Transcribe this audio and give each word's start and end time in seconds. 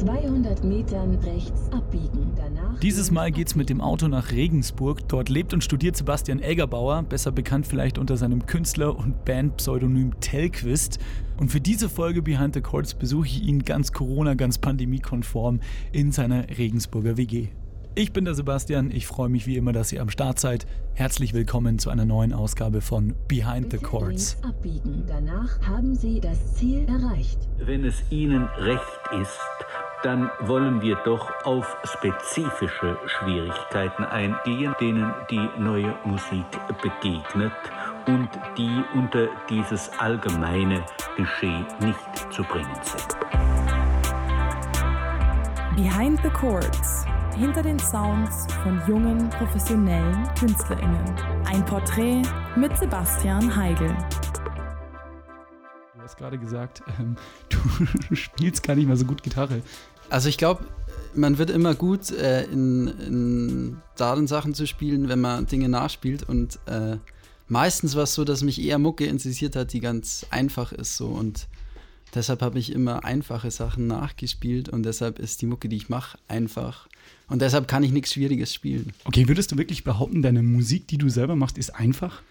200 0.00 0.64
Metern 0.64 1.16
rechts 1.16 1.70
abbiegen. 1.72 2.32
Danach 2.34 2.80
Dieses 2.80 3.10
Mal 3.10 3.30
geht's 3.30 3.54
mit 3.54 3.68
dem 3.68 3.82
Auto 3.82 4.08
nach 4.08 4.32
Regensburg. 4.32 5.06
Dort 5.08 5.28
lebt 5.28 5.52
und 5.52 5.62
studiert 5.62 5.94
Sebastian 5.94 6.40
Eggerbauer, 6.40 7.02
besser 7.02 7.32
bekannt 7.32 7.66
vielleicht 7.66 7.98
unter 7.98 8.16
seinem 8.16 8.46
Künstler- 8.46 8.96
und 8.96 9.26
Bandpseudonym 9.26 10.18
Telquist. 10.20 11.00
Und 11.38 11.50
für 11.50 11.60
diese 11.60 11.90
Folge 11.90 12.22
Behind 12.22 12.54
the 12.54 12.62
Chords 12.62 12.94
besuche 12.94 13.26
ich 13.26 13.42
ihn 13.42 13.62
ganz 13.62 13.92
Corona, 13.92 14.32
ganz 14.32 14.56
pandemiekonform 14.56 15.60
in 15.92 16.12
seiner 16.12 16.48
Regensburger 16.48 17.18
WG. 17.18 17.48
Ich 17.96 18.12
bin 18.12 18.24
der 18.24 18.34
Sebastian, 18.34 18.92
ich 18.92 19.06
freue 19.06 19.28
mich 19.28 19.48
wie 19.48 19.56
immer, 19.56 19.72
dass 19.72 19.90
ihr 19.92 20.00
am 20.00 20.10
Start 20.10 20.38
seid. 20.38 20.64
Herzlich 20.94 21.34
willkommen 21.34 21.80
zu 21.80 21.90
einer 21.90 22.04
neuen 22.04 22.32
Ausgabe 22.32 22.80
von 22.80 23.14
Behind 23.26 23.64
the 23.64 23.78
bitte 23.78 23.82
Chords. 23.82 24.06
links 24.08 24.36
abbiegen. 24.44 25.02
Danach 25.08 25.60
haben 25.62 25.96
Sie 25.96 26.20
das 26.20 26.54
Ziel 26.54 26.86
erreicht. 26.88 27.38
Wenn 27.58 27.84
es 27.84 28.00
Ihnen 28.10 28.44
recht 28.58 28.82
ist, 29.20 29.38
dann 30.02 30.30
wollen 30.40 30.80
wir 30.80 30.96
doch 31.04 31.30
auf 31.44 31.76
spezifische 31.84 32.98
Schwierigkeiten 33.06 34.04
eingehen, 34.04 34.74
denen 34.80 35.12
die 35.30 35.48
neue 35.58 35.94
Musik 36.04 36.46
begegnet 36.82 37.52
und 38.06 38.28
die 38.56 38.82
unter 38.94 39.28
dieses 39.48 39.90
allgemeine 39.98 40.82
Klischee 41.14 41.64
nicht 41.80 42.32
zu 42.32 42.42
bringen 42.44 42.80
sind. 42.82 43.16
Behind 45.76 46.20
the 46.22 46.30
Chords. 46.30 47.04
Hinter 47.36 47.62
den 47.62 47.78
Sounds 47.78 48.46
von 48.62 48.82
jungen, 48.86 49.30
professionellen 49.30 50.28
KünstlerInnen. 50.38 51.14
Ein 51.46 51.64
Porträt 51.64 52.22
mit 52.56 52.76
Sebastian 52.76 53.54
Heigl. 53.54 53.96
Du 55.94 56.02
hast 56.02 56.16
gerade 56.16 56.38
gesagt, 56.38 56.82
ähm, 56.98 57.16
du 58.08 58.14
spielst 58.14 58.62
gar 58.62 58.74
nicht 58.74 58.86
mehr 58.86 58.96
so 58.96 59.06
gut 59.06 59.22
Gitarre. 59.22 59.62
Also 60.10 60.28
ich 60.28 60.38
glaube, 60.38 60.64
man 61.14 61.38
wird 61.38 61.50
immer 61.50 61.74
gut 61.74 62.10
äh, 62.10 62.44
in, 62.44 62.88
in 63.06 63.76
darin 63.96 64.26
Sachen 64.26 64.54
zu 64.54 64.66
spielen, 64.66 65.08
wenn 65.08 65.20
man 65.20 65.46
Dinge 65.46 65.68
nachspielt. 65.68 66.24
Und 66.24 66.58
äh, 66.66 66.96
meistens 67.48 67.94
war 67.94 68.02
es 68.02 68.14
so, 68.14 68.24
dass 68.24 68.42
mich 68.42 68.60
eher 68.60 68.78
Mucke 68.78 69.06
interessiert 69.06 69.56
hat, 69.56 69.72
die 69.72 69.80
ganz 69.80 70.26
einfach 70.30 70.72
ist 70.72 70.96
so. 70.96 71.06
Und 71.06 71.46
deshalb 72.14 72.42
habe 72.42 72.58
ich 72.58 72.72
immer 72.72 73.04
einfache 73.04 73.50
Sachen 73.52 73.86
nachgespielt 73.86 74.68
und 74.68 74.82
deshalb 74.82 75.20
ist 75.20 75.40
die 75.42 75.46
Mucke, 75.46 75.68
die 75.68 75.76
ich 75.76 75.88
mache, 75.88 76.18
einfach. 76.26 76.88
Und 77.28 77.40
deshalb 77.40 77.68
kann 77.68 77.84
ich 77.84 77.92
nichts 77.92 78.12
Schwieriges 78.12 78.52
spielen. 78.52 78.92
Okay, 79.04 79.28
würdest 79.28 79.52
du 79.52 79.58
wirklich 79.58 79.84
behaupten, 79.84 80.22
deine 80.22 80.42
Musik, 80.42 80.88
die 80.88 80.98
du 80.98 81.08
selber 81.08 81.36
machst, 81.36 81.56
ist 81.56 81.70
einfach? 81.70 82.22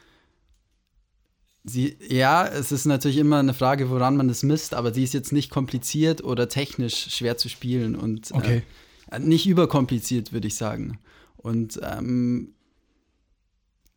Sie, 1.65 1.97
ja, 2.07 2.47
es 2.47 2.71
ist 2.71 2.85
natürlich 2.85 3.17
immer 3.17 3.38
eine 3.39 3.53
Frage, 3.53 3.89
woran 3.89 4.15
man 4.17 4.27
das 4.27 4.43
misst, 4.43 4.73
aber 4.73 4.91
die 4.91 5.03
ist 5.03 5.13
jetzt 5.13 5.33
nicht 5.33 5.49
kompliziert 5.49 6.23
oder 6.23 6.47
technisch 6.47 7.09
schwer 7.13 7.38
zu 7.38 7.49
spielen 7.49 7.95
und 7.95 8.31
Okay. 8.33 8.63
äh, 9.11 9.19
nicht 9.19 9.45
überkompliziert, 9.47 10.31
würde 10.33 10.47
ich 10.47 10.55
sagen. 10.55 10.99
Und 11.38 11.79
ähm, 11.83 12.53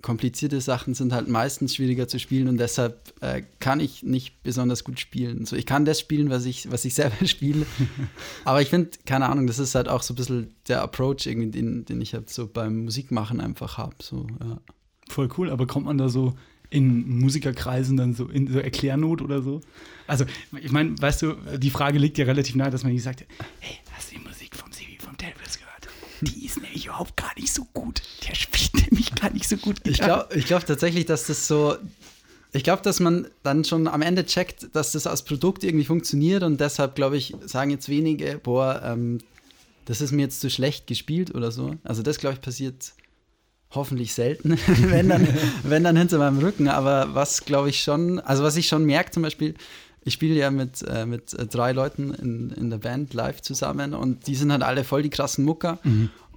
komplizierte 0.02 0.60
Sachen 0.60 0.94
sind 0.94 1.12
halt 1.12 1.28
meistens 1.28 1.76
schwieriger 1.76 2.08
zu 2.08 2.18
spielen 2.18 2.48
und 2.48 2.58
deshalb 2.58 3.14
äh, 3.22 3.42
kann 3.60 3.78
ich 3.78 4.02
nicht 4.02 4.42
besonders 4.42 4.82
gut 4.82 4.98
spielen. 4.98 5.46
So, 5.46 5.54
ich 5.54 5.64
kann 5.64 5.84
das 5.84 6.00
spielen, 6.00 6.28
was 6.28 6.44
ich, 6.44 6.70
was 6.70 6.84
ich 6.84 6.94
selber 6.96 7.24
spiele. 7.26 7.64
Aber 8.44 8.60
ich 8.60 8.68
finde, 8.68 8.90
keine 9.06 9.28
Ahnung, 9.28 9.46
das 9.46 9.60
ist 9.60 9.76
halt 9.76 9.88
auch 9.88 10.02
so 10.02 10.14
ein 10.14 10.16
bisschen 10.16 10.54
der 10.66 10.82
Approach, 10.82 11.26
irgendwie, 11.26 11.50
den, 11.52 11.84
den 11.84 12.00
ich 12.00 12.14
halt 12.14 12.28
so 12.30 12.48
beim 12.48 12.84
Musikmachen 12.84 13.40
einfach 13.40 13.78
habe. 13.78 13.94
So, 14.02 14.26
ja. 14.40 14.58
Voll 15.08 15.28
cool, 15.38 15.50
aber 15.50 15.66
kommt 15.68 15.86
man 15.86 15.98
da 15.98 16.08
so 16.08 16.34
in 16.72 17.18
Musikerkreisen 17.20 17.96
dann 17.96 18.14
so 18.14 18.26
in 18.26 18.50
so 18.50 18.58
Erklärnot 18.58 19.20
oder 19.22 19.42
so? 19.42 19.60
Also, 20.06 20.24
ich 20.60 20.72
meine, 20.72 21.00
weißt 21.00 21.22
du, 21.22 21.34
die 21.58 21.70
Frage 21.70 21.98
liegt 21.98 22.18
ja 22.18 22.24
relativ 22.24 22.54
nahe, 22.54 22.70
dass 22.70 22.82
man 22.82 22.92
nicht 22.92 23.02
sagt, 23.02 23.24
hey, 23.60 23.78
hast 23.92 24.10
du 24.10 24.16
die 24.16 24.22
Musik 24.26 24.56
vom 24.56 24.72
Sivi 24.72 24.96
vom 24.98 25.16
Telvis 25.16 25.58
gehört? 25.58 25.88
Die 26.22 26.46
ist 26.46 26.60
nämlich 26.60 26.86
überhaupt 26.86 27.16
gar 27.16 27.32
nicht 27.36 27.52
so 27.52 27.66
gut. 27.74 28.02
Der 28.26 28.34
spielt 28.34 28.90
nämlich 28.90 29.14
gar 29.14 29.30
nicht 29.30 29.48
so 29.48 29.56
gut 29.56 29.78
Ich 29.84 29.94
Gitarre. 30.00 30.26
glaube 30.26 30.34
ich 30.38 30.46
glaub 30.46 30.64
tatsächlich, 30.66 31.06
dass 31.06 31.26
das 31.26 31.46
so. 31.46 31.76
Ich 32.54 32.64
glaube, 32.64 32.82
dass 32.82 33.00
man 33.00 33.28
dann 33.42 33.64
schon 33.64 33.88
am 33.88 34.02
Ende 34.02 34.26
checkt, 34.26 34.68
dass 34.74 34.92
das 34.92 35.06
als 35.06 35.24
Produkt 35.24 35.64
irgendwie 35.64 35.86
funktioniert 35.86 36.42
und 36.42 36.60
deshalb, 36.60 36.94
glaube 36.94 37.16
ich, 37.16 37.34
sagen 37.46 37.70
jetzt 37.70 37.88
wenige, 37.88 38.38
boah, 38.42 38.82
ähm, 38.84 39.18
das 39.86 40.00
ist 40.02 40.12
mir 40.12 40.22
jetzt 40.22 40.40
zu 40.40 40.50
schlecht 40.50 40.86
gespielt 40.86 41.34
oder 41.34 41.50
so. 41.50 41.76
Also 41.82 42.02
das, 42.02 42.18
glaube 42.18 42.34
ich, 42.34 42.40
passiert 42.42 42.92
hoffentlich 43.74 44.14
selten, 44.14 44.56
wenn, 44.66 45.08
dann, 45.08 45.26
wenn 45.62 45.84
dann 45.84 45.96
hinter 45.96 46.18
meinem 46.18 46.38
Rücken. 46.38 46.68
Aber 46.68 47.14
was, 47.14 47.44
glaube 47.44 47.70
ich, 47.70 47.82
schon, 47.82 48.20
also 48.20 48.42
was 48.42 48.56
ich 48.56 48.68
schon 48.68 48.84
merke 48.84 49.10
zum 49.10 49.22
Beispiel, 49.22 49.54
ich 50.04 50.14
spiele 50.14 50.34
ja 50.34 50.50
mit, 50.50 50.82
äh, 50.82 51.06
mit 51.06 51.32
äh, 51.34 51.46
drei 51.46 51.72
Leuten 51.72 52.12
in, 52.14 52.50
in 52.50 52.70
der 52.70 52.78
Band 52.78 53.14
live 53.14 53.40
zusammen 53.40 53.94
und 53.94 54.26
die 54.26 54.34
sind 54.34 54.50
halt 54.50 54.62
alle 54.62 54.84
voll 54.84 55.02
die 55.02 55.10
krassen 55.10 55.44
Mucker. 55.44 55.78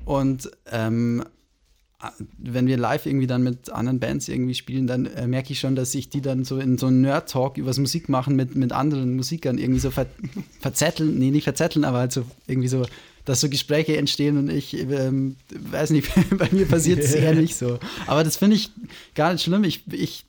Und 0.05 0.51
ähm, 0.71 1.23
wenn 2.37 2.67
wir 2.67 2.77
live 2.77 3.05
irgendwie 3.05 3.27
dann 3.27 3.43
mit 3.43 3.69
anderen 3.69 3.99
Bands 3.99 4.27
irgendwie 4.27 4.53
spielen, 4.53 4.87
dann 4.87 5.05
äh, 5.05 5.27
merke 5.27 5.53
ich 5.53 5.59
schon, 5.59 5.75
dass 5.75 5.95
ich 5.95 6.09
die 6.09 6.21
dann 6.21 6.43
so 6.43 6.59
in 6.59 6.77
so 6.77 6.87
einen 6.87 7.01
Nerd-Talk 7.01 7.57
übers 7.57 7.77
Musikmachen 7.77 8.35
mit, 8.35 8.55
mit 8.55 8.71
anderen 8.71 9.15
Musikern 9.15 9.57
irgendwie 9.57 9.79
so 9.79 9.91
ver 9.91 10.05
verzetteln, 10.59 11.17
nee, 11.17 11.31
nicht 11.31 11.45
verzetteln, 11.45 11.85
aber 11.85 11.99
halt 11.99 12.11
so 12.11 12.25
irgendwie 12.47 12.67
so, 12.67 12.85
dass 13.25 13.41
so 13.41 13.49
Gespräche 13.49 13.97
entstehen 13.97 14.37
und 14.37 14.49
ich 14.49 14.73
ähm, 14.77 15.35
weiß 15.49 15.89
nicht, 15.89 16.09
bei 16.37 16.47
mir 16.51 16.65
passiert 16.65 16.99
es 16.99 17.13
eher 17.13 17.33
nicht 17.33 17.55
so. 17.55 17.79
Aber 18.07 18.23
das 18.23 18.37
finde 18.37 18.55
ich 18.55 18.71
gar 19.15 19.33
nicht 19.33 19.43
schlimm. 19.43 19.63
Ich, 19.63 19.83
ich, 19.91 20.25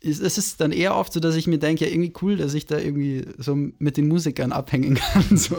es 0.00 0.20
ist 0.20 0.60
dann 0.60 0.72
eher 0.72 0.96
oft 0.96 1.12
so, 1.12 1.20
dass 1.20 1.36
ich 1.36 1.46
mir 1.46 1.58
denke, 1.58 1.84
ja, 1.84 1.90
irgendwie 1.90 2.12
cool, 2.22 2.36
dass 2.36 2.54
ich 2.54 2.66
da 2.66 2.78
irgendwie 2.78 3.24
so 3.38 3.56
mit 3.78 3.96
den 3.96 4.08
Musikern 4.08 4.52
abhängen 4.52 4.96
kann. 4.96 5.24
So. 5.36 5.56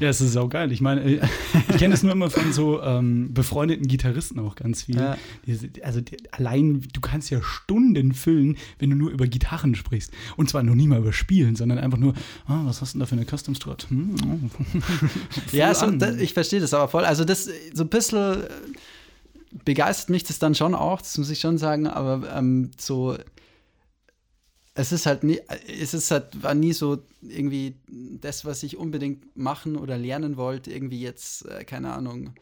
Ja, 0.00 0.08
es 0.08 0.20
ist 0.20 0.32
saugeil. 0.32 0.72
Ich 0.72 0.80
meine, 0.80 1.02
äh, 1.02 1.20
ich 1.68 1.76
kenne 1.76 1.94
es 1.94 2.02
nur 2.02 2.12
immer 2.12 2.30
von 2.30 2.52
so 2.52 2.82
ähm, 2.82 3.32
befreundeten 3.32 3.86
Gitarristen 3.86 4.38
auch 4.40 4.54
ganz 4.54 4.82
viel. 4.82 4.96
Ja. 4.96 5.16
Also 5.82 6.00
die, 6.00 6.16
allein, 6.32 6.86
du 6.92 7.00
kannst 7.00 7.30
ja 7.30 7.42
Stunden 7.42 8.14
füllen, 8.14 8.56
wenn 8.78 8.90
du 8.90 8.96
nur 8.96 9.10
über 9.10 9.26
Gitarren 9.26 9.74
sprichst. 9.74 10.12
Und 10.36 10.48
zwar 10.48 10.62
noch 10.62 10.74
nie 10.74 10.86
mal 10.86 10.98
über 10.98 11.12
Spielen, 11.12 11.56
sondern 11.56 11.78
einfach 11.78 11.98
nur, 11.98 12.14
ah, 12.46 12.62
was 12.64 12.80
hast 12.80 12.94
du 12.94 12.98
denn 12.98 13.00
da 13.00 13.06
für 13.06 13.16
eine 13.16 13.24
Custom 13.24 13.54
Strat? 13.54 13.86
Hm, 13.88 14.14
oh. 14.26 14.38
Ja, 15.52 15.74
so, 15.74 15.86
an. 15.86 15.98
da, 15.98 16.12
ich 16.14 16.34
verstehe 16.34 16.60
das 16.60 16.74
aber 16.74 16.88
voll. 16.88 17.04
Also 17.04 17.24
das 17.24 17.48
so 17.74 17.84
ein 17.84 17.88
bisschen 17.88 18.42
äh, 18.42 18.48
begeistert 19.64 20.10
mich 20.10 20.24
das 20.24 20.38
dann 20.38 20.54
schon 20.54 20.74
auch, 20.74 21.00
das 21.00 21.18
muss 21.18 21.30
ich 21.30 21.40
schon 21.40 21.58
sagen, 21.58 21.86
aber 21.86 22.34
ähm, 22.34 22.70
so 22.78 23.16
es 24.74 24.92
ist 24.92 25.06
halt 25.06 25.22
nie, 25.22 25.38
es 25.80 25.94
ist 25.94 26.10
halt, 26.10 26.42
war 26.42 26.54
nie 26.54 26.72
so 26.72 27.02
irgendwie 27.20 27.74
das, 28.20 28.44
was 28.44 28.62
ich 28.62 28.76
unbedingt 28.76 29.36
machen 29.36 29.76
oder 29.76 29.98
lernen 29.98 30.36
wollte, 30.36 30.70
irgendwie 30.72 31.00
jetzt, 31.00 31.46
äh, 31.46 31.64
keine 31.64 31.92
Ahnung, 31.92 32.34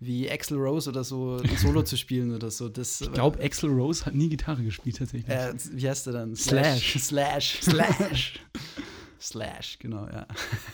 wie 0.00 0.30
Axel 0.30 0.58
Rose 0.58 0.90
oder 0.90 1.04
so 1.04 1.38
ein 1.42 1.56
Solo 1.58 1.82
zu 1.82 1.96
spielen 1.96 2.34
oder 2.34 2.50
so. 2.50 2.68
Das, 2.68 3.00
Ich 3.00 3.12
glaube, 3.12 3.42
Axel 3.42 3.70
Rose 3.70 4.04
hat 4.04 4.14
nie 4.14 4.28
Gitarre 4.28 4.62
gespielt 4.62 4.98
tatsächlich. 4.98 5.28
äh, 5.34 5.54
wie 5.72 5.88
heißt 5.88 6.06
der 6.06 6.12
dann? 6.12 6.34
Slash. 6.36 6.98
Slash. 6.98 7.60
Slash. 7.62 8.40
Slash, 9.20 9.78
genau, 9.78 10.06
ja. 10.06 10.26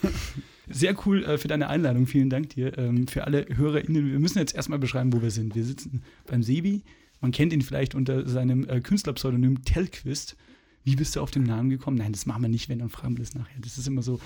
Sehr 0.69 0.97
cool 1.07 1.25
äh, 1.25 1.39
für 1.39 1.49
deine 1.49 1.69
Einladung. 1.69 2.07
Vielen 2.07 2.31
Dank 2.31 2.51
dir. 2.51 2.77
Ähm, 2.79 3.07
für 3.07 3.25
alle 3.25 3.47
HörerInnen, 3.49 4.11
wir 4.13 4.19
müssen 4.19 4.39
jetzt 4.39 4.55
erstmal 4.55 4.79
beschreiben, 4.79 5.13
wo 5.13 5.23
wir 5.23 5.31
sind. 5.31 5.55
Wir 5.55 5.65
sitzen 5.65 6.03
beim 6.27 6.43
Sebi. 6.43 6.83
Man 7.21 7.31
kennt 7.31 7.53
ihn 7.53 7.63
vielleicht 7.63 7.95
unter 7.95 8.29
seinem 8.29 8.69
äh, 8.69 8.81
Künstlerpseudonym 8.81 9.65
Telquist. 9.65 10.37
Wie 10.85 10.97
bist 10.97 11.15
du 11.17 11.21
auf 11.21 11.31
den 11.31 11.45
Namen 11.45 11.71
gekommen? 11.71 11.97
Nein, 11.99 12.13
das 12.13 12.27
machen 12.27 12.43
wir 12.43 12.49
nicht, 12.49 12.69
wenn 12.69 12.79
dann 12.81 12.89
fragen 12.91 13.17
wir 13.17 13.25
das 13.25 13.35
nachher. 13.35 13.59
Das 13.61 13.79
ist 13.79 13.87
immer 13.87 14.03
so 14.03 14.19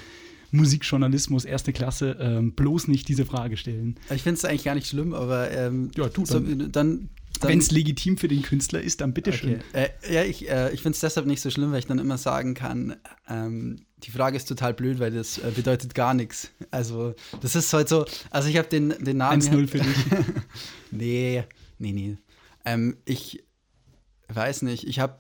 Musikjournalismus, 0.53 1.45
erste 1.45 1.73
Klasse. 1.73 2.17
Ähm, 2.21 2.53
bloß 2.53 2.89
nicht 2.89 3.09
diese 3.09 3.27
Frage 3.27 3.57
stellen. 3.57 3.97
Ich 4.15 4.23
finde 4.23 4.39
es 4.39 4.45
eigentlich 4.45 4.65
gar 4.65 4.75
nicht 4.75 4.87
schlimm, 4.87 5.13
aber 5.15 5.51
ähm, 5.51 5.91
Ja, 5.97 6.09
dann- 6.09 6.73
dann, 6.73 6.73
dann 6.73 7.09
Wenn 7.43 7.59
es 7.59 7.71
legitim 7.71 8.17
für 8.17 8.29
den 8.29 8.43
Künstler 8.43 8.81
ist, 8.81 9.01
dann 9.03 9.13
bitteschön. 9.13 9.61
Okay. 9.71 9.89
Äh, 10.09 10.15
ja, 10.15 10.23
ich, 10.25 10.49
äh, 10.49 10.73
ich 10.73 10.81
finde 10.81 10.95
es 10.95 11.01
deshalb 11.01 11.27
nicht 11.27 11.43
so 11.43 11.51
schlimm, 11.51 11.73
weil 11.73 11.81
ich 11.81 11.87
dann 11.87 11.99
immer 11.99 12.17
sagen 12.17 12.55
kann, 12.55 12.97
ähm, 13.29 13.85
die 13.99 14.11
Frage 14.11 14.37
ist 14.37 14.47
total 14.47 14.73
blöd, 14.73 14.99
weil 15.01 15.11
das 15.11 15.39
äh, 15.39 15.51
bedeutet 15.55 15.95
gar 15.95 16.15
nichts. 16.15 16.51
Also, 16.71 17.15
das 17.43 17.55
ist 17.57 17.73
halt 17.75 17.89
so, 17.89 18.07
also 18.31 18.49
ich 18.49 18.57
habe 18.57 18.69
den, 18.69 18.95
den 19.01 19.19
Namen. 19.19 19.43
1-0 19.43 19.67
für 19.67 19.79
dich. 19.79 19.97
nee, 20.91 21.45
nee, 21.79 21.93
nee. 21.93 22.17
Ähm, 22.65 22.97
ich 23.05 23.43
weiß 24.29 24.63
nicht, 24.63 24.85
ich 24.87 24.99
habe 24.99 25.19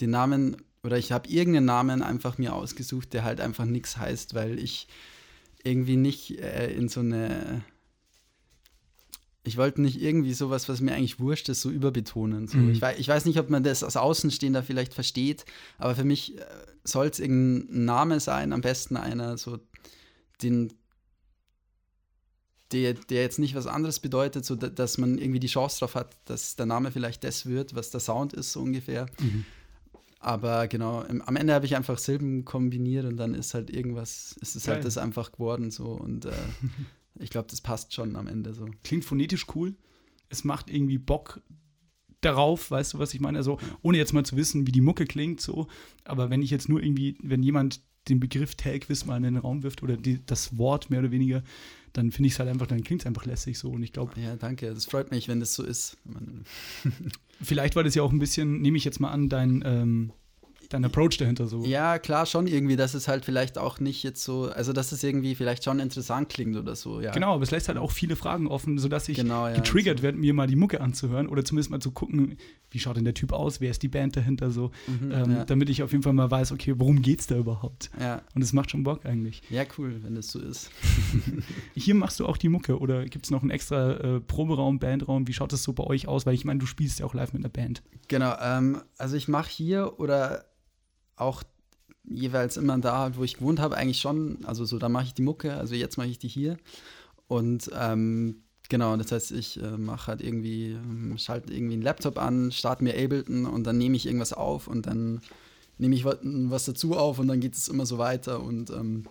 den 0.00 0.10
Namen 0.10 0.56
oder 0.82 0.98
ich 0.98 1.10
habe 1.12 1.28
irgendeinen 1.28 1.66
Namen 1.66 2.02
einfach 2.02 2.38
mir 2.38 2.54
ausgesucht, 2.54 3.12
der 3.12 3.24
halt 3.24 3.40
einfach 3.40 3.64
nichts 3.64 3.96
heißt, 3.96 4.34
weil 4.34 4.58
ich 4.58 4.86
irgendwie 5.64 5.96
nicht 5.96 6.38
äh, 6.40 6.72
in 6.72 6.88
so 6.88 7.00
eine. 7.00 7.64
Ich 9.42 9.56
wollte 9.56 9.80
nicht 9.80 10.00
irgendwie 10.02 10.32
sowas, 10.34 10.68
was 10.68 10.80
mir 10.80 10.94
eigentlich 10.94 11.20
wurscht 11.20 11.48
ist, 11.48 11.60
so 11.62 11.70
überbetonen. 11.70 12.48
So. 12.48 12.58
Mhm. 12.58 12.70
Ich, 12.70 12.80
wei 12.82 12.96
ich 12.98 13.06
weiß 13.08 13.24
nicht, 13.26 13.38
ob 13.38 13.48
man 13.48 13.62
das 13.62 13.84
als 13.84 13.96
Außenstehender 13.96 14.62
vielleicht 14.62 14.92
versteht, 14.94 15.44
aber 15.78 15.94
für 15.94 16.04
mich 16.04 16.36
äh, 16.38 16.44
soll 16.84 17.06
es 17.06 17.20
irgendein 17.20 17.84
Name 17.84 18.18
sein, 18.20 18.52
am 18.52 18.60
besten 18.60 18.96
einer, 18.96 19.38
so 19.38 19.58
den 20.42 20.72
der, 22.72 22.94
der 22.94 23.22
jetzt 23.22 23.38
nicht 23.38 23.54
was 23.54 23.68
anderes 23.68 24.00
bedeutet, 24.00 24.44
so 24.44 24.56
da- 24.56 24.68
dass 24.68 24.98
man 24.98 25.18
irgendwie 25.18 25.38
die 25.38 25.46
Chance 25.46 25.78
drauf 25.78 25.94
hat, 25.94 26.16
dass 26.24 26.56
der 26.56 26.66
Name 26.66 26.90
vielleicht 26.90 27.22
das 27.22 27.46
wird, 27.46 27.76
was 27.76 27.90
der 27.90 28.00
Sound 28.00 28.32
ist, 28.32 28.52
so 28.52 28.60
ungefähr. 28.60 29.06
Mhm. 29.20 29.44
Aber 30.18 30.66
genau, 30.66 31.02
im, 31.02 31.22
am 31.22 31.36
Ende 31.36 31.52
habe 31.54 31.66
ich 31.66 31.76
einfach 31.76 31.98
Silben 31.98 32.44
kombiniert 32.44 33.04
und 33.04 33.16
dann 33.16 33.34
ist 33.34 33.54
halt 33.54 33.70
irgendwas, 33.70 34.36
ist 34.40 34.56
es 34.56 34.64
Geil. 34.64 34.76
halt 34.76 34.84
das 34.84 34.98
einfach 34.98 35.32
geworden 35.32 35.70
so. 35.70 35.86
Und 35.86 36.24
äh, 36.24 36.32
ich 37.18 37.30
glaube, 37.30 37.48
das 37.50 37.60
passt 37.60 37.94
schon 37.94 38.16
am 38.16 38.26
Ende 38.26 38.54
so. 38.54 38.66
Klingt 38.82 39.04
phonetisch 39.04 39.46
cool. 39.54 39.74
Es 40.28 40.42
macht 40.42 40.70
irgendwie 40.70 40.98
Bock 40.98 41.40
darauf, 42.20 42.70
weißt 42.70 42.94
du, 42.94 42.98
was 42.98 43.14
ich 43.14 43.20
meine? 43.20 43.38
Also, 43.38 43.58
ohne 43.82 43.98
jetzt 43.98 44.12
mal 44.12 44.24
zu 44.24 44.36
wissen, 44.36 44.66
wie 44.66 44.72
die 44.72 44.80
Mucke 44.80 45.04
klingt, 45.04 45.40
so. 45.40 45.68
Aber 46.04 46.30
wenn 46.30 46.42
ich 46.42 46.50
jetzt 46.50 46.68
nur 46.68 46.82
irgendwie, 46.82 47.16
wenn 47.22 47.42
jemand 47.42 47.80
den 48.08 48.20
Begriff 48.20 48.54
Telquiz 48.54 49.04
mal 49.04 49.16
in 49.16 49.22
den 49.24 49.36
Raum 49.36 49.62
wirft 49.62 49.82
oder 49.82 49.96
die, 49.96 50.24
das 50.24 50.58
Wort 50.58 50.90
mehr 50.90 51.00
oder 51.00 51.10
weniger, 51.10 51.42
dann 51.96 52.12
finde 52.12 52.28
ich 52.28 52.34
es 52.34 52.38
halt 52.38 52.48
einfach, 52.48 52.66
dann 52.66 52.82
klingt 52.82 53.02
es 53.02 53.06
einfach 53.06 53.24
lässig 53.24 53.58
so. 53.58 53.70
Und 53.70 53.82
ich 53.82 53.92
glaube, 53.92 54.12
Ja, 54.20 54.36
danke. 54.36 54.72
Das 54.72 54.84
freut 54.84 55.10
mich, 55.10 55.28
wenn 55.28 55.40
das 55.40 55.54
so 55.54 55.62
ist. 55.64 55.96
Vielleicht 57.42 57.76
war 57.76 57.84
das 57.84 57.94
ja 57.94 58.02
auch 58.02 58.12
ein 58.12 58.18
bisschen, 58.18 58.60
nehme 58.60 58.76
ich 58.76 58.84
jetzt 58.84 59.00
mal 59.00 59.10
an, 59.10 59.28
dein, 59.28 59.62
ähm, 59.64 60.12
dein 60.68 60.84
Approach 60.84 61.16
dahinter 61.18 61.46
so. 61.46 61.64
ja, 61.64 61.98
klar, 61.98 62.26
schon 62.26 62.46
irgendwie, 62.46 62.76
dass 62.76 62.94
es 62.94 63.08
halt 63.08 63.24
vielleicht 63.24 63.58
auch 63.58 63.80
nicht 63.80 64.02
jetzt 64.02 64.22
so, 64.24 64.50
also 64.50 64.72
dass 64.72 64.92
es 64.92 65.02
irgendwie 65.02 65.34
vielleicht 65.34 65.64
schon 65.64 65.80
interessant 65.80 66.28
klingt 66.28 66.56
oder 66.56 66.74
so, 66.76 67.00
ja. 67.00 67.12
Genau, 67.12 67.34
aber 67.34 67.42
es 67.42 67.50
lässt 67.50 67.68
halt 67.68 67.78
auch 67.78 67.90
viele 67.92 68.16
Fragen 68.16 68.46
offen, 68.48 68.78
sodass 68.78 69.08
ich 69.08 69.16
Genau, 69.16 69.46
ja. 69.48 69.54
getriggert 69.54 70.02
werde, 70.02 70.18
mir 70.18 70.34
mal 70.34 70.46
die 70.46 70.56
Mucke 70.56 70.80
anzuhören 70.80 71.28
oder 71.28 71.44
zumindest 71.44 71.70
mal 71.70 71.80
zu 71.80 71.90
gucken, 71.90 72.36
wie 72.70 72.78
schaut 72.78 72.96
denn 72.96 73.04
der 73.04 73.14
Typ 73.14 73.32
aus, 73.32 73.60
wer 73.60 73.70
ist 73.70 73.82
die 73.82 73.88
Band 73.88 74.16
dahinter 74.16 74.50
so, 74.50 74.70
Mhm, 74.86 75.12
ähm, 75.12 75.30
ja. 75.32 75.44
damit 75.44 75.68
ich 75.70 75.82
auf 75.82 75.92
jeden 75.92 76.02
Fall 76.02 76.12
mal 76.12 76.30
weiß, 76.30 76.52
okay, 76.52 76.74
worum 76.76 77.00
geht's 77.02 77.26
da 77.26 77.36
überhaupt? 77.36 77.90
Ja. 78.00 78.22
Und 78.34 78.42
es 78.42 78.52
macht 78.52 78.70
schon 78.70 78.82
Bock 78.82 79.06
eigentlich. 79.06 79.42
ja, 79.50 79.64
cool, 79.78 80.00
wenn 80.02 80.14
das 80.14 80.28
so 80.28 80.40
ist. 80.40 80.70
Hier 81.74 81.94
machst 81.94 82.20
du 82.20 82.26
auch 82.26 82.36
die 82.36 82.48
Mucke 82.48 82.78
oder 82.78 83.04
gibt 83.06 83.24
es 83.26 83.30
noch 83.30 83.42
einen 83.42 83.50
extra 83.50 83.92
äh, 83.92 84.20
Proberaum, 84.20 84.78
Bandraum? 84.78 85.28
Wie 85.28 85.32
schaut 85.32 85.52
das 85.52 85.62
so 85.62 85.72
bei 85.72 85.84
euch 85.84 86.08
aus? 86.08 86.26
Weil 86.26 86.34
ich 86.34 86.44
meine, 86.44 86.58
du 86.58 86.66
spielst 86.66 86.98
ja 87.00 87.06
auch 87.06 87.14
live 87.14 87.32
mit 87.32 87.42
einer 87.42 87.48
Band. 87.52 87.82
Genau, 88.08 88.34
ähm, 88.40 88.82
also 88.98 89.16
ich 89.16 89.28
mache 89.28 89.50
hier 89.50 89.98
oder 89.98 90.44
auch 91.16 91.42
jeweils 92.08 92.56
immer 92.56 92.78
da, 92.78 93.16
wo 93.16 93.24
ich 93.24 93.34
gewohnt 93.34 93.58
habe, 93.60 93.76
eigentlich 93.76 94.00
schon, 94.00 94.44
also 94.44 94.64
so, 94.64 94.78
da 94.78 94.88
mache 94.88 95.06
ich 95.06 95.14
die 95.14 95.22
Mucke, 95.22 95.54
also 95.54 95.74
jetzt 95.74 95.96
mache 95.98 96.08
ich 96.08 96.18
die 96.18 96.28
hier. 96.28 96.56
Und 97.26 97.70
ähm, 97.76 98.42
genau, 98.68 98.96
das 98.96 99.10
heißt, 99.10 99.32
ich 99.32 99.60
äh, 99.60 99.76
mache 99.76 100.08
halt 100.08 100.20
irgendwie, 100.20 100.70
ähm, 100.70 101.18
schalte 101.18 101.52
irgendwie 101.52 101.74
einen 101.74 101.82
Laptop 101.82 102.18
an, 102.18 102.52
starte 102.52 102.84
mir 102.84 102.94
Ableton 102.94 103.46
und 103.46 103.64
dann 103.64 103.78
nehme 103.78 103.96
ich 103.96 104.06
irgendwas 104.06 104.32
auf 104.32 104.68
und 104.68 104.86
dann 104.86 105.20
nehme 105.78 105.94
ich 105.94 106.04
was, 106.04 106.18
was 106.22 106.64
dazu 106.66 106.96
auf 106.96 107.18
und 107.18 107.28
dann 107.28 107.40
geht 107.40 107.54
es 107.54 107.68
immer 107.68 107.86
so 107.86 107.98
weiter 107.98 108.42
und 108.42 108.70
ähm, 108.70 109.06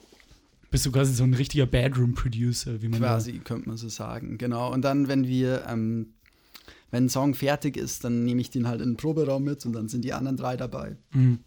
Bist 0.72 0.86
du 0.86 0.92
quasi 0.92 1.14
so 1.14 1.24
ein 1.24 1.34
richtiger 1.34 1.66
Bedroom-Producer, 1.66 2.82
wie 2.82 2.88
man 2.88 3.00
quasi, 3.00 3.40
könnte 3.40 3.68
man 3.68 3.78
so 3.78 3.90
sagen. 3.90 4.38
Genau, 4.38 4.72
und 4.72 4.82
dann, 4.84 5.08
wenn 5.08 5.28
wir, 5.28 5.66
ähm, 5.68 6.14
wenn 6.92 7.06
ein 7.06 7.10
Song 7.10 7.34
fertig 7.34 7.78
ist, 7.78 8.04
dann 8.04 8.24
nehme 8.24 8.42
ich 8.42 8.50
den 8.50 8.68
halt 8.68 8.82
in 8.82 8.92
den 8.92 8.98
Proberaum 8.98 9.44
mit 9.44 9.66
und 9.66 9.74
dann 9.74 9.90
sind 9.90 10.06
die 10.06 10.14
anderen 10.14 10.38
drei 10.38 10.56
dabei. 10.56 10.98
Da, 11.12 11.20
Mhm. 11.20 11.40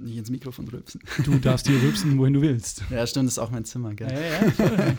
Nicht 0.00 0.16
ins 0.16 0.30
Mikrofon 0.30 0.66
rülpsen. 0.68 1.00
Du 1.24 1.38
darfst 1.38 1.66
hier 1.66 1.80
rülpsen, 1.80 2.18
wohin 2.18 2.32
du 2.32 2.40
willst. 2.40 2.82
Ja, 2.90 3.06
stimmt, 3.06 3.26
das 3.26 3.34
ist 3.34 3.38
auch 3.38 3.50
mein 3.50 3.64
Zimmer, 3.64 3.94
gell? 3.94 4.10
ja, 4.10 4.50
voll. 4.50 4.68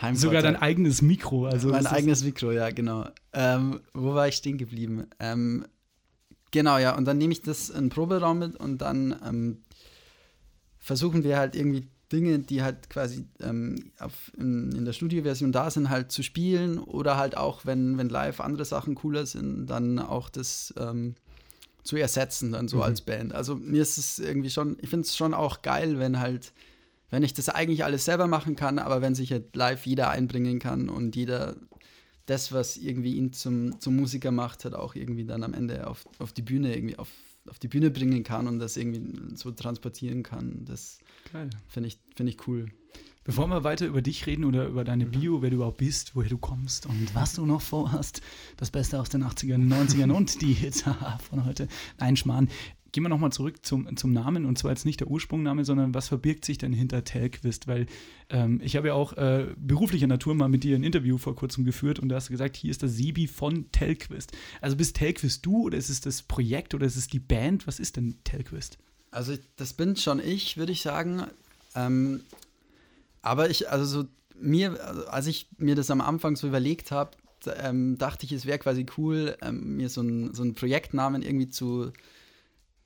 Heimvorteil. 0.00 0.16
Sogar 0.16 0.42
dein 0.42 0.56
eigenes 0.56 1.02
Mikro. 1.02 1.46
Also 1.46 1.70
mein 1.70 1.86
eigenes 1.86 2.22
Mikro, 2.22 2.52
ja, 2.52 2.70
genau. 2.70 3.06
Ähm, 3.32 3.80
wo 3.94 4.14
war 4.14 4.28
ich 4.28 4.36
stehen 4.36 4.58
geblieben? 4.58 5.06
Ähm, 5.18 5.66
genau, 6.50 6.78
ja, 6.78 6.96
und 6.96 7.04
dann 7.04 7.18
nehme 7.18 7.32
ich 7.32 7.42
das 7.42 7.68
in 7.68 7.84
den 7.84 7.88
Proberaum 7.90 8.38
mit 8.38 8.54
und 8.54 8.78
dann 8.78 9.16
ähm, 9.26 9.62
versuchen 10.78 11.24
wir 11.24 11.38
halt 11.38 11.56
irgendwie 11.56 11.88
Dinge, 12.12 12.38
die 12.38 12.62
halt 12.62 12.88
quasi 12.88 13.26
ähm, 13.40 13.90
auf, 13.98 14.32
in, 14.38 14.72
in 14.72 14.84
der 14.84 14.92
Studioversion 14.92 15.52
da 15.52 15.70
sind, 15.70 15.90
halt 15.90 16.12
zu 16.12 16.22
spielen 16.22 16.78
oder 16.78 17.16
halt 17.16 17.36
auch, 17.36 17.66
wenn, 17.66 17.98
wenn 17.98 18.08
live 18.08 18.40
andere 18.40 18.64
Sachen 18.64 18.94
cooler 18.94 19.26
sind, 19.26 19.66
dann 19.66 19.98
auch 19.98 20.30
das 20.30 20.72
ähm, 20.78 21.16
zu 21.88 21.96
ersetzen, 21.96 22.52
dann 22.52 22.68
so 22.68 22.76
Mhm. 22.76 22.82
als 22.82 23.00
Band. 23.00 23.34
Also 23.34 23.54
mir 23.56 23.80
ist 23.80 23.96
es 23.96 24.18
irgendwie 24.18 24.50
schon, 24.50 24.76
ich 24.82 24.90
finde 24.90 25.06
es 25.06 25.16
schon 25.16 25.32
auch 25.32 25.62
geil, 25.62 25.98
wenn 25.98 26.20
halt, 26.20 26.52
wenn 27.10 27.22
ich 27.22 27.32
das 27.32 27.48
eigentlich 27.48 27.82
alles 27.82 28.04
selber 28.04 28.26
machen 28.26 28.56
kann, 28.56 28.78
aber 28.78 29.00
wenn 29.00 29.14
sich 29.14 29.32
halt 29.32 29.56
live 29.56 29.86
jeder 29.86 30.10
einbringen 30.10 30.58
kann 30.58 30.90
und 30.90 31.16
jeder 31.16 31.56
das, 32.26 32.52
was 32.52 32.76
irgendwie 32.76 33.14
ihn 33.14 33.32
zum, 33.32 33.80
zum 33.80 33.96
Musiker 33.96 34.30
macht, 34.30 34.66
hat 34.66 34.74
auch 34.74 34.94
irgendwie 34.94 35.24
dann 35.24 35.42
am 35.42 35.54
Ende 35.54 35.86
auf, 35.86 36.06
auf 36.18 36.34
die 36.34 36.42
Bühne 36.42 36.76
irgendwie 36.76 36.98
auf, 36.98 37.08
auf 37.48 37.58
die 37.58 37.68
Bühne 37.68 37.90
bringen 37.90 38.22
kann 38.22 38.46
und 38.46 38.58
das 38.58 38.76
irgendwie 38.76 39.02
so 39.34 39.50
transportieren 39.50 40.22
kann. 40.22 40.66
Das 40.66 40.98
finde 41.68 41.88
ich, 41.88 41.98
finde 42.14 42.32
ich 42.32 42.46
cool. 42.46 42.66
Bevor 43.28 43.46
wir 43.48 43.62
weiter 43.62 43.84
über 43.84 44.00
dich 44.00 44.26
reden 44.26 44.46
oder 44.46 44.68
über 44.68 44.84
deine 44.84 45.04
Bio, 45.04 45.42
wer 45.42 45.50
du 45.50 45.56
überhaupt 45.56 45.76
bist, 45.76 46.16
woher 46.16 46.30
du 46.30 46.38
kommst 46.38 46.86
und 46.86 47.14
was 47.14 47.34
du 47.34 47.44
noch 47.44 47.60
vorhast, 47.60 48.22
das 48.56 48.70
Beste 48.70 48.98
aus 48.98 49.10
den 49.10 49.22
80ern, 49.22 49.68
90ern 49.68 50.10
und 50.10 50.40
die 50.40 50.54
Hits 50.54 50.84
von 51.28 51.44
heute. 51.44 51.68
Nein, 51.98 52.16
Schmarrn. 52.16 52.48
Gehen 52.90 53.02
wir 53.02 53.10
nochmal 53.10 53.30
zurück 53.30 53.66
zum, 53.66 53.94
zum 53.98 54.14
Namen 54.14 54.46
und 54.46 54.56
zwar 54.56 54.70
jetzt 54.70 54.86
nicht 54.86 55.00
der 55.00 55.08
Ursprungname, 55.08 55.66
sondern 55.66 55.92
was 55.92 56.08
verbirgt 56.08 56.46
sich 56.46 56.56
denn 56.56 56.72
hinter 56.72 57.04
Telquist? 57.04 57.68
Weil 57.68 57.84
ähm, 58.30 58.62
ich 58.64 58.76
habe 58.76 58.88
ja 58.88 58.94
auch 58.94 59.12
äh, 59.18 59.48
beruflicher 59.58 60.06
Natur 60.06 60.34
mal 60.34 60.48
mit 60.48 60.64
dir 60.64 60.74
ein 60.74 60.82
Interview 60.82 61.18
vor 61.18 61.36
kurzem 61.36 61.66
geführt 61.66 61.98
und 61.98 62.08
da 62.08 62.16
hast 62.16 62.30
du 62.30 62.32
gesagt, 62.32 62.56
hier 62.56 62.70
ist 62.70 62.82
das 62.82 62.92
Sebi 62.92 63.26
von 63.26 63.70
Telquist. 63.72 64.32
Also 64.62 64.74
bist 64.78 64.96
Telquist 64.96 65.44
du 65.44 65.64
oder 65.64 65.76
ist 65.76 65.90
es 65.90 66.00
das 66.00 66.22
Projekt 66.22 66.74
oder 66.74 66.86
ist 66.86 66.96
es 66.96 67.08
die 67.08 67.20
Band? 67.20 67.66
Was 67.66 67.78
ist 67.78 67.98
denn 67.98 68.14
Telquist? 68.24 68.78
Also 69.10 69.34
das 69.56 69.74
bin 69.74 69.96
schon 69.96 70.18
ich, 70.18 70.56
würde 70.56 70.72
ich 70.72 70.80
sagen. 70.80 71.24
Ähm, 71.74 72.22
aber 73.28 73.50
ich, 73.50 73.70
also 73.70 73.84
so 74.02 74.08
mir, 74.40 74.82
also 74.84 75.06
als 75.06 75.26
ich 75.26 75.48
mir 75.58 75.74
das 75.74 75.90
am 75.90 76.00
Anfang 76.00 76.36
so 76.36 76.46
überlegt 76.46 76.90
habe, 76.90 77.10
ähm, 77.62 77.96
dachte 77.98 78.26
ich, 78.26 78.32
es 78.32 78.46
wäre 78.46 78.58
quasi 78.58 78.86
cool, 78.96 79.36
ähm, 79.42 79.76
mir 79.76 79.88
so, 79.88 80.00
ein, 80.02 80.34
so 80.34 80.42
einen 80.42 80.54
Projektnamen 80.54 81.22
irgendwie 81.22 81.48
zu, 81.48 81.92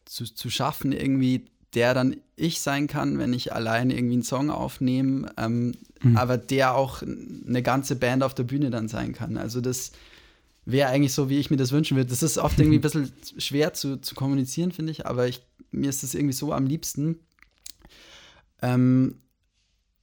zu, 0.05 0.25
zu 0.25 0.51
schaffen, 0.51 0.93
irgendwie, 0.93 1.47
der 1.75 1.95
dann 1.95 2.17
ich 2.37 2.61
sein 2.61 2.87
kann, 2.87 3.19
wenn 3.19 3.33
ich 3.33 3.53
alleine 3.53 3.95
irgendwie 3.97 4.15
einen 4.15 4.23
Song 4.23 4.51
aufnehme, 4.51 5.33
ähm, 5.37 5.73
Mhm. 6.05 6.17
aber 6.17 6.37
der 6.37 6.75
auch 6.75 7.01
eine 7.03 7.63
ganze 7.63 7.95
Band 7.95 8.25
auf 8.25 8.35
der 8.35 8.43
Bühne 8.43 8.71
dann 8.71 8.89
sein 8.89 9.13
kann. 9.13 9.37
Also 9.37 9.61
das 9.61 9.93
wäre 10.65 10.89
eigentlich 10.91 11.13
so, 11.13 11.29
wie 11.31 11.39
ich 11.39 11.49
mir 11.49 11.57
das 11.57 11.71
wünschen 11.71 11.97
würde. 11.97 12.11
Das 12.11 12.25
ist 12.25 12.39
oft 12.39 12.59
irgendwie 12.59 12.79
ein 12.79 12.81
bisschen 12.81 13.13
schwer 13.39 13.73
zu, 13.73 14.01
zu 14.01 14.17
kommunizieren, 14.17 14.73
finde 14.73 14.91
ich, 14.91 15.07
aber 15.07 15.29
ich, 15.29 15.43
mir 15.71 15.89
ist 15.89 16.03
das 16.03 16.15
irgendwie 16.15 16.35
so 16.35 16.53
am 16.53 16.67
liebsten. 16.67 17.21
Ähm, 18.63 19.17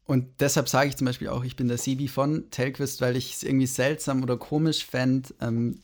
und 0.09 0.25
deshalb 0.39 0.67
sage 0.67 0.89
ich 0.89 0.97
zum 0.97 1.05
Beispiel 1.05 1.27
auch, 1.27 1.43
ich 1.43 1.55
bin 1.55 1.67
der 1.67 1.77
Sebi 1.77 2.07
von 2.07 2.49
Telquist, 2.49 2.99
weil 2.99 3.15
ich 3.15 3.35
es 3.35 3.43
irgendwie 3.43 3.67
seltsam 3.67 4.23
oder 4.23 4.37
komisch 4.37 4.83
fände, 4.83 5.29
ähm, 5.39 5.81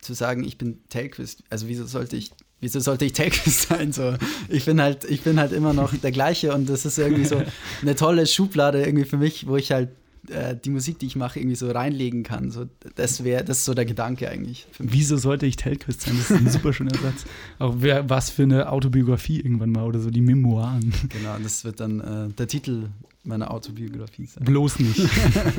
zu 0.00 0.12
sagen, 0.12 0.42
ich 0.42 0.58
bin 0.58 0.80
Telquist. 0.88 1.44
Also 1.50 1.68
wieso 1.68 1.86
sollte 1.86 2.16
ich, 2.16 2.32
wieso 2.60 2.80
sollte 2.80 3.04
ich 3.04 3.12
Telquist 3.12 3.62
sein? 3.68 3.92
So, 3.92 4.14
ich 4.48 4.64
bin 4.64 4.80
halt, 4.80 5.04
ich 5.04 5.22
bin 5.22 5.38
halt 5.38 5.52
immer 5.52 5.72
noch 5.72 5.96
der 5.96 6.10
gleiche 6.10 6.52
und 6.52 6.68
das 6.68 6.84
ist 6.84 6.98
irgendwie 6.98 7.26
so 7.26 7.44
eine 7.82 7.94
tolle 7.94 8.26
Schublade 8.26 8.84
irgendwie 8.84 9.04
für 9.04 9.18
mich, 9.18 9.46
wo 9.46 9.56
ich 9.56 9.70
halt 9.70 9.90
äh, 10.30 10.56
die 10.56 10.70
Musik, 10.70 10.98
die 10.98 11.06
ich 11.06 11.14
mache, 11.14 11.38
irgendwie 11.38 11.54
so 11.54 11.70
reinlegen 11.70 12.24
kann. 12.24 12.50
So, 12.50 12.66
das 12.96 13.22
wäre, 13.22 13.44
das 13.44 13.58
ist 13.58 13.66
so 13.66 13.74
der 13.74 13.84
Gedanke 13.84 14.28
eigentlich. 14.28 14.66
Wieso 14.80 15.16
sollte 15.16 15.46
ich 15.46 15.54
Telquist 15.54 16.00
sein? 16.00 16.16
Das 16.18 16.28
ist 16.28 16.38
ein 16.38 16.50
super 16.50 16.72
schöner 16.72 16.98
Satz. 16.98 17.24
Auch 17.60 17.76
wer, 17.78 18.10
was 18.10 18.30
für 18.30 18.42
eine 18.42 18.72
Autobiografie 18.72 19.38
irgendwann 19.38 19.70
mal 19.70 19.84
oder 19.84 20.00
so, 20.00 20.10
die 20.10 20.22
Memoiren. 20.22 20.92
Genau, 21.08 21.36
das 21.40 21.64
wird 21.64 21.78
dann 21.78 22.00
äh, 22.00 22.34
der 22.34 22.48
Titel 22.48 22.88
meiner 23.26 23.50
Autobiografie 23.50 24.26
sein. 24.26 24.44
Bloß 24.44 24.78
nicht. 24.80 25.00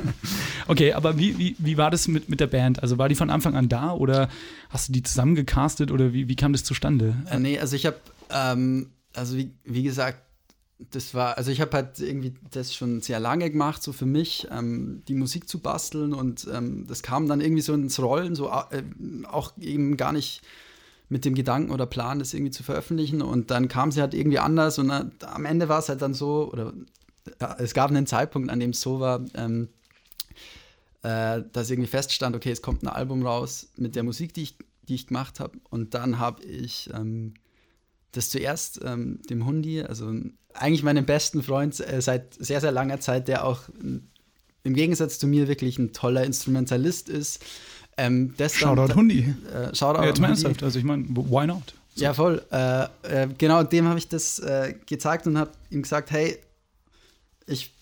okay, 0.68 0.94
aber 0.94 1.18
wie, 1.18 1.38
wie, 1.38 1.56
wie 1.58 1.78
war 1.78 1.92
das 1.92 2.08
mit, 2.08 2.30
mit 2.30 2.40
der 2.40 2.48
Band? 2.48 2.82
Also 2.82 2.98
war 2.98 3.10
die 3.10 3.16
von 3.16 3.30
Anfang 3.30 3.56
an 3.56 3.70
da 3.70 3.92
oder 3.92 4.30
hast 4.70 4.90
du 4.90 4.94
die 4.94 5.04
zusammengecastet 5.04 5.92
oder 5.92 6.14
wie, 6.14 6.28
wie 6.28 6.36
kam 6.36 6.54
das 6.54 6.64
zustande? 6.64 7.16
Äh, 7.30 7.40
nee, 7.40 7.60
also 7.60 7.76
ich 7.76 7.86
habe, 7.86 7.98
ähm, 8.30 8.92
also 9.14 9.38
wie, 9.38 9.52
wie 9.64 9.84
gesagt, 9.84 10.20
das 10.92 11.14
war, 11.14 11.38
also 11.38 11.52
ich 11.52 11.62
habe 11.62 11.72
halt 11.72 12.00
irgendwie 12.00 12.34
das 12.52 12.74
schon 12.74 13.02
sehr 13.02 13.20
lange 13.20 13.50
gemacht, 13.50 13.82
so 13.82 13.94
für 13.94 14.06
mich, 14.06 14.48
ähm, 14.52 15.04
die 15.08 15.16
Musik 15.16 15.48
zu 15.48 15.60
basteln 15.60 16.14
und 16.14 16.48
ähm, 16.54 16.86
das 16.88 17.02
kam 17.02 17.28
dann 17.28 17.40
irgendwie 17.40 17.62
so 17.62 17.74
ins 17.74 18.00
Rollen, 18.00 18.36
so 18.36 18.50
äh, 18.50 18.84
auch 19.30 19.54
eben 19.58 19.96
gar 19.96 20.12
nicht 20.12 20.42
mit 21.08 21.24
dem 21.24 21.36
Gedanken 21.36 21.72
oder 21.72 21.86
Plan, 21.86 22.20
das 22.20 22.34
irgendwie 22.34 22.52
zu 22.52 22.64
veröffentlichen 22.64 23.22
und 23.22 23.52
dann 23.52 23.68
kam 23.68 23.92
sie 23.92 24.02
halt 24.02 24.14
irgendwie 24.14 24.40
anders 24.40 24.78
und 24.78 24.90
dann, 24.90 25.12
am 25.22 25.46
Ende 25.46 25.70
war 25.70 25.80
es 25.80 25.88
halt 25.88 26.02
dann 26.02 26.14
so, 26.14 26.52
oder 26.52 26.74
es 27.60 27.74
gab 27.74 27.90
einen 27.90 28.08
Zeitpunkt, 28.08 28.50
an 28.50 28.60
dem 28.60 28.72
es 28.72 28.82
so 28.82 29.00
war, 29.00 29.22
ähm, 29.36 29.70
äh, 31.04 31.42
dass 31.52 31.70
irgendwie 31.70 31.90
feststand, 31.90 32.36
okay, 32.36 32.52
es 32.52 32.62
kommt 32.62 32.84
ein 32.84 32.88
Album 32.88 33.26
raus 33.26 33.68
mit 33.78 33.96
der 33.96 34.04
Musik, 34.04 34.34
die 34.34 34.44
ich, 34.44 34.56
die 34.88 34.96
ich 34.96 35.08
gemacht 35.08 35.40
habe 35.40 35.58
und 35.70 35.94
dann 35.94 36.20
habe 36.20 36.44
ich 36.44 36.90
ähm, 36.94 37.34
das 38.12 38.30
zuerst 38.30 38.80
ähm, 38.84 39.20
dem 39.30 39.46
Hundi, 39.46 39.82
also 39.82 40.14
eigentlich 40.54 40.84
meinem 40.84 41.06
besten 41.06 41.44
Freund 41.44 41.80
äh, 41.80 42.02
seit 42.02 42.34
sehr, 42.36 42.62
sehr 42.62 42.72
langer 42.72 43.00
Zeit, 43.02 43.28
der 43.28 43.46
auch 43.46 43.64
im 44.64 44.74
Gegensatz 44.74 45.20
zu 45.20 45.28
mir 45.28 45.48
wirklich 45.48 45.78
ein 45.78 45.92
toller 45.94 46.24
Instrumentalist 46.24 47.10
ist. 47.10 47.44
Ähm, 47.98 48.34
das 48.38 48.54
dann- 48.54 48.76
Shoutout 48.76 48.96
Hundi. 48.96 49.34
Äh, 49.54 49.76
Shoutout 49.76 50.02
Ja, 50.02 50.08
jetzt 50.08 50.18
Hundi. 50.18 50.30
ernsthaft. 50.30 50.64
Also 50.64 50.80
ich 50.80 50.86
meine, 50.86 51.04
why 51.10 51.46
not? 51.46 51.74
So. 51.94 52.04
Ja, 52.04 52.14
voll. 52.14 52.42
Äh, 52.52 52.84
äh, 53.04 53.28
genau, 53.38 53.64
dem 53.64 53.88
habe 53.88 54.00
ich 54.00 54.08
das 54.10 54.40
äh, 54.40 54.76
gezeigt 54.86 55.28
und 55.28 55.38
habe 55.38 55.52
ihm 55.70 55.82
gesagt, 55.82 56.12
hey, 56.12 56.38
ich, 57.48 57.74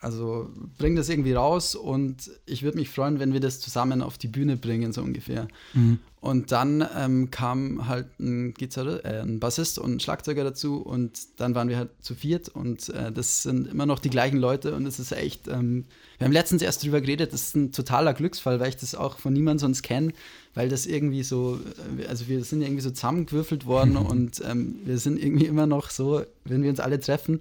also 0.00 0.50
bring 0.78 0.96
das 0.96 1.08
irgendwie 1.08 1.32
raus 1.32 1.74
und 1.74 2.30
ich 2.44 2.62
würde 2.62 2.78
mich 2.78 2.90
freuen, 2.90 3.18
wenn 3.18 3.32
wir 3.32 3.40
das 3.40 3.60
zusammen 3.60 4.02
auf 4.02 4.18
die 4.18 4.28
Bühne 4.28 4.56
bringen, 4.56 4.92
so 4.92 5.02
ungefähr. 5.02 5.48
Mhm. 5.74 5.98
Und 6.26 6.50
dann 6.50 6.84
ähm, 6.96 7.30
kam 7.30 7.86
halt 7.86 8.06
ein, 8.18 8.52
Gitarre, 8.52 9.04
äh, 9.04 9.20
ein 9.20 9.38
Bassist 9.38 9.78
und 9.78 9.94
ein 9.94 10.00
Schlagzeuger 10.00 10.42
dazu 10.42 10.78
und 10.78 11.18
dann 11.36 11.54
waren 11.54 11.68
wir 11.68 11.76
halt 11.76 11.90
zu 12.00 12.16
viert 12.16 12.48
und 12.48 12.88
äh, 12.88 13.12
das 13.12 13.44
sind 13.44 13.68
immer 13.68 13.86
noch 13.86 14.00
die 14.00 14.10
gleichen 14.10 14.38
Leute 14.38 14.74
und 14.74 14.86
es 14.86 14.98
ist 14.98 15.12
echt, 15.12 15.46
ähm, 15.46 15.84
wir 16.18 16.24
haben 16.24 16.32
letztens 16.32 16.62
erst 16.62 16.82
drüber 16.82 17.00
geredet, 17.00 17.32
das 17.32 17.42
ist 17.42 17.54
ein 17.54 17.70
totaler 17.70 18.12
Glücksfall, 18.12 18.58
weil 18.58 18.70
ich 18.70 18.76
das 18.76 18.96
auch 18.96 19.18
von 19.18 19.34
niemandem 19.34 19.60
sonst 19.60 19.82
kenne, 19.82 20.12
weil 20.54 20.68
das 20.68 20.86
irgendwie 20.86 21.22
so, 21.22 21.60
äh, 22.00 22.06
also 22.06 22.26
wir 22.26 22.42
sind 22.42 22.60
irgendwie 22.60 22.82
so 22.82 22.90
zusammengewürfelt 22.90 23.64
worden 23.64 23.96
und 23.96 24.42
ähm, 24.44 24.80
wir 24.84 24.98
sind 24.98 25.22
irgendwie 25.22 25.46
immer 25.46 25.66
noch 25.66 25.90
so, 25.90 26.24
wenn 26.44 26.64
wir 26.64 26.70
uns 26.70 26.80
alle 26.80 26.98
treffen, 26.98 27.40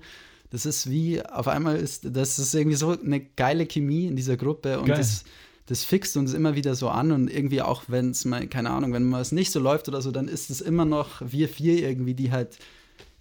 das 0.55 0.65
ist 0.65 0.89
wie, 0.89 1.21
auf 1.21 1.49
einmal 1.49 1.75
ist, 1.75 2.07
das 2.15 2.39
ist 2.39 2.55
irgendwie 2.55 2.77
so 2.77 2.97
eine 2.97 3.19
geile 3.19 3.65
Chemie 3.65 4.05
in 4.05 4.15
dieser 4.15 4.37
Gruppe 4.37 4.79
und 4.79 4.85
Geil. 4.85 4.97
das, 4.97 5.25
das 5.65 5.83
fixt 5.83 6.15
uns 6.15 6.33
immer 6.33 6.55
wieder 6.55 6.75
so 6.75 6.87
an 6.87 7.11
und 7.11 7.29
irgendwie 7.29 7.61
auch, 7.61 7.83
wenn 7.87 8.11
es 8.11 8.23
mal, 8.23 8.47
keine 8.47 8.69
Ahnung, 8.69 8.93
wenn 8.93 9.03
mal 9.03 9.19
es 9.19 9.33
nicht 9.33 9.51
so 9.51 9.59
läuft 9.59 9.89
oder 9.89 10.01
so, 10.01 10.11
dann 10.11 10.29
ist 10.29 10.49
es 10.49 10.61
immer 10.61 10.85
noch 10.85 11.21
wir 11.27 11.49
vier 11.49 11.85
irgendwie, 11.85 12.13
die 12.13 12.31
halt 12.31 12.57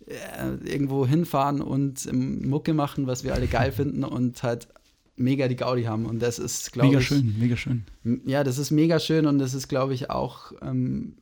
äh, 0.07 0.55
irgendwo 0.65 1.09
hinfahren 1.09 1.61
und 1.61 2.07
ähm, 2.07 2.49
Mucke 2.49 2.73
machen, 2.73 3.09
was 3.09 3.25
wir 3.25 3.35
alle 3.35 3.49
geil 3.49 3.73
finden 3.73 4.05
und 4.05 4.45
halt 4.45 4.69
mega 5.17 5.49
die 5.49 5.57
Gaudi 5.57 5.83
haben 5.83 6.07
und 6.07 6.23
das 6.23 6.39
ist, 6.39 6.71
glaube 6.71 6.91
Mega 6.91 7.01
ich, 7.01 7.07
schön, 7.09 7.35
mega 7.37 7.57
schön. 7.57 7.85
Ja, 8.27 8.45
das 8.45 8.59
ist 8.59 8.71
mega 8.71 9.01
schön 9.01 9.27
und 9.27 9.41
das 9.41 9.55
ist, 9.55 9.67
glaube 9.67 9.93
ich, 9.93 10.09
auch 10.09 10.53
ähm, 10.63 11.17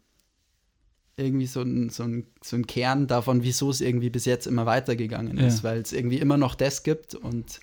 irgendwie 1.16 1.47
so 1.47 1.61
ein, 1.61 1.90
so, 1.90 2.04
ein, 2.04 2.26
so 2.42 2.57
ein 2.57 2.66
Kern 2.66 3.07
davon, 3.07 3.42
wieso 3.42 3.71
es 3.71 3.81
irgendwie 3.81 4.11
bis 4.11 4.25
jetzt 4.25 4.47
immer 4.47 4.66
weitergegangen 4.66 5.38
Ja. 5.38 5.47
ist, 5.47 5.62
weil 5.62 5.81
es 5.81 5.92
irgendwie 5.92 6.19
immer 6.19 6.37
noch 6.38 6.54
das 6.54 6.83
gibt 6.83 7.14
und 7.14 7.61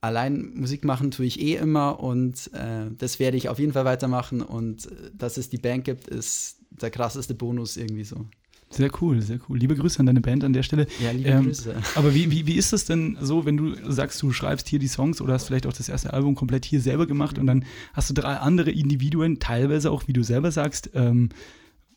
allein 0.00 0.52
Musik 0.54 0.84
machen 0.84 1.10
tue 1.10 1.26
ich 1.26 1.40
eh 1.40 1.56
immer 1.56 2.00
und 2.00 2.50
äh, 2.54 2.86
das 2.96 3.18
werde 3.18 3.36
ich 3.36 3.48
auf 3.48 3.58
jeden 3.58 3.72
Fall 3.72 3.84
weitermachen 3.84 4.42
und 4.42 4.86
äh, 4.86 5.10
dass 5.16 5.36
es 5.36 5.48
die 5.48 5.58
Band 5.58 5.84
gibt, 5.84 6.08
ist 6.08 6.58
der 6.70 6.90
krasseste 6.90 7.34
Bonus 7.34 7.76
irgendwie 7.76 8.04
so. 8.04 8.26
Sehr 8.72 8.90
cool, 9.00 9.20
sehr 9.20 9.40
cool. 9.48 9.58
Liebe 9.58 9.74
Grüße 9.74 9.98
an 9.98 10.06
deine 10.06 10.20
Band 10.20 10.44
an 10.44 10.52
der 10.52 10.62
Stelle. 10.62 10.86
Ja, 11.02 11.10
liebe 11.10 11.28
Ähm, 11.28 11.46
Grüße. 11.46 11.74
Aber 11.96 12.14
wie, 12.14 12.30
wie, 12.30 12.46
wie 12.46 12.54
ist 12.54 12.72
das 12.72 12.84
denn 12.84 13.18
so, 13.20 13.44
wenn 13.44 13.56
du 13.56 13.74
sagst, 13.90 14.22
du 14.22 14.30
schreibst 14.32 14.68
hier 14.68 14.78
die 14.78 14.86
Songs 14.86 15.20
oder 15.20 15.32
hast 15.34 15.46
vielleicht 15.48 15.66
auch 15.66 15.72
das 15.72 15.88
erste 15.88 16.12
Album 16.12 16.36
komplett 16.36 16.64
hier 16.64 16.80
selber 16.80 17.08
gemacht 17.08 17.36
und 17.38 17.48
dann 17.48 17.64
hast 17.94 18.10
du 18.10 18.14
drei 18.14 18.36
andere 18.36 18.70
Individuen, 18.70 19.40
teilweise 19.40 19.90
auch, 19.90 20.06
wie 20.06 20.12
du 20.12 20.22
selber 20.22 20.52
sagst, 20.52 20.90
ähm, 20.94 21.30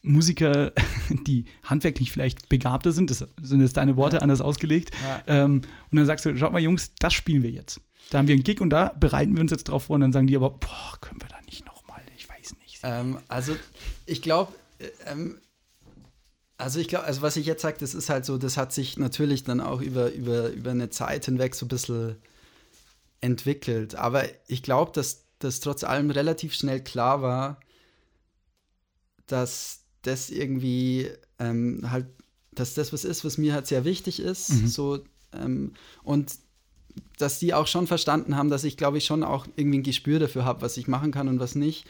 Musiker, 0.03 0.73
die 1.27 1.45
handwerklich 1.63 2.11
vielleicht 2.11 2.49
begabter 2.49 2.91
sind, 2.91 3.09
das 3.09 3.25
sind 3.41 3.61
jetzt 3.61 3.77
deine 3.77 3.97
Worte 3.97 4.21
anders 4.21 4.41
ausgelegt. 4.41 4.91
Ja. 5.03 5.23
Ähm, 5.43 5.61
und 5.89 5.97
dann 5.97 6.05
sagst 6.05 6.25
du, 6.25 6.37
schaut 6.37 6.53
mal 6.53 6.61
Jungs, 6.61 6.91
das 6.99 7.13
spielen 7.13 7.41
wir 7.41 7.49
jetzt. 7.49 7.81
Da 8.11 8.19
haben 8.19 8.27
wir 8.27 8.35
einen 8.35 8.43
Gig 8.43 8.61
und 8.61 8.69
da 8.69 8.93
bereiten 8.99 9.33
wir 9.33 9.41
uns 9.41 9.51
jetzt 9.51 9.63
drauf 9.63 9.85
vor 9.85 9.95
und 9.95 10.01
dann 10.01 10.13
sagen 10.13 10.27
die 10.27 10.35
aber, 10.35 10.51
boah, 10.51 10.97
können 11.01 11.21
wir 11.21 11.29
da 11.29 11.37
nicht 11.45 11.65
nochmal, 11.65 12.01
ich 12.15 12.29
weiß 12.29 12.55
nicht. 12.61 12.79
Ähm, 12.83 13.17
also 13.29 13.55
ich 14.05 14.21
glaube, 14.21 14.53
ähm, 15.05 15.37
also 16.57 16.79
ich 16.79 16.87
glaube, 16.89 17.05
also 17.05 17.21
was 17.21 17.37
ich 17.37 17.45
jetzt 17.45 17.61
sage, 17.61 17.77
das 17.79 17.93
ist 17.93 18.09
halt 18.09 18.25
so, 18.25 18.37
das 18.37 18.57
hat 18.57 18.73
sich 18.73 18.97
natürlich 18.97 19.43
dann 19.43 19.61
auch 19.61 19.81
über, 19.81 20.11
über, 20.11 20.49
über 20.49 20.71
eine 20.71 20.89
Zeit 20.89 21.25
hinweg 21.25 21.55
so 21.55 21.65
ein 21.65 21.69
bisschen 21.69 22.17
entwickelt. 23.21 23.95
Aber 23.95 24.25
ich 24.47 24.63
glaube, 24.63 24.91
dass 24.93 25.23
das 25.39 25.61
trotz 25.61 25.83
allem 25.83 26.11
relativ 26.11 26.53
schnell 26.53 26.83
klar 26.83 27.21
war, 27.21 27.59
dass 29.27 29.82
das 30.03 30.29
irgendwie 30.29 31.09
ähm, 31.39 31.89
halt, 31.89 32.05
dass 32.51 32.75
das 32.75 32.93
was 32.93 33.03
ist, 33.03 33.25
was 33.25 33.37
mir 33.37 33.53
halt 33.53 33.67
sehr 33.67 33.83
wichtig 33.83 34.19
ist. 34.19 34.49
Mhm. 34.53 34.67
So, 34.67 34.99
ähm, 35.33 35.73
und 36.03 36.33
dass 37.17 37.39
die 37.39 37.53
auch 37.53 37.65
schon 37.67 37.87
verstanden 37.87 38.35
haben, 38.37 38.49
dass 38.49 38.63
ich, 38.63 38.77
glaube 38.77 38.99
ich, 38.99 39.05
schon 39.05 39.23
auch 39.23 39.47
irgendwie 39.55 39.79
ein 39.79 39.83
Gespür 39.83 40.19
dafür 40.19 40.45
habe, 40.45 40.61
was 40.61 40.77
ich 40.77 40.87
machen 40.87 41.11
kann 41.11 41.27
und 41.27 41.39
was 41.39 41.55
nicht. 41.55 41.85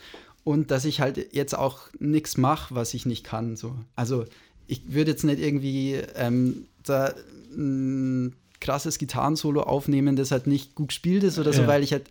Und 0.46 0.72
dass 0.72 0.86
ich 0.86 1.01
halt 1.01 1.34
jetzt 1.34 1.58
auch 1.58 1.82
nichts 2.00 2.38
mache, 2.38 2.75
was 2.75 2.93
ich 2.93 3.05
nicht 3.05 3.24
kann. 3.24 3.55
So. 3.58 3.75
Also 3.96 4.25
ich 4.67 4.93
würde 4.93 5.12
jetzt 5.12 5.24
nicht 5.24 5.39
irgendwie 5.39 5.96
ähm, 6.15 6.65
da 6.84 7.13
ein 7.55 8.36
krasses 8.62 8.98
Gitarrensolo 8.98 9.62
aufnehmen, 9.62 10.15
das 10.15 10.32
halt 10.32 10.48
nicht 10.48 10.75
gut 10.75 10.89
gespielt 10.89 11.24
ist 11.24 11.38
oder 11.39 11.51
so, 11.53 11.63
Ja. 11.63 11.67
weil 11.67 11.84
ich 11.84 11.91
halt, 11.91 12.05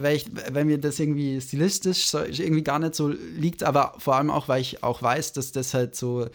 weil, 0.00 0.16
ich, 0.16 0.26
weil 0.52 0.64
mir 0.64 0.78
das 0.78 0.98
irgendwie 0.98 1.40
stilistisch 1.40 2.06
so, 2.06 2.18
irgendwie 2.20 2.62
gar 2.62 2.78
nicht 2.78 2.94
so 2.94 3.08
liegt, 3.08 3.62
aber 3.62 3.94
vor 3.98 4.16
allem 4.16 4.30
auch, 4.30 4.48
weil 4.48 4.60
ich 4.60 4.82
auch 4.82 5.02
weiß, 5.02 5.32
dass 5.32 5.52
das 5.52 5.74
halt 5.74 5.94
so, 5.94 6.28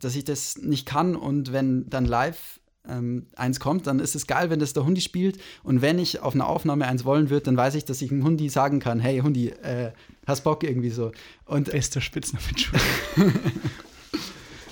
dass 0.00 0.16
ich 0.16 0.24
das 0.24 0.58
nicht 0.58 0.86
kann 0.86 1.16
und 1.16 1.52
wenn 1.52 1.88
dann 1.88 2.04
live 2.04 2.60
ähm, 2.88 3.26
eins 3.36 3.60
kommt, 3.60 3.86
dann 3.86 3.98
ist 3.98 4.14
es 4.14 4.26
geil, 4.26 4.50
wenn 4.50 4.60
das 4.60 4.72
der 4.74 4.84
Hundi 4.84 5.00
spielt. 5.00 5.38
Und 5.62 5.82
wenn 5.82 5.98
ich 5.98 6.20
auf 6.20 6.34
einer 6.34 6.46
Aufnahme 6.46 6.86
eins 6.86 7.04
wollen 7.04 7.30
würde, 7.30 7.44
dann 7.44 7.56
weiß 7.56 7.74
ich, 7.76 7.84
dass 7.84 8.02
ich 8.02 8.10
einem 8.10 8.24
Hundi 8.24 8.48
sagen 8.48 8.78
kann, 8.78 9.00
hey 9.00 9.20
Hundi, 9.20 9.48
äh, 9.48 9.92
hast 10.26 10.44
Bock 10.44 10.62
irgendwie 10.64 10.90
so. 10.90 11.12
Und 11.46 11.70
Bester 11.70 12.00
Spitzname, 12.00 12.44
Entschuldigung. 12.48 13.40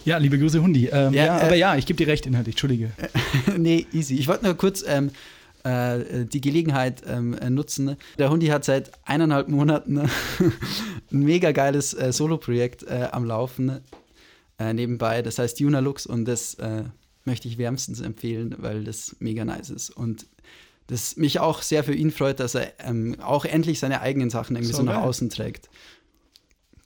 ja, 0.04 0.18
liebe 0.18 0.38
Grüße, 0.38 0.62
Hundi. 0.62 0.88
Ähm, 0.92 1.14
ja, 1.14 1.24
Ja, 1.24 1.40
äh, 1.40 1.44
aber 1.44 1.56
ja, 1.56 1.76
ich 1.76 1.86
gebe 1.86 1.96
dir 1.96 2.06
recht 2.06 2.26
inhaltlich, 2.26 2.54
Entschuldige. 2.54 2.92
nee, 3.56 3.86
easy. 3.92 4.16
Ich 4.16 4.28
wollte 4.28 4.44
nur 4.44 4.54
kurz 4.54 4.84
ähm, 4.86 5.10
äh, 5.64 6.24
die 6.26 6.40
Gelegenheit 6.40 7.02
ähm, 7.06 7.34
äh, 7.34 7.50
nutzen. 7.50 7.96
Der 8.18 8.30
Hundi 8.30 8.46
hat 8.48 8.64
seit 8.64 8.90
eineinhalb 9.04 9.48
Monaten 9.48 9.98
ein 11.12 11.20
mega 11.20 11.52
geiles 11.52 11.94
äh, 11.94 12.12
Solo-Projekt 12.12 12.82
äh, 12.84 13.08
am 13.12 13.24
Laufen 13.24 13.80
äh, 14.58 14.72
nebenbei. 14.72 15.22
Das 15.22 15.38
heißt 15.38 15.60
Juna 15.60 15.80
Lux 15.80 16.06
und 16.06 16.24
das 16.26 16.56
möchte 17.24 17.46
ich 17.46 17.56
wärmstens 17.56 18.00
empfehlen, 18.00 18.56
weil 18.58 18.82
das 18.84 19.16
mega 19.20 19.44
nice 19.44 19.70
ist. 19.70 19.90
Und 19.90 20.26
das 20.88 21.16
mich 21.16 21.38
auch 21.40 21.62
sehr 21.62 21.84
für 21.84 21.94
ihn 21.94 22.10
freut, 22.10 22.40
dass 22.40 22.54
er 22.54 22.72
ähm, 22.80 23.16
auch 23.20 23.44
endlich 23.44 23.78
seine 23.78 24.00
eigenen 24.00 24.30
Sachen 24.30 24.56
irgendwie 24.56 24.72
So 24.72 24.78
so, 24.78 24.82
nach 24.84 24.96
geil. 24.96 25.04
außen 25.04 25.30
trägt. 25.30 25.68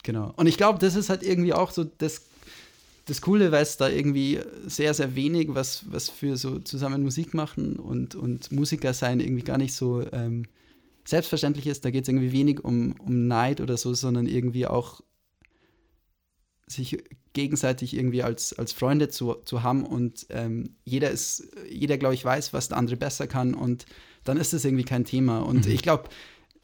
Genau. 0.03 0.33
Und 0.37 0.47
ich 0.47 0.57
glaube, 0.57 0.79
das 0.79 0.95
ist 0.95 1.09
halt 1.09 1.23
irgendwie 1.23 1.53
auch 1.53 1.71
so 1.73 1.85
das, 1.85 2.23
das 3.07 3.21
Coole, 3.21 3.53
weil 3.53 3.63
es 3.63 3.77
da 3.77 3.89
irgendwie 3.89 4.41
sehr, 4.67 4.93
sehr 4.93 5.15
wenig, 5.15 5.55
was, 5.55 5.85
was 5.91 6.11
für 6.11 6.37
so 6.37 6.59
zusammen 6.59 7.03
Musik 7.03 7.35
machen 7.35 7.77
und, 7.77 8.15
und 8.17 8.51
Musiker 8.53 8.93
sein 8.93 9.21
irgendwie 9.21 9.45
gar 9.45 9.59
nicht 9.59 9.75
so 9.75 10.05
ähm, 10.13 10.47
selbstverständlich 11.05 11.69
ist. 11.69 11.85
Da 11.85 11.91
geht 11.91 12.03
es 12.03 12.09
irgendwie 12.09 12.33
wenig 12.33 12.65
um, 12.65 12.97
um 12.99 13.29
Neid 13.29 13.61
oder 13.61 13.77
so, 13.77 13.95
sondern 13.95 14.27
irgendwie 14.27 14.67
auch 14.67 15.01
sich 16.67 16.99
gegenseitig 17.33 17.95
irgendwie 17.95 18.25
als, 18.25 18.53
als 18.59 18.73
Freunde 18.73 19.09
zu, 19.09 19.35
zu 19.45 19.63
haben 19.63 19.85
und 19.87 20.27
ähm, 20.31 20.75
jeder 20.85 21.13
ist, 21.13 21.49
jeder, 21.71 21.99
glaube 21.99 22.15
ich, 22.15 22.25
weiß, 22.25 22.53
was 22.53 22.69
der 22.69 22.79
andere 22.79 22.97
besser 22.97 23.29
kann 23.29 23.55
und 23.55 23.87
dann 24.25 24.37
ist 24.37 24.53
das 24.53 24.65
irgendwie 24.65 24.85
kein 24.85 25.05
Thema. 25.05 25.39
Und 25.39 25.67
ich 25.67 25.83
glaube, 25.83 26.09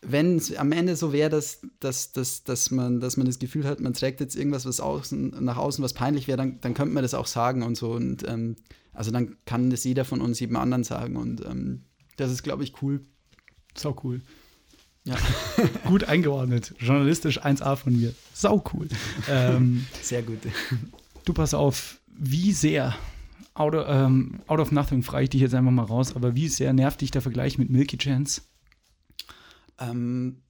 wenn 0.02 0.36
es 0.36 0.54
am 0.56 0.72
Ende 0.72 0.96
so 0.96 1.12
wäre, 1.12 1.30
dass, 1.30 1.60
dass, 1.78 2.12
dass, 2.12 2.42
dass, 2.42 2.70
man, 2.70 3.00
dass 3.00 3.16
man 3.16 3.26
das 3.26 3.38
Gefühl 3.38 3.64
hat, 3.64 3.80
man 3.80 3.94
trägt 3.94 4.20
jetzt 4.20 4.34
irgendwas 4.34 4.66
was 4.66 4.80
außen, 4.80 5.36
nach 5.40 5.56
außen, 5.56 5.82
was 5.82 5.94
peinlich 5.94 6.26
wäre, 6.26 6.36
dann, 6.36 6.60
dann 6.60 6.74
könnte 6.74 6.92
man 6.92 7.02
das 7.02 7.14
auch 7.14 7.26
sagen 7.26 7.62
und 7.62 7.76
so. 7.76 7.92
Und 7.92 8.26
ähm, 8.28 8.56
also 8.92 9.10
dann 9.10 9.36
kann 9.46 9.70
das 9.70 9.84
jeder 9.84 10.04
von 10.04 10.20
uns 10.20 10.40
jedem 10.40 10.56
anderen 10.56 10.82
sagen. 10.84 11.16
Und 11.16 11.44
ähm, 11.44 11.82
das 12.16 12.32
ist, 12.32 12.42
glaube 12.42 12.64
ich, 12.64 12.82
cool. 12.82 13.00
Sau 13.76 13.96
cool. 14.02 14.20
Ja. 15.04 15.16
Gut 15.86 16.04
eingeordnet. 16.04 16.74
Journalistisch 16.78 17.40
1A 17.40 17.76
von 17.76 17.96
mir. 17.96 18.12
Sau 18.34 18.62
cool. 18.72 18.88
ähm, 19.28 19.86
Sehr 20.02 20.22
gut. 20.22 20.38
du 21.24 21.32
pass 21.32 21.54
auf, 21.54 22.00
wie 22.08 22.52
sehr, 22.52 22.94
out 23.54 23.74
of, 23.74 23.86
ähm, 23.88 24.40
out 24.46 24.60
of 24.60 24.72
nothing 24.72 25.02
frage 25.02 25.24
ich 25.24 25.30
dich 25.30 25.40
jetzt 25.40 25.54
einfach 25.54 25.70
mal 25.70 25.84
raus, 25.84 26.14
aber 26.14 26.34
wie 26.34 26.48
sehr 26.48 26.72
nervt 26.72 27.00
dich 27.00 27.10
der 27.10 27.22
Vergleich 27.22 27.58
mit 27.58 27.70
Milky 27.70 27.98
Chance? 27.98 28.42
Ähm, 29.90 30.42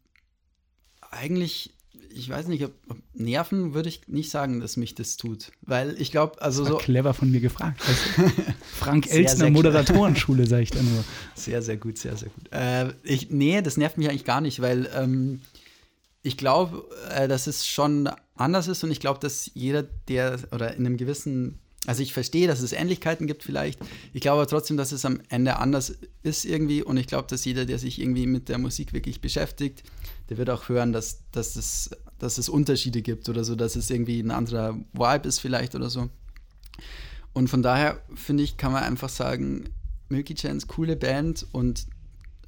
eigentlich, 1.11 1.75
ich 2.11 2.29
weiß 2.29 2.49
nicht, 2.49 2.65
ob, 2.65 2.73
ob 2.89 2.99
Nerven 3.15 3.75
würde 3.75 3.89
ich 3.89 4.09
nicht 4.09 4.31
sagen, 4.31 4.61
dass 4.61 4.77
mich 4.77 4.95
das 4.95 5.17
tut. 5.17 5.53
Weil 5.63 6.01
ich 6.01 6.11
glaube, 6.11 6.41
also 6.43 6.65
so. 6.65 6.77
clever 6.77 7.15
von 7.15 7.31
mir 7.31 7.41
gefragt. 7.41 7.81
Du? 8.17 8.29
Frank 8.77 9.07
Sehr, 9.07 9.21
Elstner, 9.21 9.45
sehr. 9.45 9.51
Moderatorenschule, 9.51 10.47
sage 10.47 10.63
ich 10.63 10.71
da 10.71 10.83
nur. 10.83 11.05
Sehr, 11.35 11.63
sehr 11.63 11.77
gut, 11.77 11.99
sehr, 11.99 12.17
sehr 12.17 12.31
gut. 12.31 12.53
Äh, 12.53 12.93
ich, 13.03 13.31
nee, 13.31 13.61
das 13.63 13.77
nervt 13.77 13.99
mich 13.99 14.09
eigentlich 14.09 14.25
gar 14.25 14.41
nicht, 14.41 14.61
weil 14.61 14.89
ähm, 14.95 15.41
ich 16.23 16.37
glaube, 16.37 16.85
äh, 17.11 17.29
dass 17.29 17.47
es 17.47 17.67
schon 17.67 18.09
anders 18.35 18.69
ist 18.69 18.85
und 18.85 18.91
ich 18.91 19.01
glaube, 19.01 19.21
dass 19.21 19.51
jeder, 19.55 19.83
der 19.83 20.39
oder 20.53 20.75
in 20.75 20.87
einem 20.87 20.97
gewissen, 20.97 21.59
also 21.87 22.03
ich 22.03 22.13
verstehe, 22.13 22.47
dass 22.47 22.61
es 22.61 22.73
Ähnlichkeiten 22.73 23.27
gibt 23.27 23.43
vielleicht, 23.43 23.81
ich 24.13 24.21
glaube 24.21 24.41
aber 24.41 24.47
trotzdem, 24.47 24.77
dass 24.77 24.93
es 24.93 25.05
am 25.05 25.21
Ende 25.29 25.57
anders 25.57 25.97
ist 26.23 26.45
irgendwie 26.45 26.83
und 26.83 26.97
ich 26.97 27.07
glaube, 27.07 27.27
dass 27.29 27.45
jeder, 27.45 27.65
der 27.65 27.79
sich 27.79 28.01
irgendwie 28.01 28.27
mit 28.27 28.49
der 28.49 28.59
Musik 28.59 28.93
wirklich 28.93 29.21
beschäftigt, 29.21 29.83
der 30.29 30.39
wird 30.39 30.51
auch 30.51 30.69
hören, 30.69 30.93
dass, 30.93 31.23
dass, 31.33 31.57
es, 31.57 31.91
dass 32.19 32.39
es 32.39 32.49
Unterschiede 32.49 33.03
gibt 33.03 33.29
oder 33.29 33.45
so, 33.45 33.57
dass 33.57 33.77
es 33.77 33.91
irgendwie 33.91 34.21
ein 34.21 34.31
anderer 34.31 34.79
Vibe 34.93 35.29
ist 35.29 35.41
vielleicht 35.41 35.75
oder 35.75 35.91
so. 35.91 36.09
Und 37.33 37.49
von 37.49 37.63
daher 37.63 38.01
finde 38.15 38.43
ich, 38.43 38.57
kann 38.57 38.73
man 38.73 38.85
einfach 38.85 39.09
sagen, 39.09 39.71
Milky 40.09 40.35
Chance, 40.35 40.67
coole 40.67 40.97
Band 40.97 41.47
und 41.53 41.87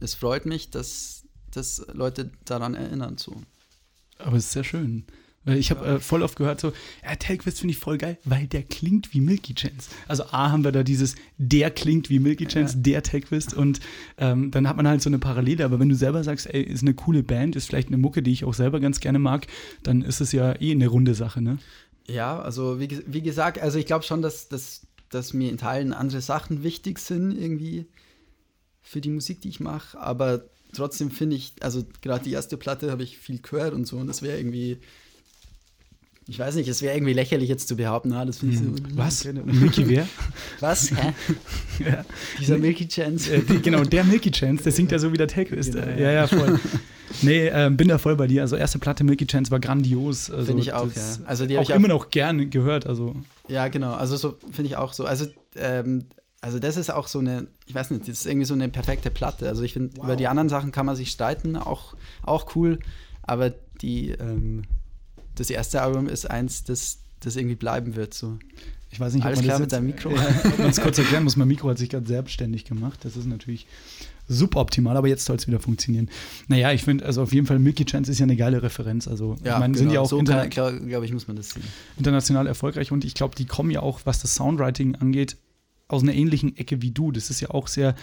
es 0.00 0.14
freut 0.14 0.46
mich, 0.46 0.70
dass, 0.70 1.24
dass 1.50 1.84
Leute 1.92 2.30
daran 2.44 2.74
erinnern. 2.74 3.16
So. 3.18 3.42
Aber 4.18 4.36
es 4.36 4.46
ist 4.46 4.52
sehr 4.52 4.64
schön. 4.64 5.06
Ich 5.46 5.70
habe 5.70 5.86
äh, 5.86 6.00
voll 6.00 6.22
oft 6.22 6.36
gehört 6.36 6.60
so, 6.60 6.72
ja, 7.04 7.14
Telquist 7.16 7.60
finde 7.60 7.72
ich 7.72 7.78
voll 7.78 7.98
geil, 7.98 8.16
weil 8.24 8.46
der 8.46 8.62
klingt 8.62 9.12
wie 9.12 9.20
Milky 9.20 9.54
Chance. 9.54 9.90
Also 10.08 10.24
A 10.30 10.50
haben 10.50 10.64
wir 10.64 10.72
da 10.72 10.82
dieses, 10.82 11.16
der 11.36 11.70
klingt 11.70 12.08
wie 12.08 12.18
Milky 12.18 12.46
Chance, 12.46 12.76
ja. 12.76 12.82
der 12.82 13.02
Telquist 13.02 13.52
und 13.52 13.80
ähm, 14.16 14.50
dann 14.50 14.68
hat 14.68 14.76
man 14.76 14.88
halt 14.88 15.02
so 15.02 15.10
eine 15.10 15.18
Parallele. 15.18 15.64
Aber 15.64 15.78
wenn 15.78 15.90
du 15.90 15.96
selber 15.96 16.24
sagst, 16.24 16.46
ey, 16.46 16.62
ist 16.62 16.82
eine 16.82 16.94
coole 16.94 17.22
Band, 17.22 17.56
ist 17.56 17.66
vielleicht 17.66 17.88
eine 17.88 17.98
Mucke, 17.98 18.22
die 18.22 18.32
ich 18.32 18.44
auch 18.44 18.54
selber 18.54 18.80
ganz 18.80 19.00
gerne 19.00 19.18
mag, 19.18 19.46
dann 19.82 20.00
ist 20.00 20.20
es 20.20 20.32
ja 20.32 20.58
eh 20.60 20.72
eine 20.72 20.88
runde 20.88 21.14
Sache, 21.14 21.42
ne? 21.42 21.58
Ja, 22.06 22.38
also 22.38 22.80
wie, 22.80 23.02
wie 23.06 23.22
gesagt, 23.22 23.58
also 23.58 23.78
ich 23.78 23.86
glaube 23.86 24.04
schon, 24.04 24.22
dass, 24.22 24.48
dass, 24.48 24.86
dass 25.10 25.32
mir 25.32 25.50
in 25.50 25.58
Teilen 25.58 25.92
andere 25.92 26.20
Sachen 26.20 26.62
wichtig 26.62 26.98
sind 26.98 27.32
irgendwie 27.32 27.86
für 28.82 29.00
die 29.00 29.10
Musik, 29.10 29.40
die 29.40 29.48
ich 29.48 29.60
mache, 29.60 29.98
aber 29.98 30.44
trotzdem 30.74 31.10
finde 31.10 31.36
ich, 31.36 31.54
also 31.60 31.84
gerade 32.02 32.24
die 32.24 32.32
erste 32.32 32.58
Platte 32.58 32.90
habe 32.90 33.02
ich 33.02 33.16
viel 33.16 33.40
gehört 33.40 33.72
und 33.72 33.86
so 33.86 33.96
und 33.96 34.06
das 34.06 34.20
wäre 34.20 34.36
irgendwie 34.36 34.78
ich 36.26 36.38
weiß 36.38 36.54
nicht, 36.54 36.69
es 36.69 36.81
wäre 36.81 36.97
irgendwie 36.97 37.12
lächerlich 37.12 37.49
jetzt 37.49 37.69
zu 37.69 37.76
behaupten, 37.76 38.12
ah, 38.12 38.25
das 38.25 38.38
finde 38.38 38.54
ich 38.54 38.61
so. 38.61 38.66
Was? 38.95 39.25
Milky 39.25 39.88
wer? 39.88 40.09
Was? 40.61 40.90
Hä? 40.90 41.12
ja. 41.85 42.04
Dieser 42.40 42.57
Milky 42.57 42.88
Chance. 42.88 43.35
Äh, 43.35 43.43
die, 43.43 43.61
genau, 43.61 43.83
der 43.83 44.04
Milky 44.04 44.31
Chance, 44.31 44.64
der 44.64 44.73
singt 44.73 44.90
ja 44.90 44.99
so 44.99 45.12
wie 45.12 45.19
der 45.19 45.28
Tag 45.28 45.50
ist. 45.50 45.73
Genau, 45.73 45.87
ja, 45.87 46.12
ja, 46.12 46.26
voll. 46.26 46.59
Nee, 47.23 47.49
äh, 47.49 47.71
bin 47.71 47.88
da 47.88 47.99
voll 47.99 48.16
bei 48.16 48.26
dir. 48.26 48.43
Also 48.43 48.57
erste 48.57 48.78
Platte 48.78 49.04
Milky 49.04 49.26
Chance 49.26 49.50
war 49.50 49.61
grandios. 49.61 50.31
Also, 50.31 50.47
finde 50.47 50.62
ich 50.62 50.73
auch, 50.73 50.87
ja. 50.87 51.02
Also 51.26 51.47
die 51.47 51.57
habe 51.57 51.64
ich 51.64 51.73
auch 51.73 51.76
immer 51.76 51.88
noch 51.88 52.11
gern 52.11 52.50
gehört. 52.50 52.87
Also. 52.87 53.14
Ja, 53.49 53.69
genau. 53.69 53.93
Also 53.93 54.16
so 54.16 54.37
finde 54.50 54.71
ich 54.71 54.76
auch 54.76 54.95
so. 54.95 55.04
Also, 55.04 55.26
ähm, 55.57 56.07
also 56.40 56.59
das 56.59 56.76
ist 56.76 56.90
auch 56.90 57.07
so 57.07 57.19
eine, 57.19 57.47
ich 57.66 57.75
weiß 57.75 57.90
nicht, 57.90 58.02
das 58.02 58.21
ist 58.21 58.26
irgendwie 58.26 58.47
so 58.47 58.54
eine 58.54 58.69
perfekte 58.69 59.11
Platte. 59.11 59.49
Also 59.49 59.62
ich 59.62 59.75
finde, 59.75 59.97
wow. 59.97 60.04
über 60.04 60.16
die 60.16 60.26
anderen 60.26 60.49
Sachen 60.49 60.73
kann 60.73 60.87
man 60.87 60.97
sich 60.97 61.11
streiten, 61.11 61.57
auch, 61.57 61.95
auch 62.23 62.57
cool. 62.57 62.78
Aber 63.23 63.50
die, 63.81 64.11
ähm, 64.11 64.62
das 65.34 65.50
erste 65.50 65.82
Album 65.82 66.08
ist 66.08 66.30
eins, 66.30 66.64
das, 66.64 66.98
das 67.20 67.36
irgendwie 67.36 67.56
bleiben 67.56 67.96
wird. 67.96 68.14
So. 68.14 68.38
Ich 68.90 69.00
weiß 69.00 69.14
nicht, 69.14 69.24
Alles 69.24 69.40
ob 69.40 69.44
man 69.44 69.48
klar 69.48 69.58
mit 69.60 69.72
deinem 69.72 69.86
Mikro. 69.86 70.10
Ja, 70.10 70.34
man 70.58 70.70
es 70.70 70.80
kurz 70.80 70.98
erklären 70.98 71.24
muss. 71.24 71.36
Mein 71.36 71.48
Mikro 71.48 71.68
hat 71.68 71.78
sich 71.78 71.90
gerade 71.90 72.06
selbstständig 72.06 72.64
gemacht. 72.64 73.00
Das 73.02 73.16
ist 73.16 73.26
natürlich 73.26 73.66
suboptimal, 74.28 74.96
aber 74.96 75.08
jetzt 75.08 75.24
soll 75.24 75.36
es 75.36 75.46
wieder 75.46 75.60
funktionieren. 75.60 76.08
Naja, 76.48 76.72
ich 76.72 76.82
finde, 76.82 77.04
also 77.04 77.22
auf 77.22 77.32
jeden 77.32 77.46
Fall 77.46 77.58
Milky 77.58 77.84
Chance 77.84 78.10
ist 78.10 78.18
ja 78.18 78.24
eine 78.24 78.36
geile 78.36 78.62
Referenz. 78.62 79.08
Also, 79.08 79.36
ja, 79.44 79.54
ich 79.54 79.60
meine, 79.60 79.74
genau. 79.74 79.78
sind 79.78 79.92
ja 79.92 80.00
auch 80.00 80.08
so 80.08 80.18
glaube 80.22 80.80
glaub 80.86 81.02
ich, 81.02 81.12
muss 81.12 81.26
man 81.28 81.36
das 81.36 81.50
sehen. 81.50 81.64
international 81.98 82.46
erfolgreich 82.46 82.92
und 82.92 83.04
ich 83.04 83.14
glaube, 83.14 83.34
die 83.34 83.44
kommen 83.44 83.70
ja 83.70 83.80
auch, 83.80 84.00
was 84.04 84.20
das 84.20 84.34
Soundwriting 84.34 84.94
angeht, 84.96 85.36
aus 85.88 86.02
einer 86.02 86.14
ähnlichen 86.14 86.56
Ecke 86.56 86.80
wie 86.80 86.90
du. 86.90 87.12
Das 87.12 87.30
ist 87.30 87.40
ja 87.40 87.50
auch 87.50 87.68
sehr 87.68 87.94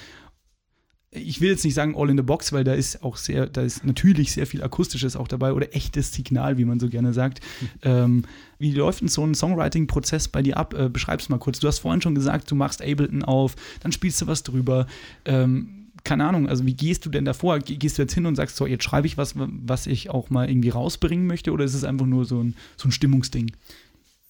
ich 1.14 1.42
will 1.42 1.50
jetzt 1.50 1.66
nicht 1.66 1.74
sagen 1.74 1.94
all 1.96 2.10
in 2.10 2.16
the 2.16 2.24
box, 2.24 2.54
weil 2.54 2.64
da 2.64 2.74
ist 2.74 3.04
auch 3.04 3.18
sehr, 3.18 3.46
da 3.46 3.62
ist 3.62 3.86
natürlich 3.86 4.32
sehr 4.32 4.48
viel 4.48 4.64
Akustisches 4.64 5.18
auch 5.18 5.28
dabei 5.28 5.52
oder 5.52 5.76
echtes 5.76 6.14
Signal, 6.14 6.58
wie 6.58 6.64
man 6.64 6.80
so 6.80 6.88
gerne 6.88 7.14
sagt. 7.14 7.42
Mhm. 7.60 7.68
Ähm, 7.84 8.24
wie 8.60 8.72
läuft 8.72 9.02
denn 9.02 9.10
so 9.10 9.26
ein 9.26 9.36
Songwriting-Prozess 9.36 10.30
bei 10.30 10.42
dir 10.42 10.56
ab? 10.56 10.74
Äh, 10.74 10.88
beschreib's 10.88 11.28
mal 11.28 11.38
kurz. 11.38 11.60
Du 11.60 11.68
hast 11.68 11.80
vorhin 11.80 12.02
schon 12.02 12.16
gesagt, 12.16 12.50
du 12.50 12.56
machst 12.56 12.82
Ableton 12.82 13.24
auf, 13.24 13.56
dann 13.82 13.92
spielst 13.92 14.22
du 14.22 14.28
was 14.28 14.44
drüber. 14.44 14.88
Ähm, 15.26 15.82
keine 16.06 16.26
Ahnung, 16.26 16.48
also 16.48 16.66
wie 16.66 16.74
gehst 16.74 17.06
du 17.06 17.10
denn 17.10 17.26
davor? 17.26 17.60
Gehst 17.60 17.98
du 17.98 18.02
jetzt 18.02 18.14
hin 18.14 18.26
und 18.26 18.36
sagst, 18.36 18.56
so, 18.56 18.66
jetzt 18.66 18.84
schreibe 18.84 19.06
ich 19.06 19.18
was, 19.18 19.34
was 19.36 19.88
ich 19.88 20.10
auch 20.10 20.30
mal 20.30 20.50
irgendwie 20.50 20.70
rausbringen 20.70 21.28
möchte, 21.28 21.52
oder 21.52 21.66
ist 21.66 21.74
es 21.74 21.84
einfach 21.84 22.06
nur 22.06 22.26
so 22.26 22.42
ein, 22.42 22.56
so 22.78 22.88
ein 22.88 22.92
Stimmungsding? 22.92 23.52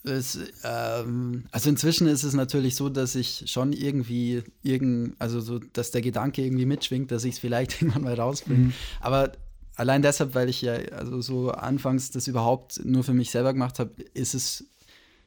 Es, 0.03 0.39
ähm, 0.63 1.43
also 1.51 1.69
inzwischen 1.69 2.07
ist 2.07 2.23
es 2.23 2.33
natürlich 2.33 2.75
so, 2.75 2.89
dass 2.89 3.13
ich 3.13 3.43
schon 3.47 3.71
irgendwie, 3.71 4.41
irgend, 4.63 5.15
also 5.19 5.39
so, 5.39 5.59
dass 5.59 5.91
der 5.91 6.01
Gedanke 6.01 6.43
irgendwie 6.43 6.65
mitschwingt, 6.65 7.11
dass 7.11 7.23
ich 7.23 7.35
es 7.35 7.39
vielleicht 7.39 7.81
irgendwann 7.81 8.03
mal 8.03 8.15
rausbringe. 8.15 8.65
Mhm. 8.65 8.73
Aber 8.99 9.33
allein 9.75 10.01
deshalb, 10.01 10.33
weil 10.33 10.49
ich 10.49 10.61
ja 10.63 10.73
also 10.73 11.21
so 11.21 11.51
anfangs 11.51 12.11
das 12.11 12.27
überhaupt 12.27 12.83
nur 12.83 13.03
für 13.03 13.13
mich 13.13 13.31
selber 13.31 13.53
gemacht 13.53 13.79
habe, 13.79 13.91
ist 14.13 14.33
es 14.33 14.65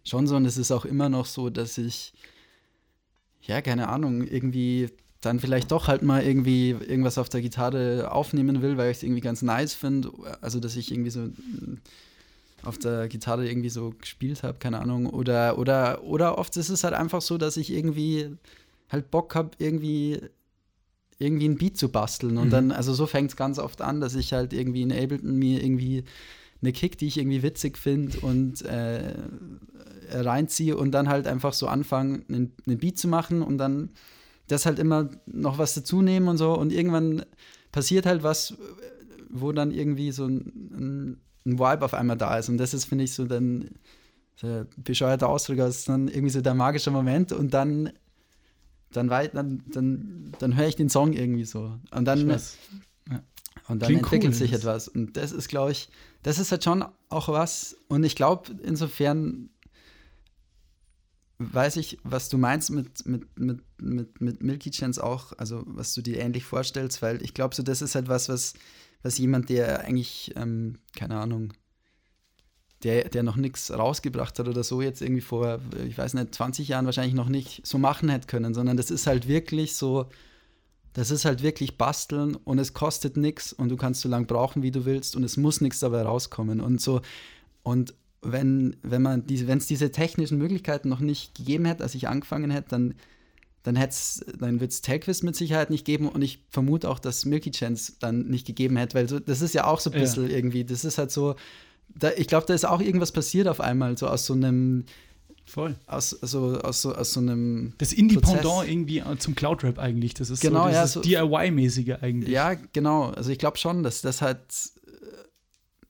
schon 0.05 0.27
so 0.27 0.37
und 0.37 0.45
es 0.45 0.57
ist 0.57 0.73
auch 0.73 0.85
immer 0.85 1.09
noch 1.09 1.27
so, 1.27 1.51
dass 1.51 1.79
ich, 1.79 2.13
ja, 3.43 3.63
keine 3.63 3.89
Ahnung, 3.89 4.27
irgendwie 4.27 4.91
dann 5.21 5.41
vielleicht 5.41 5.71
doch 5.71 5.89
halt 5.89 6.03
mal 6.03 6.23
irgendwie 6.23 6.71
irgendwas 6.71 7.19
auf 7.19 7.29
der 7.29 7.41
Gitarre 7.41 8.11
aufnehmen 8.13 8.61
will, 8.61 8.77
weil 8.77 8.91
ich 8.91 8.99
es 8.99 9.03
irgendwie 9.03 9.21
ganz 9.23 9.43
nice 9.43 9.73
finde. 9.73 10.11
Also, 10.41 10.61
dass 10.61 10.77
ich 10.77 10.93
irgendwie 10.93 11.11
so 11.11 11.29
auf 12.65 12.79
der 12.79 13.09
Gitarre 13.09 13.49
irgendwie 13.49 13.69
so 13.69 13.91
gespielt 13.91 14.43
habe, 14.43 14.59
keine 14.59 14.81
Ahnung. 14.81 15.07
Oder, 15.07 15.59
oder, 15.59 16.03
oder 16.05 16.39
oft 16.39 16.57
ist 16.57 16.69
es 16.69 16.85
halt 16.85 16.95
einfach 16.95 17.23
so, 17.23 17.39
dass 17.39 17.57
ich 17.57 17.71
irgendwie 17.71 18.37
halt 18.89 19.11
Bock 19.11 19.35
habe, 19.35 19.51
irgendwie 19.59 20.21
irgendwie 21.19 21.49
ein 21.49 21.57
Beat 21.57 21.77
zu 21.77 21.91
basteln. 21.91 22.37
Und 22.37 22.47
mhm. 22.47 22.51
dann, 22.51 22.73
also 22.73 22.93
so 22.93 23.07
fängt 23.07 23.31
es 23.31 23.37
ganz 23.37 23.59
oft 23.59 23.81
an, 23.81 24.01
dass 24.01 24.15
ich 24.15 24.33
halt 24.33 24.53
irgendwie 24.53 24.83
in 24.83 24.93
Ableton 24.93 25.37
mir 25.37 25.63
irgendwie 25.63 26.05
eine 26.61 26.73
Kick, 26.73 26.99
die 26.99 27.07
ich 27.07 27.19
irgendwie 27.19 27.43
witzig 27.43 27.79
finde 27.79 28.19
und 28.21 28.63
äh, 28.63 29.15
reinziehe 30.11 30.77
und 30.77 30.93
dann 30.93 31.09
halt 31.09 31.27
einfach 31.27 31.53
so 31.53 31.67
anfangen, 31.67 32.25
einen, 32.29 32.53
einen 32.67 32.79
Beat 32.79 32.99
zu 32.99 33.09
machen 33.09 33.43
und 33.43 33.59
dann 33.59 33.91
das 34.47 34.67
halt 34.67 34.79
immer 34.79 35.11
noch 35.27 35.59
was 35.59 35.75
dazu 35.75 36.03
nehmen 36.03 36.29
und 36.29 36.37
so. 36.37 36.57
Und 36.57 36.73
irgendwann 36.73 37.25
passiert 37.73 38.07
halt 38.07 38.23
was, 38.23 38.55
wo 39.31 39.53
dann 39.53 39.71
irgendwie 39.71 40.13
so 40.13 40.27
ein, 40.27 40.41
ein 40.73 41.21
ein 41.45 41.59
Vibe 41.59 41.85
auf 41.85 41.95
einmal 41.95 42.17
da 42.17 42.39
ist. 42.39 42.49
Und 42.49 42.59
das 42.59 42.75
ist, 42.75 42.87
finde 42.87 43.05
ich, 43.05 43.15
so 43.15 43.25
dann 43.25 43.71
der 44.43 44.67
bescheuerte 44.77 45.29
Ausdruck, 45.29 45.59
das 45.59 45.79
ist 45.79 45.89
dann 45.89 46.09
irgendwie 46.09 46.31
so 46.31 46.41
der 46.41 46.55
magische 46.55 46.91
Moment 46.91 47.33
und 47.33 47.55
dann 47.55 47.93
dann, 48.95 49.09
dann, 49.09 49.63
dann, 49.67 50.33
dann 50.39 50.57
höre 50.57 50.69
ich 50.69 50.77
den 50.77 50.89
Song 50.89 51.13
irgendwie 51.13 51.45
so. 51.45 51.79
Und 51.91 52.05
dann, 52.05 52.31
und 53.69 53.83
dann 53.83 53.95
entwickelt 53.95 54.25
cool, 54.25 54.33
sich 54.33 54.53
etwas. 54.53 54.89
Und 54.89 55.17
das 55.17 55.33
ist, 55.33 55.49
glaube 55.49 55.73
ich, 55.73 55.89
das 56.23 56.39
ist 56.39 56.51
halt 56.53 56.65
schon 56.65 56.85
auch 57.09 57.29
was. 57.29 57.77
Und 57.89 58.05
ich 58.05 58.15
glaube, 58.17 58.53
insofern 58.63 59.51
weiß 61.39 61.77
ich, 61.77 61.99
was 62.05 62.29
du 62.29 62.39
meinst 62.39 62.71
mit, 62.71 63.07
mit, 63.07 63.39
mit, 63.39 63.61
mit, 63.81 64.21
mit 64.21 64.43
Milky 64.43 64.71
Chance 64.71 65.03
auch, 65.03 65.33
also 65.37 65.65
was 65.67 65.95
du 65.95 66.03
dir 66.03 66.19
ähnlich 66.19 66.45
vorstellst, 66.45 67.03
weil 67.03 67.23
ich 67.23 67.35
glaube, 67.35 67.55
so 67.55 67.63
das 67.63 67.83
ist 67.83 67.95
halt 67.95 68.09
was, 68.09 68.29
was 68.29 68.55
dass 69.05 69.19
jemand, 69.19 69.51
der 69.51 69.81
eigentlich, 69.81 70.33
ähm, 70.35 70.79
keine 70.97 71.21
Ahnung, 71.21 71.53
der, 72.83 73.11
der 73.11 73.23
noch 73.23 73.37
nichts 73.37 73.71
rausgebracht 73.71 74.39
hat 74.39 74.49
oder 74.49 74.65
so, 74.65 74.81
jetzt 74.81 75.03
irgendwie 75.03 75.21
vor, 75.21 75.61
ich 75.87 75.97
weiß 75.97 76.15
nicht, 76.15 76.35
20 76.35 76.69
Jahren 76.69 76.87
wahrscheinlich 76.87 77.15
noch 77.15 77.29
nicht 77.29 77.67
so 77.67 77.77
machen 77.77 78.09
hätte 78.09 78.27
können, 78.27 78.55
sondern 78.55 78.79
das 78.79 78.91
ist 78.91 79.07
halt 79.07 79.29
wirklich 79.29 79.77
so, 79.77 80.07
das 80.95 81.11
ist 81.11 81.27
halt 81.27 81.43
wirklich 81.43 81.77
basteln 81.77 82.35
und 82.35 82.59
es 82.59 82.73
kostet 82.73 83.19
nichts 83.19 83.53
und 83.53 83.69
du 83.69 83.77
kannst 83.77 84.01
so 84.01 84.09
lange 84.09 84.25
brauchen, 84.25 84.63
wie 84.63 84.71
du 84.71 84.87
willst 84.87 85.17
und 85.17 85.23
es 85.23 85.37
muss 85.37 85.61
nichts 85.61 85.81
dabei 85.81 86.01
rauskommen 86.01 86.63
und 86.63 86.81
so. 86.81 87.03
Und 87.63 87.93
wenn, 88.23 88.77
wenn 88.83 89.03
man 89.03 89.27
diese, 89.27 89.47
wenn 89.49 89.59
es 89.59 89.67
diese 89.67 89.93
technischen 89.93 90.39
Möglichkeiten 90.39 90.89
noch 90.89 91.01
nicht 91.01 91.35
gegeben 91.35 91.67
hätte, 91.67 91.83
als 91.83 91.95
ich 91.95 92.09
angefangen 92.09 92.51
hätte, 92.51 92.71
dann 92.71 92.95
dann, 93.65 93.75
dann 94.39 94.61
wird 94.61 94.71
es 94.71 94.83
Telquist 94.83 95.25
mit 95.25 95.35
Sicherheit 95.35 95.71
nicht 95.71 95.85
geben 95.85 96.09
und 96.09 96.23
ich 96.23 96.45
vermute 96.51 96.89
auch, 96.89 96.99
dass 96.99 97.25
Milky 97.25 97.51
Chance 97.51 97.95
dann 97.99 98.27
nicht 98.29 98.47
gegeben 98.47 98.77
hätte, 98.77 98.95
weil 98.95 99.09
so, 99.09 99.19
das 99.19 99.41
ist 99.41 99.55
ja 99.55 99.67
auch 99.67 99.81
so 99.81 99.91
ein 99.91 99.99
bisschen 99.99 100.29
ja. 100.29 100.37
irgendwie, 100.37 100.65
das 100.65 100.85
ist 100.85 100.99
halt 100.99 101.11
so, 101.11 101.35
da, 101.89 102.11
ich 102.17 102.29
glaube, 102.29 102.47
da 102.47 102.55
ist 102.55 102.67
auch 102.67 102.81
irgendwas 102.81 103.11
passiert 103.11 103.49
auf 103.49 103.61
einmal, 103.61 103.97
so 103.99 104.07
aus 104.07 104.27
so 104.27 104.35
einem 104.35 104.85
Voll. 105.47 105.77
Aus, 105.87 106.23
also, 106.23 106.59
aus, 106.61 106.81
so, 106.81 106.95
aus 106.95 107.13
so 107.13 107.21
einem. 107.21 107.75
Das 107.77 107.93
Indie-Pendant 107.93 108.67
irgendwie 108.67 109.01
äh, 109.01 109.19
zum 109.19 109.35
Cloud-Rap 109.35 109.79
eigentlich. 109.79 110.15
Das 110.15 110.31
ist 110.31 110.41
genau, 110.41 110.65
so 110.65 110.73
ja, 110.73 110.87
so, 110.87 111.01
DIY-mäßige 111.03 112.01
eigentlich. 112.01 112.31
Ja, 112.31 112.55
genau. 112.73 113.11
Also 113.11 113.31
ich 113.31 113.39
glaube 113.39 113.59
schon, 113.59 113.83
dass 113.83 114.01
das 114.01 114.23
halt. 114.23 114.39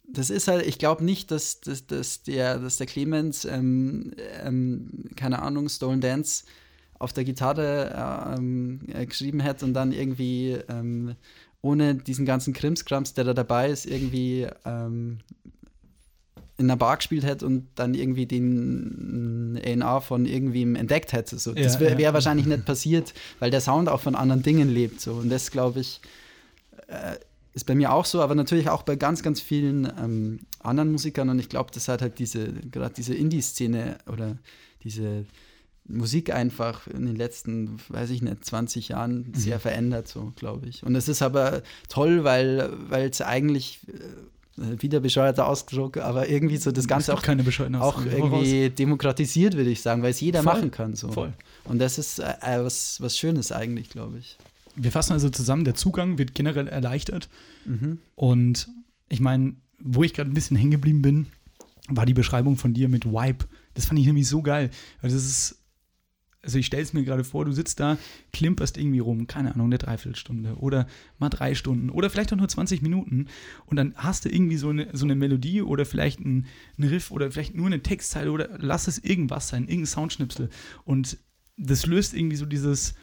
Das 0.07 0.31
ist 0.31 0.49
halt, 0.49 0.67
ich 0.67 0.79
glaube 0.79 1.05
nicht, 1.05 1.31
dass, 1.31 1.61
dass, 1.61 1.87
dass, 1.87 2.25
der, 2.25 2.59
dass 2.59 2.79
der 2.79 2.87
Clemens, 2.87 3.45
ähm, 3.45 4.13
ähm, 4.43 5.05
keine 5.15 5.41
Ahnung, 5.41 5.69
Stolen 5.69 6.01
Dance 6.01 6.45
auf 6.99 7.13
der 7.13 7.25
Gitarre 7.25 8.37
ähm, 8.37 8.81
äh, 8.93 9.07
geschrieben 9.07 9.41
hätte 9.41 9.65
und 9.65 9.75
dann 9.75 9.93
irgendwie 9.93 10.59
ähm, 10.69 11.17
ohne 11.63 11.95
diesen 11.95 12.27
ganzen 12.27 12.53
Krimskrams, 12.53 13.15
der 13.15 13.25
da 13.25 13.35
dabei 13.35 13.71
ist, 13.71 13.87
irgendwie 13.87 14.47
ähm, 14.65 15.19
in 16.57 16.67
einer 16.67 16.77
Bar 16.77 16.99
gespielt 16.99 17.25
hätte 17.25 17.47
und 17.47 17.67
dann 17.75 17.95
irgendwie 17.95 18.27
den 18.27 19.61
A&R 19.65 20.01
von 20.01 20.25
irgendwem 20.25 20.77
entdeckt 20.77 21.13
hätte. 21.13 21.39
So. 21.39 21.53
Das 21.53 21.81
wäre 21.81 21.99
wär 21.99 22.15
wahrscheinlich 22.15 22.47
nicht 22.47 22.65
passiert, 22.65 23.13
weil 23.41 23.51
der 23.51 23.61
Sound 23.61 23.89
auch 23.89 24.01
von 24.01 24.15
anderen 24.15 24.43
Dingen 24.43 24.69
lebt. 24.69 25.01
So. 25.01 25.15
Und 25.15 25.31
das, 25.31 25.51
glaube 25.51 25.81
ich, 25.81 26.01
äh, 26.87 27.17
ist 27.55 27.65
bei 27.65 27.75
mir 27.75 27.93
auch 27.93 28.05
so, 28.05 28.21
aber 28.21 28.35
natürlich 28.35 28.69
auch 28.69 28.83
bei 28.83 28.97
ganz, 28.97 29.23
ganz 29.23 29.41
vielen 29.41 29.91
ähm, 29.99 30.41
anderen 30.61 30.93
Musikern. 30.93 31.29
Und 31.29 31.39
ich 31.39 31.49
glaube, 31.49 31.71
das 31.73 31.89
hat 31.89 32.03
halt 32.03 32.19
diese, 32.19 32.53
gerade 32.53 32.95
diese 32.95 33.15
Indie-Szene 33.15 33.99
oder 34.07 34.37
diese 34.83 35.25
Musik 35.87 36.33
einfach 36.33 36.87
in 36.87 37.07
den 37.07 37.17
letzten, 37.17 37.79
weiß 37.89 38.11
ich 38.11 38.23
nicht, 38.23 38.45
20 38.45 38.89
Jahren 38.89 39.27
mhm. 39.29 39.35
sehr 39.35 39.61
verändert, 39.61 40.09
so 40.09 40.33
glaube 40.37 40.69
ich. 40.69 40.83
Und 40.83 40.95
es 40.95 41.09
ist 41.09 41.23
aber 41.23 41.63
toll, 41.89 42.25
weil 42.25 42.71
es 42.91 43.21
eigentlich 43.21 43.81
äh, 43.89 44.81
wieder 44.81 45.01
bescheuerter 45.01 45.49
Ausdruck, 45.49 45.97
aber 45.97 46.29
irgendwie 46.29 46.57
so 46.57 46.71
das 46.71 46.87
Ganze 46.87 47.13
auch, 47.13 47.23
auch 47.23 48.07
irgendwie 48.07 48.71
demokratisiert, 48.71 49.57
würde 49.57 49.71
ich 49.71 49.83
sagen, 49.83 50.03
weil 50.03 50.11
es 50.11 50.21
jeder 50.21 50.43
Voll. 50.43 50.55
machen 50.55 50.71
kann. 50.71 50.95
So. 50.95 51.11
Voll. 51.11 51.33
Und 51.65 51.79
das 51.81 51.99
ist 51.99 52.19
äh, 52.19 52.35
äh, 52.41 52.65
was, 52.65 53.01
was 53.01 53.19
Schönes 53.19 53.53
eigentlich, 53.53 53.91
glaube 53.91 54.19
ich. 54.19 54.39
Wir 54.77 54.93
fassen 54.93 55.13
also 55.13 55.29
zusammen, 55.29 55.65
der 55.65 55.75
Zugang 55.75 56.19
wird 56.19 56.35
generell 56.35 56.69
erleichtert. 56.69 57.29
Mhm. 57.65 57.99
Und 58.15 58.69
ich 59.09 59.21
meine, 59.21 59.55
wo 59.81 60.03
ich 60.03 60.15
gerade 60.15 60.31
ein 60.31 60.35
bisschen 60.35 60.57
hängen 60.57 60.73
geblieben 60.73 61.03
bin, 61.03 61.27
war 61.89 62.07
die 62.07 62.15
Beschreibung 62.15 62.57
von 62.57 62.75
dir 62.75 62.89
mit 62.89 63.05
Wipe. 63.05 63.47
Das 63.75 63.87
fand 63.87 64.01
ich 64.01 64.07
nämlich 64.07 64.29
so 64.29 64.41
geil. 64.41 64.71
Weil 65.01 65.11
das 65.11 65.25
ist, 65.25 65.59
also 66.45 66.59
ich 66.59 66.67
stelle 66.67 66.83
es 66.83 66.93
mir 66.93 67.05
gerade 67.05 67.25
vor, 67.25 67.45
du 67.45 67.53
sitzt 67.53 67.81
da, 67.81 67.99
klimperst 68.33 68.79
irgendwie 68.79 69.01
rum, 69.01 69.27
keine 69.27 69.55
Ahnung, 69.55 69.67
eine 69.67 69.79
Dreiviertelstunde 69.79 70.57
oder 70.57 70.87
mal 71.19 71.31
drei 71.31 71.55
Stunden 71.55 71.91
oder 71.91 72.11
vielleicht 72.11 72.33
auch 72.33 72.37
nur 72.37 72.49
20 72.49 72.83
Minuten 72.83 73.27
und 73.67 73.77
dann 73.77 73.95
hast 73.97 74.25
du 74.25 74.29
irgendwie 74.29 74.57
so 74.57 74.69
eine, 74.69 74.89
so 74.93 75.05
eine 75.05 75.15
Melodie 75.15 75.63
oder 75.63 75.85
vielleicht 75.85 76.21
ein, 76.21 76.47
ein 76.79 76.85
Riff 76.85 77.11
oder 77.11 77.31
vielleicht 77.31 77.55
nur 77.55 77.67
eine 77.67 77.83
Textzeile 77.83 78.31
oder 78.31 78.51
lass 78.59 78.87
es 78.87 78.99
irgendwas 78.99 79.49
sein, 79.49 79.65
irgendein 79.65 79.87
Soundschnipsel 79.87 80.51
und 80.85 81.19
das 81.57 81.87
löst 81.87 82.15
irgendwie 82.15 82.37
so 82.37 82.47
dieses, 82.47 82.95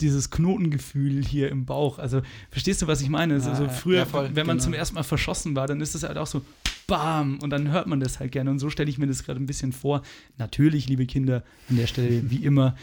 dieses 0.00 0.30
Knotengefühl 0.30 1.24
hier 1.24 1.48
im 1.48 1.64
Bauch. 1.64 1.98
Also, 1.98 2.20
verstehst 2.50 2.82
du, 2.82 2.86
was 2.86 3.00
ich 3.00 3.08
meine? 3.08 3.34
Also, 3.34 3.68
früher, 3.68 4.00
ja, 4.00 4.04
voll, 4.04 4.30
wenn 4.34 4.46
man 4.46 4.58
genau. 4.58 4.64
zum 4.64 4.74
ersten 4.74 4.94
Mal 4.94 5.02
verschossen 5.02 5.56
war, 5.56 5.66
dann 5.66 5.80
ist 5.80 5.94
es 5.94 6.02
halt 6.02 6.18
auch 6.18 6.26
so 6.26 6.42
BAM! 6.86 7.38
Und 7.40 7.50
dann 7.50 7.70
hört 7.70 7.86
man 7.86 8.00
das 8.00 8.20
halt 8.20 8.32
gerne. 8.32 8.50
Und 8.50 8.58
so 8.58 8.70
stelle 8.70 8.90
ich 8.90 8.98
mir 8.98 9.06
das 9.06 9.24
gerade 9.24 9.40
ein 9.40 9.46
bisschen 9.46 9.72
vor. 9.72 10.02
Natürlich, 10.38 10.88
liebe 10.88 11.06
Kinder, 11.06 11.42
an 11.68 11.76
der 11.76 11.86
Stelle, 11.86 12.22
wie 12.30 12.44
immer, 12.44 12.76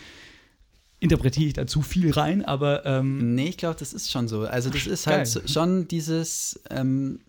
interpretiere 0.99 1.47
ich 1.47 1.53
da 1.53 1.67
zu 1.67 1.81
viel 1.81 2.11
rein, 2.11 2.43
aber 2.45 2.85
ähm, 2.85 3.35
Nee, 3.35 3.49
ich 3.49 3.57
glaube, 3.57 3.77
das 3.77 3.93
ist 3.93 4.11
schon 4.11 4.27
so. 4.27 4.41
Also, 4.41 4.69
das 4.69 4.83
Ach, 4.85 4.87
ist 4.87 5.05
geil. 5.05 5.17
halt 5.17 5.27
so, 5.27 5.41
schon 5.47 5.87
dieses. 5.87 6.61
Ähm, 6.69 7.19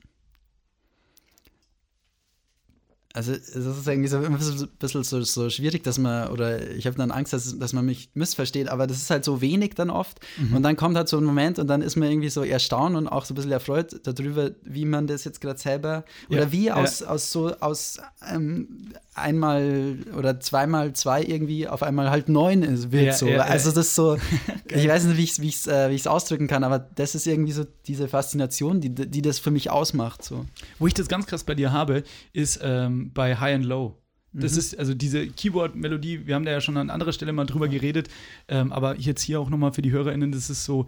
also, 3.16 3.30
es 3.30 3.54
ist 3.54 3.86
irgendwie 3.86 4.08
so 4.08 4.16
ein 4.16 4.36
bisschen, 4.36 5.04
so, 5.04 5.22
so 5.22 5.48
schwierig, 5.48 5.84
dass 5.84 5.98
man, 5.98 6.30
oder 6.32 6.68
ich 6.72 6.84
habe 6.84 6.96
dann 6.96 7.12
Angst, 7.12 7.32
dass, 7.32 7.56
dass 7.56 7.72
man 7.72 7.86
mich 7.86 8.10
missversteht, 8.14 8.68
aber 8.68 8.88
das 8.88 8.96
ist 8.96 9.08
halt 9.08 9.24
so 9.24 9.40
wenig 9.40 9.74
dann 9.76 9.88
oft. 9.88 10.18
Mhm. 10.36 10.56
Und 10.56 10.62
dann 10.64 10.74
kommt 10.74 10.96
halt 10.96 11.08
so 11.08 11.18
ein 11.18 11.22
Moment 11.22 11.60
und 11.60 11.68
dann 11.68 11.80
ist 11.80 11.94
man 11.94 12.10
irgendwie 12.10 12.28
so 12.28 12.42
erstaunt 12.42 12.96
und 12.96 13.06
auch 13.06 13.24
so 13.24 13.32
ein 13.32 13.36
bisschen 13.36 13.52
erfreut 13.52 14.00
darüber, 14.02 14.50
wie 14.64 14.84
man 14.84 15.06
das 15.06 15.22
jetzt 15.22 15.40
gerade 15.40 15.60
selber, 15.60 16.04
Ja, 16.28 16.38
oder 16.38 16.50
wie 16.50 16.64
ja. 16.64 16.74
aus, 16.74 17.04
aus 17.04 17.30
so, 17.30 17.54
aus 17.60 17.98
ähm, 18.28 18.90
einmal 19.14 19.96
oder 20.18 20.40
zweimal 20.40 20.92
zwei 20.94 21.22
irgendwie 21.22 21.68
auf 21.68 21.84
einmal 21.84 22.10
halt 22.10 22.28
neun 22.28 22.64
ist, 22.64 22.90
wird 22.90 23.04
Ja, 23.04 23.12
so. 23.12 23.28
also, 23.28 23.70
das 23.70 23.86
ist 23.86 23.94
so, 23.94 24.16
ich 24.68 24.88
weiß 24.88 25.04
nicht, 25.04 25.16
wie 25.16 25.22
ich 25.22 25.30
es 25.30 25.40
wie 25.40 25.48
ich's, 25.48 25.66
äh, 25.68 25.88
wie 25.88 25.94
ich's 25.94 26.08
ausdrücken 26.08 26.48
kann, 26.48 26.64
aber 26.64 26.80
das 26.80 27.14
ist 27.14 27.28
irgendwie 27.28 27.52
so 27.52 27.64
diese 27.86 28.08
Faszination, 28.08 28.80
die, 28.80 28.92
die 28.92 29.22
das 29.22 29.38
für 29.38 29.52
mich 29.52 29.70
ausmacht. 29.70 30.24
So. 30.24 30.46
Wo 30.80 30.88
ich 30.88 30.94
das 30.94 31.06
ganz 31.06 31.26
krass 31.26 31.44
bei 31.44 31.54
dir 31.54 31.70
habe, 31.70 32.02
ist 32.32 32.58
ähm, 32.60 33.03
bei 33.12 33.36
High 33.36 33.56
and 33.56 33.64
Low. 33.64 33.98
Das 34.32 34.52
Mhm. 34.54 34.58
ist 34.58 34.78
also 34.78 34.94
diese 34.94 35.26
Keyboard-Melodie, 35.28 36.26
wir 36.26 36.34
haben 36.34 36.44
da 36.44 36.50
ja 36.50 36.60
schon 36.60 36.76
an 36.76 36.90
anderer 36.90 37.12
Stelle 37.12 37.32
mal 37.32 37.44
drüber 37.44 37.68
geredet, 37.68 38.08
ähm, 38.48 38.72
aber 38.72 38.98
jetzt 38.98 39.22
hier 39.22 39.38
auch 39.40 39.48
nochmal 39.48 39.72
für 39.72 39.82
die 39.82 39.92
HörerInnen, 39.92 40.32
das 40.32 40.50
ist 40.50 40.64
so, 40.64 40.86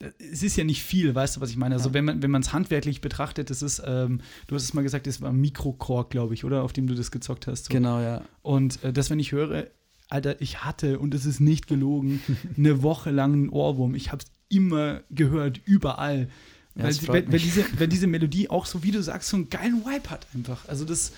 äh, 0.00 0.10
es 0.32 0.42
ist 0.42 0.56
ja 0.56 0.64
nicht 0.64 0.82
viel, 0.82 1.14
weißt 1.14 1.36
du, 1.36 1.40
was 1.40 1.50
ich 1.50 1.56
meine? 1.56 1.76
Also, 1.76 1.90
Ja. 1.90 1.94
wenn 1.94 2.04
man 2.04 2.20
wenn 2.22 2.32
man 2.32 2.42
es 2.42 2.52
handwerklich 2.52 3.00
betrachtet, 3.00 3.48
das 3.50 3.62
ist, 3.62 3.80
ähm, 3.86 4.20
du 4.48 4.56
hast 4.56 4.64
es 4.64 4.74
mal 4.74 4.82
gesagt, 4.82 5.06
das 5.06 5.20
war 5.20 5.30
ein 5.30 5.36
Mikrokork, 5.40 6.10
glaube 6.10 6.34
ich, 6.34 6.44
oder? 6.44 6.64
Auf 6.64 6.72
dem 6.72 6.88
du 6.88 6.94
das 6.94 7.12
gezockt 7.12 7.46
hast. 7.46 7.66
So. 7.66 7.72
Genau, 7.72 8.00
ja. 8.00 8.22
Und 8.42 8.82
äh, 8.82 8.92
das, 8.92 9.08
wenn 9.08 9.20
ich 9.20 9.30
höre, 9.30 9.68
Alter, 10.08 10.40
ich 10.40 10.64
hatte, 10.64 10.98
und 10.98 11.14
es 11.14 11.26
ist 11.26 11.38
nicht 11.38 11.68
gelogen, 11.68 12.20
eine 12.56 12.82
Woche 12.82 13.12
lang 13.12 13.32
einen 13.34 13.48
Ohrwurm. 13.50 13.94
Ich 13.94 14.10
habe 14.10 14.24
es 14.24 14.32
immer 14.48 15.02
gehört, 15.10 15.60
überall. 15.64 16.28
Ja, 16.74 16.84
weil, 16.84 16.96
weil, 17.06 17.32
weil, 17.32 17.38
diese, 17.38 17.64
weil 17.78 17.86
diese 17.86 18.08
Melodie 18.08 18.50
auch 18.50 18.66
so, 18.66 18.82
wie 18.82 18.90
du 18.90 19.00
sagst, 19.00 19.28
so 19.28 19.36
einen 19.36 19.48
geilen 19.48 19.84
Vibe 19.84 20.10
hat 20.10 20.26
einfach. 20.34 20.66
Also 20.68 20.84
das. 20.84 21.12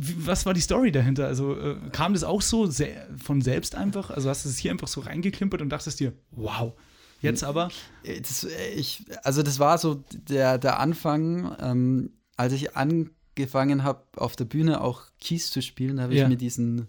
Wie, 0.00 0.26
was 0.26 0.46
war 0.46 0.54
die 0.54 0.60
Story 0.60 0.92
dahinter? 0.92 1.26
Also 1.26 1.58
äh, 1.58 1.74
kam 1.90 2.12
das 2.12 2.22
auch 2.22 2.40
so 2.40 2.70
von 3.16 3.42
selbst 3.42 3.74
einfach? 3.74 4.10
Also 4.10 4.30
hast 4.30 4.44
du 4.44 4.48
es 4.48 4.56
hier 4.56 4.70
einfach 4.70 4.86
so 4.86 5.00
reingeklimpert 5.00 5.60
und 5.60 5.70
dachtest 5.70 5.98
dir, 5.98 6.12
wow. 6.30 6.72
Jetzt 7.20 7.42
aber, 7.42 7.68
Äh, 8.04 8.20
Das, 8.20 8.44
äh, 8.44 8.70
ich, 8.76 9.04
also 9.24 9.42
das 9.42 9.58
war 9.58 9.76
so 9.78 10.04
der, 10.28 10.56
der 10.58 10.78
Anfang, 10.78 11.56
ähm, 11.60 12.10
als 12.36 12.52
ich 12.52 12.76
angefangen 12.76 13.82
habe, 13.82 14.04
auf 14.16 14.36
der 14.36 14.44
Bühne 14.44 14.80
auch 14.82 15.02
Keys 15.20 15.50
zu 15.50 15.60
spielen, 15.62 16.00
habe 16.00 16.14
Ja. 16.14 16.22
ich 16.24 16.28
mir 16.28 16.36
diesen, 16.36 16.86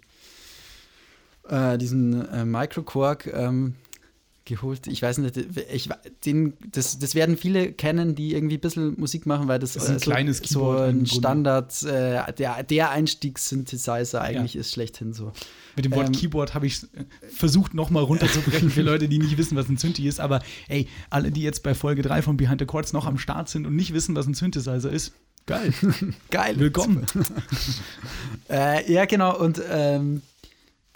äh, 1.47 1.79
diesen 1.79 2.27
äh, 2.29 2.45
Microcork 2.45 3.25
ähm, 3.33 3.73
geholt. 4.49 4.87
Ich 4.87 5.01
weiß 5.01 5.19
nicht, 5.19 5.37
ich, 5.71 5.89
den, 6.25 6.53
das, 6.71 6.99
das 6.99 7.15
werden 7.15 7.37
viele 7.37 7.71
kennen, 7.71 8.15
die 8.15 8.33
irgendwie 8.33 8.57
ein 8.57 8.61
bisschen 8.61 8.99
Musik 8.99 9.25
machen, 9.25 9.47
weil 9.47 9.59
das, 9.59 9.73
Das 9.73 9.83
ist 9.83 9.89
ein 9.89 9.99
so, 9.99 10.11
kleines 10.11 10.37
so 10.39 10.59
Keyboard 10.59 10.89
im 10.89 10.99
ein. 10.99 11.05
Standard, 11.05 11.83
äh, 11.83 12.33
der, 12.33 12.63
der 12.63 12.89
Einstiegssynthesizer 12.91 14.21
eigentlich 14.21 14.55
ist 14.57 14.73
schlechthin 14.73 15.13
so. 15.13 15.31
mit 15.75 15.85
dem 15.85 15.93
Wort 15.93 16.07
Ähm, 16.07 16.13
Keyboard 16.13 16.53
habe 16.53 16.67
ich 16.67 16.83
äh, 16.83 17.05
versucht, 17.29 17.73
nochmal 17.73 18.03
runterzubrechen 18.03 18.69
für 18.69 18.81
Leute, 18.83 19.07
die 19.07 19.19
nicht 19.19 19.37
wissen, 19.37 19.55
was 19.55 19.69
ein 19.69 19.77
Synthi 19.77 20.07
ist. 20.07 20.19
Aber 20.19 20.41
ey, 20.67 20.87
alle, 21.09 21.31
die 21.31 21.41
jetzt 21.41 21.63
bei 21.63 21.73
Folge 21.73 22.01
3 22.01 22.21
von 22.21 22.35
Behind 22.37 22.59
the 22.59 22.65
Chords 22.65 22.91
noch 22.91 23.05
am 23.05 23.17
Start 23.17 23.47
sind 23.49 23.65
und 23.65 23.75
nicht 23.75 23.93
wissen, 23.93 24.15
was 24.15 24.27
ein 24.27 24.33
Synthesizer 24.33 24.91
ist, 24.91 25.13
geil. 25.45 25.73
Geil. 26.29 26.59
Willkommen. 26.59 27.05
Äh, 28.51 28.91
ja, 28.91 29.05
genau. 29.05 29.37
Und 29.37 29.61
ähm, 29.69 30.23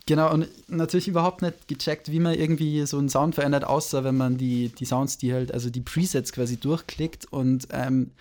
genau, 0.06 0.32
und 0.34 0.48
natürlich 0.68 1.08
überhaupt 1.08 1.42
nicht 1.42 1.68
gecheckt, 1.68 2.12
wie 2.12 2.20
man 2.20 2.34
irgendwie 2.36 2.86
so 2.86 2.98
einen 2.98 3.10
Sound 3.10 3.36
verändert, 3.36 3.64
außer 3.64 4.04
wenn 4.04 4.18
man 4.18 4.38
die, 4.38 4.70
die 4.70 4.86
Sounds, 4.86 5.18
die 5.18 5.34
halt, 5.34 5.54
also 5.54 5.70
die 5.70 5.82
Presets 5.82 6.32
quasi 6.32 6.58
durchklickt. 6.58 7.26
Und 7.26 7.68
ähm, 7.72 8.12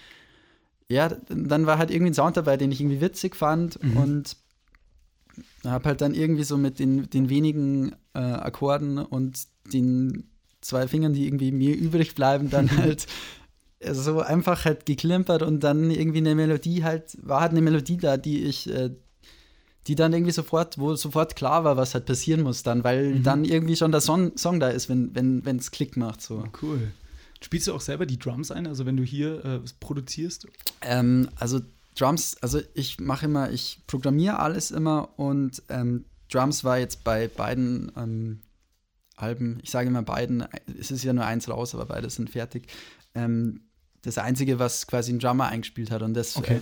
ja, 0.88 1.08
dann 1.28 1.66
war 1.66 1.78
halt 1.78 1.90
irgendwie 1.90 2.10
ein 2.10 2.14
Sound 2.14 2.36
dabei, 2.36 2.56
den 2.56 2.72
ich 2.72 2.80
irgendwie 2.80 3.00
witzig 3.00 3.36
fand. 3.36 3.82
Mhm. 3.82 3.96
Und 3.96 4.36
habe 5.64 5.88
halt 5.88 6.00
dann 6.00 6.14
irgendwie 6.14 6.44
so 6.44 6.58
mit 6.58 6.78
den, 6.78 7.08
den 7.10 7.28
wenigen 7.28 7.92
äh, 8.14 8.18
Akkorden 8.18 8.98
und 8.98 9.46
den 9.72 10.24
zwei 10.60 10.88
Fingern, 10.88 11.12
die 11.12 11.26
irgendwie 11.26 11.52
mir 11.52 11.76
übrig 11.76 12.14
bleiben, 12.14 12.50
dann 12.50 12.70
halt 12.76 13.06
so 13.90 14.20
einfach 14.20 14.64
halt 14.64 14.86
geklimpert 14.86 15.42
und 15.42 15.60
dann 15.60 15.90
irgendwie 15.90 16.18
eine 16.18 16.34
Melodie 16.34 16.84
halt, 16.84 17.16
war 17.26 17.40
halt 17.40 17.52
eine 17.52 17.62
Melodie 17.62 17.96
da, 17.96 18.16
die 18.16 18.44
ich, 18.44 18.70
äh, 18.70 18.90
die 19.86 19.94
dann 19.94 20.12
irgendwie 20.12 20.32
sofort, 20.32 20.78
wo 20.78 20.94
sofort 20.94 21.34
klar 21.36 21.64
war, 21.64 21.76
was 21.76 21.94
halt 21.94 22.06
passieren 22.06 22.42
muss 22.42 22.62
dann, 22.62 22.84
weil 22.84 23.14
Mhm. 23.16 23.22
dann 23.22 23.44
irgendwie 23.44 23.76
schon 23.76 23.90
der 23.92 24.00
Song, 24.00 24.36
Song 24.36 24.60
da 24.60 24.68
ist, 24.68 24.88
wenn 24.88 25.08
es 25.14 25.44
wenn, 25.44 25.60
Klick 25.60 25.96
macht. 25.96 26.20
So. 26.20 26.44
Cool. 26.62 26.92
Spielst 27.42 27.66
du 27.66 27.74
auch 27.74 27.80
selber 27.80 28.06
die 28.06 28.18
Drums 28.18 28.52
ein, 28.52 28.66
also 28.68 28.86
wenn 28.86 28.96
du 28.96 29.02
hier 29.02 29.44
äh, 29.44 29.60
produzierst? 29.80 30.46
Ähm, 30.82 31.28
also 31.34 31.60
Drums, 31.96 32.36
also 32.40 32.60
ich 32.74 33.00
mache 33.00 33.26
immer, 33.26 33.50
ich 33.50 33.80
programmiere 33.88 34.38
alles 34.38 34.70
immer 34.70 35.18
und 35.18 35.62
ähm, 35.68 36.04
Drums 36.30 36.62
war 36.64 36.78
jetzt 36.78 37.02
bei 37.04 37.28
beiden 37.28 37.90
ähm, 37.96 38.40
Alben, 39.16 39.58
ich 39.62 39.70
sage 39.70 39.88
immer 39.88 40.02
beiden, 40.02 40.44
es 40.78 40.90
ist 40.90 41.04
ja 41.04 41.12
nur 41.12 41.26
eins 41.26 41.48
raus, 41.48 41.74
aber 41.74 41.86
beide 41.86 42.08
sind 42.08 42.30
fertig. 42.30 42.68
Ähm, 43.14 43.62
das 44.02 44.18
Einzige, 44.18 44.58
was 44.58 44.86
quasi 44.86 45.12
ein 45.12 45.18
Drummer 45.18 45.46
eingespielt 45.46 45.90
hat 45.90 46.02
und 46.02 46.14
das 46.14 46.36
Okay. 46.36 46.56
äh, 46.56 46.60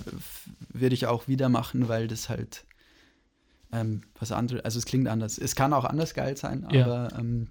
würde 0.79 0.95
ich 0.95 1.07
auch 1.07 1.29
wieder 1.29 1.49
machen, 1.49 1.89
weil 1.89 2.09
das 2.09 2.29
halt 2.29 2.65
ähm, 3.73 4.03
was 4.19 4.33
anderes, 4.33 4.65
also 4.65 4.79
es 4.79 4.85
klingt 4.85 5.09
anders. 5.09 5.39
Es 5.39 5.55
kann 5.55 5.73
auch 5.73 5.85
anders 5.85 6.15
geil 6.15 6.37
sein, 6.37 6.67
Ja. 6.71 6.85
aber 6.85 7.19
ähm, 7.19 7.49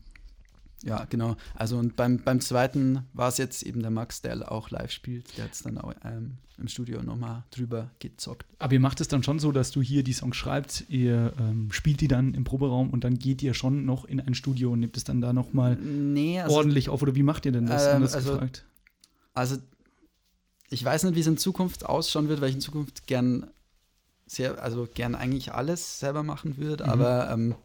ja, 0.84 1.06
genau. 1.10 1.36
Also 1.56 1.78
und 1.78 1.96
beim, 1.98 2.20
beim 2.20 2.40
zweiten 2.40 3.00
war 3.14 3.28
es 3.28 3.38
jetzt 3.38 3.64
eben 3.64 3.82
der 3.82 3.92
Max, 3.92 4.22
der 4.22 4.50
auch 4.52 4.70
live 4.70 4.92
spielt. 4.92 5.38
Der 5.38 5.46
hat 5.46 5.54
es 5.54 5.64
dann 5.64 5.78
auch 5.78 5.94
ähm, 6.06 6.38
im 6.58 6.68
Studio 6.70 7.04
nochmal 7.04 7.44
drüber 7.52 7.92
gezockt. 8.00 8.46
Aber 8.60 8.72
ihr 8.74 8.80
macht 8.80 9.02
es 9.02 9.10
dann 9.10 9.22
schon 9.24 9.40
so, 9.40 9.52
dass 9.52 9.72
du 9.72 9.82
hier 9.82 10.04
die 10.04 10.14
Songs 10.14 10.38
schreibst, 10.38 10.90
ihr 10.90 11.34
ähm, 11.38 11.70
spielt 11.72 12.00
die 12.00 12.08
dann 12.08 12.34
im 12.34 12.46
Proberaum 12.46 12.92
und 12.92 13.04
dann 13.04 13.20
geht 13.20 13.42
ihr 13.44 13.54
schon 13.54 13.84
noch 13.86 14.06
in 14.06 14.22
ein 14.22 14.36
Studio 14.36 14.72
und 14.72 14.80
nehmt 14.80 14.96
es 14.96 15.04
dann 15.04 15.20
da 15.20 15.34
nochmal 15.34 15.76
Nee, 15.76 16.40
also, 16.40 16.56
ordentlich 16.56 16.88
auf. 16.90 17.02
Oder 17.02 17.16
wie 17.16 17.24
macht 17.24 17.46
ihr 17.46 17.52
denn 17.52 17.66
das? 17.66 17.86
Ähm, 17.88 17.96
Anders 17.98 18.16
also- 18.16 18.34
gefragt. 18.34 18.66
also 19.34 19.58
ich 20.70 20.84
weiß 20.86 21.04
nicht, 21.04 21.16
wie 21.16 21.22
es 21.22 21.28
in 21.28 21.38
Zukunft 21.38 21.86
ausschauen 21.86 22.30
wird, 22.30 22.40
weil 22.42 22.50
ich 22.50 22.56
in 22.56 22.62
Zukunft 22.62 23.08
gern 23.08 23.48
sehr, 24.30 24.62
also 24.62 24.88
gern 24.94 25.16
eigentlich 25.16 25.54
alles 25.54 26.00
selber 26.00 26.24
machen 26.24 26.58
würde. 26.58 26.86
Mhm. 26.86 26.90
Aber 26.90 27.32
ähm, 27.32 27.56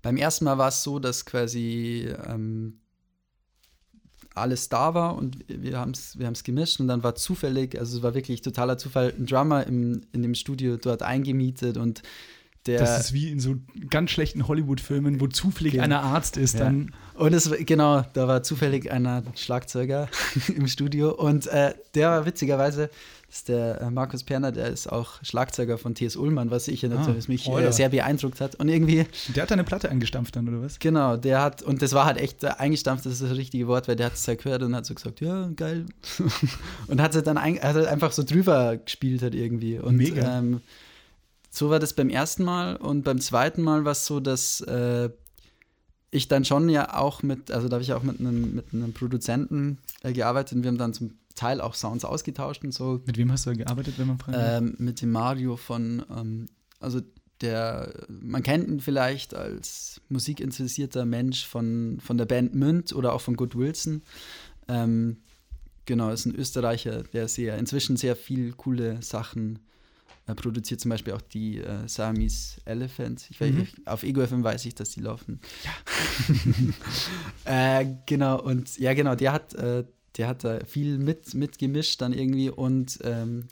beim 0.00 0.16
ersten 0.16 0.44
Mal 0.44 0.58
war 0.58 0.68
es 0.68 0.82
so, 0.82 0.98
dass 0.98 1.26
quasi 1.26 2.08
ähm, 2.26 2.78
alles 4.34 4.68
da 4.68 4.94
war 4.94 5.16
und 5.16 5.44
wir 5.48 5.78
haben 5.78 5.90
es 5.90 6.18
wir 6.18 6.26
haben's 6.26 6.44
gemischt 6.44 6.80
und 6.80 6.88
dann 6.88 7.02
war 7.02 7.14
zufällig, 7.14 7.78
also 7.78 7.98
es 7.98 8.02
war 8.02 8.14
wirklich 8.14 8.40
totaler 8.40 8.78
Zufall, 8.78 9.12
ein 9.16 9.26
Drummer 9.26 9.66
im, 9.66 10.02
in 10.12 10.22
dem 10.22 10.34
Studio 10.34 10.76
dort 10.76 11.02
eingemietet 11.02 11.76
und 11.76 12.02
der 12.66 12.78
Das 12.80 13.00
ist 13.00 13.12
wie 13.12 13.30
in 13.30 13.40
so 13.40 13.56
ganz 13.90 14.10
schlechten 14.10 14.46
Hollywood-Filmen, 14.46 15.20
wo 15.20 15.26
zufällig 15.26 15.72
Genau. 15.72 15.84
einer 15.84 16.02
Arzt 16.02 16.36
ist, 16.36 16.54
Ja. 16.54 16.64
dann 16.66 16.94
Und 17.14 17.34
es 17.34 17.50
genau, 17.66 18.02
da 18.14 18.28
war 18.28 18.42
zufällig 18.42 18.90
einer 18.90 19.22
Schlagzeuger 19.34 20.08
im 20.56 20.66
Studio 20.68 21.10
und 21.12 21.46
äh, 21.48 21.74
der 21.94 22.08
war 22.10 22.26
witzigerweise, 22.26 22.88
das 23.28 23.38
ist 23.38 23.48
der 23.48 23.80
äh, 23.80 23.90
Markus 23.90 24.24
Perner, 24.24 24.52
der 24.52 24.66
ist 24.68 24.90
auch 24.92 25.22
Schlagzeuger 25.22 25.78
von 25.78 25.94
T.S. 25.94 26.16
Ullmann, 26.16 26.50
was 26.50 26.68
ich 26.68 26.82
natürlich 26.82 27.24
Ah, 27.26 27.30
mich 27.30 27.48
äh, 27.48 27.72
sehr 27.72 27.88
beeindruckt 27.88 28.40
hat. 28.40 28.54
Und 28.56 28.68
irgendwie, 28.68 29.06
der 29.34 29.42
hat 29.44 29.52
eine 29.52 29.64
Platte 29.64 29.88
eingestampft 29.90 30.36
dann, 30.36 30.48
oder 30.48 30.62
was? 30.62 30.78
genau, 30.78 31.16
der 31.16 31.40
hat, 31.42 31.62
und 31.62 31.80
das 31.82 31.92
war 31.94 32.04
halt 32.04 32.18
echt 32.18 32.44
äh, 32.44 32.48
eingestampft, 32.58 33.06
das 33.06 33.14
ist 33.14 33.22
das 33.22 33.36
richtige 33.36 33.66
Wort, 33.68 33.88
weil 33.88 33.96
der 33.96 34.06
hat 34.06 34.14
es 34.14 34.26
halt 34.28 34.42
gehört 34.42 34.62
und 34.62 34.74
hat 34.76 34.84
so 34.86 34.94
gesagt, 34.94 35.20
ja, 35.20 35.48
geil. 35.56 35.86
und 36.88 37.00
hat 37.00 37.14
es 37.14 37.22
dann 37.22 37.38
ein, 37.38 37.54
hat 37.56 37.74
halt 37.74 37.86
einfach 37.86 38.12
so 38.12 38.22
drüber 38.22 38.76
gespielt 38.76 39.22
halt 39.22 39.34
irgendwie. 39.34 39.78
Und, 39.78 39.96
Mega. 39.96 40.38
Ähm, 40.38 40.60
so 41.54 41.68
war 41.68 41.78
das 41.78 41.92
beim 41.92 42.08
ersten 42.08 42.44
Mal 42.44 42.76
und 42.76 43.02
beim 43.02 43.20
zweiten 43.20 43.62
Mal 43.62 43.84
war 43.84 43.92
es 43.92 44.06
so, 44.06 44.20
dass 44.20 44.62
äh, 44.62 45.10
ich 46.10 46.26
dann 46.26 46.46
schon 46.46 46.70
ja 46.70 46.96
auch 46.98 47.22
mit, 47.22 47.50
also 47.50 47.68
da 47.68 47.74
habe 47.74 47.82
ich 47.82 47.92
auch 47.92 48.02
mit 48.02 48.20
einem, 48.20 48.54
mit 48.54 48.72
einem 48.72 48.94
Produzenten 48.94 49.78
äh, 50.02 50.14
gearbeitet 50.14 50.56
und 50.56 50.62
wir 50.62 50.68
haben 50.68 50.78
dann 50.78 50.94
zum, 50.94 51.12
Teil 51.34 51.60
auch 51.60 51.74
Sounds 51.74 52.04
ausgetauscht 52.04 52.62
und 52.64 52.72
so. 52.72 53.00
Mit 53.06 53.16
wem 53.16 53.32
hast 53.32 53.46
du 53.46 53.56
gearbeitet, 53.56 53.94
wenn 53.98 54.06
man 54.06 54.18
fragen 54.18 54.38
ähm, 54.38 54.74
Mit 54.78 55.00
dem 55.00 55.10
Mario 55.10 55.56
von, 55.56 56.04
ähm, 56.14 56.46
also 56.80 57.00
der, 57.40 57.92
man 58.08 58.42
kennt 58.42 58.68
ihn 58.68 58.80
vielleicht 58.80 59.34
als 59.34 60.00
musikinteressierter 60.08 61.04
Mensch 61.04 61.46
von, 61.46 61.98
von 62.00 62.18
der 62.18 62.26
Band 62.26 62.54
Münd 62.54 62.92
oder 62.92 63.12
auch 63.12 63.20
von 63.20 63.36
Good 63.36 63.56
Wilson. 63.56 64.02
Ähm, 64.68 65.22
genau, 65.86 66.10
ist 66.10 66.26
ein 66.26 66.34
Österreicher, 66.34 67.02
der 67.02 67.28
sehr, 67.28 67.58
inzwischen 67.58 67.96
sehr 67.96 68.14
viel 68.14 68.52
coole 68.52 69.02
Sachen 69.02 69.58
er 70.26 70.34
produziert 70.36 70.80
zum 70.80 70.90
Beispiel 70.90 71.14
auch 71.14 71.20
die 71.20 71.58
äh, 71.58 71.88
Siamese 71.88 72.60
Elephants. 72.64 73.28
Ich 73.30 73.40
weiß, 73.40 73.52
mhm. 73.52 73.66
Auf 73.86 74.04
Ego 74.04 74.24
FM 74.24 74.44
weiß 74.44 74.64
ich, 74.66 74.74
dass 74.74 74.90
die 74.90 75.00
laufen. 75.00 75.40
Ja. 77.44 77.80
äh, 77.80 77.86
genau, 78.06 78.40
und 78.40 78.78
ja, 78.78 78.94
genau, 78.94 79.16
der 79.16 79.32
hat, 79.32 79.54
äh, 79.54 79.84
der 80.16 80.28
hat 80.28 80.44
da 80.44 80.64
viel 80.64 80.98
mit, 80.98 81.34
mitgemischt 81.34 82.00
dann 82.00 82.12
irgendwie 82.12 82.50
und 82.50 83.00
ähm, 83.02 83.48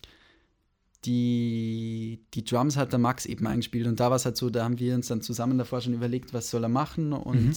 die, 1.04 2.20
die 2.34 2.44
Drums 2.44 2.76
hat 2.76 2.92
der 2.92 2.98
Max 2.98 3.26
eben 3.26 3.46
eingespielt 3.46 3.86
und 3.86 3.98
da 3.98 4.10
war 4.10 4.16
es 4.16 4.24
halt 4.24 4.36
so, 4.36 4.50
da 4.50 4.64
haben 4.64 4.78
wir 4.78 4.94
uns 4.94 5.08
dann 5.08 5.22
zusammen 5.22 5.58
davor 5.58 5.80
schon 5.80 5.94
überlegt, 5.94 6.34
was 6.34 6.50
soll 6.50 6.62
er 6.62 6.68
machen 6.68 7.12
und 7.12 7.46
mhm. 7.46 7.54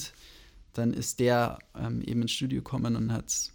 dann 0.72 0.92
ist 0.92 1.20
der 1.20 1.58
ähm, 1.78 2.02
eben 2.02 2.22
ins 2.22 2.32
Studio 2.32 2.60
gekommen 2.62 2.96
und 2.96 3.12
hat 3.12 3.52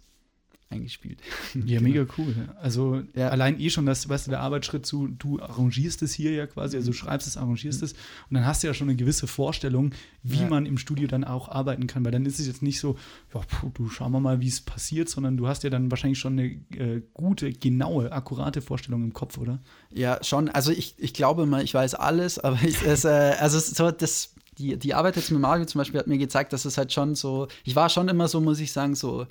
eingespielt. 0.70 1.20
Ja, 1.54 1.78
genau. 1.78 1.82
mega 1.88 2.06
cool. 2.16 2.34
Also 2.60 3.02
ja. 3.14 3.28
allein 3.28 3.60
eh 3.60 3.70
schon, 3.70 3.86
dass 3.86 4.08
weißt 4.08 4.26
du, 4.26 4.30
der 4.30 4.40
Arbeitsschritt 4.40 4.86
zu, 4.86 5.08
du 5.08 5.40
arrangierst 5.40 6.02
es 6.02 6.14
hier 6.14 6.32
ja 6.32 6.46
quasi, 6.46 6.76
also 6.76 6.90
du 6.90 6.96
schreibst 6.96 7.26
es, 7.26 7.36
arrangierst 7.36 7.80
mhm. 7.80 7.86
es 7.86 7.92
und 7.92 8.34
dann 8.34 8.46
hast 8.46 8.62
du 8.62 8.68
ja 8.68 8.74
schon 8.74 8.88
eine 8.88 8.96
gewisse 8.96 9.26
Vorstellung, 9.26 9.92
wie 10.22 10.40
ja. 10.40 10.48
man 10.48 10.66
im 10.66 10.78
Studio 10.78 11.08
dann 11.08 11.24
auch 11.24 11.48
arbeiten 11.48 11.86
kann, 11.86 12.04
weil 12.04 12.12
dann 12.12 12.24
ist 12.24 12.38
es 12.38 12.46
jetzt 12.46 12.62
nicht 12.62 12.80
so, 12.80 12.96
ja, 13.34 13.40
puh, 13.40 13.70
du 13.74 13.88
schauen 13.88 14.12
wir 14.12 14.20
mal, 14.20 14.40
wie 14.40 14.48
es 14.48 14.60
passiert, 14.60 15.08
sondern 15.08 15.36
du 15.36 15.48
hast 15.48 15.64
ja 15.64 15.70
dann 15.70 15.90
wahrscheinlich 15.90 16.18
schon 16.18 16.38
eine 16.38 16.46
äh, 16.76 17.02
gute, 17.14 17.52
genaue, 17.52 18.12
akkurate 18.12 18.62
Vorstellung 18.62 19.02
im 19.02 19.12
Kopf, 19.12 19.38
oder? 19.38 19.58
Ja, 19.92 20.22
schon. 20.22 20.48
Also 20.48 20.70
ich, 20.70 20.94
ich 20.98 21.14
glaube 21.14 21.46
mal, 21.46 21.64
ich 21.64 21.74
weiß 21.74 21.94
alles, 21.96 22.38
aber 22.38 22.58
ich, 22.62 22.82
es, 22.82 23.04
äh, 23.04 23.34
also 23.38 23.58
so 23.58 23.90
das 23.90 24.34
die, 24.58 24.76
die 24.76 24.94
Arbeit 24.94 25.16
jetzt 25.16 25.30
mit 25.30 25.40
Mario 25.40 25.64
zum 25.64 25.78
Beispiel 25.78 25.98
hat 25.98 26.06
mir 26.06 26.18
gezeigt, 26.18 26.52
dass 26.52 26.66
es 26.66 26.76
halt 26.76 26.92
schon 26.92 27.14
so, 27.14 27.48
ich 27.64 27.76
war 27.76 27.88
schon 27.88 28.08
immer 28.08 28.28
so, 28.28 28.40
muss 28.40 28.60
ich 28.60 28.72
sagen, 28.72 28.94
so 28.94 29.26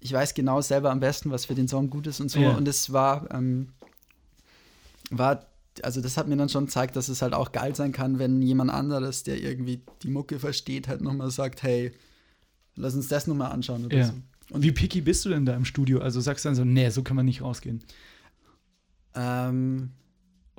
ich 0.00 0.12
weiß 0.12 0.34
genau 0.34 0.60
selber 0.60 0.90
am 0.90 1.00
besten, 1.00 1.30
was 1.30 1.44
für 1.44 1.54
den 1.54 1.68
Song 1.68 1.90
gut 1.90 2.06
ist 2.06 2.20
und 2.20 2.30
so. 2.30 2.40
Ja. 2.40 2.56
Und 2.56 2.66
es 2.66 2.92
war, 2.92 3.28
ähm, 3.32 3.68
war, 5.10 5.46
also 5.82 6.00
das 6.00 6.16
hat 6.16 6.26
mir 6.26 6.36
dann 6.36 6.48
schon 6.48 6.66
gezeigt, 6.66 6.96
dass 6.96 7.08
es 7.08 7.22
halt 7.22 7.34
auch 7.34 7.52
geil 7.52 7.74
sein 7.74 7.92
kann, 7.92 8.18
wenn 8.18 8.40
jemand 8.42 8.70
anderes, 8.70 9.22
der 9.22 9.40
irgendwie 9.40 9.82
die 10.02 10.10
Mucke 10.10 10.38
versteht, 10.38 10.88
halt 10.88 11.02
nochmal 11.02 11.30
sagt, 11.30 11.62
hey, 11.62 11.92
lass 12.76 12.94
uns 12.94 13.08
das 13.08 13.26
nochmal 13.26 13.52
anschauen 13.52 13.84
oder 13.84 13.98
ja. 13.98 14.06
so. 14.06 14.14
Und 14.50 14.62
wie 14.62 14.72
picky 14.72 15.00
bist 15.00 15.24
du 15.24 15.28
denn 15.28 15.46
da 15.46 15.54
im 15.54 15.64
Studio? 15.64 16.00
Also 16.00 16.20
sagst 16.20 16.44
du 16.44 16.48
dann 16.48 16.56
so, 16.56 16.64
nee, 16.64 16.88
so 16.90 17.02
kann 17.02 17.16
man 17.16 17.26
nicht 17.26 17.42
rausgehen. 17.42 17.84
Ähm, 19.14 19.90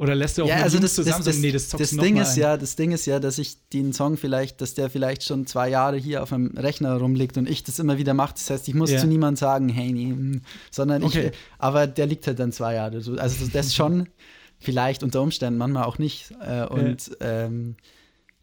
oder 0.01 0.15
lässt 0.15 0.39
du 0.39 0.43
auch 0.43 0.47
ja, 0.47 0.63
also 0.63 0.79
das, 0.79 0.95
zusammen 0.95 1.23
das, 1.23 1.35
das, 1.35 1.37
nee, 1.37 1.51
das, 1.51 1.69
das 1.69 1.91
Ding 1.91 2.17
ist 2.17 2.33
ein. 2.33 2.39
ja, 2.39 2.57
das 2.57 2.75
Ding 2.75 2.91
ist 2.91 3.05
ja, 3.05 3.19
dass 3.19 3.37
ich 3.37 3.57
den 3.69 3.93
Song 3.93 4.17
vielleicht, 4.17 4.59
dass 4.59 4.73
der 4.73 4.89
vielleicht 4.89 5.23
schon 5.23 5.45
zwei 5.45 5.69
Jahre 5.69 5.95
hier 5.95 6.23
auf 6.23 6.33
einem 6.33 6.57
Rechner 6.57 6.95
rumliegt 6.97 7.37
und 7.37 7.47
ich 7.47 7.63
das 7.63 7.77
immer 7.77 7.99
wieder 7.99 8.15
mache. 8.15 8.33
Das 8.33 8.49
heißt, 8.49 8.67
ich 8.67 8.73
muss 8.73 8.89
ja. 8.89 8.97
zu 8.97 9.05
niemandem 9.05 9.35
sagen, 9.35 9.69
hey, 9.69 9.91
nee, 9.91 10.09
hm, 10.09 10.41
sondern 10.71 11.03
okay. 11.03 11.27
ich, 11.27 11.37
aber 11.59 11.85
der 11.85 12.07
liegt 12.07 12.25
halt 12.25 12.39
dann 12.39 12.51
zwei 12.51 12.73
Jahre. 12.73 12.97
Also 13.19 13.45
das 13.45 13.75
schon, 13.75 14.09
vielleicht 14.59 15.03
unter 15.03 15.21
Umständen, 15.21 15.59
manchmal 15.59 15.83
auch 15.83 15.99
nicht. 15.99 16.31
Äh, 16.41 16.65
und 16.65 17.11
ja. 17.21 17.45
ähm, 17.45 17.75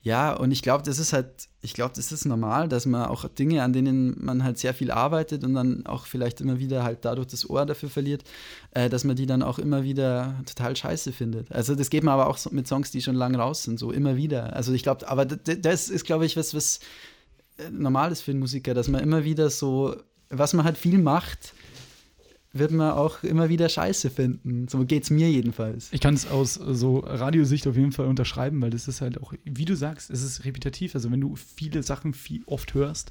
ja, 0.03 0.33
und 0.33 0.53
ich 0.53 0.63
glaube, 0.63 0.85
das 0.85 0.99
ist 0.99 1.13
halt, 1.13 1.49
ich 1.61 1.75
glaube, 1.75 1.93
das 1.97 2.13
ist 2.13 2.25
normal, 2.25 2.69
dass 2.69 2.87
man 2.87 3.07
auch 3.07 3.29
Dinge, 3.29 3.63
an 3.63 3.73
denen 3.73 4.15
man 4.25 4.45
halt 4.45 4.59
sehr 4.59 4.73
viel 4.73 4.93
arbeitet 4.93 5.43
und 5.43 5.55
dann 5.55 5.87
auch 5.87 6.07
vielleicht 6.07 6.41
immer 6.41 6.61
wieder 6.61 6.85
halt 6.85 7.05
dadurch 7.05 7.27
das 7.27 7.49
Ohr 7.51 7.67
dafür 7.67 7.91
verliert, 7.91 8.23
äh, 8.71 8.89
dass 8.89 9.03
man 9.03 9.17
die 9.17 9.27
dann 9.27 9.43
auch 9.43 9.59
immer 9.59 9.83
wieder 9.83 10.37
total 10.47 10.77
scheiße 10.77 11.13
findet. 11.13 11.51
Also 11.51 11.75
das 11.75 11.91
geht 11.91 12.05
mir 12.05 12.13
aber 12.13 12.29
auch 12.29 12.39
so 12.39 12.51
mit 12.51 12.69
Songs, 12.69 12.93
die 12.93 13.03
schon 13.03 13.17
lange 13.17 13.39
raus 13.39 13.65
sind, 13.65 13.79
so 13.79 13.91
immer 13.91 14.17
wieder. 14.17 14.55
Also 14.55 14.73
ich 14.73 14.85
glaube, 14.85 15.09
aber 15.09 15.27
das 15.27 15.89
ist, 15.89 16.05
glaube 16.05 16.27
ich, 16.27 16.37
was, 16.37 16.55
was 16.55 16.79
äh, 17.59 17.71
normal 17.71 18.13
ist 18.13 18.23
für 18.23 18.31
einen 18.31 18.41
Musiker, 18.41 18.75
dass 18.75 18.89
man 18.89 19.03
immer 19.03 19.25
wieder 19.25 19.51
so, 19.51 19.97
was 20.31 20.55
man 20.55 20.65
halt 20.65 20.79
viel 20.79 20.99
macht, 20.99 21.55
wird 22.53 22.71
man 22.71 22.93
auch 22.93 23.23
immer 23.23 23.49
wieder 23.49 23.69
Scheiße 23.69 24.11
finden. 24.11 24.69
So 24.69 24.85
geht 24.85 25.05
es 25.05 25.11
mir 25.11 25.31
jedenfalls. 25.31 25.89
Ich 25.93 26.01
kann 26.01 26.15
es 26.15 26.27
aus 26.27 26.55
so 26.55 26.99
Radiosicht 27.01 27.67
auf 27.67 27.77
jeden 27.77 27.93
Fall 27.93 28.07
unterschreiben, 28.07 28.61
weil 28.63 28.71
das 28.71 28.89
ist 28.89 29.01
halt 29.01 29.21
auch, 29.21 29.35
wie 29.45 29.65
du 29.65 29.77
sagst, 29.77 30.11
es 30.11 30.23
ist 30.23 30.45
repetitiv. 30.45 30.95
Also 30.95 31.11
wenn 31.11 31.21
du 31.21 31.37
viele 31.37 31.83
Sachen 31.83 32.15
viel 32.15 32.43
oft 32.47 32.75
hörst, 32.75 33.11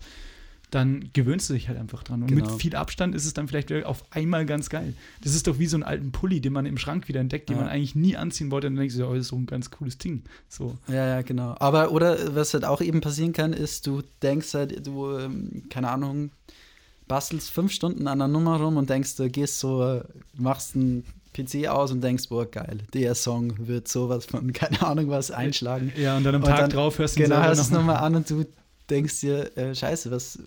dann 0.72 1.10
gewöhnst 1.14 1.50
du 1.50 1.54
dich 1.54 1.70
halt 1.70 1.80
einfach 1.80 2.04
dran. 2.04 2.24
Und 2.24 2.28
genau. 2.28 2.52
mit 2.52 2.62
viel 2.62 2.76
Abstand 2.76 3.16
ist 3.16 3.26
es 3.26 3.34
dann 3.34 3.48
vielleicht 3.48 3.72
auf 3.86 4.04
einmal 4.12 4.46
ganz 4.46 4.70
geil. 4.70 4.94
Das 5.24 5.34
ist 5.34 5.48
doch 5.48 5.60
wie 5.60 5.68
so 5.68 5.78
ein 5.78 5.84
alten 5.84 6.12
Pulli, 6.12 6.42
den 6.42 6.52
man 6.52 6.66
im 6.66 6.78
Schrank 6.78 7.08
wieder 7.08 7.22
entdeckt, 7.22 7.48
den 7.50 7.56
ja. 7.56 7.64
man 7.64 7.72
eigentlich 7.72 7.96
nie 7.96 8.18
anziehen 8.18 8.52
wollte. 8.52 8.68
Und 8.68 8.74
dann 8.74 8.82
denkst 8.82 8.98
du, 8.98 9.08
oh, 9.08 9.14
das 9.14 9.22
ist 9.22 9.28
so 9.30 9.38
ein 9.38 9.46
ganz 9.46 9.72
cooles 9.72 9.98
Ding. 9.98 10.24
So. 10.50 10.78
Ja, 10.88 11.08
ja, 11.08 11.22
genau. 11.22 11.56
Aber, 11.60 11.92
oder 11.92 12.36
was 12.36 12.54
halt 12.54 12.66
auch 12.66 12.82
eben 12.82 13.00
passieren 13.00 13.32
kann, 13.32 13.54
ist, 13.54 13.88
du 13.88 14.02
denkst 14.22 14.54
halt, 14.56 14.86
du, 14.86 15.18
ähm, 15.18 15.64
keine 15.70 15.90
Ahnung, 15.90 16.32
bastelst 17.08 17.50
fünf 17.50 17.72
Stunden 17.72 18.08
an 18.08 18.20
der 18.20 18.28
Nummer 18.28 18.60
rum 18.60 18.78
und 18.78 18.90
denkst, 18.90 19.16
du 19.16 19.30
gehst 19.30 19.60
so, 19.60 20.02
machst 20.34 20.76
einen 20.76 21.06
PC 21.34 21.68
aus 21.68 21.92
und 21.92 22.02
denkst, 22.02 22.30
boah, 22.30 22.46
geil, 22.46 22.80
der 22.94 23.16
Song 23.16 23.68
wird 23.68 23.88
sowas 23.88 24.26
von, 24.26 24.54
keine 24.54 24.82
Ahnung 24.86 25.10
was, 25.10 25.32
einschlagen. 25.32 25.94
Ja, 25.96 26.18
und 26.18 26.24
dann 26.24 26.36
am 26.36 26.44
Tag 26.44 26.60
dann, 26.60 26.70
drauf 26.70 27.00
hörst 27.00 27.18
du 27.18 27.24
Genau, 27.24 27.42
hörst 27.42 27.62
es 27.62 27.72
nochmal 27.72 27.98
an 27.98 28.16
und 28.16 28.30
du 28.30 28.46
denkst 28.90 29.22
dir, 29.22 29.56
äh, 29.58 29.76
scheiße, 29.76 30.12
was, 30.12 30.40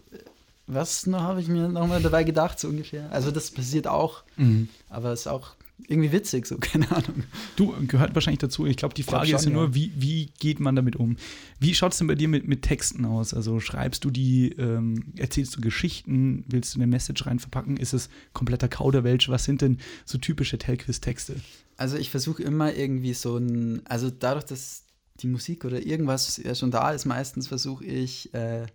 was 0.66 1.06
habe 1.12 1.40
ich 1.40 1.48
mir 1.48 1.68
nochmal 1.68 2.02
dabei 2.02 2.24
gedacht, 2.24 2.58
so 2.58 2.68
ungefähr. 2.68 3.10
Also 3.10 3.30
das 3.30 3.50
passiert 3.50 3.86
auch, 3.86 4.22
mhm. 4.36 4.68
aber 4.88 5.12
es 5.12 5.20
ist 5.20 5.26
auch 5.26 5.52
irgendwie 5.88 6.12
witzig, 6.12 6.46
so, 6.46 6.58
keine 6.60 6.90
Ahnung. 6.90 7.24
Du, 7.56 7.74
gehört 7.86 8.14
wahrscheinlich 8.14 8.40
dazu. 8.40 8.66
Ich 8.66 8.76
glaube, 8.76 8.94
die 8.94 9.02
Frage 9.02 9.28
glaub 9.28 9.40
schon, 9.40 9.50
ist 9.50 9.54
ja 9.54 9.60
nur, 9.60 9.74
wie, 9.74 9.92
wie 9.96 10.26
geht 10.38 10.60
man 10.60 10.76
damit 10.76 10.96
um? 10.96 11.16
Wie 11.58 11.74
schaut 11.74 11.92
es 11.92 11.98
denn 11.98 12.06
bei 12.06 12.14
dir 12.14 12.28
mit, 12.28 12.46
mit 12.46 12.62
Texten 12.62 13.04
aus? 13.04 13.34
Also 13.34 13.60
schreibst 13.60 14.04
du 14.04 14.10
die, 14.10 14.50
ähm, 14.52 15.12
erzählst 15.16 15.56
du 15.56 15.60
Geschichten, 15.60 16.44
willst 16.48 16.74
du 16.74 16.78
eine 16.78 16.86
Message 16.86 17.26
rein 17.26 17.38
verpacken? 17.38 17.76
Ist 17.76 17.92
es 17.92 18.08
kompletter 18.32 18.68
Kauderwelsch? 18.68 19.28
Was 19.28 19.44
sind 19.44 19.62
denn 19.62 19.78
so 20.04 20.18
typische 20.18 20.58
Telquiz-Texte? 20.58 21.36
Also 21.76 21.96
ich 21.96 22.10
versuche 22.10 22.42
immer 22.42 22.74
irgendwie 22.74 23.14
so 23.14 23.36
ein, 23.36 23.82
also 23.86 24.10
dadurch, 24.10 24.44
dass 24.44 24.84
die 25.20 25.28
Musik 25.28 25.64
oder 25.64 25.84
irgendwas 25.84 26.36
ja 26.38 26.54
schon 26.54 26.70
da 26.70 26.90
ist, 26.92 27.04
meistens 27.04 27.48
versuche 27.48 27.84
ich 27.84 28.32
äh, 28.34 28.66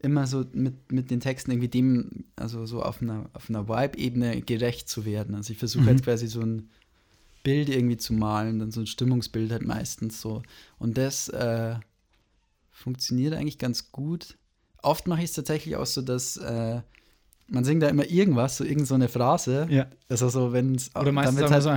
immer 0.00 0.26
so 0.26 0.44
mit, 0.52 0.92
mit 0.92 1.10
den 1.10 1.20
Texten 1.20 1.50
irgendwie 1.50 1.68
dem, 1.68 2.24
also 2.36 2.66
so 2.66 2.82
auf 2.82 3.02
einer, 3.02 3.28
auf 3.32 3.50
einer 3.50 3.68
Vibe-Ebene 3.68 4.42
gerecht 4.42 4.88
zu 4.88 5.04
werden. 5.04 5.34
Also 5.34 5.52
ich 5.52 5.58
versuche 5.58 5.86
halt 5.86 5.94
mhm. 5.94 5.96
halt 5.96 6.04
quasi 6.04 6.26
so 6.28 6.40
ein 6.40 6.70
Bild 7.42 7.68
irgendwie 7.68 7.96
zu 7.96 8.12
malen, 8.12 8.58
dann 8.58 8.70
so 8.70 8.80
ein 8.80 8.86
Stimmungsbild 8.86 9.50
halt 9.50 9.66
meistens 9.66 10.20
so. 10.20 10.42
Und 10.78 10.98
das 10.98 11.28
äh, 11.30 11.74
funktioniert 12.70 13.34
eigentlich 13.34 13.58
ganz 13.58 13.90
gut. 13.90 14.36
Oft 14.82 15.08
mache 15.08 15.20
ich 15.20 15.30
es 15.30 15.32
tatsächlich 15.32 15.76
auch 15.76 15.86
so, 15.86 16.02
dass 16.02 16.36
äh, 16.36 16.80
man 17.48 17.64
singt 17.64 17.82
da 17.82 17.88
immer 17.88 18.08
irgendwas, 18.08 18.58
so 18.58 18.64
irgendeine 18.64 19.08
so 19.08 19.12
Phrase. 19.18 19.66
Ja. 19.70 19.86
Also 20.08 20.28
so, 20.28 20.52
wenn 20.52 20.74
es 20.74 20.94
Oder 20.94 21.10
meistens 21.10 21.36
damit 21.36 21.50
halt, 21.50 21.62
so, 21.62 21.70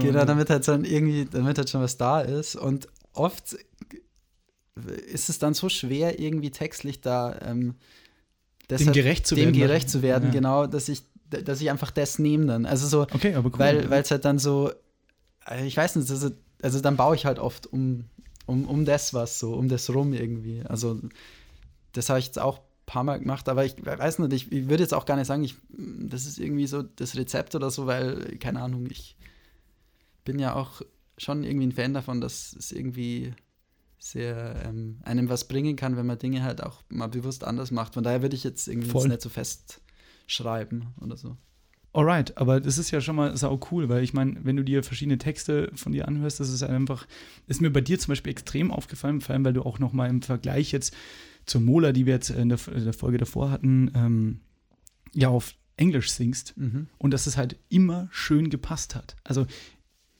genau, 0.00 0.24
damit 0.24 0.50
halt 0.50 0.66
dann 0.66 0.84
irgendwie, 0.84 1.26
damit 1.30 1.58
halt 1.58 1.70
schon 1.70 1.82
was 1.82 1.96
da 1.96 2.20
ist. 2.20 2.56
Und 2.56 2.88
oft 3.12 3.56
ist 5.06 5.28
es 5.28 5.38
dann 5.38 5.54
so 5.54 5.68
schwer, 5.68 6.18
irgendwie 6.18 6.50
textlich 6.50 7.00
da 7.00 7.38
ähm, 7.42 7.74
dem 8.70 8.92
gerecht 8.92 9.26
zu 9.26 9.34
dem 9.34 9.46
werden. 9.46 9.60
gerecht 9.60 9.90
zu 9.90 10.02
werden, 10.02 10.26
ja. 10.26 10.32
genau, 10.32 10.66
dass 10.66 10.88
ich, 10.88 11.02
dass 11.30 11.60
ich 11.60 11.70
einfach 11.70 11.90
das 11.90 12.18
nehme 12.18 12.46
dann. 12.46 12.66
Also 12.66 12.86
so, 12.86 13.02
okay, 13.02 13.34
aber 13.34 13.50
cool. 13.52 13.58
weil 13.90 14.02
es 14.02 14.10
halt 14.10 14.24
dann 14.24 14.38
so, 14.38 14.70
äh, 15.48 15.66
ich 15.66 15.76
weiß 15.76 15.96
nicht, 15.96 16.10
also, 16.10 16.30
also 16.62 16.80
dann 16.80 16.96
baue 16.96 17.14
ich 17.14 17.26
halt 17.26 17.38
oft 17.38 17.66
um, 17.66 18.04
um, 18.46 18.66
um 18.66 18.84
das 18.84 19.14
was 19.14 19.38
so, 19.38 19.54
um 19.54 19.68
das 19.68 19.92
rum 19.92 20.12
irgendwie. 20.12 20.62
Also 20.64 21.00
das 21.92 22.08
habe 22.08 22.18
ich 22.18 22.26
jetzt 22.26 22.38
auch 22.38 22.58
ein 22.58 22.86
paar 22.86 23.04
Mal 23.04 23.18
gemacht, 23.18 23.48
aber 23.48 23.64
ich 23.64 23.74
weiß 23.84 24.18
nicht, 24.20 24.32
ich, 24.32 24.52
ich 24.52 24.68
würde 24.68 24.82
jetzt 24.82 24.94
auch 24.94 25.06
gar 25.06 25.16
nicht 25.16 25.26
sagen, 25.26 25.44
ich, 25.44 25.54
das 25.70 26.26
ist 26.26 26.38
irgendwie 26.38 26.66
so 26.66 26.82
das 26.82 27.16
Rezept 27.16 27.54
oder 27.54 27.70
so, 27.70 27.86
weil, 27.86 28.36
keine 28.38 28.60
Ahnung, 28.60 28.86
ich 28.90 29.16
bin 30.24 30.38
ja 30.38 30.54
auch 30.54 30.82
schon 31.18 31.44
irgendwie 31.44 31.68
ein 31.68 31.72
Fan 31.72 31.94
davon, 31.94 32.20
dass 32.20 32.54
es 32.58 32.72
irgendwie 32.72 33.32
sehr 33.98 34.62
ähm, 34.64 35.00
einem 35.02 35.28
was 35.28 35.48
bringen 35.48 35.76
kann, 35.76 35.96
wenn 35.96 36.06
man 36.06 36.18
Dinge 36.18 36.42
halt 36.42 36.62
auch 36.62 36.82
mal 36.88 37.08
bewusst 37.08 37.44
anders 37.44 37.70
macht. 37.70 37.94
Von 37.94 38.04
daher 38.04 38.22
würde 38.22 38.36
ich 38.36 38.44
jetzt 38.44 38.68
irgendwie 38.68 38.88
Voll. 38.88 39.08
nicht 39.08 39.22
so 39.22 39.28
festschreiben 39.28 40.88
oder 41.00 41.16
so. 41.16 41.36
Alright, 41.92 42.36
aber 42.36 42.60
das 42.60 42.76
ist 42.76 42.90
ja 42.90 43.00
schon 43.00 43.16
mal 43.16 43.34
sau 43.38 43.58
cool, 43.70 43.88
weil 43.88 44.04
ich 44.04 44.12
meine, 44.12 44.44
wenn 44.44 44.56
du 44.56 44.62
dir 44.62 44.82
verschiedene 44.82 45.16
Texte 45.16 45.70
von 45.74 45.92
dir 45.92 46.06
anhörst, 46.06 46.40
das 46.40 46.50
ist 46.50 46.62
einfach, 46.62 47.06
ist 47.46 47.62
mir 47.62 47.70
bei 47.70 47.80
dir 47.80 47.98
zum 47.98 48.12
Beispiel 48.12 48.32
extrem 48.32 48.70
aufgefallen, 48.70 49.22
vor 49.22 49.32
allem, 49.32 49.46
weil 49.46 49.54
du 49.54 49.62
auch 49.62 49.78
noch 49.78 49.94
mal 49.94 50.10
im 50.10 50.20
Vergleich 50.20 50.72
jetzt 50.72 50.94
zur 51.46 51.62
Mola, 51.62 51.92
die 51.92 52.04
wir 52.04 52.12
jetzt 52.12 52.28
in 52.28 52.50
der, 52.50 52.58
in 52.68 52.84
der 52.84 52.92
Folge 52.92 53.16
davor 53.16 53.50
hatten, 53.50 53.90
ähm, 53.94 54.40
ja 55.14 55.28
auf 55.30 55.54
Englisch 55.78 56.10
singst 56.10 56.54
mhm. 56.56 56.88
und 56.98 57.12
dass 57.12 57.26
es 57.26 57.38
halt 57.38 57.56
immer 57.70 58.08
schön 58.10 58.50
gepasst 58.50 58.94
hat. 58.94 59.16
Also 59.24 59.46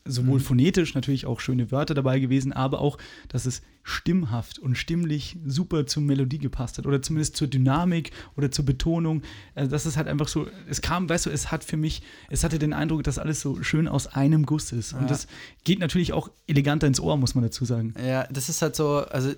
sowohl 0.07 0.41
phonetisch 0.41 0.95
natürlich 0.95 1.27
auch 1.27 1.41
schöne 1.41 1.71
Wörter 1.71 1.95
dabei 1.95 2.19
gewesen, 2.19 2.53
aber 2.53 2.81
auch, 2.81 2.99
dass 3.29 3.47
es 3.47 3.63
stimmhaft 3.83 4.59
und 4.59 4.77
stimmlich 4.77 5.37
super 5.47 5.87
zur 5.87 6.03
Melodie 6.03 6.39
gepasst 6.39 6.79
hat 6.79 6.87
oder 6.87 7.01
zumindest 7.03 7.37
zur 7.37 7.47
Dynamik 7.49 8.11
oder 8.37 8.51
zur 8.51 8.65
Betonung. 8.65 9.23
Also 9.55 9.71
das 9.71 9.87
ist 9.87 9.97
halt 9.97 10.09
einfach 10.09 10.27
so, 10.29 10.47
es 10.69 10.81
kam, 10.83 11.09
weißt 11.09 11.27
du, 11.27 11.31
es 11.31 11.53
hat 11.53 11.63
für 11.63 11.77
mich, 11.77 12.03
es 12.29 12.43
hatte 12.43 12.59
den 12.59 12.73
Eindruck, 12.73 13.05
dass 13.05 13.19
alles 13.19 13.41
so 13.41 13.63
schön 13.63 13.87
aus 13.87 14.09
einem 14.09 14.45
Guss 14.45 14.73
ist. 14.73 14.93
Und 14.93 15.03
Ja. 15.03 15.07
das 15.07 15.29
geht 15.65 15.79
natürlich 15.79 16.13
auch 16.13 16.31
eleganter 16.49 16.87
ins 16.87 16.99
Ohr, 17.01 17.17
muss 17.17 17.35
man 17.35 17.45
dazu 17.45 17.65
sagen. 17.65 17.95
Ja, 18.05 18.27
das 18.29 18.49
ist 18.49 18.61
halt 18.63 18.75
so, 18.75 18.99
also 18.99 19.33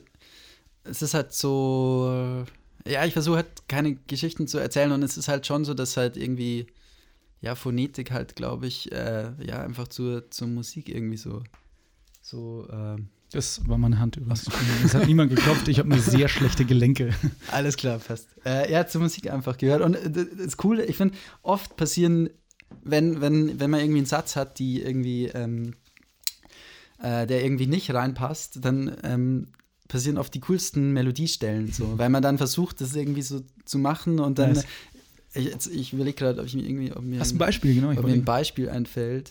es 0.84 1.02
ist 1.02 1.12
halt 1.12 1.32
so, 1.34 2.44
ja, 2.86 3.04
ich 3.04 3.12
versuche 3.12 3.36
halt 3.36 3.68
keine 3.68 3.96
Geschichten 4.06 4.46
zu 4.48 4.56
erzählen 4.58 4.92
und 4.92 5.02
es 5.02 5.18
ist 5.18 5.28
halt 5.28 5.46
schon 5.46 5.66
so, 5.66 5.74
dass 5.74 5.98
halt 5.98 6.16
irgendwie, 6.16 6.66
ja, 7.40 7.54
Phonetik 7.54 8.10
halt, 8.10 8.36
glaube 8.36 8.66
ich, 8.66 8.90
äh, 8.92 9.30
ja, 9.44 9.62
einfach 9.62 9.88
zur, 9.88 10.30
zur 10.30 10.48
Musik 10.48 10.88
irgendwie 10.88 11.16
so, 11.16 11.42
so, 12.20 12.66
ähm, 12.70 13.08
Das 13.30 13.66
war 13.68 13.78
meine 13.78 13.98
Hand 13.98 14.16
übrigens. 14.16 14.48
Es 14.84 14.94
hat 14.94 15.06
niemand 15.06 15.30
geklopft, 15.30 15.68
ich 15.68 15.78
habe 15.78 15.88
nur 15.88 15.98
sehr 15.98 16.28
schlechte 16.28 16.64
Gelenke. 16.64 17.14
alles 17.52 17.76
klar, 17.76 17.98
passt. 17.98 18.28
Äh, 18.44 18.70
ja, 18.72 18.86
zur 18.86 19.02
Musik 19.02 19.30
einfach 19.30 19.56
gehört 19.56 19.82
und 19.82 19.94
äh, 19.94 20.26
das 20.36 20.56
Coole, 20.56 20.84
ich 20.84 20.96
finde, 20.96 21.16
oft 21.42 21.76
passieren, 21.76 22.30
wenn, 22.82 23.20
wenn, 23.20 23.60
wenn 23.60 23.70
man 23.70 23.80
irgendwie 23.80 23.98
einen 23.98 24.06
Satz 24.06 24.36
hat, 24.36 24.58
die 24.58 24.82
irgendwie, 24.82 25.26
ähm, 25.26 25.74
äh, 27.00 27.26
der 27.26 27.44
irgendwie 27.44 27.66
nicht 27.66 27.92
reinpasst, 27.94 28.64
dann 28.64 28.96
ähm, 29.04 29.46
passieren 29.86 30.18
oft 30.18 30.34
die 30.34 30.40
coolsten 30.40 30.92
Melodiestellen, 30.92 31.72
so, 31.72 31.98
weil 31.98 32.10
man 32.10 32.22
dann 32.22 32.36
versucht, 32.36 32.80
das 32.80 32.94
irgendwie 32.94 33.22
so 33.22 33.42
zu 33.64 33.78
machen 33.78 34.18
und 34.18 34.38
dann, 34.38 34.52
Nice. 34.52 34.66
Ich, 35.38 35.46
jetzt, 35.46 35.66
ich 35.68 35.92
überlege 35.92 36.16
gerade, 36.16 36.40
ob 36.40 36.46
ich 36.46 36.54
mir 36.54 36.62
irgendwie, 36.62 36.92
ob 36.92 37.02
mir, 37.02 37.20
Hast 37.20 37.30
du 37.32 37.36
ein 37.36 37.38
Beispiel, 37.38 37.74
genau? 37.74 37.90
Ich 37.92 37.98
ob 37.98 38.04
mir 38.04 38.12
ein 38.12 38.24
Beispiel 38.24 38.68
einfällt. 38.68 39.30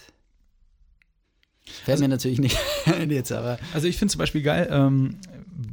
Fällt 1.66 1.90
Also- 1.96 2.04
mir 2.04 2.08
natürlich 2.10 2.40
nicht 2.40 2.58
ein 2.86 3.12
jetzt, 3.12 3.32
aber 3.32 3.60
Also 3.74 3.88
ich 3.88 3.98
finde 3.98 4.12
zum 4.14 4.20
Beispiel 4.20 4.42
geil, 4.42 4.68
ähm, 4.72 5.18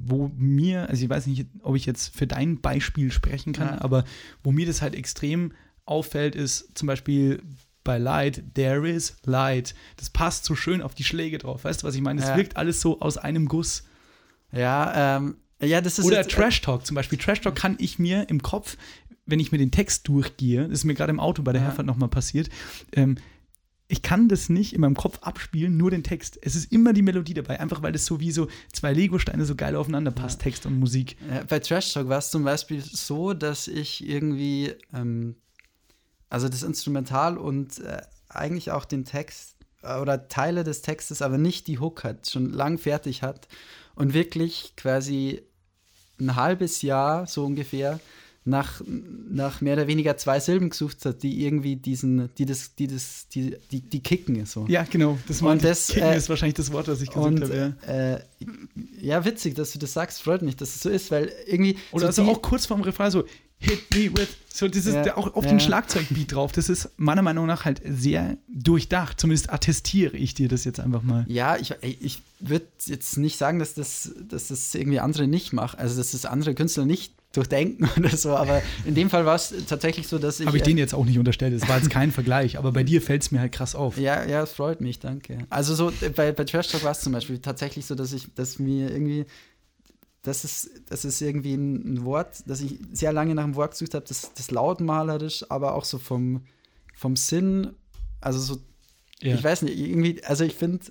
wo 0.07 0.31
mir, 0.37 0.89
also 0.89 1.03
ich 1.05 1.09
weiß 1.11 1.27
nicht, 1.27 1.47
ob 1.63 1.77
ich 1.77 1.87
jetzt 1.87 2.15
für 2.17 2.27
dein 2.27 2.61
Beispiel 2.61 3.13
sprechen 3.13 3.53
kann, 3.53 3.69
Ja. 3.77 3.81
aber 3.81 4.05
wo 4.43 4.51
mir 4.51 4.67
das 4.67 4.83
halt 4.83 4.95
extrem 4.95 5.53
auffällt, 5.85 6.35
ist 6.35 6.77
zum 6.77 6.87
Beispiel 6.87 7.43
bei 7.85 7.99
Light, 7.99 8.43
there 8.55 8.89
is 8.89 9.17
light. 9.25 9.75
Das 9.99 10.09
passt 10.09 10.47
so 10.47 10.55
schön 10.57 10.81
auf 10.81 10.95
die 10.95 11.05
Schläge 11.05 11.37
drauf. 11.37 11.65
Weißt 11.65 11.83
du, 11.83 11.87
was 11.87 11.95
ich 11.95 12.01
meine? 12.01 12.21
Es 12.23 12.29
Ja. 12.29 12.37
wirkt 12.37 12.57
alles 12.57 12.81
so 12.81 13.01
aus 13.01 13.19
einem 13.19 13.47
Guss. 13.47 13.85
ja, 14.53 15.17
ähm, 15.19 15.37
ja, 15.63 15.81
das 15.81 15.99
ist 15.99 16.05
Oder 16.07 16.19
jetzt, 16.19 16.33
äh, 16.33 16.37
Trash 16.37 16.61
Talk 16.63 16.85
zum 16.87 16.95
Beispiel. 16.95 17.19
Trash 17.19 17.41
Talk 17.41 17.55
kann 17.57 17.77
ich 17.79 17.99
mir 17.99 18.29
im 18.29 18.43
Kopf, 18.43 18.77
wenn 19.27 19.41
ich 19.41 19.53
mir 19.53 19.59
den 19.59 19.71
Text 19.71 20.09
durchgehe, 20.09 20.63
das 20.65 20.81
ist 20.81 20.85
mir 20.85 20.95
gerade 20.95 21.11
im 21.11 21.21
Auto 21.21 21.43
bei 21.43 21.53
der 21.53 21.63
Ja. 21.63 21.69
Herfahrt 21.69 21.87
nochmal 21.87 22.09
passiert, 22.09 22.49
ähm, 22.93 23.17
ich 23.87 24.01
kann 24.01 24.29
das 24.29 24.49
nicht 24.49 24.73
in 24.73 24.81
meinem 24.81 24.97
Kopf 24.97 25.19
abspielen, 25.21 25.77
nur 25.77 25.91
den 25.91 26.03
Text. 26.03 26.39
Es 26.41 26.55
ist 26.55 26.73
immer 26.73 26.95
die 26.95 27.03
Melodie 27.03 27.35
dabei, 27.35 27.61
einfach 27.61 27.83
weil 27.83 27.93
das 27.93 28.07
so 28.07 28.19
wie 28.19 28.33
so 28.33 28.49
zwei 28.73 28.93
Lego-Steine 28.95 29.45
so 29.45 29.55
geil 29.55 29.77
aufeinander 29.77 30.11
passt, 30.11 30.41
Text 30.41 30.65
und 30.65 30.79
Musik. 30.79 31.17
Ja, 31.31 31.45
bei 31.45 31.59
Trash 31.59 31.93
Talk 31.93 32.09
war 32.09 32.19
es 32.19 32.31
zum 32.31 32.45
Beispiel 32.45 32.81
so, 32.81 33.35
dass 33.35 33.69
ich 33.69 34.09
irgendwie, 34.09 34.73
ähm, 34.95 35.37
also 36.31 36.49
das 36.49 36.63
Instrumental 36.63 37.37
und 37.37 37.79
äh, 37.81 38.01
eigentlich 38.31 38.71
auch 38.71 38.87
den 38.87 39.05
Text 39.05 39.57
äh, 39.83 39.99
oder 39.99 40.29
Teile 40.29 40.65
des 40.65 40.81
Textes, 40.81 41.21
aber 41.21 41.37
nicht 41.37 41.67
die 41.67 41.79
Hook 41.79 42.05
hat, 42.05 42.31
schon 42.31 42.51
lang 42.51 42.79
fertig 42.79 43.23
hat 43.23 43.49
und 43.95 44.15
wirklich 44.15 44.73
quasi 44.77 45.43
ein 46.19 46.37
halbes 46.37 46.81
Jahr 46.83 47.27
so 47.27 47.45
ungefähr 47.45 48.01
nach, 48.47 48.83
nach 48.87 49.61
mehr 49.63 49.73
oder 49.75 49.87
weniger 49.87 50.17
zwei 50.19 50.39
Silben 50.39 50.69
gesucht 50.71 51.05
hat, 51.07 51.23
die 51.23 51.45
irgendwie 51.45 51.77
diesen, 51.77 52.29
die 52.37 52.45
das, 52.45 52.75
die 52.75 52.87
das, 52.87 53.27
die, 53.29 53.57
die, 53.73 53.81
die 53.81 54.01
kicken 54.01 54.45
so. 54.45 54.67
Ja, 54.69 54.85
genau. 54.89 55.19
Das, 55.27 55.41
Und 55.41 55.65
das, 55.65 55.87
Kicken 55.89 56.03
äh, 56.11 56.17
ist 56.17 56.29
wahrscheinlich 56.29 56.55
das 56.55 56.71
Wort, 56.73 56.89
das 56.89 57.01
ich 57.01 57.15
Und 57.17 57.43
habe. 57.43 57.75
Ja. 57.87 58.15
äh, 58.15 58.21
ja, 59.01 59.25
witzig, 59.25 59.55
dass 59.55 59.73
du 59.73 59.79
das 59.79 59.93
sagst, 59.95 60.23
freut 60.23 60.43
mich, 60.43 60.57
dass 60.57 60.75
es 60.75 60.83
so 60.83 60.91
ist, 60.91 61.11
weil 61.11 61.33
irgendwie. 61.47 61.77
Oder 61.93 62.01
so 62.03 62.07
also 62.07 62.25
die- 62.25 62.29
auch 62.31 62.43
kurz 62.43 62.67
vorm 62.67 62.83
Refrain 62.83 63.11
so 63.11 63.25
Hit 63.61 63.91
me 63.95 64.11
with. 64.15 64.29
So, 64.53 64.69
das 64.69 64.85
ist 64.85 64.95
Ja, 64.95 65.17
auch 65.17 65.35
auf 65.35 65.45
ja. 65.45 65.51
den 65.51 65.61
Schlagzeugbeat 65.61 66.33
drauf. 66.35 66.53
Das 66.53 66.69
ist 66.69 66.91
meiner 66.99 67.23
Meinung 67.23 67.47
nach 67.47 67.65
halt 67.65 67.81
sehr 67.85 68.37
durchdacht. 68.53 69.19
Zumindest 69.19 69.51
attestiere 69.51 70.17
ich 70.17 70.35
dir 70.35 70.49
das 70.49 70.65
jetzt 70.65 70.81
einfach 70.81 71.03
mal. 71.03 71.25
Ja, 71.29 71.57
ich, 71.57 71.73
ich 71.81 72.21
würde 72.41 72.67
jetzt 72.85 73.17
nicht 73.17 73.39
sagen, 73.39 73.59
dass 73.59 73.73
das, 73.75 74.13
dass 74.29 74.49
das 74.49 74.75
irgendwie 74.75 75.01
andere 75.01 75.27
nicht 75.29 75.53
machen, 75.55 75.79
also 75.79 75.97
dass 75.97 76.11
das 76.11 76.27
andere 76.27 76.55
Künstler 76.55 76.85
nicht 76.85 77.15
durchdenken 77.37 77.89
oder 77.97 78.17
so, 78.17 78.37
aber 78.37 78.63
in 78.85 78.95
dem 78.95 79.11
Fall 79.11 79.27
war 79.27 79.35
es 79.35 79.53
tatsächlich 79.69 80.09
so, 80.09 80.19
dass 80.19 80.41
ich. 80.41 80.47
Habe 80.47 80.57
ich 80.57 80.63
äh, 80.63 80.67
den 80.67 80.79
jetzt 80.79 80.95
auch 80.95 81.05
nicht 81.05 81.19
unterstellt. 81.19 81.55
Das 81.55 81.69
war 81.69 81.77
jetzt 81.77 81.91
kein 81.91 82.13
Vergleich, 82.13 82.59
aber 82.59 82.73
bei 82.73 82.83
dir 82.83 83.03
fällt 83.03 83.23
es 83.23 83.31
mir 83.31 83.41
halt 83.41 83.53
krass 83.53 83.75
auf. 83.75 83.99
Ja, 83.99 84.25
ja, 84.25 84.43
es 84.43 84.53
freut 84.53 84.81
mich, 84.81 84.99
danke. 84.99 85.39
Also 85.51 85.75
so 85.75 85.91
äh, 86.01 86.11
bei, 86.11 86.33
bei 86.33 86.45
Trash 86.45 86.69
Talk 86.69 86.85
war 86.85 86.93
es 86.93 87.01
zum 87.01 87.13
Beispiel 87.13 87.39
tatsächlich 87.39 87.87
so, 87.87 87.95
dass 87.95 88.13
ich, 88.13 88.33
dass 88.35 88.59
mir 88.59 88.91
irgendwie, 88.91 89.27
das 90.23 90.45
ist, 90.45 90.71
das 90.89 91.05
ist 91.05 91.21
irgendwie 91.21 91.55
ein, 91.55 91.95
ein 91.95 92.05
Wort, 92.05 92.43
dass 92.47 92.61
ich 92.61 92.79
sehr 92.93 93.13
lange 93.13 93.35
nach 93.35 93.45
einem 93.45 93.57
Wort 93.57 93.73
gesucht 93.73 93.95
habe, 93.95 94.05
das, 94.07 94.33
das 94.35 94.51
lautmalerisch, 94.51 95.45
aber 95.51 95.75
auch 95.75 95.85
so 95.85 95.99
vom, 95.99 96.43
vom 96.95 97.17
Sinn, 97.17 97.73
also 98.21 98.39
so 98.39 98.61
Ja. 99.21 99.35
Ich 99.35 99.45
weiß 99.45 99.63
nicht, 99.63 99.79
irgendwie, 99.79 100.23
also 100.25 100.45
ich 100.45 100.55
finde, 100.55 100.87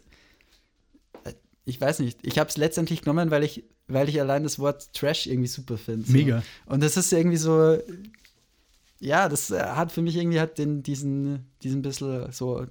ich 1.65 1.79
weiß 1.79 1.99
nicht, 1.99 2.19
ich 2.23 2.39
habe 2.39 2.49
es 2.49 2.57
letztendlich 2.57 3.01
genommen, 3.01 3.31
weil 3.31 3.43
ich, 3.43 3.63
weil 3.93 4.09
ich 4.09 4.19
allein 4.19 4.43
das 4.43 4.59
Wort 4.59 4.93
Trash 4.93 5.27
irgendwie 5.27 5.47
super 5.47 5.77
finde. 5.77 6.05
So. 6.07 6.13
Mega. 6.13 6.43
Und 6.65 6.83
das 6.83 6.97
ist 6.97 7.13
irgendwie 7.13 7.37
so, 7.37 7.77
ja, 9.03 9.27
das 9.27 9.51
äh, 9.51 9.59
hat 9.59 9.91
für 9.91 10.01
mich 10.01 10.15
irgendwie 10.15 10.39
hat 10.39 10.57
den, 10.57 10.81
diesen, 10.81 11.45
diesen 11.61 11.81
bisschen 11.81 12.31
so, 12.31 12.65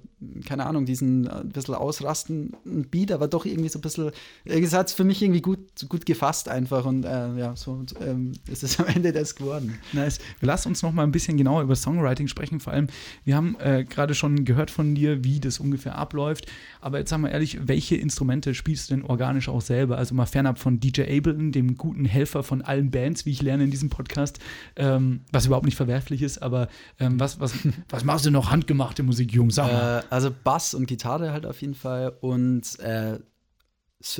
keine 0.45 0.65
Ahnung, 0.65 0.85
diesen 0.85 1.27
äh, 1.27 1.43
bisschen 1.45 1.75
ausrastenden 1.75 2.89
Beat, 2.89 3.11
aber 3.11 3.27
doch 3.27 3.45
irgendwie 3.45 3.69
so 3.69 3.77
ein 3.77 3.83
bisschen, 3.83 4.11
es 4.43 4.73
hat 4.73 4.87
es 4.87 4.93
für 4.93 5.03
mich 5.03 5.21
irgendwie 5.21 5.41
gut, 5.41 5.59
gut 5.89 6.07
gefasst 6.07 6.49
einfach 6.49 6.85
und 6.85 7.05
äh, 7.05 7.37
ja, 7.37 7.55
so 7.55 7.73
und, 7.73 7.93
ähm, 8.01 8.31
ist 8.47 8.63
es 8.63 8.79
am 8.79 8.87
Ende 8.87 9.11
das 9.11 9.35
geworden. 9.35 9.77
Nice. 9.93 10.17
Lassen 10.41 10.69
uns 10.69 10.81
noch 10.81 10.91
mal 10.91 11.03
ein 11.03 11.11
bisschen 11.11 11.37
genauer 11.37 11.61
über 11.61 11.75
Songwriting 11.75 12.27
sprechen. 12.27 12.59
Vor 12.59 12.73
allem, 12.73 12.87
wir 13.25 13.35
haben 13.35 13.55
äh, 13.59 13.83
gerade 13.83 14.15
schon 14.15 14.43
gehört 14.43 14.71
von 14.71 14.95
dir, 14.95 15.23
wie 15.23 15.39
das 15.39 15.59
ungefähr 15.59 15.95
abläuft. 15.95 16.47
Aber 16.81 16.97
jetzt 16.97 17.11
sagen 17.11 17.21
wir 17.23 17.31
ehrlich, 17.31 17.59
welche 17.67 17.95
Instrumente 17.95 18.55
spielst 18.55 18.89
du 18.89 18.95
denn 18.95 19.05
organisch 19.05 19.49
auch 19.49 19.61
selber? 19.61 19.99
Also 19.99 20.15
mal 20.15 20.25
fernab 20.25 20.57
von 20.57 20.79
DJ 20.79 21.01
Ableton, 21.01 21.51
dem 21.51 21.77
guten 21.77 22.05
Helfer 22.05 22.41
von 22.41 22.63
allen 22.63 22.89
Bands, 22.89 23.27
wie 23.27 23.31
ich 23.31 23.41
lerne 23.43 23.65
in 23.65 23.71
diesem 23.71 23.89
Podcast, 23.89 24.39
ähm, 24.75 25.21
was 25.31 25.45
überhaupt 25.45 25.65
nicht 25.65 25.77
verwerflich 25.77 26.22
ist. 26.23 26.41
Aber 26.41 26.67
ähm, 26.99 27.19
was, 27.19 27.39
was, 27.39 27.53
was 27.89 28.03
machst 28.03 28.25
du 28.25 28.31
noch 28.31 28.49
handgemachte 28.49 29.03
Musik, 29.03 29.31
Jungs? 29.33 29.55
Sag 29.55 29.71
mal. 29.71 29.99
Äh, 29.99 30.03
also 30.09 30.31
Bass 30.43 30.73
und 30.73 30.87
Gitarre 30.87 31.31
halt 31.31 31.45
auf 31.45 31.61
jeden 31.61 31.75
Fall 31.75 32.17
und 32.21 32.79
äh, 32.79 33.19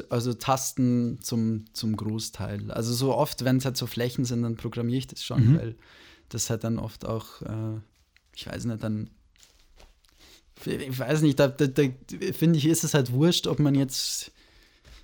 also 0.10 0.34
Tasten 0.34 1.20
zum, 1.22 1.66
zum 1.74 1.98
Großteil. 1.98 2.72
Also 2.72 2.94
so 2.94 3.14
oft, 3.16 3.44
wenn 3.44 3.58
es 3.58 3.66
halt 3.66 3.76
so 3.76 3.86
Flächen 3.88 4.24
sind, 4.24 4.44
dann 4.44 4.56
programmiere 4.56 5.00
ich 5.00 5.08
das 5.08 5.24
schon, 5.24 5.52
Mhm. 5.52 5.58
weil 5.58 5.76
das 6.30 6.50
halt 6.50 6.64
dann 6.64 6.80
oft 6.80 7.06
auch, 7.06 7.42
äh, 7.42 7.80
ich 8.36 8.48
weiß 8.48 8.66
nicht, 8.66 8.84
dann 8.84 9.10
ich 10.66 10.98
weiß 10.98 11.22
nicht, 11.22 11.40
da, 11.40 11.48
da, 11.50 11.68
da 11.68 11.84
finde 12.32 12.58
ich, 12.58 12.66
ist 12.66 12.84
es 12.86 12.94
halt 12.94 13.12
wurscht, 13.12 13.48
ob 13.48 13.60
man 13.60 13.76
jetzt 13.76 14.32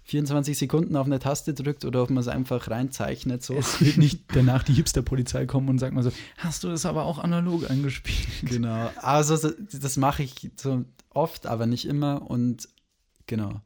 24 0.10 0.58
Sekunden 0.58 0.95
auf 0.95 1.06
eine 1.06 1.19
Taste 1.19 1.54
drückt 1.54 1.86
oder 1.86 2.04
ob 2.04 2.10
man 2.10 2.19
es 2.22 2.28
einfach 2.28 2.69
reinzeichnet. 2.69 3.43
So. 3.43 3.54
Es 3.56 3.80
wird 3.80 3.98
nicht 3.98 4.24
danach 4.34 4.63
die 4.63 4.74
Hipster-Polizei 4.74 5.45
kommen 5.45 5.69
und 5.69 5.80
sagt 5.80 5.93
mal 5.93 6.04
so, 6.04 6.12
hast 6.38 6.63
du 6.63 6.69
das 6.69 6.86
aber 6.86 7.06
auch 7.06 7.19
analog 7.19 7.69
eingespielt? 7.69 8.28
Genau. 8.43 8.89
Also 8.98 9.36
so- 9.36 9.52
das 9.80 9.98
mache 9.98 10.24
ich 10.24 10.52
so 10.56 10.84
oft, 11.10 11.45
aber 11.45 11.65
nicht 11.67 11.86
immer. 11.86 12.30
Und 12.30 12.67
genau. 13.28 13.62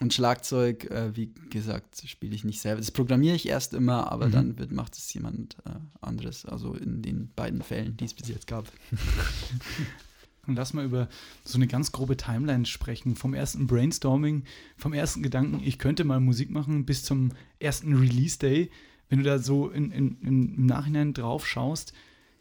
Und 0.00 0.14
Schlagzeug, 0.14 0.90
äh, 0.90 1.14
wie 1.14 1.32
gesagt, 1.50 2.02
spiele 2.06 2.34
ich 2.34 2.44
nicht 2.44 2.60
selber. 2.60 2.80
Das 2.80 2.90
programmiere 2.90 3.36
ich 3.36 3.46
erst 3.46 3.74
immer, 3.74 4.10
aber 4.10 4.28
Mhm. 4.28 4.32
dann 4.32 4.58
wird, 4.58 4.72
macht 4.72 4.96
es 4.96 5.12
jemand 5.12 5.56
äh, 5.66 5.70
anderes. 6.00 6.46
Also 6.46 6.72
in 6.74 7.02
den 7.02 7.30
beiden 7.36 7.62
Fällen, 7.62 7.96
die 7.98 8.06
es 8.06 8.14
bis 8.14 8.28
jetzt 8.28 8.46
gab. 8.46 8.64
Und 10.46 10.56
lass 10.56 10.72
mal 10.72 10.84
über 10.84 11.08
so 11.44 11.56
eine 11.56 11.68
ganz 11.68 11.92
grobe 11.92 12.16
Timeline 12.16 12.66
sprechen. 12.66 13.14
Vom 13.14 13.32
ersten 13.32 13.66
Brainstorming, 13.68 14.42
vom 14.76 14.92
ersten 14.92 15.22
Gedanken, 15.22 15.60
ich 15.64 15.78
könnte 15.78 16.04
mal 16.04 16.18
Musik 16.18 16.50
machen, 16.50 16.84
bis 16.84 17.04
zum 17.04 17.30
ersten 17.60 17.94
Release-Day. 17.94 18.70
Wenn 19.08 19.18
du 19.18 19.24
da 19.24 19.38
so 19.38 19.68
in, 19.68 19.92
in, 19.92 20.20
im 20.22 20.66
Nachhinein 20.66 21.14
drauf 21.14 21.46
schaust, 21.46 21.92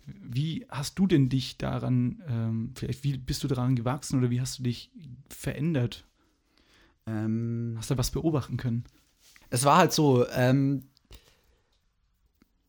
wie 0.06 0.66
hast 0.70 0.98
du 0.98 1.06
denn 1.06 1.30
dich 1.30 1.58
daran, 1.58 2.24
ähm, 2.28 2.72
vielleicht 2.76 3.04
wie 3.04 3.18
bist 3.18 3.44
du 3.44 3.48
daran 3.48 3.76
gewachsen 3.76 4.18
oder 4.18 4.32
wie 4.32 4.42
hast 4.42 4.60
du 4.60 4.64
dich 4.64 4.90
verändert? 5.30 6.06
Ähm, 7.06 7.76
Hast 7.78 7.92
du 7.92 7.98
was 7.98 8.12
beobachten 8.12 8.58
können? 8.58 8.84
es 9.52 9.66
war 9.66 9.78
halt 9.78 9.92
so, 9.92 10.26
ähm, 10.30 10.84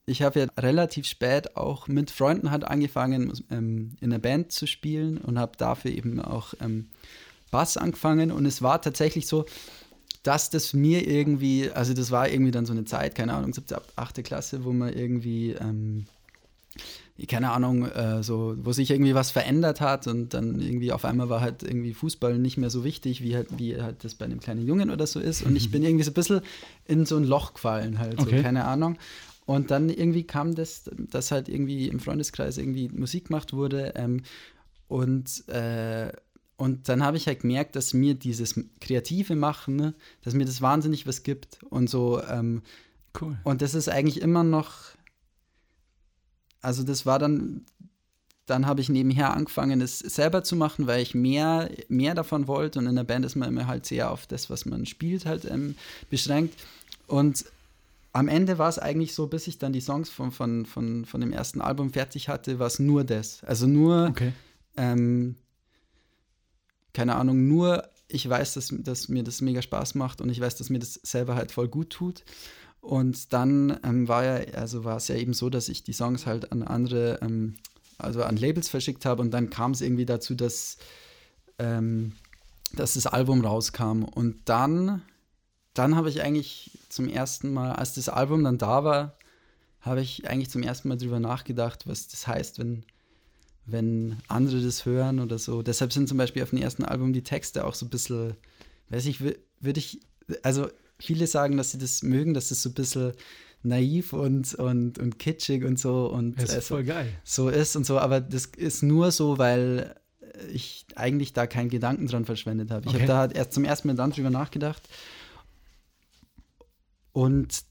ich 0.07 0.23
habe 0.23 0.41
ja 0.41 0.47
relativ 0.59 1.07
spät 1.07 1.57
auch 1.57 1.87
mit 1.87 2.11
Freunden 2.11 2.51
halt 2.51 2.65
angefangen, 2.65 3.33
ähm, 3.51 3.97
in 4.01 4.11
der 4.11 4.19
Band 4.19 4.53
zu 4.53 4.67
spielen 4.67 5.19
und 5.19 5.38
habe 5.38 5.53
dafür 5.57 5.93
eben 5.93 6.21
auch 6.21 6.55
ähm, 6.61 6.87
Bass 7.51 7.77
angefangen. 7.77 8.33
Und 8.33 8.47
es 8.47 8.62
war 8.62 8.83
tatsächlich 8.83 9.26
so, 9.29 9.45
dass 10.24 10.51
das 10.51 10.72
mir 10.72 11.07
irgendwie, 11.07 11.70
also 11.70 11.95
das 11.95 12.11
war 12.11 12.29
irgendwie 12.29 12.51
dann 12.51 12.66
so 12.66 12.72
eine 12.72 12.85
Zeit, 12.85 13.14
keine 13.14 13.35
Ahnung, 13.35 13.53
siebte, 13.53 13.81
achte 13.97 14.22
Klasse, 14.22 14.64
wo 14.64 14.72
man 14.72 14.93
irgendwie, 14.93 15.53
ähm, 15.53 16.07
keine 17.29 17.53
Ahnung, 17.53 17.87
äh, 17.87 18.22
so, 18.24 18.57
wo 18.59 18.72
sich 18.72 18.91
irgendwie 18.91 19.14
was 19.14 19.31
verändert 19.31 19.81
hat 19.81 20.09
und 20.09 20.35
dann 20.35 20.61
irgendwie 20.61 20.91
auf 20.91 21.05
einmal 21.05 21.29
war 21.29 21.41
halt 21.41 21.62
irgendwie 21.62 21.95
Fußball 21.95 22.39
nicht 22.39 22.57
mehr 22.57 22.70
so 22.70 22.83
wichtig, 22.83 23.22
wie 23.22 23.37
halt, 23.37 23.49
wie 23.59 23.81
halt 23.81 24.03
das 24.03 24.14
bei 24.14 24.24
einem 24.24 24.41
kleinen 24.41 24.66
Jungen 24.66 24.91
oder 24.91 25.07
so 25.07 25.20
ist. 25.20 25.43
Und 25.43 25.55
ich 25.55 25.70
bin 25.70 25.85
irgendwie 25.85 26.05
so 26.05 26.11
ein 26.11 26.14
bisschen 26.14 26.41
in 26.87 27.07
so 27.07 27.16
ein 27.16 27.24
Loch 27.24 27.55
gefallen, 27.55 27.99
halt, 28.01 28.18
Okay. 28.18 28.39
so, 28.39 28.43
keine 28.43 28.64
Ahnung. 28.64 28.97
Und 29.53 29.70
dann 29.70 29.90
irgendwie 29.90 30.24
kam 30.24 30.55
das, 30.55 30.84
dass 30.96 31.30
halt 31.30 31.50
irgendwie 31.50 31.88
im 31.88 32.00
Freundeskreis 32.00 32.57
irgendwie 32.57 32.88
Musik 32.88 33.26
gemacht 33.28 33.53
wurde. 33.53 33.92
Ähm, 33.96 34.22
und, 34.88 35.46
äh, 35.50 36.11
und 36.57 36.88
dann 36.88 37.03
habe 37.03 37.18
ich 37.18 37.26
halt 37.26 37.40
gemerkt, 37.40 37.76
dass 37.76 37.92
mir 37.92 38.14
dieses 38.14 38.59
kreative 38.80 39.36
Machen, 39.36 39.76
ne, 39.76 39.94
dass 40.22 40.32
mir 40.32 40.46
das 40.46 40.62
wahnsinnig 40.62 41.07
was 41.07 41.22
gibt. 41.22 41.59
Und 41.64 41.90
so, 41.90 42.22
ähm, 42.22 42.62
Cool. 43.20 43.36
und 43.44 43.61
das 43.61 43.74
ist 43.74 43.90
eigentlich 43.90 44.22
immer 44.22 44.42
noch, 44.42 44.72
also 46.62 46.82
das 46.82 47.05
war 47.05 47.18
dann, 47.18 47.66
dann 48.46 48.64
habe 48.64 48.80
ich 48.80 48.88
nebenher 48.88 49.34
angefangen, 49.34 49.82
es 49.82 49.98
selber 49.98 50.44
zu 50.44 50.57
machen, 50.57 50.86
weil 50.86 51.03
ich 51.03 51.14
mehr, 51.14 51.70
mehr 51.88 52.14
davon 52.14 52.48
wollte. 52.48 52.78
Und 52.78 52.86
in 52.86 52.96
der 52.96 53.05
Band 53.05 53.26
ist 53.26 53.36
man 53.36 53.50
immer 53.50 53.66
halt 53.66 53.84
sehr 53.84 54.11
auf 54.11 54.26
das, 54.26 54.48
was 54.48 54.64
man 54.64 54.86
spielt, 54.86 55.26
halt 55.26 55.44
ähm, 55.44 55.74
beschränkt. 56.09 56.59
Und 57.07 57.44
am 58.13 58.29
Ende 58.29 58.59
war 58.59 58.69
es 58.69 58.79
eigentlich 58.79 59.15
so, 59.15 59.27
bis 59.27 59.47
ich 59.47 59.59
dann 59.59 59.73
die 59.73 59.81
Songs 59.81 60.11
von, 60.11 60.31
von, 60.33 60.67
von, 60.67 61.05
von 61.05 61.21
dem 61.21 61.33
ersten 61.33 61.61
Album 61.61 61.93
fertig 61.93 62.29
hatte, 62.29 62.59
war 62.59 62.67
es 62.67 62.79
nur 62.79 63.05
das. 63.05 63.43
Also 63.45 63.67
nur, 63.67 64.09
Okay. 64.11 64.33
ähm, 64.77 65.37
keine 66.93 67.17
Ahnung, 67.17 67.49
nur 67.49 67.89
ich 68.09 68.29
weiß, 68.29 68.55
dass, 68.55 68.69
dass 68.71 69.09
mir 69.09 69.25
das 69.25 69.41
mega 69.41 69.63
Spaß 69.63 69.95
macht 69.95 70.21
und 70.21 70.29
ich 70.29 70.41
weiß, 70.41 70.57
dass 70.57 70.69
mir 70.69 70.79
das 70.79 70.95
selber 71.03 71.35
halt 71.35 71.53
voll 71.53 71.69
gut 71.69 71.91
tut. 71.91 72.25
Und 72.83 73.33
dann 73.33 73.79
ähm, 73.85 74.09
war 74.09 74.25
ja, 74.25 74.53
also 74.55 74.85
war 74.85 74.97
es 74.97 75.09
ja 75.09 75.15
eben 75.15 75.33
so, 75.33 75.49
dass 75.49 75.69
ich 75.69 75.85
die 75.85 75.93
Songs 75.93 76.27
halt 76.27 76.53
an 76.53 76.63
andere, 76.63 77.19
ähm, 77.23 77.55
also 77.97 78.23
an 78.25 78.37
Labels 78.37 78.69
verschickt 78.69 79.07
habe 79.07 79.23
und 79.23 79.31
dann 79.31 79.49
kam 79.49 79.71
es 79.71 79.81
irgendwie 79.81 80.05
dazu, 80.05 80.35
dass, 80.35 80.77
ähm, 81.59 82.13
dass 82.75 82.95
das 82.95 83.07
Album 83.07 83.43
rauskam. 83.45 84.03
Und 84.03 84.41
dann, 84.47 85.03
dann 85.75 85.97
habe 85.97 86.09
ich 86.09 86.23
eigentlich 86.23 86.70
zum 86.89 87.09
ersten 87.09 87.53
Mal, 87.53 87.73
als 87.73 87.95
das 87.95 88.09
Album 88.09 88.45
dann 88.45 88.59
da 88.59 88.85
war, 88.85 89.16
habe 89.81 90.01
ich 90.01 90.29
eigentlich 90.29 90.51
zum 90.51 90.62
ersten 90.62 90.89
Mal 90.89 90.97
drüber 90.99 91.18
nachgedacht, 91.20 91.87
was 91.87 92.09
das 92.09 92.27
heißt, 92.27 92.59
wenn, 92.59 92.85
wenn 93.66 94.18
andere 94.29 94.61
das 94.61 94.85
hören 94.85 95.18
oder 95.20 95.39
so. 95.39 95.62
Deshalb 95.62 95.93
sind 95.93 96.09
zum 96.09 96.18
Beispiel 96.18 96.43
auf 96.43 96.51
dem 96.51 96.61
ersten 96.61 96.85
Album 96.85 97.12
die 97.12 97.23
Texte 97.25 97.64
auch 97.64 97.75
so 97.75 97.87
ein 97.87 97.91
bisschen, 97.91 98.35
weiß 98.91 99.07
ich, 99.07 99.18
wür- 99.18 99.39
würde 99.61 99.79
ich, 99.81 100.01
also 100.43 100.68
viele 100.99 101.27
sagen, 101.27 101.57
dass 101.57 101.73
sie 101.73 101.79
das 101.79 102.03
mögen, 102.03 102.35
dass 102.35 102.51
es 102.51 102.62
so 102.62 102.68
ein 102.70 102.75
bisschen 102.75 103.12
naiv 103.64 104.12
und, 104.12 104.55
und, 104.55 104.99
und 104.99 105.18
kitschig 105.18 105.64
und 105.64 105.79
so 105.79 106.07
und 106.07 106.39
äh, 106.39 106.43
ist 106.45 106.53
so, 106.68 106.75
voll 106.77 106.85
geil. 106.85 107.09
so 107.25 107.49
ist 107.49 107.77
und 107.77 107.87
so, 107.87 107.99
aber 107.99 108.20
das 108.20 108.47
ist 108.47 108.83
nur 108.83 109.11
so, 109.12 109.39
weil 109.39 109.95
ich 110.53 110.87
eigentlich 110.97 111.33
da 111.33 111.47
keinen 111.47 111.70
Gedanken 111.70 112.07
dran 112.07 112.25
verschwendet 112.25 112.70
habe. 112.70 112.87
Ich 112.87 112.91
Okay. 112.91 113.03
habe 113.03 113.07
da 113.12 113.18
halt 113.18 113.33
erst 113.35 113.53
zum 113.53 113.64
ersten 113.64 113.89
Mal 113.89 113.95
dann 113.95 114.11
drüber 114.11 114.31
nachgedacht. 114.31 114.83
Und 117.13 117.65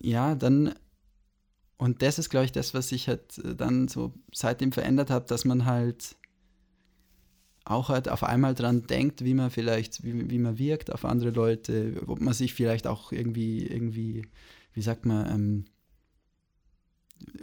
ja, 0.00 0.34
dann, 0.34 0.74
und 1.76 2.02
das 2.02 2.18
ist, 2.18 2.30
glaube 2.30 2.46
ich, 2.46 2.52
das, 2.52 2.74
was 2.74 2.88
sich 2.88 3.08
halt 3.08 3.38
äh, 3.38 3.54
dann 3.54 3.88
so 3.88 4.14
seitdem 4.32 4.72
verändert 4.72 5.10
hat, 5.10 5.30
dass 5.30 5.44
man 5.44 5.64
halt 5.64 6.16
auch 7.64 7.88
halt 7.88 8.08
auf 8.08 8.24
einmal 8.24 8.54
dran 8.54 8.86
denkt, 8.86 9.24
wie 9.24 9.34
man 9.34 9.50
vielleicht, 9.50 10.02
wie, 10.02 10.30
wie 10.30 10.38
man 10.38 10.58
wirkt 10.58 10.92
auf 10.92 11.04
andere 11.04 11.30
Leute, 11.30 12.02
ob 12.06 12.20
man 12.20 12.34
sich 12.34 12.54
vielleicht 12.54 12.86
auch 12.86 13.12
irgendwie, 13.12 13.66
irgendwie, 13.66 14.26
wie 14.72 14.82
sagt 14.82 15.06
man, 15.06 15.30
ähm, 15.30 15.64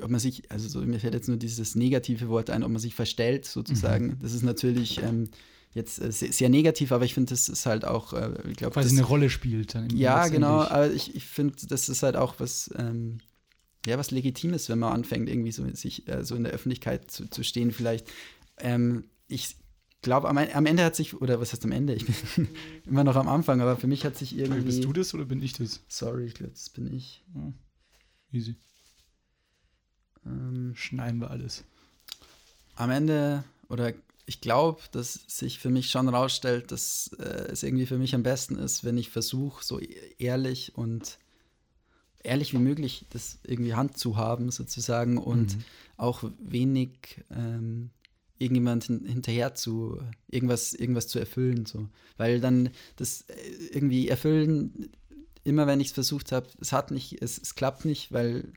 ob 0.02 0.10
man 0.10 0.20
sich, 0.20 0.52
also 0.52 0.68
so, 0.68 0.82
mir 0.82 1.00
fällt 1.00 1.14
jetzt 1.14 1.28
nur 1.28 1.38
dieses 1.38 1.76
negative 1.76 2.30
Wort 2.30 2.50
ein, 2.50 2.64
ob 2.64 2.72
man 2.72 2.80
sich 2.80 2.96
verstellt 2.96 3.46
sozusagen. 3.46 4.18
Das 4.22 4.34
ist 4.34 4.44
natürlich 4.44 5.02
ähm, 5.04 5.30
jetzt 5.78 6.02
äh, 6.02 6.12
sehr, 6.12 6.34
sehr 6.34 6.50
negativ, 6.50 6.92
aber 6.92 7.06
ich 7.06 7.14
finde, 7.14 7.30
das 7.30 7.48
ist 7.48 7.66
halt 7.66 7.86
auch, 7.86 8.14
äh, 8.14 8.34
ich 8.50 8.58
glaube, 8.58 8.74
Quasi 8.74 8.96
eine 8.96 9.06
Rolle 9.06 9.30
spielt 9.30 9.76
dann. 9.76 9.90
ja, 9.92 10.28
genau, 10.28 10.62
aber 10.62 10.92
ich, 10.92 11.16
ich 11.16 11.26
finde, 11.26 11.56
das 11.68 11.88
ist 11.88 12.04
halt 12.04 12.18
auch 12.18 12.36
was, 12.40 12.70
ähm, 12.76 13.20
ja, 13.86 13.98
was 13.98 14.12
Legitimes, 14.12 14.68
wenn 14.68 14.80
man 14.80 14.92
anfängt, 14.92 15.30
irgendwie 15.30 15.52
so 15.52 15.66
sich 15.74 16.08
äh, 16.10 16.26
so 16.26 16.36
in 16.36 16.44
der 16.44 16.52
Öffentlichkeit 16.52 17.10
zu, 17.10 17.30
zu 17.30 17.44
stehen, 17.44 17.72
vielleicht. 17.72 18.12
Ähm, 18.58 19.06
ich 19.28 19.56
glaube, 20.02 20.28
am, 20.28 20.38
am 20.38 20.66
Ende 20.66 20.84
hat 20.84 20.96
sich, 20.96 21.14
oder 21.22 21.40
was 21.40 21.54
heißt 21.54 21.64
am 21.64 21.72
Ende? 21.72 21.94
Ich 21.94 22.06
bin 22.06 22.48
immer 22.86 23.04
noch 23.04 23.16
am 23.16 23.30
Anfang, 23.30 23.62
aber 23.62 23.78
für 23.78 23.88
mich 23.88 24.04
hat 24.04 24.18
sich 24.18 24.38
irgendwie. 24.38 24.62
Bist 24.62 24.84
du 24.84 24.92
das 24.92 25.14
oder 25.14 25.26
bin 25.26 25.42
ich 25.42 25.54
das? 25.54 25.82
Sorry, 25.88 26.26
ich 26.26 26.34
glaube, 26.34 26.52
das 26.52 26.70
bin 26.70 26.94
ich. 26.94 27.24
Easy. 28.32 28.56
Ähm, 30.26 30.74
Schneiden 30.76 31.22
wir 31.22 31.32
alles. 31.32 31.64
am 32.76 32.90
Ende, 32.92 33.44
oder 33.70 33.94
ich 34.28 34.42
glaube, 34.42 34.82
dass 34.92 35.14
sich 35.28 35.58
für 35.58 35.70
mich 35.70 35.90
schon 35.90 36.10
rausstellt, 36.10 36.72
dass 36.72 37.10
äh, 37.18 37.48
es 37.52 37.64
irgendwie 37.64 37.86
für 37.86 37.98
mich 37.98 38.14
am 38.14 38.24
besten 38.24 38.58
ist, 38.58 38.84
wenn 38.84 38.98
ich 38.98 39.10
versuche, 39.10 39.64
so 39.64 39.80
e- 39.80 39.88
ehrlich 40.20 40.76
und 40.76 41.18
ehrlich 42.24 42.54
wie 42.54 42.58
möglich 42.60 43.06
das 43.10 43.40
irgendwie 43.44 43.74
Hand 43.74 43.98
zu 43.98 44.18
haben, 44.18 44.52
sozusagen, 44.52 45.18
und 45.18 45.56
Mhm. 45.56 45.64
auch 45.96 46.24
wenig 46.40 47.24
ähm, 47.32 47.90
irgendjemand 48.38 48.84
hin, 48.84 49.06
hinterher 49.06 49.56
zu 49.56 50.00
irgendwas, 50.28 50.74
irgendwas 50.74 51.08
zu 51.08 51.20
erfüllen. 51.20 51.66
So. 51.66 51.88
Weil 52.18 52.42
dann 52.42 52.70
das 52.98 53.22
äh, 53.22 53.34
irgendwie 53.72 54.10
erfüllen, 54.10 54.92
immer 55.46 55.68
wenn 55.68 55.80
ich 55.80 55.88
es 55.88 55.94
versucht 55.94 56.34
habe, 56.34 56.48
es 56.60 56.74
hat 56.74 56.92
nicht, 56.92 57.22
es, 57.22 57.38
es 57.38 57.56
klappt 57.56 57.86
nicht, 57.86 58.12
weil 58.12 58.52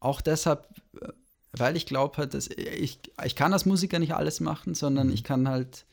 auch 0.00 0.22
deshalb, 0.22 0.66
äh, 1.02 1.12
weil 1.58 1.76
ich 1.76 1.86
glaube 1.86 2.16
halt, 2.18 2.34
dass 2.34 2.48
ich, 2.48 2.98
ich 3.24 3.36
kann 3.36 3.52
als 3.52 3.66
Musiker 3.66 3.98
nicht 3.98 4.14
alles 4.14 4.40
machen, 4.40 4.74
sondern 4.74 5.08
Mhm. 5.08 5.12
ich 5.12 5.24
kann 5.24 5.48
halt 5.48 5.86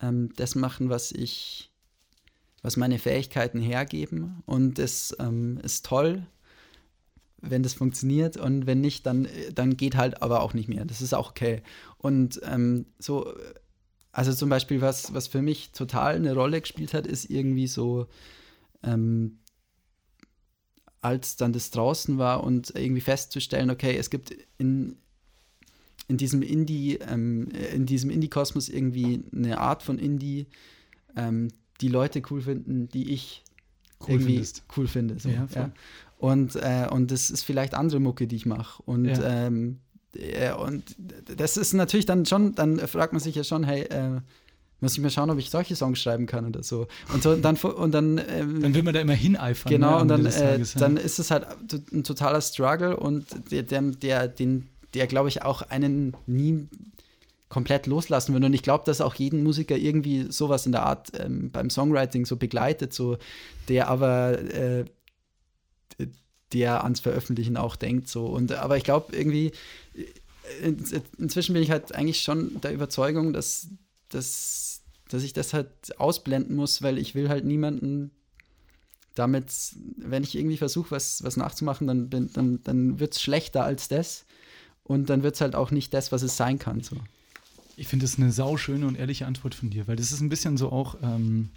ähm, 0.00 0.32
das 0.36 0.54
machen, 0.54 0.88
was 0.88 1.12
ich, 1.12 1.70
was 2.62 2.76
meine 2.76 2.98
Fähigkeiten 2.98 3.60
hergeben. 3.60 4.42
Und 4.46 4.78
es 4.78 5.16
ähm, 5.18 5.58
ist 5.62 5.86
toll, 5.86 6.26
wenn 7.40 7.62
das 7.62 7.74
funktioniert 7.74 8.36
und 8.36 8.66
wenn 8.66 8.80
nicht, 8.80 9.04
dann, 9.04 9.26
dann 9.54 9.76
geht 9.76 9.96
halt 9.96 10.22
aber 10.22 10.42
auch 10.42 10.54
nicht 10.54 10.68
mehr. 10.68 10.84
Das 10.84 11.02
ist 11.02 11.12
auch 11.12 11.30
okay. 11.30 11.62
Und 11.98 12.40
ähm, 12.44 12.86
so, 12.98 13.34
also 14.12 14.32
zum 14.32 14.48
Beispiel, 14.48 14.80
was, 14.80 15.12
was 15.12 15.26
für 15.26 15.42
mich 15.42 15.72
total 15.72 16.16
eine 16.16 16.34
Rolle 16.34 16.60
gespielt 16.60 16.94
hat, 16.94 17.06
ist 17.06 17.30
irgendwie 17.30 17.66
so, 17.66 18.06
ähm, 18.84 19.38
als 21.02 21.36
dann 21.36 21.52
das 21.52 21.70
draußen 21.70 22.16
war 22.16 22.42
und 22.44 22.72
irgendwie 22.74 23.00
festzustellen, 23.00 23.70
okay, 23.70 23.96
es 23.96 24.08
gibt 24.08 24.34
in, 24.56 24.96
in 26.08 26.16
diesem 26.16 26.42
Indie, 26.42 26.98
ähm, 27.06 27.48
in 27.74 27.86
diesem 27.86 28.08
Indie-Kosmos 28.08 28.68
irgendwie 28.68 29.22
eine 29.34 29.58
Art 29.58 29.82
von 29.82 29.98
Indie, 29.98 30.46
ähm, 31.16 31.48
die 31.80 31.88
Leute 31.88 32.22
cool 32.30 32.40
finden, 32.40 32.88
die 32.88 33.12
ich 33.12 33.42
Cool 34.00 34.10
irgendwie 34.14 34.32
findest. 34.34 34.62
cool 34.76 34.86
finde. 34.88 35.18
So, 35.18 35.28
Ja, 35.28 35.46
ja. 35.54 35.72
Und, 36.18 36.54
äh, 36.56 36.86
und 36.90 37.10
das 37.10 37.30
ist 37.30 37.42
vielleicht 37.42 37.74
andere 37.74 37.98
Mucke, 38.00 38.26
die 38.28 38.36
ich 38.36 38.46
mache. 38.46 38.82
Und, 38.84 39.06
Ja. 39.06 39.46
ähm, 39.46 39.80
äh, 40.14 40.52
und 40.52 40.96
das 41.36 41.56
ist 41.56 41.72
natürlich 41.72 42.06
dann 42.06 42.26
schon, 42.26 42.54
dann 42.54 42.78
fragt 42.78 43.12
man 43.12 43.20
sich 43.20 43.34
ja 43.34 43.42
schon, 43.42 43.64
hey, 43.64 43.82
äh, 43.82 44.20
muss 44.82 44.94
ich 44.94 45.00
mal 45.00 45.10
schauen, 45.10 45.30
ob 45.30 45.38
ich 45.38 45.48
solche 45.48 45.76
Songs 45.76 46.00
schreiben 46.00 46.26
kann 46.26 46.44
oder 46.46 46.62
so. 46.62 46.88
Und, 47.12 47.22
so, 47.22 47.34
dann, 47.36 47.56
und 47.56 47.92
dann, 47.92 48.18
ähm, 48.28 48.60
Dann 48.60 48.74
will 48.74 48.82
man 48.82 48.92
da 48.92 49.00
immer 49.00 49.14
hineifern. 49.14 49.70
Genau, 49.70 49.96
ne, 49.96 50.02
und 50.02 50.08
dann, 50.08 50.26
äh, 50.26 50.30
Tages, 50.30 50.74
ja. 50.74 50.80
dann 50.80 50.96
ist 50.96 51.18
es 51.18 51.30
halt 51.30 51.46
ein 51.92 52.04
totaler 52.04 52.40
Struggle 52.40 52.96
und 52.96 53.26
der, 53.50 53.62
der, 53.62 53.82
der, 53.82 54.28
den, 54.28 54.68
der 54.94 55.06
glaube 55.06 55.28
ich, 55.28 55.42
auch 55.42 55.62
einen 55.62 56.16
nie 56.26 56.68
komplett 57.48 57.86
loslassen 57.86 58.32
würde. 58.32 58.46
Und 58.46 58.54
ich 58.54 58.62
glaube, 58.62 58.84
dass 58.86 59.00
auch 59.00 59.14
jeden 59.14 59.42
Musiker 59.42 59.76
irgendwie 59.76 60.26
sowas 60.30 60.66
in 60.66 60.72
der 60.72 60.84
Art 60.84 61.12
ähm, 61.18 61.50
beim 61.50 61.70
Songwriting 61.70 62.26
so 62.26 62.36
begleitet, 62.36 62.92
so 62.92 63.18
der 63.68 63.88
aber 63.88 64.38
äh, 64.38 64.84
der 66.52 66.82
ans 66.84 67.00
Veröffentlichen 67.00 67.56
auch 67.56 67.76
denkt. 67.76 68.08
So. 68.08 68.26
Und, 68.26 68.52
aber 68.52 68.76
ich 68.76 68.84
glaube 68.84 69.14
irgendwie, 69.14 69.52
äh, 69.94 70.68
in, 70.68 70.84
inzwischen 71.18 71.52
bin 71.52 71.62
ich 71.62 71.70
halt 71.70 71.94
eigentlich 71.94 72.22
schon 72.22 72.60
der 72.60 72.72
Überzeugung, 72.72 73.32
dass, 73.32 73.68
dass, 74.14 74.82
dass 75.08 75.22
ich 75.22 75.32
das 75.32 75.52
halt 75.54 75.98
ausblenden 75.98 76.56
muss, 76.56 76.82
weil 76.82 76.98
ich 76.98 77.14
will 77.14 77.28
halt 77.28 77.44
niemanden 77.44 78.10
damit, 79.14 79.52
wenn 79.96 80.22
ich 80.22 80.36
irgendwie 80.36 80.56
versuche, 80.56 80.90
was, 80.90 81.22
was 81.22 81.36
nachzumachen, 81.36 81.86
dann, 81.86 82.30
dann, 82.32 82.60
dann 82.64 82.98
wird 82.98 83.14
es 83.14 83.22
schlechter 83.22 83.64
als 83.64 83.88
das. 83.88 84.24
Und 84.84 85.10
dann 85.10 85.22
wird 85.22 85.34
es 85.34 85.40
halt 85.40 85.54
auch 85.54 85.70
nicht 85.70 85.94
das, 85.94 86.12
was 86.12 86.22
es 86.22 86.36
sein 86.36 86.58
kann. 86.58 86.80
So. 86.80 86.96
Ich 87.76 87.88
finde 87.88 88.04
das 88.04 88.18
eine 88.18 88.32
sauschöne 88.32 88.86
und 88.86 88.98
ehrliche 88.98 89.26
Antwort 89.26 89.54
von 89.54 89.70
dir, 89.70 89.86
weil 89.86 89.96
das 89.96 90.12
ist 90.12 90.20
ein 90.20 90.28
bisschen 90.28 90.56
so 90.56 90.70
auch, 90.72 90.96
ähm, 91.02 91.50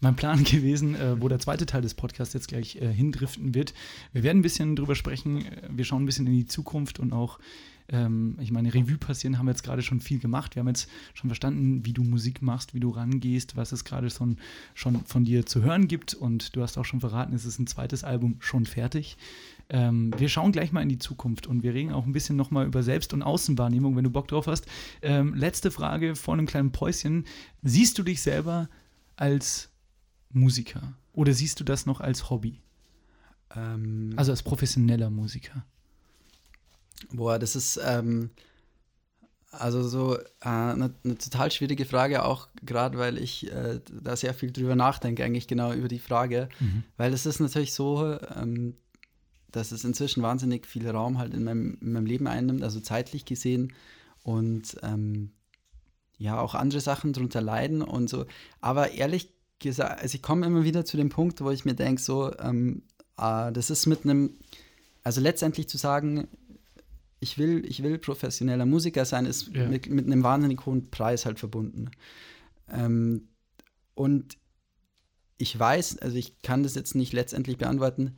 mein 0.00 0.16
Plan 0.16 0.44
gewesen, 0.44 0.94
äh, 0.94 1.20
wo 1.20 1.28
der 1.28 1.38
zweite 1.38 1.66
Teil 1.66 1.82
des 1.82 1.94
Podcasts 1.94 2.34
jetzt 2.34 2.48
gleich 2.48 2.76
äh, 2.76 2.92
hindriften 2.92 3.54
wird. 3.54 3.74
Wir 4.12 4.22
werden 4.22 4.38
ein 4.38 4.42
bisschen 4.42 4.76
drüber 4.76 4.94
sprechen. 4.94 5.44
Wir 5.68 5.84
schauen 5.84 6.02
ein 6.02 6.06
bisschen 6.06 6.26
in 6.26 6.34
die 6.34 6.46
Zukunft 6.46 6.98
und 6.98 7.12
auch, 7.12 7.38
ähm, 7.88 8.36
ich 8.40 8.50
meine, 8.50 8.72
Revue 8.74 8.98
passieren 8.98 9.38
haben 9.38 9.46
wir 9.46 9.52
jetzt 9.52 9.62
gerade 9.62 9.82
schon 9.82 10.00
viel 10.00 10.18
gemacht. 10.18 10.54
Wir 10.54 10.60
haben 10.60 10.68
jetzt 10.68 10.88
schon 11.14 11.30
verstanden, 11.30 11.84
wie 11.84 11.92
du 11.92 12.02
Musik 12.02 12.42
machst, 12.42 12.74
wie 12.74 12.80
du 12.80 12.90
rangehst, 12.90 13.56
was 13.56 13.72
es 13.72 13.84
gerade 13.84 14.10
schon, 14.10 14.38
schon 14.74 15.04
von 15.04 15.24
dir 15.24 15.46
zu 15.46 15.62
hören 15.62 15.88
gibt. 15.88 16.14
Und 16.14 16.56
du 16.56 16.62
hast 16.62 16.78
auch 16.78 16.84
schon 16.84 17.00
verraten, 17.00 17.34
es 17.34 17.44
ist 17.44 17.58
ein 17.58 17.66
zweites 17.66 18.04
Album 18.04 18.36
schon 18.40 18.66
fertig. 18.66 19.16
Ähm, 19.68 20.12
wir 20.16 20.28
schauen 20.28 20.52
gleich 20.52 20.72
mal 20.72 20.82
in 20.82 20.88
die 20.88 20.98
Zukunft 20.98 21.46
und 21.46 21.62
wir 21.62 21.74
reden 21.74 21.92
auch 21.92 22.06
ein 22.06 22.12
bisschen 22.12 22.36
nochmal 22.36 22.66
über 22.66 22.82
Selbst- 22.82 23.12
und 23.12 23.22
Außenwahrnehmung, 23.22 23.96
wenn 23.96 24.04
du 24.04 24.10
Bock 24.10 24.28
drauf 24.28 24.46
hast. 24.46 24.66
Ähm, 25.02 25.34
letzte 25.34 25.70
Frage 25.70 26.14
vor 26.14 26.34
einem 26.34 26.46
kleinen 26.46 26.72
Päuschen. 26.72 27.24
Siehst 27.62 27.98
du 27.98 28.02
dich 28.02 28.22
selber 28.22 28.68
als 29.16 29.70
Musiker? 30.32 30.94
Oder 31.12 31.32
siehst 31.32 31.58
du 31.60 31.64
das 31.64 31.86
noch 31.86 32.00
als 32.00 32.30
Hobby? 32.30 32.60
Ähm, 33.54 34.12
Also 34.16 34.32
als 34.32 34.42
professioneller 34.42 35.10
Musiker? 35.10 35.64
Boah, 37.12 37.38
das 37.38 37.56
ist 37.56 37.78
ähm, 37.84 38.30
also 39.50 39.82
so 39.82 40.18
eine 40.40 40.84
äh, 40.84 41.08
ne 41.08 41.18
total 41.18 41.50
schwierige 41.50 41.84
Frage, 41.84 42.24
auch 42.24 42.48
gerade 42.62 42.98
weil 42.98 43.18
ich 43.18 43.50
äh, 43.50 43.80
da 44.02 44.16
sehr 44.16 44.34
viel 44.34 44.52
drüber 44.52 44.76
nachdenke, 44.76 45.24
eigentlich 45.24 45.48
genau 45.48 45.72
über 45.72 45.88
die 45.88 45.98
Frage. 45.98 46.48
Mhm. 46.60 46.84
Weil 46.96 47.12
es 47.12 47.26
ist 47.26 47.40
natürlich 47.40 47.74
so, 47.74 48.18
ähm, 48.36 48.74
dass 49.52 49.72
es 49.72 49.84
inzwischen 49.84 50.22
wahnsinnig 50.22 50.66
viel 50.66 50.88
Raum 50.88 51.18
halt 51.18 51.34
in 51.34 51.44
meinem, 51.44 51.78
in 51.80 51.92
meinem 51.92 52.06
Leben 52.06 52.26
einnimmt, 52.26 52.62
also 52.62 52.80
zeitlich 52.80 53.24
gesehen. 53.24 53.72
Und 54.22 54.76
ähm, 54.82 55.32
ja, 56.18 56.40
auch 56.40 56.54
andere 56.54 56.80
Sachen 56.80 57.12
drunter 57.12 57.40
leiden 57.40 57.82
und 57.82 58.08
so. 58.08 58.26
Aber 58.60 58.92
ehrlich 58.92 59.32
gesagt, 59.58 60.02
also 60.02 60.14
ich 60.14 60.22
komme 60.22 60.46
immer 60.46 60.64
wieder 60.64 60.84
zu 60.84 60.96
dem 60.96 61.08
Punkt, 61.08 61.40
wo 61.40 61.50
ich 61.50 61.64
mir 61.64 61.74
denke, 61.74 62.02
so, 62.02 62.32
äh, 62.32 62.82
das 63.16 63.70
ist 63.70 63.86
mit 63.86 64.04
einem, 64.04 64.34
also 65.02 65.20
letztendlich 65.20 65.68
zu 65.68 65.78
sagen, 65.78 66.28
ich 67.20 67.38
will, 67.38 67.64
ich 67.66 67.82
will 67.82 67.98
professioneller 67.98 68.66
Musiker 68.66 69.04
sein, 69.04 69.26
ist 69.26 69.48
Ja. 69.54 69.66
mit, 69.68 69.88
mit 69.88 70.06
einem 70.06 70.22
wahnsinnig 70.22 70.64
hohen 70.66 70.90
Preis 70.90 71.24
halt 71.26 71.38
verbunden. 71.38 71.90
Ähm, 72.70 73.28
und 73.94 74.36
ich 75.38 75.58
weiß, 75.58 75.98
also 75.98 76.16
ich 76.16 76.40
kann 76.42 76.62
das 76.62 76.74
jetzt 76.74 76.94
nicht 76.94 77.12
letztendlich 77.12 77.58
beantworten, 77.58 78.16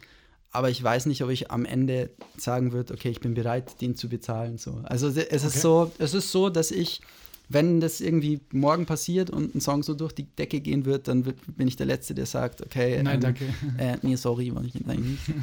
aber 0.51 0.71
ich 0.71 0.83
weiß 0.83 1.07
nicht, 1.07 1.23
ob 1.23 1.31
ich 1.31 1.51
am 1.51 1.65
Ende 1.65 2.11
sagen 2.37 2.73
würde, 2.73 2.95
okay, 2.95 3.11
ich 3.11 3.21
bin 3.21 3.35
bereit, 3.35 3.81
den 3.81 3.97
zu 3.97 4.09
bezahlen. 4.09 4.57
So. 4.57 4.81
Also 4.85 5.09
es 5.09 5.17
Okay. 5.19 5.37
ist 5.47 5.61
so, 5.61 5.93
es 5.99 6.15
ist 6.15 6.33
so, 6.33 6.49
dass 6.49 6.71
ich, 6.71 7.01
wenn 7.49 7.81
das 7.81 8.01
irgendwie 8.01 8.41
morgen 8.53 8.85
passiert 8.87 9.31
und 9.31 9.55
ein 9.55 9.61
Song 9.61 9.83
so 9.83 9.95
durch 9.95 10.13
die 10.13 10.25
Decke 10.25 10.61
gehen 10.61 10.85
wird, 10.85 11.09
dann 11.09 11.25
wird, 11.25 11.39
bin 11.57 11.67
ich 11.67 11.77
der 11.77 11.87
Letzte, 11.87 12.15
der 12.15 12.27
sagt, 12.27 12.63
okay, 12.63 13.03
Nein, 13.03 13.17
ähm, 13.17 13.21
danke. 13.21 13.45
Äh, 13.79 13.97
nee, 14.03 14.17
sorry, 14.17 14.55
war 14.55 14.63
ich 14.65 14.75
nicht 14.75 14.89
eigentlich. 14.89 15.21
ich 15.29 15.35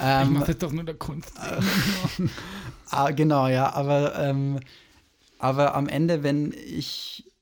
ähm, 0.00 0.34
mache 0.34 0.46
das 0.46 0.58
doch 0.58 0.72
nur 0.72 0.84
der 0.84 0.96
Kunst. 0.96 1.32
Ah, 2.90 3.10
genau, 3.10 3.48
ja, 3.48 3.72
aber, 3.72 4.16
ähm, 4.20 4.60
aber 5.40 5.74
am 5.74 5.88
Ende, 5.88 6.22
wenn 6.22 6.52
ich 6.52 7.32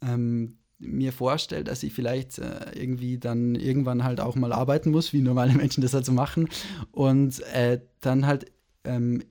ähm, 0.00 0.56
mir 0.78 1.12
vorstelle, 1.12 1.64
dass 1.64 1.82
ich 1.82 1.92
vielleicht 1.92 2.38
äh, 2.38 2.72
irgendwie 2.74 3.18
dann 3.18 3.54
irgendwann 3.54 4.04
halt 4.04 4.20
auch 4.20 4.34
mal 4.34 4.52
arbeiten 4.52 4.92
muss, 4.92 5.12
wie 5.12 5.20
normale 5.20 5.52
Menschen 5.52 5.82
das 5.82 5.92
halt 5.92 6.06
so 6.06 6.12
machen, 6.12 6.48
und 6.92 7.40
äh, 7.52 7.80
dann 8.00 8.26
halt 8.26 8.50
ähm, 8.84 9.22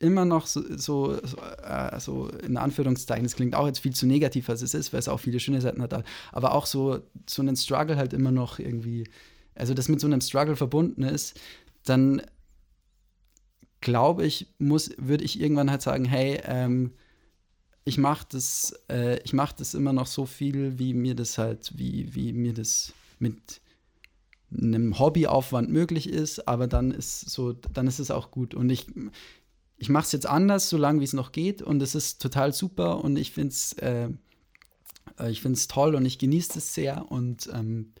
immer 0.00 0.24
noch 0.24 0.46
so, 0.46 0.62
so, 0.76 1.14
so, 1.24 1.36
äh, 1.62 2.00
so 2.00 2.28
in 2.28 2.56
Anführungszeichen, 2.56 3.24
das 3.24 3.36
klingt 3.36 3.54
auch 3.54 3.66
jetzt 3.66 3.80
viel 3.80 3.94
zu 3.94 4.06
negativ, 4.06 4.48
als 4.48 4.62
es 4.62 4.74
ist, 4.74 4.92
weil 4.92 4.98
es 4.98 5.08
auch 5.08 5.20
viele 5.20 5.38
schöne 5.38 5.60
Seiten 5.60 5.82
hat, 5.82 6.04
aber 6.32 6.54
auch 6.54 6.66
so, 6.66 7.00
so 7.28 7.42
einen 7.42 7.54
Struggle 7.54 7.96
halt 7.96 8.12
immer 8.12 8.32
noch 8.32 8.58
irgendwie, 8.58 9.08
also 9.54 9.74
das 9.74 9.88
mit 9.88 10.00
so 10.00 10.06
einem 10.06 10.20
Struggle 10.20 10.56
verbunden 10.56 11.02
ist, 11.02 11.38
dann 11.84 12.22
glaube 13.80 14.26
ich, 14.26 14.48
muss, 14.58 14.90
würde 14.98 15.24
ich 15.24 15.40
irgendwann 15.40 15.70
halt 15.70 15.82
sagen, 15.82 16.06
hey, 16.06 16.40
ähm, 16.44 16.92
ich 17.84 17.98
mache 17.98 18.26
das, 18.30 18.74
äh, 18.88 19.20
ich 19.22 19.32
mache 19.32 19.54
das 19.58 19.74
immer 19.74 19.92
noch 19.92 20.06
so 20.06 20.24
viel, 20.26 20.78
wie 20.78 20.94
mir 20.94 21.14
das 21.14 21.38
halt, 21.38 21.72
wie, 21.76 22.14
wie 22.14 22.32
mir 22.32 22.54
das 22.54 22.92
mit 23.18 23.60
einem 24.52 24.98
Hobbyaufwand 24.98 25.70
möglich 25.70 26.08
ist, 26.08 26.48
aber 26.48 26.66
dann 26.66 26.90
ist 26.90 27.30
so, 27.30 27.52
dann 27.52 27.86
ist 27.86 27.98
es 28.00 28.10
auch 28.10 28.30
gut. 28.30 28.54
Und 28.54 28.70
ich, 28.70 28.86
ich 29.80 29.88
mache 29.88 30.04
es 30.04 30.12
jetzt 30.12 30.26
anders, 30.26 30.68
solange 30.68 31.00
wie 31.00 31.04
es 31.04 31.14
noch 31.14 31.32
geht, 31.32 31.62
und 31.62 31.82
es 31.82 31.94
ist 31.94 32.20
total 32.20 32.52
super 32.52 33.02
und 33.02 33.16
ich 33.16 33.32
finde 33.32 33.48
es, 33.48 33.72
äh, 33.78 34.10
äh, 35.18 35.30
ich 35.30 35.40
finde 35.40 35.56
es 35.56 35.68
toll 35.68 35.94
und 35.94 36.04
ich 36.04 36.18
genieße 36.18 36.58
es 36.58 36.74
sehr 36.74 37.10
und 37.10 37.48
ähm, 37.52 37.94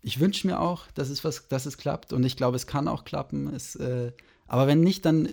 ich 0.00 0.18
wünsche 0.18 0.46
mir 0.46 0.60
auch, 0.60 0.86
dass 0.94 1.10
es 1.10 1.22
was, 1.22 1.46
dass 1.48 1.66
es 1.66 1.76
klappt 1.76 2.14
und 2.14 2.24
ich 2.24 2.36
glaube, 2.36 2.56
es 2.56 2.66
kann 2.66 2.88
auch 2.88 3.04
klappen. 3.04 3.54
Es, 3.54 3.76
äh, 3.76 4.12
aber 4.46 4.66
wenn 4.66 4.80
nicht, 4.80 5.04
dann, 5.04 5.28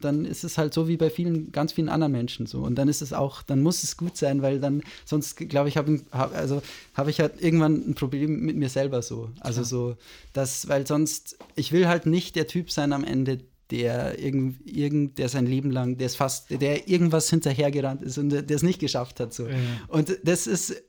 dann 0.00 0.24
ist 0.24 0.44
es 0.44 0.56
halt 0.56 0.72
so 0.72 0.86
wie 0.86 0.96
bei 0.96 1.10
vielen, 1.10 1.50
ganz 1.50 1.72
vielen 1.72 1.88
anderen 1.88 2.12
Menschen 2.12 2.46
so. 2.46 2.62
Und 2.62 2.76
dann 2.76 2.88
ist 2.88 3.02
es 3.02 3.12
auch, 3.12 3.42
dann 3.42 3.62
muss 3.62 3.82
es 3.82 3.96
gut 3.96 4.16
sein, 4.16 4.40
weil 4.40 4.60
dann, 4.60 4.82
sonst 5.04 5.36
glaube 5.36 5.68
ich, 5.68 5.76
habe 5.76 6.00
hab, 6.12 6.32
also, 6.32 6.62
hab 6.94 7.08
ich 7.08 7.18
halt 7.18 7.42
irgendwann 7.42 7.90
ein 7.90 7.94
Problem 7.96 8.40
mit 8.40 8.56
mir 8.56 8.68
selber 8.68 9.02
so. 9.02 9.30
Also 9.40 9.62
Klar. 9.62 9.64
so, 9.64 9.96
dass, 10.32 10.68
weil 10.68 10.86
sonst, 10.86 11.38
ich 11.56 11.72
will 11.72 11.88
halt 11.88 12.06
nicht 12.06 12.36
der 12.36 12.46
Typ 12.46 12.70
sein 12.70 12.92
am 12.92 13.02
Ende, 13.02 13.40
der 13.70 14.18
irgend, 14.18 14.60
irgend, 14.64 15.18
der 15.18 15.28
sein 15.28 15.46
Leben 15.46 15.70
lang, 15.70 15.98
der 15.98 16.06
ist 16.06 16.16
fast, 16.16 16.50
der 16.50 16.88
irgendwas 16.88 17.28
hinterhergerannt 17.30 18.02
ist 18.02 18.16
und 18.18 18.30
der 18.30 18.48
es 18.50 18.62
nicht 18.62 18.78
geschafft 18.78 19.18
hat. 19.20 19.34
So. 19.34 19.48
Ja. 19.48 19.56
Und 19.88 20.18
das 20.22 20.46
ist, 20.46 20.82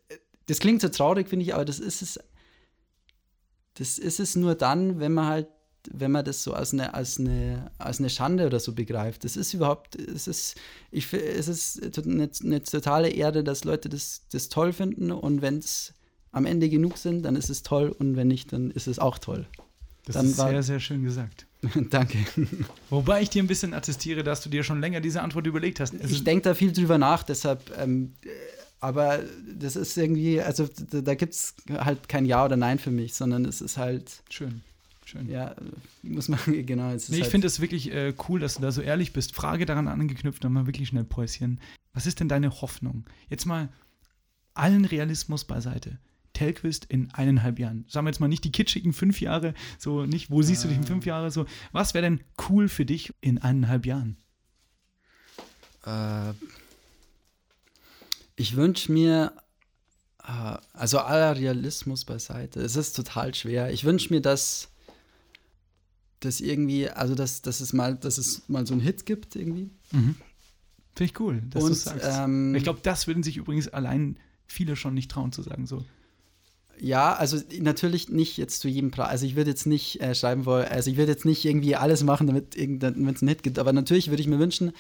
das 0.45 0.59
klingt 0.59 0.82
so 0.82 0.89
traurig, 0.89 1.28
finde 1.28 1.43
ich, 1.45 1.53
aber 1.55 1.65
das 1.65 1.80
ist 1.80 2.01
es, 2.01 2.19
das 3.75 3.97
ist 3.99 4.19
es 4.19 4.36
nur 4.36 4.55
dann, 4.55 4.99
wenn 4.99 5.13
man 5.13 5.25
halt, 5.25 5.47
wenn 5.89 6.11
man 6.11 6.25
das 6.25 6.43
so 6.43 6.53
als 6.53 6.73
eine, 6.73 6.93
als 6.93 7.19
eine, 7.19 7.71
als 7.78 7.99
eine 7.99 8.09
Schande 8.09 8.45
oder 8.45 8.59
so 8.59 8.73
begreift. 8.73 9.23
Das 9.23 9.38
ist 9.38 9.53
überhaupt, 9.53 9.95
es 9.95 10.28
ist, 10.28 10.55
ich, 10.91 11.11
es 11.13 11.47
ist 11.47 11.97
eine, 12.05 12.30
eine 12.43 12.61
totale 12.63 13.09
Ehre, 13.09 13.43
dass 13.43 13.63
Leute 13.63 13.88
das, 13.89 14.23
das 14.32 14.49
toll 14.49 14.73
finden 14.73 15.11
und 15.11 15.41
wenn 15.41 15.59
es 15.59 15.93
am 16.32 16.45
Ende 16.45 16.69
genug 16.69 16.97
sind, 16.97 17.23
dann 17.23 17.36
ist 17.36 17.49
es 17.49 17.63
toll 17.63 17.89
und 17.89 18.15
wenn 18.15 18.28
nicht, 18.28 18.51
dann 18.51 18.69
ist 18.71 18.88
es 18.88 18.99
auch 18.99 19.17
toll. 19.17 19.47
Das 20.05 20.15
Dann 20.15 20.25
ist 20.28 20.38
war- 20.38 20.49
sehr, 20.49 20.63
sehr 20.63 20.80
schön 20.80 21.03
gesagt. 21.03 21.46
Danke. 21.89 22.18
Wobei 22.89 23.22
ich 23.22 23.30
dir 23.30 23.43
ein 23.43 23.47
bisschen 23.47 23.74
attestiere, 23.74 24.24
dass 24.24 24.41
du 24.41 24.49
dir 24.49 24.64
schon 24.64 24.80
länger 24.80 25.01
diese 25.01 25.22
Antwort 25.22 25.47
überlegt 25.47 25.80
hast. 25.80 25.93
Also, 25.93 26.14
ich 26.14 26.24
denke 26.24 26.43
da 26.43 26.53
viel 26.53 26.72
drüber 26.72 26.97
nach, 26.97 27.24
deshalb, 27.24 27.72
ähm, 27.78 28.14
äh, 28.24 28.30
aber 28.80 29.20
das 29.60 29.76
ist 29.76 29.97
irgendwie, 29.97 30.39
also 30.39 30.68
da, 30.91 31.16
gibt 31.16 31.34
es 31.34 31.55
halt 31.70 32.08
kein 32.08 32.26
Ja 32.26 32.45
oder 32.45 32.58
Nein 32.58 32.78
für 32.78 32.91
mich, 32.91 33.16
sondern 33.16 33.43
es 33.45 33.62
ist 33.62 33.78
halt, 33.78 34.22
schön, 34.30 34.62
schön. 35.03 35.30
ja, 35.30 35.55
muss 36.03 36.30
man, 36.30 36.39
genau. 36.66 36.91
Es 36.91 37.10
Nee, 37.10 37.18
ich 37.18 37.24
halt, 37.24 37.32
finde 37.32 37.47
es 37.47 37.60
wirklich 37.60 37.91
äh, 37.91 38.14
cool, 38.30 38.39
dass 38.39 38.55
du 38.55 38.62
da 38.62 38.72
so 38.72 38.82
ehrlich 38.82 39.14
bist. 39.14 39.36
Frage 39.36 39.66
daran 39.66 39.88
angeknüpft, 39.88 40.43
nochmal 40.43 40.68
wirklich 40.68 40.89
schnell 40.89 41.05
Päuschen. 41.05 41.60
Was 41.93 42.05
ist 42.05 42.20
denn 42.20 42.30
deine 42.30 42.62
Hoffnung? 42.62 43.05
Jetzt 43.30 43.45
mal 43.45 43.70
allen 44.53 44.86
Realismus 44.86 45.45
beiseite. 45.45 45.97
Telquist 46.38 46.85
in 46.85 47.09
eineinhalb 47.13 47.57
Jahren. 47.57 47.85
Sagen 47.89 48.05
wir 48.05 48.11
jetzt 48.11 48.19
mal 48.19 48.27
nicht 48.27 48.43
die 48.43 48.51
kitschigen 48.51 48.93
fünf 48.93 49.19
Jahre, 49.21 49.55
so 49.79 50.05
nicht, 50.05 50.29
wo 50.29 50.43
siehst 50.43 50.63
du 50.63 50.67
dich 50.67 50.77
in 50.77 50.83
fünf 50.83 51.05
Jahren 51.05 51.31
so. 51.31 51.45
Was 51.71 51.95
wäre 51.95 52.03
denn 52.03 52.21
cool 52.47 52.69
für 52.69 52.85
dich 52.85 53.11
in 53.21 53.39
eineinhalb 53.39 53.88
Jahren? 53.88 54.17
Äh, 55.85 56.33
ich 58.35 58.55
wünsche 58.55 58.91
mir, 58.91 59.33
äh, 60.23 60.57
also 60.73 60.99
aller 60.99 61.35
Realismus 61.35 62.05
beiseite, 62.05 62.61
es 62.61 62.75
ist 62.75 62.95
total 62.95 63.33
schwer. 63.33 63.71
Ich 63.71 63.83
wünsche 63.83 64.13
mir, 64.13 64.21
dass 64.21 64.69
das 66.19 66.39
irgendwie, 66.39 66.88
also 66.89 67.15
dass, 67.15 67.41
dass, 67.41 67.61
es 67.61 67.73
mal, 67.73 67.95
dass 67.95 68.19
es 68.19 68.47
mal 68.47 68.67
so 68.67 68.73
einen 68.73 68.81
Hit 68.81 69.07
gibt 69.07 69.35
irgendwie. 69.35 69.71
Finde 70.95 71.11
ich 71.11 71.19
cool, 71.19 71.41
dass 71.49 71.63
du 71.63 71.73
sagst. 71.73 72.05
ähm, 72.07 72.53
ich 72.53 72.63
glaube, 72.63 72.79
das 72.83 73.07
würden 73.07 73.23
sich 73.23 73.38
übrigens 73.38 73.67
allein 73.67 74.17
viele 74.45 74.75
schon 74.75 74.93
nicht 74.93 75.11
trauen 75.11 75.31
zu 75.31 75.41
sagen. 75.41 75.67
So. 75.67 75.83
Ja, 76.80 77.13
also 77.13 77.38
natürlich 77.59 78.09
nicht 78.09 78.38
jetzt 78.38 78.61
zu 78.61 78.67
jedem 78.67 78.91
Preis. 78.91 79.09
Also 79.09 79.25
ich 79.25 79.36
würde 79.36 79.49
jetzt 79.49 79.65
nicht 79.65 79.99
äh, 79.99 80.13
schreiben 80.13 80.45
wollen, 80.45 80.67
also 80.67 80.91
ich 80.91 80.97
würde 80.97 81.11
jetzt 81.11 81.25
nicht 81.25 81.43
irgendwie 81.43 81.75
alles 81.75 82.03
machen, 82.03 82.28
damit 82.28 82.55
es 82.55 82.61
einen 82.61 83.28
Hit 83.28 83.43
gibt. 83.43 83.57
Aber 83.57 83.73
natürlich 83.73 84.09
würde 84.09 84.21
ich 84.21 84.28
mir 84.28 84.39
wünschen, 84.39 84.71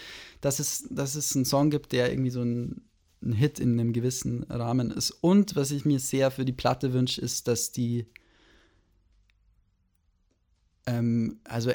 dass 0.41 0.59
es, 0.59 0.87
dass 0.89 1.15
es 1.15 1.35
einen 1.35 1.45
Song 1.45 1.71
gibt, 1.71 1.91
der 1.93 2.11
irgendwie 2.11 2.29
so 2.29 2.41
ein, 2.41 2.81
ein 3.23 3.33
Hit 3.33 3.59
in 3.59 3.79
einem 3.79 3.93
gewissen 3.93 4.43
Rahmen 4.43 4.91
ist. 4.91 5.11
Und 5.11 5.55
was 5.55 5.71
ich 5.71 5.85
mir 5.85 5.99
sehr 5.99 6.29
für 6.29 6.45
die 6.45 6.53
Platte 6.53 6.93
wünsche, 6.93 7.19
ist, 7.19 7.47
dass 7.47 7.71
die 7.71 8.05
ähm, 10.87 11.39
also 11.43 11.71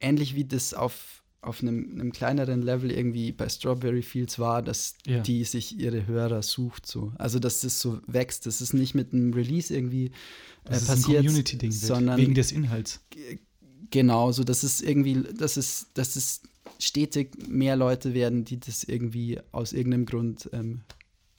ähnlich 0.00 0.34
wie 0.34 0.44
das 0.44 0.74
auf, 0.74 1.22
auf 1.42 1.62
einem, 1.62 1.90
einem 1.92 2.12
kleineren 2.12 2.62
Level 2.62 2.90
irgendwie 2.90 3.30
bei 3.32 3.48
Strawberry 3.48 4.02
Fields 4.02 4.38
war, 4.38 4.62
dass 4.62 4.94
Ja. 5.06 5.20
die 5.20 5.44
sich 5.44 5.78
ihre 5.78 6.06
Hörer 6.06 6.42
sucht. 6.42 6.86
So. 6.86 7.12
Also 7.18 7.38
dass 7.38 7.60
das 7.60 7.80
so 7.80 8.00
wächst. 8.06 8.46
Das 8.46 8.60
ist 8.60 8.72
nicht 8.74 8.94
mit 8.94 9.12
einem 9.12 9.32
Release 9.32 9.72
irgendwie 9.74 10.06
äh, 10.06 10.10
Das 10.64 10.82
ist 10.82 10.90
ein 10.90 10.96
passiert, 11.02 11.18
Community-Ding, 11.24 11.70
sondern 11.72 12.18
wegen 12.18 12.34
des 12.34 12.50
Inhalts. 12.52 13.00
genau, 13.90 14.32
so 14.32 14.42
dass 14.44 14.62
es 14.62 14.80
irgendwie, 14.80 15.22
dass 15.38 15.56
es, 15.56 15.86
dass 15.94 16.16
es 16.16 16.42
stetig 16.78 17.48
mehr 17.48 17.76
Leute 17.76 18.12
werden, 18.12 18.44
die 18.44 18.58
das 18.58 18.82
irgendwie 18.84 19.38
aus 19.52 19.72
irgendeinem 19.72 20.06
Grund 20.06 20.50
ähm, 20.52 20.80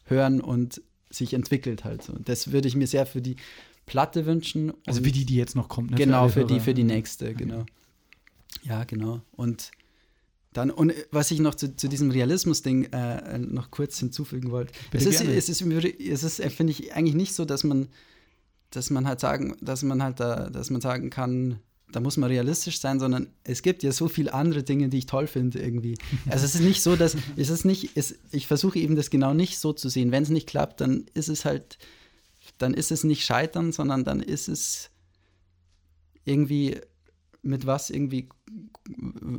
hören 0.06 0.40
und 0.42 0.82
sich 1.10 1.34
entwickelt 1.34 1.84
halt 1.84 2.02
so. 2.04 2.14
Das 2.24 2.52
würde 2.52 2.68
ich 2.68 2.76
mir 2.76 2.88
sehr 2.88 3.06
für 3.06 3.22
die 3.22 3.36
Platte 3.86 4.26
wünschen. 4.26 4.74
Also 4.86 5.04
wie 5.06 5.12
die, 5.12 5.26
die 5.26 5.36
jetzt 5.36 5.56
noch 5.56 5.70
kommt. 5.70 5.92
Ne? 5.92 5.98
Genau, 5.98 6.24
alle 6.24 6.32
für 6.32 6.46
die, 6.46 6.56
Hörer. 6.56 6.64
für 6.64 6.74
die 6.74 6.84
nächste, 6.84 7.34
genau. 7.34 7.66
Ja, 8.64 8.84
genau. 8.84 9.22
Und 9.32 9.72
dann, 10.58 10.72
und 10.72 10.92
was 11.12 11.30
ich 11.30 11.40
noch 11.40 11.54
zu, 11.54 11.76
zu 11.76 11.88
diesem 11.88 12.10
Realismus-Ding 12.10 12.86
äh, 12.86 13.38
noch 13.38 13.70
kurz 13.70 14.00
hinzufügen 14.00 14.50
wollte. 14.50 14.74
Es 14.92 15.06
ist, 15.06 15.22
es 15.22 15.50
ist, 15.50 15.62
es 15.62 16.24
ist, 16.24 16.40
äh, 16.40 16.50
finde 16.50 16.72
ich, 16.72 16.94
eigentlich 16.94 17.14
nicht 17.14 17.36
so, 17.36 17.46
dass 17.46 17.64
man, 17.64 17.90
dass 18.72 18.90
man 18.90 19.08
halt 19.08 19.20
sagen, 19.20 19.56
dass 19.62 19.84
man 19.84 20.02
halt 20.02 20.20
da, 20.20 20.50
dass 20.50 20.72
man 20.72 20.82
sagen 20.82 21.12
kann, 21.12 21.60
da 21.92 22.00
muss 22.00 22.18
man 22.18 22.30
realistisch 22.30 22.80
sein, 22.80 23.00
sondern 23.00 23.28
es 23.44 23.62
gibt 23.62 23.84
ja 23.84 23.92
so 23.92 24.08
viele 24.08 24.34
andere 24.34 24.64
Dinge, 24.64 24.90
die 24.90 24.98
ich 24.98 25.06
toll 25.06 25.28
finde 25.28 25.60
irgendwie. 25.60 25.96
Also 26.30 26.46
es 26.46 26.56
ist 26.56 26.62
nicht 26.62 26.82
so, 26.82 26.96
dass 26.96 27.16
es 27.36 27.50
ist 27.50 27.64
nicht, 27.64 27.92
es, 27.96 28.16
ich 28.32 28.48
versuche 28.48 28.80
eben 28.80 28.96
das 28.96 29.12
genau 29.12 29.36
nicht 29.36 29.60
so 29.60 29.74
zu 29.74 29.90
sehen. 29.90 30.12
Wenn 30.12 30.24
es 30.24 30.30
nicht 30.30 30.48
klappt, 30.48 30.82
dann 30.82 31.06
ist 31.14 31.30
es 31.30 31.46
halt, 31.46 31.78
dann 32.58 32.74
ist 32.74 32.92
es 32.92 33.04
nicht 33.04 33.24
scheitern, 33.24 33.72
sondern 33.72 34.04
dann 34.04 34.22
ist 34.22 34.48
es 34.48 34.90
irgendwie 36.26 36.82
mit 37.48 37.66
was 37.66 37.90
irgendwie 37.90 38.30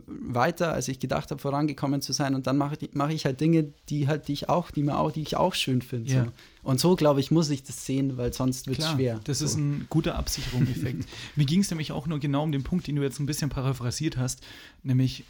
weiter, 0.06 0.72
als 0.72 0.88
ich 0.88 0.98
gedacht 1.00 1.30
habe, 1.30 1.40
vorangekommen 1.40 2.02
zu 2.02 2.12
sein. 2.12 2.34
Und 2.34 2.46
dann 2.46 2.56
mache 2.58 2.76
ich, 2.80 2.94
mache 2.94 3.12
ich 3.12 3.24
halt 3.24 3.40
Dinge, 3.40 3.72
die 3.88 4.06
halt, 4.06 4.28
die 4.28 4.32
ich 4.34 4.48
auch, 4.48 4.70
die 4.70 4.82
mir 4.82 4.98
auch, 4.98 5.10
die 5.12 5.22
ich 5.22 5.36
auch 5.36 5.54
schön 5.54 5.80
finde. 5.80 6.12
Ja. 6.12 6.24
So. 6.24 6.32
Und 6.62 6.80
so, 6.80 6.96
glaube 6.96 7.20
ich, 7.20 7.30
muss 7.30 7.48
ich 7.48 7.62
das 7.62 7.86
sehen, 7.86 8.16
weil 8.16 8.32
sonst 8.32 8.66
wird 8.66 8.78
es 8.80 8.90
schwer. 8.90 9.20
das 9.24 9.40
ist 9.40 9.52
so. 9.52 9.58
ein 9.60 9.86
guter 9.88 10.16
Absicherungseffekt. 10.16 11.08
Mir 11.36 11.46
ging 11.46 11.60
es 11.60 11.70
nämlich 11.70 11.92
auch 11.92 12.06
nur 12.06 12.18
genau 12.18 12.42
um 12.42 12.52
den 12.52 12.62
Punkt, 12.62 12.86
den 12.86 12.96
du 12.96 13.02
jetzt 13.02 13.20
ein 13.20 13.26
bisschen 13.26 13.48
paraphrasiert 13.48 14.16
hast, 14.18 14.42
nämlich 14.82 15.24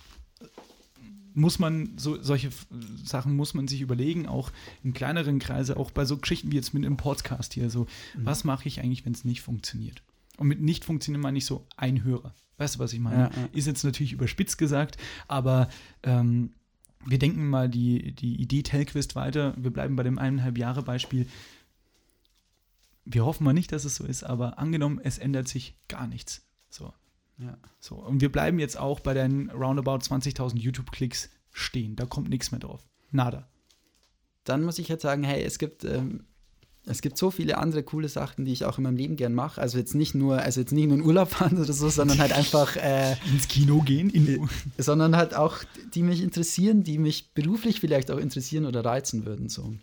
muss 1.34 1.60
man 1.60 1.92
so 1.96 2.20
solche 2.20 2.50
Sachen 3.04 3.36
muss 3.36 3.54
man 3.54 3.68
sich 3.68 3.80
überlegen, 3.80 4.26
auch 4.26 4.50
in 4.82 4.92
kleineren 4.92 5.38
Kreise, 5.38 5.76
auch 5.76 5.92
bei 5.92 6.04
so 6.04 6.16
Geschichten 6.16 6.50
wie 6.50 6.56
jetzt 6.56 6.74
mit 6.74 6.82
dem 6.84 6.96
Podcast 6.96 7.54
hier, 7.54 7.70
so 7.70 7.86
Mhm. 8.16 8.24
was 8.26 8.42
mache 8.42 8.66
ich 8.66 8.80
eigentlich, 8.80 9.06
wenn 9.06 9.12
es 9.12 9.24
nicht 9.24 9.42
funktioniert? 9.42 10.02
Und 10.38 10.48
mit 10.48 10.60
nicht 10.60 10.84
funktionieren 10.84 11.20
meine 11.20 11.38
ich 11.38 11.44
so 11.44 11.66
ein 11.76 12.04
Hörer. 12.04 12.34
Weißt 12.56 12.76
du, 12.76 12.78
was 12.78 12.92
ich 12.92 13.00
meine? 13.00 13.24
Ja, 13.24 13.30
ja. 13.30 13.48
Ist 13.52 13.66
jetzt 13.66 13.84
natürlich 13.84 14.12
überspitzt 14.12 14.56
gesagt, 14.56 14.96
aber 15.26 15.68
ähm, 16.02 16.54
wir 17.04 17.18
denken 17.18 17.48
mal 17.48 17.68
die, 17.68 18.12
die 18.12 18.40
Idee 18.40 18.62
Telquist 18.62 19.14
weiter. 19.16 19.54
Wir 19.56 19.72
bleiben 19.72 19.96
bei 19.96 20.02
dem 20.02 20.18
eineinhalb 20.18 20.58
Jahre 20.58 20.82
Beispiel. 20.82 21.26
Wir 23.04 23.24
hoffen 23.24 23.44
mal 23.44 23.52
nicht, 23.52 23.72
dass 23.72 23.84
es 23.84 23.96
so 23.96 24.04
ist, 24.04 24.24
aber 24.24 24.58
angenommen, 24.58 25.00
es 25.02 25.18
ändert 25.18 25.48
sich 25.48 25.76
gar 25.88 26.06
nichts. 26.06 26.46
So. 26.68 26.92
Ja. 27.38 27.56
So. 27.80 27.96
Und 27.96 28.20
wir 28.20 28.30
bleiben 28.30 28.58
jetzt 28.58 28.78
auch 28.78 29.00
bei 29.00 29.14
den 29.14 29.50
roundabout 29.50 29.98
20.000 29.98 30.58
YouTube-Klicks 30.58 31.30
stehen. 31.52 31.96
Da 31.96 32.06
kommt 32.06 32.28
nichts 32.28 32.50
mehr 32.50 32.60
drauf. 32.60 32.86
Nada. 33.10 33.48
Dann 34.44 34.64
muss 34.64 34.78
ich 34.78 34.88
jetzt 34.88 35.02
sagen, 35.02 35.22
hey, 35.22 35.42
es 35.42 35.58
gibt, 35.58 35.84
ähm, 35.84 36.26
es 36.88 37.02
gibt 37.02 37.18
so 37.18 37.30
viele 37.30 37.58
andere 37.58 37.82
coole 37.82 38.08
Sachen, 38.08 38.44
die 38.44 38.52
ich 38.52 38.64
auch 38.64 38.78
in 38.78 38.84
meinem 38.84 38.96
Leben 38.96 39.16
gern 39.16 39.34
mache. 39.34 39.60
Also 39.60 39.78
jetzt 39.78 39.94
nicht 39.94 40.14
nur, 40.14 40.38
also 40.38 40.60
jetzt 40.60 40.72
nicht 40.72 40.86
nur 40.88 40.96
in 40.96 41.02
Urlaub 41.04 41.30
fahren 41.32 41.58
oder 41.58 41.72
so, 41.72 41.88
sondern 41.88 42.18
halt 42.18 42.32
einfach 42.32 42.76
äh, 42.76 43.16
Ins 43.32 43.48
Kino 43.48 43.82
gehen. 43.82 44.10
In, 44.10 44.48
sondern 44.78 45.16
halt 45.16 45.34
auch, 45.34 45.58
die 45.94 46.02
mich 46.02 46.22
interessieren, 46.22 46.84
die 46.84 46.98
mich 46.98 47.32
beruflich 47.34 47.80
vielleicht 47.80 48.10
auch 48.10 48.18
interessieren 48.18 48.64
oder 48.66 48.84
reizen 48.84 49.26
würden. 49.26 49.48
So. 49.48 49.74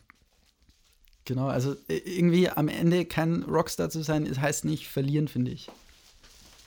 Genau, 1.26 1.48
also 1.48 1.76
äh, 1.88 1.98
irgendwie 1.98 2.50
am 2.50 2.68
Ende 2.68 3.06
kein 3.06 3.44
Rockstar 3.44 3.90
zu 3.90 4.04
sein, 4.04 4.26
es 4.26 4.40
heißt 4.40 4.66
nicht 4.66 4.88
verlieren, 4.88 5.28
finde 5.28 5.52
ich. 5.52 5.70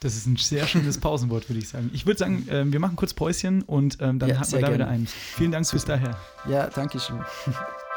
das 0.00 0.16
ist 0.16 0.26
ein 0.26 0.36
sehr 0.36 0.66
schönes 0.66 0.98
Pausenwort, 0.98 1.48
würde 1.48 1.60
ich 1.60 1.68
sagen. 1.68 1.90
Ich 1.92 2.06
würde 2.06 2.18
sagen, 2.18 2.46
ähm, 2.50 2.72
wir 2.72 2.80
machen 2.80 2.96
kurz 2.96 3.14
Päuschen 3.14 3.62
und 3.62 3.98
ähm, 4.00 4.18
dann 4.18 4.30
Ja, 4.30 4.38
haken 4.40 4.52
wir 4.52 4.60
da 4.60 4.66
wieder 4.68 4.76
gerne. 4.78 4.90
ein. 4.92 5.06
Vielen 5.06 5.52
Dank 5.52 5.70
bis 5.70 5.84
daher. 5.84 6.16
Ja, 6.48 6.68
danke 6.68 6.98
schön. 7.00 7.20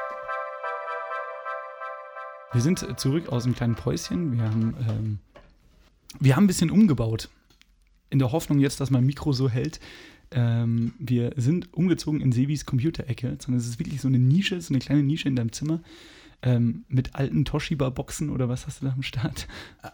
Wir 2.53 2.61
sind 2.61 2.83
äh, 2.83 2.95
zurück 2.95 3.29
aus 3.29 3.43
dem 3.43 3.55
kleinen 3.55 3.75
Päuschen. 3.75 4.33
Wir 4.33 4.43
haben, 4.43 4.75
ähm, 4.89 5.19
wir 6.19 6.35
haben 6.35 6.43
ein 6.43 6.47
bisschen 6.47 6.69
umgebaut. 6.69 7.29
In 8.09 8.19
der 8.19 8.31
Hoffnung 8.31 8.59
jetzt, 8.59 8.81
dass 8.81 8.89
mein 8.89 9.05
Mikro 9.05 9.31
so 9.31 9.49
hält. 9.49 9.79
Ähm, 10.31 10.93
wir 10.99 11.31
sind 11.37 11.73
umgezogen 11.73 12.19
in 12.19 12.31
Sevis 12.31 12.65
Computerecke. 12.65 13.37
Sondern 13.39 13.59
es 13.59 13.67
ist 13.67 13.79
wirklich 13.79 14.01
so 14.01 14.09
eine 14.09 14.19
Nische, 14.19 14.59
so 14.59 14.73
eine 14.73 14.79
kleine 14.79 15.03
Nische 15.03 15.29
in 15.29 15.35
deinem 15.37 15.53
Zimmer. 15.53 15.79
Ähm, 16.43 16.83
mit 16.89 17.15
alten 17.15 17.45
Toshiba-Boxen 17.45 18.29
oder 18.29 18.49
was 18.49 18.65
hast 18.65 18.81
du 18.81 18.87
da 18.87 18.93
am 18.93 19.03
Start? 19.03 19.47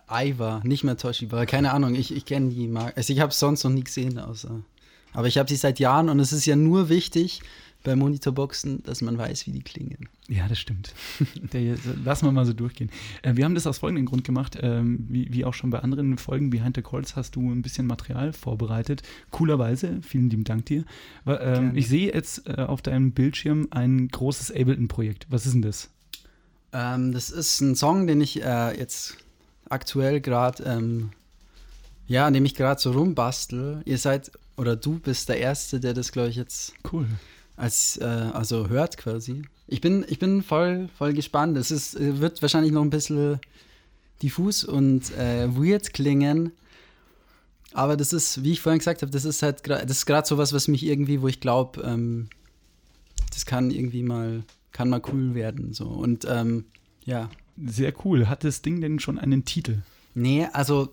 Aiwa, 0.08 0.62
nicht 0.64 0.86
mehr 0.86 0.95
Toshiba, 0.95 1.45
keine 1.45 1.74
Ahnung, 1.74 1.93
ich, 1.93 2.16
ich 2.16 2.24
kenne 2.24 2.51
die 2.51 2.70
Marke. 2.70 2.95
Also 2.95 3.12
ich 3.12 3.20
habe 3.20 3.32
es 3.32 3.39
sonst 3.39 3.66
noch 3.66 3.72
nie 3.72 3.84
gesehen, 3.84 4.18
außer. 4.18 4.62
Aber 5.12 5.28
ich 5.28 5.38
habe 5.38 5.49
sie 5.49 5.58
seit 5.58 5.78
Jahren 5.80 6.08
und 6.08 6.22
es 6.22 6.32
ist 6.32 6.45
ja 6.45 6.55
nur 6.55 6.88
wichtig 6.88 7.41
bei 7.88 7.95
Monitorboxen, 7.95 8.83
dass 8.83 9.01
man 9.01 9.17
weiß, 9.17 9.47
wie 9.47 9.51
die 9.51 9.61
klingen. 9.61 10.09
Ja, 10.27 10.49
das 10.49 10.59
stimmt. 10.59 10.93
Lassen 12.03 12.25
wir 12.25 12.33
mal 12.33 12.45
so 12.45 12.51
durchgehen. 12.51 12.91
Äh, 13.21 13.38
wir 13.38 13.45
haben 13.45 13.55
das 13.55 13.65
aus 13.65 13.77
folgendem 13.77 14.05
Grund 14.05 14.25
gemacht. 14.25 14.57
Ähm, 14.61 15.05
wie, 15.09 15.45
auch 15.45 15.53
schon 15.53 15.69
bei 15.69 15.79
anderen 15.79 16.17
Folgen 16.17 16.49
Behind 16.49 16.75
the 16.75 16.81
Calls 16.81 17.15
hast 17.15 17.38
du 17.38 17.49
ein 17.49 17.61
bisschen 17.61 17.88
Material 17.88 18.33
vorbereitet. 18.33 19.03
Coolerweise. 19.31 20.01
Vielen 20.01 20.29
lieben 20.29 20.43
Dank 20.43 20.65
dir. 20.65 20.83
Ähm, 21.25 21.77
ich 21.77 21.88
sehe 21.88 22.13
jetzt 22.13 22.45
äh, 22.45 22.61
auf 22.61 22.81
deinem 22.81 23.13
Bildschirm 23.13 23.69
ein 23.71 24.09
großes 24.09 24.51
Ableton-Projekt. 24.51 25.25
Was 25.29 25.45
ist 25.45 25.53
denn 25.53 25.61
das? 25.61 25.89
Ähm, 26.73 27.13
das 27.13 27.29
ist 27.29 27.61
ein 27.61 27.77
Song, 27.77 28.05
den 28.05 28.19
ich 28.19 28.43
äh, 28.43 28.77
jetzt 28.77 29.15
aktuell 29.69 30.19
gerade, 30.19 31.01
ja, 32.07 32.27
an 32.27 32.33
dem 32.33 32.43
ich 32.43 32.53
gerade 32.53 32.81
so 32.81 32.91
rumbastel. 32.91 33.81
Ihr 33.85 33.97
seid, 33.97 34.31
oder 34.57 34.75
du 34.75 34.99
bist 34.99 35.29
der 35.29 35.38
Erste, 35.38 35.79
der 35.79 35.93
das, 35.93 36.11
glaube 36.11 36.29
ich, 36.29 36.35
jetzt 36.35 36.73
Cool. 36.91 37.07
Als, 37.58 37.97
äh, 37.97 38.05
also 38.05 38.70
hört 38.70 38.97
quasi. 38.97 39.41
Ich 39.68 39.82
bin, 39.82 40.05
ich 40.08 40.20
bin 40.20 40.41
voll, 40.43 40.88
voll 40.97 41.14
gespannt. 41.14 41.58
Es 41.58 41.72
ist, 41.72 41.95
äh, 41.99 42.22
wird 42.22 42.41
wahrscheinlich 42.41 42.72
noch 42.72 42.84
ein 42.84 42.89
bisschen 42.89 43.39
diffus 44.22 44.64
und 44.64 45.12
äh, 45.18 45.47
weird 45.53 45.93
klingen. 45.93 46.51
Aber 47.74 47.97
das 47.97 48.14
ist, 48.14 48.43
wie 48.43 48.53
ich 48.53 48.62
vorhin 48.62 48.80
gesagt 48.80 49.01
habe, 49.01 49.12
das 49.12 49.26
ist 49.26 49.43
halt 49.43 49.64
gra- 49.66 49.84
das 49.84 49.97
ist 49.97 50.05
gerade 50.05 50.28
sowas, 50.28 50.53
was 50.53 50.68
mich 50.70 50.84
irgendwie, 50.84 51.22
wo 51.22 51.28
ich 51.28 51.41
glaube, 51.41 51.82
ähm, 51.82 52.30
das 53.34 53.45
kann 53.45 53.72
irgendwie 53.72 54.03
mal, 54.03 54.43
kann 54.72 54.89
mal 54.89 55.01
cool 55.12 55.36
werden. 55.36 55.74
So. 55.74 55.86
Und 55.86 56.26
ähm, 56.30 56.66
ja. 57.05 57.30
Sehr 57.66 57.93
cool. 58.05 58.30
Hat 58.30 58.43
das 58.43 58.62
Ding 58.62 58.82
denn 58.82 58.99
schon 58.99 59.18
einen 59.20 59.43
Titel? 59.43 59.80
Nee, 60.14 60.47
also 60.53 60.89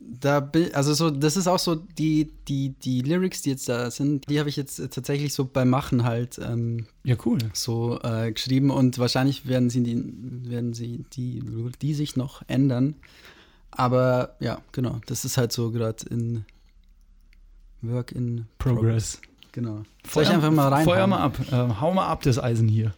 da 0.00 0.50
also 0.74 0.94
so, 0.94 1.10
das 1.10 1.36
ist 1.36 1.48
auch 1.48 1.58
so 1.58 1.74
die, 1.74 2.30
die, 2.46 2.70
die 2.70 3.02
Lyrics, 3.02 3.42
die 3.42 3.50
jetzt 3.50 3.68
da 3.68 3.90
sind, 3.90 4.28
die 4.28 4.38
habe 4.38 4.48
ich 4.48 4.56
jetzt 4.56 4.76
tatsächlich 4.76 5.34
so 5.34 5.44
beim 5.44 5.70
Machen 5.70 6.04
halt 6.04 6.38
ähm, 6.38 6.86
Ja, 7.04 7.16
cool. 7.24 7.38
so 7.52 8.00
äh, 8.02 8.30
geschrieben 8.32 8.70
und 8.70 8.98
wahrscheinlich 8.98 9.46
werden 9.46 9.70
sie 9.70 9.82
die, 9.82 10.02
werden 10.50 10.72
sie 10.72 11.04
die, 11.12 11.42
die 11.82 11.94
sich 11.94 12.16
noch 12.16 12.42
ändern. 12.46 12.94
Aber 13.70 14.36
ja, 14.40 14.60
genau, 14.72 15.00
das 15.06 15.24
ist 15.24 15.36
halt 15.36 15.52
so 15.52 15.70
gerade 15.70 16.06
in 16.08 16.44
Work 17.82 18.12
in 18.12 18.46
Progress. 18.58 19.20
Genau. 19.52 19.82
Soll 20.08 20.22
ich 20.22 20.30
einfach 20.30 20.50
mal 20.50 20.68
rein? 20.68 20.84
Feuer 20.84 21.06
mal 21.06 21.20
ab. 21.20 21.38
Äh, 21.50 21.80
hau 21.80 21.92
mal 21.92 22.06
ab 22.06 22.22
das 22.22 22.38
Eisen 22.38 22.68
hier. 22.68 22.94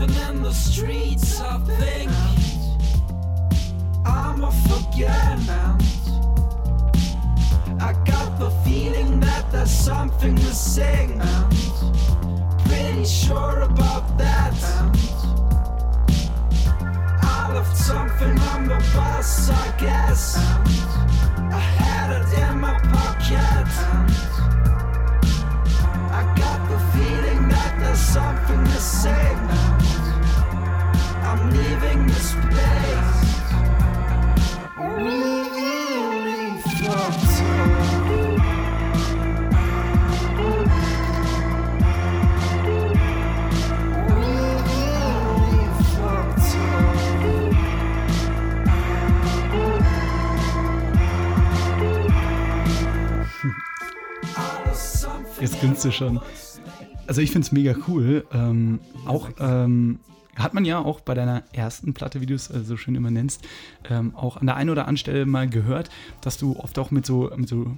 Something 0.00 0.28
in 0.28 0.42
the 0.42 0.52
streets. 0.52 1.40
I 1.40 1.58
think 1.58 2.10
I'm 4.06 4.44
a 4.44 4.52
forget 4.68 5.38
I 7.80 7.92
got 8.04 8.38
the 8.38 8.50
feeling 8.64 9.20
that 9.20 9.50
there's 9.52 9.70
something 9.70 10.34
missing. 10.34 11.20
Pretty 12.66 13.04
sure 13.04 13.60
about 13.60 14.16
that. 14.18 14.54
I 17.22 17.52
left 17.54 17.76
something 17.76 18.38
on 18.52 18.68
the 18.68 18.78
bus, 18.94 19.50
I 19.50 19.74
guess. 19.78 20.36
I 20.36 21.58
had 21.58 22.22
it 22.22 22.38
in 22.38 22.60
my 22.60 22.78
pocket. 22.78 24.29
That 28.14 28.46
there's 28.46 28.50
something 28.50 28.62
missing. 28.64 29.10
I'm 31.22 31.50
leaving 31.50 32.06
this 32.06 32.32
place. 32.32 33.30
Something 54.74 55.42
Jetzt 55.42 55.60
grinst 55.60 55.84
du 55.84 55.90
schon. 55.90 56.20
Also 57.10 57.22
ich 57.22 57.32
finde 57.32 57.44
es 57.44 57.50
mega 57.50 57.74
cool. 57.88 58.24
Ähm, 58.32 58.78
auch, 59.04 59.30
ähm, 59.40 59.98
hat 60.36 60.54
man 60.54 60.64
ja 60.64 60.78
auch 60.78 61.00
bei 61.00 61.14
deiner 61.14 61.42
ersten 61.52 61.92
Platte, 61.92 62.20
wie 62.20 62.26
du 62.26 62.34
es 62.34 62.48
äh, 62.52 62.60
so 62.60 62.76
schön 62.76 62.94
immer 62.94 63.10
nennst, 63.10 63.42
ähm, 63.90 64.14
auch 64.14 64.36
an 64.36 64.46
der 64.46 64.54
einen 64.54 64.70
oder 64.70 64.82
anderen 64.82 64.96
Stelle 64.96 65.26
mal 65.26 65.48
gehört, 65.48 65.90
dass 66.20 66.38
du 66.38 66.56
oft 66.56 66.78
auch 66.78 66.92
mit 66.92 67.04
so, 67.04 67.28
mit 67.34 67.48
so 67.48 67.76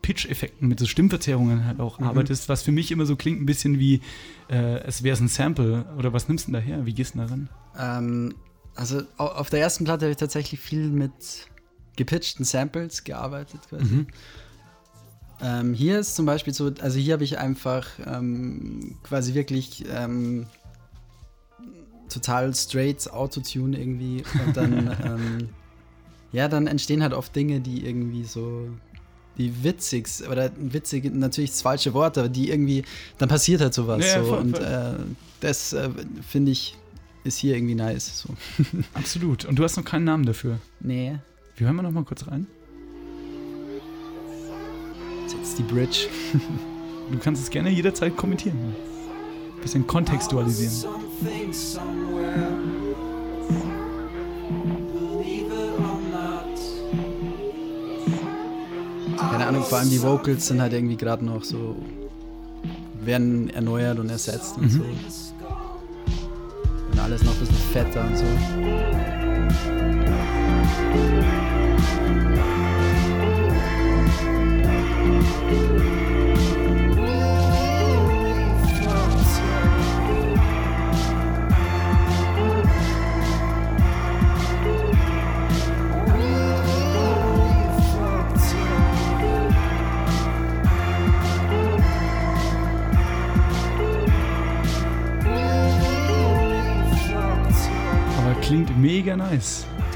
Pitch-Effekten, 0.00 0.66
mit 0.66 0.80
so 0.80 0.86
Stimmverzerrungen 0.86 1.66
halt 1.66 1.78
auch 1.78 1.98
mhm. 1.98 2.06
arbeitest, 2.06 2.48
was 2.48 2.62
für 2.62 2.72
mich 2.72 2.90
immer 2.90 3.04
so 3.04 3.16
klingt 3.16 3.42
ein 3.42 3.44
bisschen 3.44 3.78
wie, 3.78 4.00
äh, 4.48 4.78
es 4.84 5.02
wäre 5.02 5.18
ein 5.18 5.28
Sample. 5.28 5.84
Oder 5.98 6.14
was 6.14 6.28
nimmst 6.28 6.48
du 6.48 6.52
denn 6.52 6.62
daher? 6.62 6.86
Wie 6.86 6.94
gehst 6.94 7.16
du 7.16 7.18
daran? 7.18 7.50
Ähm, 7.78 8.34
also 8.76 9.02
auf 9.18 9.50
der 9.50 9.60
ersten 9.60 9.84
Platte 9.84 10.06
habe 10.06 10.12
ich 10.12 10.16
tatsächlich 10.16 10.58
viel 10.58 10.88
mit 10.88 11.50
gepitchten 11.96 12.44
Samples 12.44 13.04
gearbeitet 13.04 13.60
quasi. 13.68 13.84
Mhm. 13.84 14.06
Ähm, 15.42 15.74
hier 15.74 15.98
ist 16.00 16.16
zum 16.16 16.26
Beispiel 16.26 16.52
so, 16.52 16.70
also 16.80 16.98
hier 16.98 17.14
habe 17.14 17.24
ich 17.24 17.38
einfach 17.38 17.86
ähm, 18.06 18.96
quasi 19.02 19.34
wirklich 19.34 19.84
ähm, 19.90 20.46
total 22.08 22.54
straight 22.54 23.10
Autotune 23.10 23.78
irgendwie 23.78 24.22
und 24.46 24.56
dann 24.56 24.96
ähm, 25.04 25.48
ja, 26.32 26.48
dann 26.48 26.66
entstehen 26.66 27.02
halt 27.02 27.14
oft 27.14 27.34
Dinge, 27.34 27.60
die 27.60 27.86
irgendwie 27.86 28.24
so 28.24 28.68
die 29.38 29.64
witzig 29.64 30.06
oder 30.30 30.50
witzig 30.58 31.12
natürlich 31.14 31.50
das 31.50 31.62
falsche 31.62 31.94
Wort, 31.94 32.18
aber 32.18 32.28
die 32.28 32.50
irgendwie 32.50 32.84
dann 33.18 33.28
passiert 33.28 33.60
halt 33.60 33.74
sowas 33.74 34.04
ja, 34.06 34.22
so 34.22 34.28
voll, 34.28 34.38
und 34.38 34.58
Äh, 34.58 34.94
das 35.40 35.72
äh, 35.72 35.88
finde 36.28 36.52
ich 36.52 36.76
ist 37.24 37.38
hier 37.38 37.54
irgendwie 37.54 37.74
nice 37.74 38.22
so. 38.22 38.34
Absolut. 38.94 39.44
Und 39.44 39.58
du 39.58 39.64
hast 39.64 39.76
noch 39.76 39.84
keinen 39.84 40.04
Namen 40.04 40.24
dafür? 40.24 40.58
Nee. 40.80 41.18
Wir 41.56 41.66
hören 41.66 41.76
mal 41.76 41.82
noch 41.82 41.90
mal 41.90 42.04
kurz 42.04 42.26
rein. 42.26 42.46
Jetzt 45.32 45.58
die 45.58 45.62
Bridge. 45.62 46.08
du 47.10 47.18
kannst 47.18 47.42
es 47.42 47.50
gerne 47.50 47.70
jederzeit 47.70 48.16
kommentieren. 48.16 48.58
Ein 48.58 49.62
bisschen 49.62 49.86
kontextualisieren. 49.86 50.94
Keine 59.18 59.46
Ahnung, 59.46 59.62
vor 59.62 59.78
allem 59.78 59.90
die 59.90 60.02
Vocals 60.02 60.46
sind 60.46 60.60
halt 60.60 60.72
irgendwie 60.72 60.96
gerade 60.96 61.24
noch 61.24 61.44
so, 61.44 61.76
werden 63.00 63.50
erneuert 63.50 63.98
und 63.98 64.10
ersetzt 64.10 64.56
und 64.56 64.64
mhm. 64.64 64.70
so. 64.70 64.82
Und 66.92 66.98
alles 66.98 67.22
noch 67.22 67.32
ein 67.32 67.38
bisschen 67.40 67.56
fetter 67.72 68.04
und 68.04 68.16
so. 68.16 68.24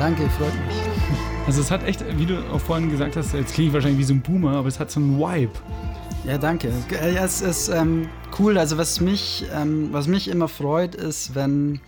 Danke, 0.04 0.28
freut 0.28 0.52
mich. 0.66 0.76
Also 1.46 1.62
es 1.62 1.70
hat 1.70 1.82
echt, 1.84 2.04
wie 2.18 2.26
du 2.26 2.36
auch 2.52 2.60
vorhin 2.60 2.90
gesagt 2.90 3.16
hast, 3.16 3.32
jetzt 3.32 3.54
klinge 3.54 3.68
ich 3.68 3.72
wahrscheinlich 3.72 4.00
wie 4.00 4.04
so 4.04 4.12
ein 4.12 4.20
Boomer, 4.20 4.54
aber 4.54 4.68
es 4.68 4.78
hat 4.78 4.90
so 4.90 5.00
einen 5.00 5.18
Vibe. 5.18 5.54
Ja, 6.26 6.36
danke. 6.36 6.70
Ja, 6.90 7.24
es 7.24 7.40
ist 7.40 7.70
ähm, 7.70 8.10
cool. 8.38 8.58
Also 8.58 8.76
was 8.76 9.00
mich, 9.00 9.46
ähm, 9.54 9.88
was 9.92 10.06
mich 10.06 10.28
immer 10.28 10.48
freut, 10.48 10.94
ist, 10.94 11.34
wenn 11.34 11.80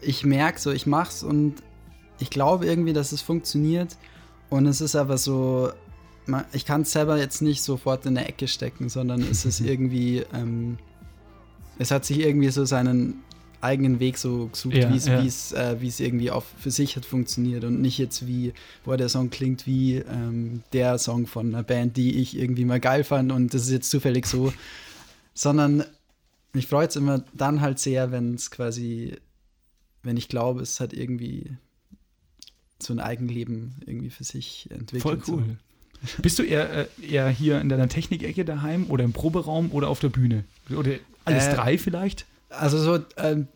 ich 0.00 0.24
merke, 0.24 0.58
so 0.58 0.72
ich 0.72 0.88
mach's 0.88 1.22
und 1.22 1.62
ich 2.18 2.30
glaube 2.30 2.66
irgendwie, 2.66 2.92
dass 2.92 3.12
es 3.12 3.22
funktioniert. 3.22 3.96
Und 4.50 4.66
es 4.66 4.80
ist 4.80 4.96
aber 4.96 5.18
so, 5.18 5.70
ich 6.52 6.64
kann 6.64 6.80
es 6.80 6.90
selber 6.90 7.16
jetzt 7.16 7.42
nicht 7.42 7.62
sofort 7.62 8.06
in 8.06 8.16
der 8.16 8.28
Ecke 8.28 8.48
stecken, 8.48 8.88
sondern 8.88 9.22
es 9.22 9.44
ist 9.44 9.60
irgendwie, 9.64 10.24
ähm, 10.34 10.78
es 11.78 11.92
hat 11.92 12.04
sich 12.04 12.18
irgendwie 12.18 12.48
so 12.48 12.64
seinen 12.64 13.22
eigenen 13.66 14.00
Weg 14.00 14.18
so 14.18 14.46
gesucht, 14.48 14.76
ja, 14.76 14.90
wie 14.90 14.96
es 14.96 15.50
ja. 15.50 15.72
äh, 15.72 15.76
irgendwie 15.98 16.30
auch 16.30 16.44
für 16.58 16.70
sich 16.70 16.96
hat 16.96 17.04
funktioniert 17.04 17.64
und 17.64 17.80
nicht 17.80 17.98
jetzt 17.98 18.26
wie, 18.26 18.52
boah, 18.84 18.96
der 18.96 19.08
Song 19.08 19.30
klingt 19.30 19.66
wie 19.66 19.96
ähm, 19.96 20.62
der 20.72 20.98
Song 20.98 21.26
von 21.26 21.54
einer 21.54 21.62
Band, 21.62 21.96
die 21.96 22.20
ich 22.20 22.36
irgendwie 22.36 22.64
mal 22.64 22.80
geil 22.80 23.04
fand 23.04 23.32
und 23.32 23.52
das 23.54 23.62
ist 23.62 23.70
jetzt 23.70 23.90
zufällig 23.90 24.26
so, 24.26 24.52
sondern 25.34 25.84
mich 26.52 26.66
freut 26.66 26.90
es 26.90 26.96
immer 26.96 27.22
dann 27.34 27.60
halt 27.60 27.78
sehr, 27.78 28.10
wenn 28.10 28.34
es 28.34 28.50
quasi, 28.50 29.16
wenn 30.02 30.16
ich 30.16 30.28
glaube, 30.28 30.62
es 30.62 30.80
hat 30.80 30.92
irgendwie 30.92 31.56
so 32.82 32.92
ein 32.92 33.00
Eigenleben 33.00 33.76
irgendwie 33.84 34.10
für 34.10 34.24
sich 34.24 34.68
entwickelt. 34.70 35.02
Voll 35.02 35.22
cool. 35.28 35.44
So. 35.44 36.22
Bist 36.22 36.38
du 36.38 36.42
eher, 36.42 36.70
äh, 36.70 36.86
eher 37.02 37.28
hier 37.28 37.60
in 37.60 37.68
deiner 37.68 37.88
Technikecke 37.88 38.44
daheim 38.44 38.90
oder 38.90 39.04
im 39.04 39.12
Proberaum 39.12 39.70
oder 39.72 39.88
auf 39.88 40.00
der 40.00 40.08
Bühne? 40.08 40.44
Oder 40.70 40.96
alles 41.24 41.46
äh, 41.46 41.54
drei 41.54 41.78
vielleicht? 41.78 42.26
Also 42.50 42.78
so 42.78 43.04
ähm, 43.16 43.48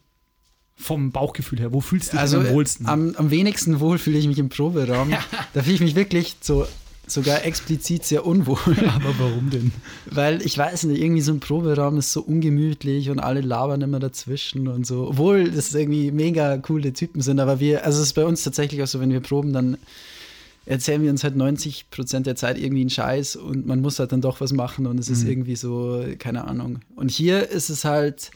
vom 0.80 1.12
Bauchgefühl 1.12 1.60
her, 1.60 1.72
wo 1.72 1.80
fühlst 1.80 2.08
du 2.08 2.12
dich 2.12 2.20
also 2.20 2.40
am 2.40 2.50
wohlsten? 2.50 2.86
Am, 2.86 3.14
am 3.16 3.30
wenigsten 3.30 3.80
wohl 3.80 3.98
fühle 3.98 4.18
ich 4.18 4.26
mich 4.26 4.38
im 4.38 4.48
Proberaum. 4.48 5.10
da 5.52 5.62
fühle 5.62 5.74
ich 5.74 5.80
mich 5.80 5.94
wirklich 5.94 6.36
so 6.40 6.66
sogar 7.06 7.44
explizit 7.44 8.04
sehr 8.04 8.24
unwohl. 8.24 8.58
Aber 8.94 9.14
warum 9.18 9.50
denn? 9.50 9.72
Weil 10.06 10.42
ich 10.42 10.56
weiß 10.56 10.84
nicht, 10.84 11.02
irgendwie 11.02 11.20
so 11.20 11.32
ein 11.32 11.40
Proberaum 11.40 11.98
ist 11.98 12.12
so 12.12 12.22
ungemütlich 12.22 13.10
und 13.10 13.18
alle 13.18 13.40
labern 13.40 13.82
immer 13.82 13.98
dazwischen 13.98 14.68
und 14.68 14.86
so. 14.86 15.08
Obwohl 15.08 15.50
das 15.50 15.74
irgendwie 15.74 16.10
mega 16.12 16.56
coole 16.58 16.92
Typen 16.92 17.20
sind, 17.20 17.40
aber 17.40 17.60
wir, 17.60 17.84
also 17.84 18.00
es 18.00 18.08
ist 18.08 18.14
bei 18.14 18.24
uns 18.24 18.44
tatsächlich 18.44 18.82
auch 18.82 18.86
so, 18.86 19.00
wenn 19.00 19.10
wir 19.10 19.20
proben, 19.20 19.52
dann 19.52 19.76
erzählen 20.66 21.02
wir 21.02 21.10
uns 21.10 21.24
halt 21.24 21.36
90 21.36 21.90
Prozent 21.90 22.26
der 22.26 22.36
Zeit 22.36 22.58
irgendwie 22.58 22.82
einen 22.82 22.90
Scheiß 22.90 23.36
und 23.36 23.66
man 23.66 23.80
muss 23.80 23.98
halt 23.98 24.12
dann 24.12 24.20
doch 24.20 24.40
was 24.40 24.52
machen 24.52 24.86
und 24.86 25.00
es 25.00 25.08
mhm. 25.08 25.14
ist 25.14 25.24
irgendwie 25.24 25.56
so, 25.56 26.04
keine 26.18 26.46
Ahnung. 26.46 26.80
Und 26.96 27.10
hier 27.10 27.48
ist 27.48 27.70
es 27.70 27.84
halt 27.84 28.30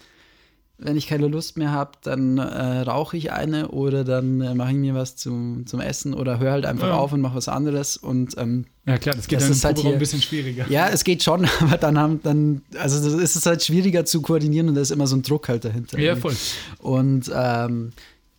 wenn 0.76 0.96
ich 0.96 1.06
keine 1.06 1.28
Lust 1.28 1.56
mehr 1.56 1.70
habe, 1.70 1.92
dann 2.02 2.38
äh, 2.38 2.80
rauche 2.80 3.16
ich 3.16 3.30
eine 3.30 3.68
oder 3.68 4.02
dann 4.02 4.40
äh, 4.40 4.54
mache 4.54 4.70
ich 4.70 4.76
mir 4.76 4.94
was 4.94 5.14
zum, 5.14 5.66
zum 5.66 5.80
Essen 5.80 6.14
oder 6.14 6.40
höre 6.40 6.52
halt 6.52 6.66
einfach 6.66 6.88
ja. 6.88 6.94
auf 6.94 7.12
und 7.12 7.20
mache 7.20 7.36
was 7.36 7.48
anderes. 7.48 7.96
Und, 7.96 8.36
ähm, 8.38 8.66
ja 8.84 8.98
klar, 8.98 9.14
das 9.14 9.28
geht 9.28 9.40
das 9.40 9.60
dann 9.60 9.74
halt 9.74 9.78
hier, 9.78 9.92
ein 9.92 9.98
bisschen 9.98 10.20
schwieriger. 10.20 10.66
Ja, 10.68 10.88
es 10.88 11.04
geht 11.04 11.22
schon, 11.22 11.46
aber 11.60 11.76
dann 11.76 11.98
haben 11.98 12.20
dann, 12.22 12.62
also 12.76 13.02
das 13.02 13.20
ist 13.20 13.36
es 13.36 13.46
halt 13.46 13.62
schwieriger 13.62 14.04
zu 14.04 14.20
koordinieren 14.20 14.68
und 14.68 14.74
da 14.74 14.80
ist 14.80 14.90
immer 14.90 15.06
so 15.06 15.16
ein 15.16 15.22
Druck 15.22 15.48
halt 15.48 15.64
dahinter. 15.64 15.98
Ja, 15.98 16.16
voll. 16.16 16.34
Und 16.78 17.30
ähm, 17.32 17.92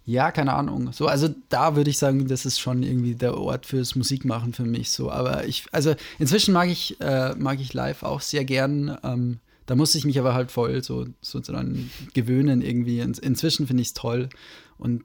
ja, 0.05 0.31
keine 0.31 0.53
Ahnung. 0.53 0.91
So, 0.91 1.07
also 1.07 1.29
da 1.49 1.75
würde 1.77 1.89
ich 1.89 1.97
sagen, 1.97 2.27
das 2.27 2.45
ist 2.45 2.59
schon 2.59 2.83
irgendwie 2.83 3.15
der 3.15 3.37
Ort 3.37 3.65
fürs 3.65 3.95
Musikmachen 3.95 4.53
für 4.53 4.65
mich. 4.65 4.91
So, 4.91 5.09
aber 5.09 5.45
ich, 5.45 5.65
also 5.71 5.95
inzwischen 6.19 6.53
mag 6.53 6.69
ich, 6.69 6.99
äh, 6.99 7.33
mag 7.35 7.61
ich 7.61 7.73
live 7.73 8.03
auch 8.03 8.21
sehr 8.21 8.43
gern. 8.43 8.97
Ähm, 9.03 9.39
da 9.65 9.75
musste 9.75 9.97
ich 9.97 10.05
mich 10.05 10.19
aber 10.19 10.33
halt 10.33 10.51
voll 10.51 10.83
so, 10.83 11.05
so 11.21 11.39
dran 11.39 11.89
gewöhnen 12.13 12.61
irgendwie. 12.61 12.99
In, 12.99 13.13
inzwischen 13.13 13.67
finde 13.67 13.81
ich 13.81 13.89
es 13.89 13.93
toll. 13.93 14.29
Und 14.77 15.03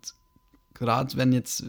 gerade 0.74 1.16
wenn 1.16 1.32
jetzt 1.32 1.60
äh, 1.60 1.66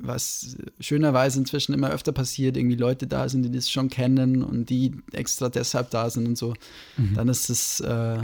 was 0.00 0.56
schönerweise 0.80 1.38
inzwischen 1.38 1.72
immer 1.72 1.90
öfter 1.90 2.12
passiert, 2.12 2.56
irgendwie 2.56 2.76
Leute 2.76 3.06
da 3.06 3.28
sind, 3.28 3.42
die 3.42 3.50
das 3.50 3.70
schon 3.70 3.88
kennen 3.88 4.42
und 4.42 4.70
die 4.70 4.94
extra 5.12 5.48
deshalb 5.48 5.90
da 5.90 6.10
sind 6.10 6.26
und 6.26 6.36
so, 6.36 6.54
mhm. 6.96 7.14
dann 7.14 7.28
ist 7.28 7.50
es, 7.50 7.80
äh, 7.80 8.18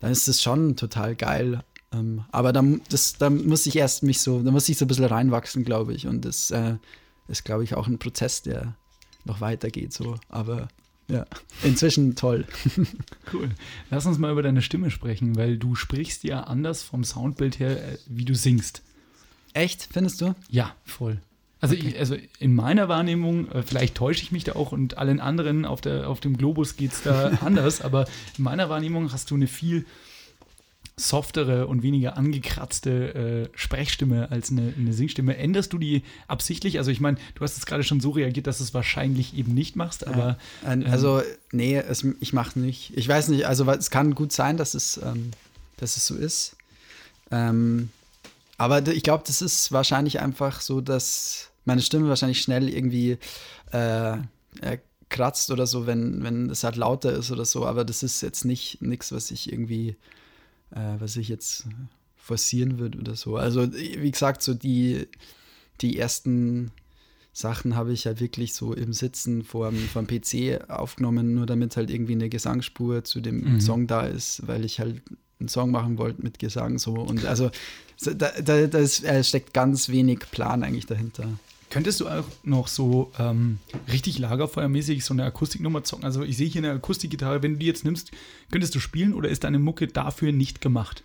dann 0.00 0.12
ist 0.12 0.28
es 0.28 0.42
schon 0.42 0.76
total 0.76 1.16
geil. 1.16 1.62
Ähm, 1.92 2.24
aber 2.30 2.52
da, 2.52 2.62
das, 2.88 3.14
da 3.14 3.30
muss 3.30 3.66
ich 3.66 3.76
erst 3.76 4.02
mich 4.02 4.20
so, 4.20 4.42
da 4.42 4.50
muss 4.50 4.68
ich 4.68 4.78
so 4.78 4.84
ein 4.84 4.88
bisschen 4.88 5.04
reinwachsen, 5.04 5.64
glaube 5.64 5.94
ich. 5.94 6.06
Und 6.06 6.24
das 6.24 6.50
äh, 6.50 6.76
ist, 7.28 7.44
glaube 7.44 7.64
ich, 7.64 7.74
auch 7.74 7.86
ein 7.86 7.98
Prozess, 7.98 8.42
der 8.42 8.76
noch 9.24 9.40
weitergeht. 9.40 9.92
So. 9.92 10.16
Aber 10.28 10.68
ja, 11.08 11.26
inzwischen 11.62 12.16
toll. 12.16 12.46
cool. 13.32 13.50
Lass 13.90 14.06
uns 14.06 14.18
mal 14.18 14.32
über 14.32 14.42
deine 14.42 14.62
Stimme 14.62 14.90
sprechen, 14.90 15.36
weil 15.36 15.58
du 15.58 15.74
sprichst 15.74 16.24
ja 16.24 16.44
anders 16.44 16.82
vom 16.82 17.04
Soundbild 17.04 17.58
her, 17.58 17.92
äh, 17.92 17.98
wie 18.06 18.24
du 18.24 18.34
singst. 18.34 18.82
Echt, 19.52 19.88
findest 19.92 20.20
du? 20.20 20.34
Ja, 20.48 20.74
voll. 20.84 21.20
Also, 21.60 21.76
okay. 21.76 21.88
ich, 21.88 21.98
also 21.98 22.16
in 22.38 22.54
meiner 22.54 22.88
Wahrnehmung, 22.88 23.50
äh, 23.50 23.62
vielleicht 23.62 23.94
täusche 23.94 24.22
ich 24.22 24.32
mich 24.32 24.44
da 24.44 24.52
auch 24.52 24.72
und 24.72 24.98
allen 24.98 25.20
anderen 25.20 25.64
auf, 25.64 25.80
der, 25.80 26.08
auf 26.08 26.20
dem 26.20 26.36
Globus 26.36 26.76
geht 26.76 26.92
es 26.92 27.02
da 27.02 27.28
anders, 27.40 27.80
aber 27.80 28.06
in 28.36 28.44
meiner 28.44 28.68
Wahrnehmung 28.68 29.12
hast 29.12 29.30
du 29.30 29.34
eine 29.34 29.46
viel 29.46 29.86
softere 30.96 31.66
und 31.66 31.82
weniger 31.82 32.16
angekratzte 32.16 33.50
äh, 33.52 33.58
Sprechstimme 33.58 34.30
als 34.30 34.50
eine, 34.50 34.72
eine, 34.78 34.92
Singstimme. 34.92 35.36
Änderst 35.36 35.72
du 35.72 35.78
die 35.78 36.02
absichtlich? 36.28 36.78
Also 36.78 36.90
ich 36.92 37.00
meine, 37.00 37.18
du 37.34 37.42
hast 37.42 37.56
jetzt 37.56 37.66
gerade 37.66 37.82
schon 37.82 38.00
so 38.00 38.10
reagiert, 38.10 38.46
dass 38.46 38.58
du 38.58 38.64
es 38.64 38.74
wahrscheinlich 38.74 39.36
eben 39.36 39.54
nicht 39.54 39.74
machst, 39.74 40.06
aber... 40.06 40.38
Ähm, 40.64 40.84
also 40.88 41.20
nee, 41.50 41.76
es, 41.76 42.06
ich 42.20 42.32
mache 42.32 42.58
nicht. 42.60 42.96
Ich 42.96 43.08
weiß 43.08 43.28
nicht, 43.28 43.46
also 43.46 43.68
es 43.70 43.90
kann 43.90 44.14
gut 44.14 44.32
sein, 44.32 44.56
dass 44.56 44.74
es, 44.74 44.98
ähm, 44.98 45.32
dass 45.78 45.96
es 45.96 46.06
so 46.06 46.14
ist. 46.14 46.56
Ähm, 47.32 47.90
aber 48.56 48.86
ich 48.86 49.02
glaube, 49.02 49.24
das 49.26 49.42
ist 49.42 49.72
wahrscheinlich 49.72 50.20
einfach 50.20 50.60
so, 50.60 50.80
dass 50.80 51.50
meine 51.64 51.82
Stimme 51.82 52.08
wahrscheinlich 52.08 52.40
schnell 52.40 52.68
irgendwie 52.68 53.18
äh, 53.72 54.18
kratzt 55.08 55.50
oder 55.50 55.66
so, 55.66 55.86
wenn, 55.86 56.22
wenn 56.22 56.50
es 56.50 56.62
halt 56.62 56.76
lauter 56.76 57.12
ist 57.12 57.32
oder 57.32 57.44
so. 57.44 57.66
Aber 57.66 57.84
das 57.84 58.04
ist 58.04 58.20
jetzt 58.20 58.44
nicht 58.44 58.80
nichts, 58.80 59.10
was 59.10 59.32
ich 59.32 59.52
irgendwie 59.52 59.96
äh, 60.74 60.94
was 60.98 61.16
ich 61.16 61.28
jetzt 61.28 61.66
forcieren 62.16 62.78
würde 62.78 62.98
oder 62.98 63.14
so. 63.16 63.36
Also, 63.36 63.72
wie 63.72 64.10
gesagt, 64.10 64.42
so 64.42 64.54
die, 64.54 65.06
die 65.80 65.98
ersten 65.98 66.70
Sachen 67.32 67.74
habe 67.74 67.92
ich 67.92 68.04
ja 68.04 68.20
wirklich 68.20 68.54
so 68.54 68.72
im 68.74 68.92
Sitzen 68.92 69.42
vor 69.42 69.70
dem 69.70 70.06
PC 70.06 70.70
aufgenommen, 70.70 71.34
nur 71.34 71.46
damit 71.46 71.76
halt 71.76 71.90
irgendwie 71.90 72.12
eine 72.12 72.28
Gesangsspur 72.28 73.04
zu 73.04 73.20
dem 73.20 73.54
Mhm. 73.54 73.60
Song 73.60 73.86
da 73.86 74.06
ist, 74.06 74.46
weil 74.46 74.64
ich 74.64 74.78
halt 74.80 75.02
einen 75.40 75.48
Song 75.48 75.70
machen 75.72 75.98
wollte 75.98 76.22
mit 76.22 76.38
Gesang 76.38 76.78
so. 76.78 76.94
Und 76.94 77.24
also 77.24 77.50
so, 77.96 78.14
da, 78.14 78.30
da, 78.40 78.66
da 78.68 78.78
ist, 78.78 79.04
äh, 79.04 79.22
steckt 79.24 79.52
ganz 79.52 79.88
wenig 79.88 80.20
Plan 80.30 80.62
eigentlich 80.62 80.86
dahinter. 80.86 81.28
Könntest 81.74 81.98
du 82.00 82.06
auch 82.06 82.22
noch 82.44 82.68
so 82.68 83.10
ähm, 83.18 83.58
richtig 83.90 84.20
lagerfeuermäßig 84.20 85.04
so 85.04 85.12
eine 85.12 85.24
Akustiknummer 85.24 85.82
zocken? 85.82 86.04
Also 86.04 86.22
ich 86.22 86.36
sehe 86.36 86.46
hier 86.46 86.60
eine 86.62 86.70
Akustikgitarre, 86.70 87.42
wenn 87.42 87.54
du 87.54 87.58
die 87.58 87.66
jetzt 87.66 87.84
nimmst, 87.84 88.12
könntest 88.52 88.76
du 88.76 88.78
spielen 88.78 89.12
oder 89.12 89.28
ist 89.28 89.42
deine 89.42 89.58
Mucke 89.58 89.88
dafür 89.88 90.30
nicht 90.30 90.60
gemacht? 90.60 91.02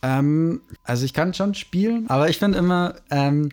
Ähm, 0.00 0.60
also 0.84 1.04
ich 1.04 1.12
kann 1.12 1.34
schon 1.34 1.54
spielen, 1.56 2.08
aber 2.08 2.28
ich 2.30 2.38
finde 2.38 2.56
immer, 2.58 2.94
ähm, 3.10 3.48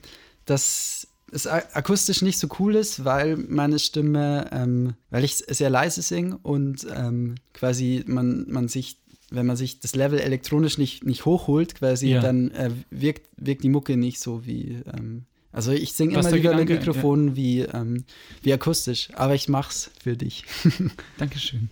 dass 0.45 1.07
es 1.31 1.47
akustisch 1.47 2.21
nicht 2.21 2.37
so 2.37 2.47
cool 2.59 2.75
ist, 2.75 3.03
weil 3.03 3.35
meine 3.37 3.79
Stimme, 3.79 4.47
ähm, 4.51 4.93
weil 5.09 5.23
ich 5.23 5.37
sehr 5.37 5.71
leise 5.71 6.03
singe 6.03 6.37
und 6.43 6.85
ähm, 6.95 7.33
quasi 7.55 8.03
man, 8.05 8.45
man 8.47 8.67
sich, 8.67 8.99
wenn 9.31 9.47
man 9.47 9.55
sich 9.55 9.79
das 9.79 9.95
Level 9.95 10.19
elektronisch 10.19 10.77
nicht, 10.77 11.03
nicht 11.03 11.25
hochholt, 11.25 11.73
quasi, 11.73 12.09
Ja. 12.11 12.21
dann 12.21 12.51
äh, 12.51 12.69
wirkt, 12.91 13.27
wirkt 13.37 13.63
die 13.63 13.69
Mucke 13.69 13.97
nicht 13.97 14.19
so 14.19 14.45
wie, 14.45 14.83
ähm, 14.95 15.25
also 15.51 15.71
ich 15.71 15.93
singe 15.93 16.13
immer 16.13 16.21
der 16.21 16.31
lieber 16.31 16.55
mit 16.55 16.67
Gedanke, 16.67 16.73
ja. 16.73 16.79
Mikrofon 16.79 17.35
wie, 17.35 17.61
ähm, 17.61 18.03
wie 18.43 18.53
akustisch, 18.53 19.09
aber 19.15 19.35
ich 19.35 19.49
mach's 19.49 19.89
für 20.01 20.15
dich. 20.15 20.45
Dankeschön. 21.17 21.69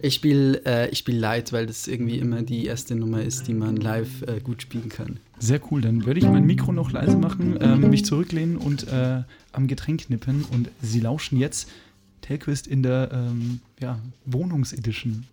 Ich 0.00 0.14
spiele 0.14 0.62
äh, 0.64 0.88
ich 0.90 0.98
spiel 0.98 1.16
Light, 1.16 1.52
weil 1.52 1.66
das 1.66 1.88
irgendwie 1.88 2.18
immer 2.18 2.42
die 2.42 2.66
erste 2.66 2.94
Nummer 2.94 3.22
ist, 3.22 3.48
die 3.48 3.54
man 3.54 3.76
live 3.76 4.22
äh, 4.22 4.40
gut 4.40 4.62
spielen 4.62 4.88
kann. 4.88 5.18
Sehr 5.40 5.60
cool. 5.70 5.80
Dann 5.80 6.06
würde 6.06 6.20
ich 6.20 6.26
mein 6.26 6.44
Mikro 6.44 6.72
noch 6.72 6.92
leise 6.92 7.16
machen, 7.16 7.58
ähm, 7.60 7.90
mich 7.90 8.04
zurücklehnen 8.04 8.56
und 8.56 8.86
äh, 8.88 9.22
am 9.52 9.66
Getränk 9.66 10.08
nippen. 10.08 10.44
Und 10.44 10.70
Sie 10.80 11.00
lauschen 11.00 11.38
jetzt 11.38 11.68
Telquist 12.22 12.66
in 12.66 12.82
der 12.82 13.10
ähm, 13.12 13.60
ja, 13.80 13.98
Wohnungsedition. 14.24 15.26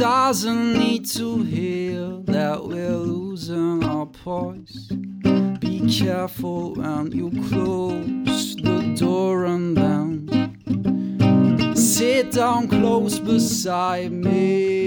Doesn't 0.00 0.78
need 0.78 1.04
to 1.04 1.42
hear 1.42 2.22
that 2.24 2.64
we're 2.64 2.96
losing 2.96 3.84
our 3.84 4.06
poise. 4.06 4.88
Be 5.60 5.86
careful 5.90 6.72
when 6.72 7.12
you 7.12 7.28
close 7.50 8.56
the 8.56 8.96
door 8.98 9.44
and 9.44 9.76
then 9.76 11.76
sit 11.76 12.32
down 12.32 12.68
close 12.68 13.18
beside 13.18 14.10
me. 14.10 14.79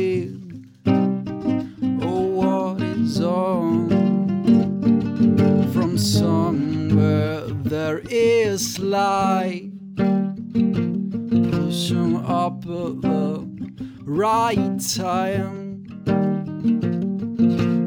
Right 14.23 14.79
time. 14.95 15.83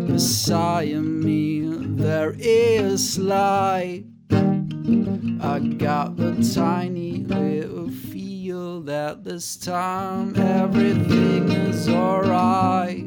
Beside 0.06 1.00
me, 1.00 1.62
there 1.96 2.34
is 2.38 3.18
light. 3.18 4.04
I 5.40 5.58
got 5.78 6.18
the 6.18 6.52
tiny 6.54 7.24
little 7.24 7.88
feel 7.88 8.82
that 8.82 9.24
this 9.24 9.56
time 9.56 10.36
everything 10.36 11.50
is 11.52 11.88
alright. 11.88 13.06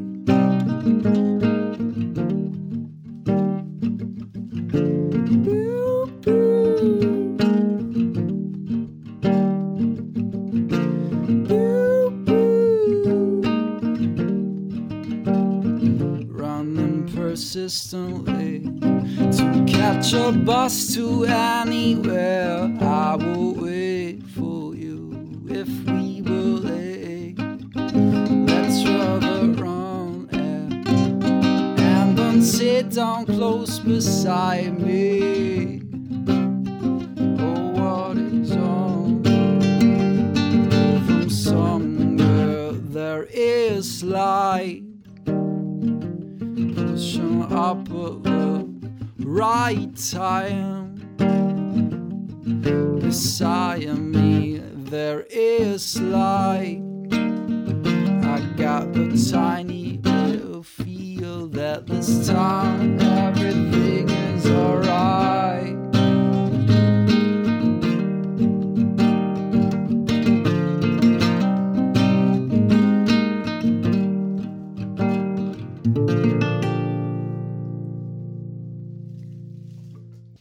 Bus 20.50 20.96
to 20.96 21.26
anywhere. 21.26 22.29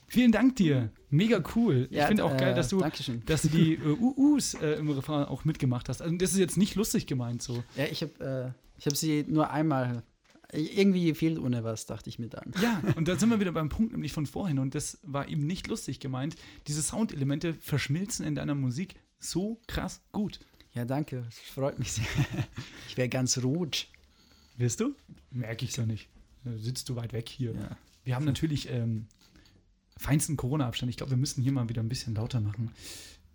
Vielen 0.08 0.32
Dank 0.32 0.56
dir. 0.56 0.90
Mega 1.10 1.42
cool. 1.54 1.86
ich 1.90 1.96
Ja, 1.96 2.06
finde 2.06 2.24
auch 2.24 2.34
äh, 2.34 2.38
geil, 2.38 2.54
dass 2.54 2.68
du, 2.68 2.80
Dankeschön. 2.80 3.22
dass 3.26 3.42
du 3.42 3.48
die 3.48 3.74
äh, 3.74 3.78
UUs 3.86 4.54
äh, 4.54 4.72
im 4.72 4.90
Refrain 4.90 5.26
auch 5.26 5.44
mitgemacht 5.44 5.88
hast. 5.88 6.00
Also 6.02 6.16
das 6.16 6.32
ist 6.32 6.38
jetzt 6.38 6.56
nicht 6.56 6.74
lustig 6.74 7.06
gemeint 7.06 7.42
so. 7.42 7.62
Ja, 7.76 7.84
ich 7.84 8.02
habe 8.02 8.54
äh, 8.54 8.78
ich 8.78 8.86
hab 8.86 8.96
sie 8.96 9.24
nur 9.28 9.50
einmal. 9.50 10.02
Irgendwie 10.50 11.12
fehlt 11.14 11.38
ohne 11.38 11.62
was, 11.62 11.84
dachte 11.84 12.08
ich 12.08 12.18
mir 12.18 12.28
dann. 12.28 12.52
Ja, 12.62 12.80
und 12.96 13.06
da 13.06 13.18
sind 13.18 13.28
wir 13.28 13.38
wieder 13.38 13.52
beim 13.52 13.68
Punkt 13.68 13.92
nämlich 13.92 14.12
von 14.12 14.24
vorhin 14.24 14.58
und 14.58 14.74
das 14.74 14.98
war 15.02 15.28
eben 15.28 15.46
nicht 15.46 15.66
lustig 15.66 16.00
gemeint. 16.00 16.36
Diese 16.66 16.80
Soundelemente 16.80 17.52
verschmilzen 17.52 18.24
in 18.26 18.34
deiner 18.34 18.54
Musik 18.54 18.94
so 19.18 19.60
krass 19.66 20.00
gut. 20.10 20.40
Ja, 20.72 20.86
danke. 20.86 21.22
Das 21.26 21.38
freut 21.38 21.78
mich 21.78 21.92
sehr. 21.92 22.06
Ich 22.88 22.96
wäre 22.96 23.08
ganz 23.10 23.42
rot. 23.42 23.88
Wirst 24.56 24.80
du? 24.80 24.94
Merke 25.30 25.66
ich 25.66 25.72
so 25.72 25.82
nicht. 25.82 26.08
Da 26.44 26.56
sitzt 26.56 26.88
du 26.88 26.96
weit 26.96 27.12
weg 27.12 27.28
hier. 27.28 27.52
Ja. 27.52 27.76
Wir 28.04 28.14
haben 28.14 28.24
natürlich 28.24 28.70
ähm, 28.70 29.06
feinsten 29.98 30.36
Corona-Abstand. 30.36 30.90
Ich 30.90 30.96
glaube, 30.96 31.10
wir 31.10 31.18
müssen 31.18 31.42
hier 31.42 31.52
mal 31.52 31.68
wieder 31.68 31.82
ein 31.82 31.88
bisschen 31.88 32.14
lauter 32.14 32.40
machen. 32.40 32.70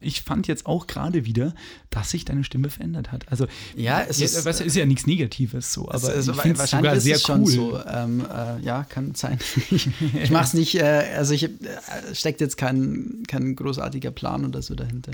Ich 0.06 0.22
fand 0.22 0.48
jetzt 0.48 0.66
auch 0.66 0.86
gerade 0.88 1.24
wieder, 1.24 1.56
dass 1.90 2.10
sich 2.12 2.26
deine 2.26 2.44
Stimme 2.44 2.70
verändert 2.70 3.14
hat. 3.14 3.30
Also, 3.32 3.48
Ja, 3.78 4.02
es 4.02 4.20
ja, 4.20 4.26
ist- 4.26 4.44
weißt 4.46 4.60
du, 4.60 4.64
ist 4.66 4.76
ja 4.76 4.86
nichts 4.86 5.08
Negatives 5.08 5.72
so, 5.72 5.88
aber 5.90 6.10
also, 6.10 6.32
ich 6.34 6.42
finde 6.42 6.56
es 6.56 6.60
wahrscheinlich 6.60 6.90
sogar 6.92 7.00
sehr 7.00 7.16
es 7.16 7.30
cool. 7.30 7.48
so. 7.48 7.80
Ähm, 7.86 8.26
äh, 8.30 8.60
ja, 8.66 8.84
kann 8.84 9.16
sein. 9.16 9.40
Ich, 9.72 9.88
ich 10.22 10.30
mache 10.30 10.44
es 10.44 10.54
nicht, 10.54 10.76
äh, 10.76 10.84
also 11.16 11.34
ich 11.34 11.44
äh, 11.46 11.50
steckt 12.14 12.42
jetzt 12.42 12.58
kein, 12.58 13.24
kein 13.30 13.56
großartiger 13.56 14.12
Plan 14.12 14.44
oder 14.44 14.62
so 14.62 14.76
dahinter. 14.76 15.12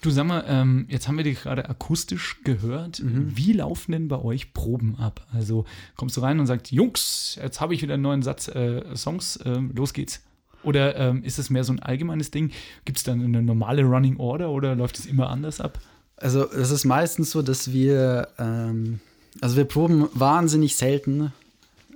Du 0.00 0.10
sag 0.10 0.24
mal, 0.26 0.44
ähm, 0.48 0.86
jetzt 0.88 1.08
haben 1.08 1.18
wir 1.18 1.24
dich 1.24 1.40
gerade 1.42 1.68
akustisch 1.68 2.38
gehört. 2.42 3.00
Mhm. 3.00 3.36
Wie 3.36 3.52
laufen 3.52 3.92
denn 3.92 4.08
bei 4.08 4.18
euch 4.18 4.54
Proben 4.54 4.96
ab? 4.96 5.26
Also 5.32 5.66
kommst 5.96 6.16
du 6.16 6.22
rein 6.22 6.40
und 6.40 6.46
sagst, 6.46 6.72
Jungs, 6.72 7.38
jetzt 7.42 7.60
habe 7.60 7.74
ich 7.74 7.82
wieder 7.82 7.94
einen 7.94 8.02
neuen 8.02 8.22
Satz 8.22 8.48
äh, 8.48 8.82
Songs, 8.96 9.38
ähm, 9.44 9.72
los 9.74 9.92
geht's. 9.92 10.22
Oder 10.62 10.96
ähm, 10.96 11.24
ist 11.24 11.38
es 11.38 11.50
mehr 11.50 11.64
so 11.64 11.72
ein 11.72 11.80
allgemeines 11.80 12.30
Ding? 12.30 12.50
Gibt 12.84 12.98
es 12.98 13.04
dann 13.04 13.22
eine 13.22 13.42
normale 13.42 13.82
Running 13.82 14.16
Order 14.18 14.50
oder 14.50 14.74
läuft 14.74 14.98
es 14.98 15.06
immer 15.06 15.30
anders 15.30 15.60
ab? 15.60 15.78
Also 16.16 16.50
es 16.50 16.70
ist 16.70 16.84
meistens 16.84 17.30
so, 17.32 17.42
dass 17.42 17.72
wir, 17.72 18.28
ähm, 18.38 19.00
also 19.40 19.56
wir 19.56 19.64
proben 19.64 20.08
wahnsinnig 20.14 20.76
selten. 20.76 21.32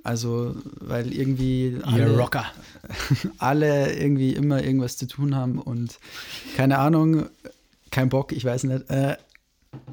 Also, 0.02 0.54
weil 0.80 1.12
irgendwie 1.12 1.78
alle, 1.82 2.16
Rocker. 2.16 2.44
alle 3.38 3.92
irgendwie 3.92 4.34
immer 4.34 4.62
irgendwas 4.62 4.96
zu 4.96 5.08
tun 5.08 5.34
haben 5.34 5.58
und 5.58 5.98
keine 6.56 6.78
Ahnung, 6.78 7.26
kein 7.90 8.08
Bock, 8.08 8.30
ich 8.30 8.44
weiß 8.44 8.64
nicht. 8.64 8.88
Äh, 8.88 9.16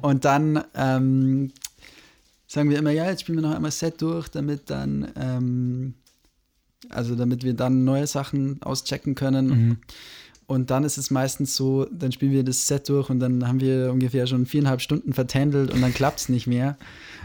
und 0.02 0.24
dann 0.24 0.62
ähm, 0.74 1.52
sagen 2.46 2.70
wir 2.70 2.78
immer, 2.78 2.92
ja, 2.92 3.06
jetzt 3.06 3.22
spielen 3.22 3.38
wir 3.38 3.48
noch 3.48 3.56
einmal 3.56 3.72
Set 3.72 4.00
durch, 4.02 4.28
damit 4.28 4.70
dann, 4.70 5.10
ähm, 5.16 5.94
also 6.90 7.14
damit 7.14 7.42
wir 7.44 7.54
dann 7.54 7.84
neue 7.84 8.06
Sachen 8.06 8.62
auschecken 8.62 9.14
können. 9.14 9.46
Mhm. 9.46 9.76
Und 10.46 10.70
dann 10.70 10.84
ist 10.84 10.98
es 10.98 11.10
meistens 11.10 11.56
so, 11.56 11.86
dann 11.86 12.12
spielen 12.12 12.32
wir 12.32 12.44
das 12.44 12.66
Set 12.66 12.88
durch 12.90 13.08
und 13.08 13.18
dann 13.18 13.48
haben 13.48 13.60
wir 13.60 13.90
ungefähr 13.90 14.26
schon 14.26 14.44
viereinhalb 14.44 14.82
Stunden 14.82 15.14
vertändelt 15.14 15.72
und 15.72 15.80
dann 15.80 15.94
klappt 15.94 16.20
es 16.20 16.28
nicht 16.28 16.46
mehr, 16.46 16.76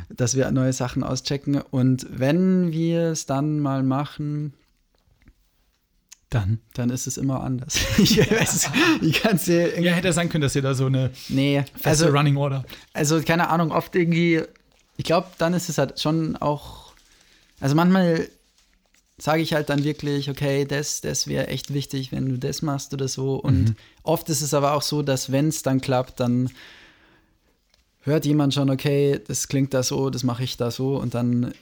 dass 0.10 0.38
wir 0.38 0.50
neue 0.52 0.72
Sachen 0.72 1.04
auschecken. 1.04 1.60
Und 1.60 2.08
wenn 2.10 2.72
wir 2.72 3.08
es 3.12 3.26
dann 3.26 3.60
mal 3.60 3.84
machen, 3.84 4.54
Dann. 6.30 6.60
dann 6.76 6.92
ist 6.92 7.08
es 7.08 7.18
immer 7.18 7.42
anders. 7.44 7.80
ich 7.98 8.18
weiß, 8.20 8.70
ich 9.02 9.22
kann 9.22 9.36
es 9.36 9.46
dir 9.46 9.82
Ja, 9.82 9.92
hätte 9.94 10.14
sein 10.14 10.30
können, 10.30 10.44
dass 10.44 10.56
ihr 10.56 10.62
da 10.62 10.74
so 10.74 10.86
eine 10.86 11.10
Nee, 11.28 11.66
feste 11.74 12.06
also, 12.06 12.08
Running 12.18 12.38
Order. 12.38 12.64
also 12.94 13.22
keine 13.22 13.50
Ahnung, 13.50 13.72
oft 13.72 13.96
irgendwie, 13.96 14.44
ich 14.96 15.04
glaube, 15.04 15.28
dann 15.40 15.54
ist 15.54 15.68
es 15.70 15.78
halt 15.78 16.00
schon 16.00 16.38
auch, 16.38 16.94
also 17.60 17.76
manchmal 17.76 18.30
sage 19.20 19.42
ich 19.42 19.54
halt 19.54 19.70
dann 19.70 19.84
wirklich, 19.84 20.30
okay, 20.30 20.66
das, 20.66 21.02
das 21.02 21.28
wäre 21.28 21.48
echt 21.48 21.74
wichtig, 21.74 22.12
wenn 22.12 22.28
du 22.28 22.38
das 22.38 22.62
machst 22.62 22.94
oder 22.94 23.08
so. 23.08 23.36
Und 23.36 23.76
oft 24.04 24.30
ist 24.30 24.42
es 24.42 24.54
aber 24.54 24.74
auch 24.74 24.82
so, 24.82 25.02
dass 25.02 25.32
wenn 25.32 25.50
es 25.50 25.64
dann 25.64 25.82
klappt, 25.82 26.20
dann 26.20 26.50
hört 28.02 28.26
jemand 28.26 28.54
schon, 28.54 28.70
okay, 28.70 29.20
das 29.28 29.48
klingt 29.48 29.74
da 29.74 29.84
so, 29.84 30.10
das 30.10 30.24
mache 30.24 30.44
ich 30.44 30.58
da 30.58 30.72
so 30.72 30.98
und 30.98 31.14
dann, 31.14 31.54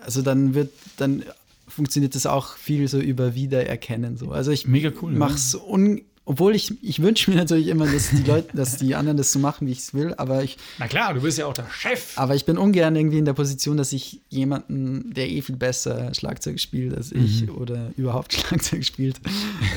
also 0.00 0.22
dann 0.22 0.54
wird, 0.54 0.72
dann 0.96 1.24
funktioniert 1.68 2.14
das 2.14 2.26
auch 2.26 2.56
viel 2.56 2.88
so 2.88 2.98
über 2.98 3.34
Wiedererkennen 3.34 4.16
so. 4.16 4.32
Also 4.32 4.50
ich 4.50 4.66
Mega 4.66 4.90
cool, 5.00 5.12
ja. 5.12 5.18
mach's 5.18 5.54
un 5.54 6.02
obwohl 6.30 6.54
ich, 6.54 6.74
ich 6.84 7.00
wünsche 7.00 7.30
mir 7.30 7.38
natürlich 7.38 7.68
immer, 7.68 7.86
dass 7.90 8.10
die 8.10 8.22
Leute, 8.22 8.54
dass 8.54 8.76
die 8.76 8.94
anderen 8.94 9.16
das 9.16 9.32
so 9.32 9.38
machen, 9.38 9.66
wie 9.66 9.72
ich 9.72 9.78
es 9.78 9.94
will, 9.94 10.12
aber 10.18 10.44
ich, 10.44 10.58
Na 10.78 10.86
klar, 10.86 11.14
du 11.14 11.22
bist 11.22 11.38
ja 11.38 11.46
auch 11.46 11.54
der 11.54 11.66
Chef. 11.70 12.18
aber 12.18 12.34
ich 12.34 12.44
bin 12.44 12.58
ungern 12.58 12.94
irgendwie 12.96 13.16
in 13.18 13.24
der 13.24 13.32
Position, 13.32 13.78
dass 13.78 13.94
ich 13.94 14.20
jemanden, 14.28 15.14
der 15.14 15.28
eh 15.30 15.40
viel 15.40 15.56
besser 15.56 16.12
Schlagzeug 16.12 16.60
spielt 16.60 16.94
als 16.94 17.12
ich 17.12 17.46
Mhm. 17.46 17.56
oder 17.56 17.92
überhaupt 17.96 18.32
Schlagzeug 18.34 18.84
spielt, 18.84 19.18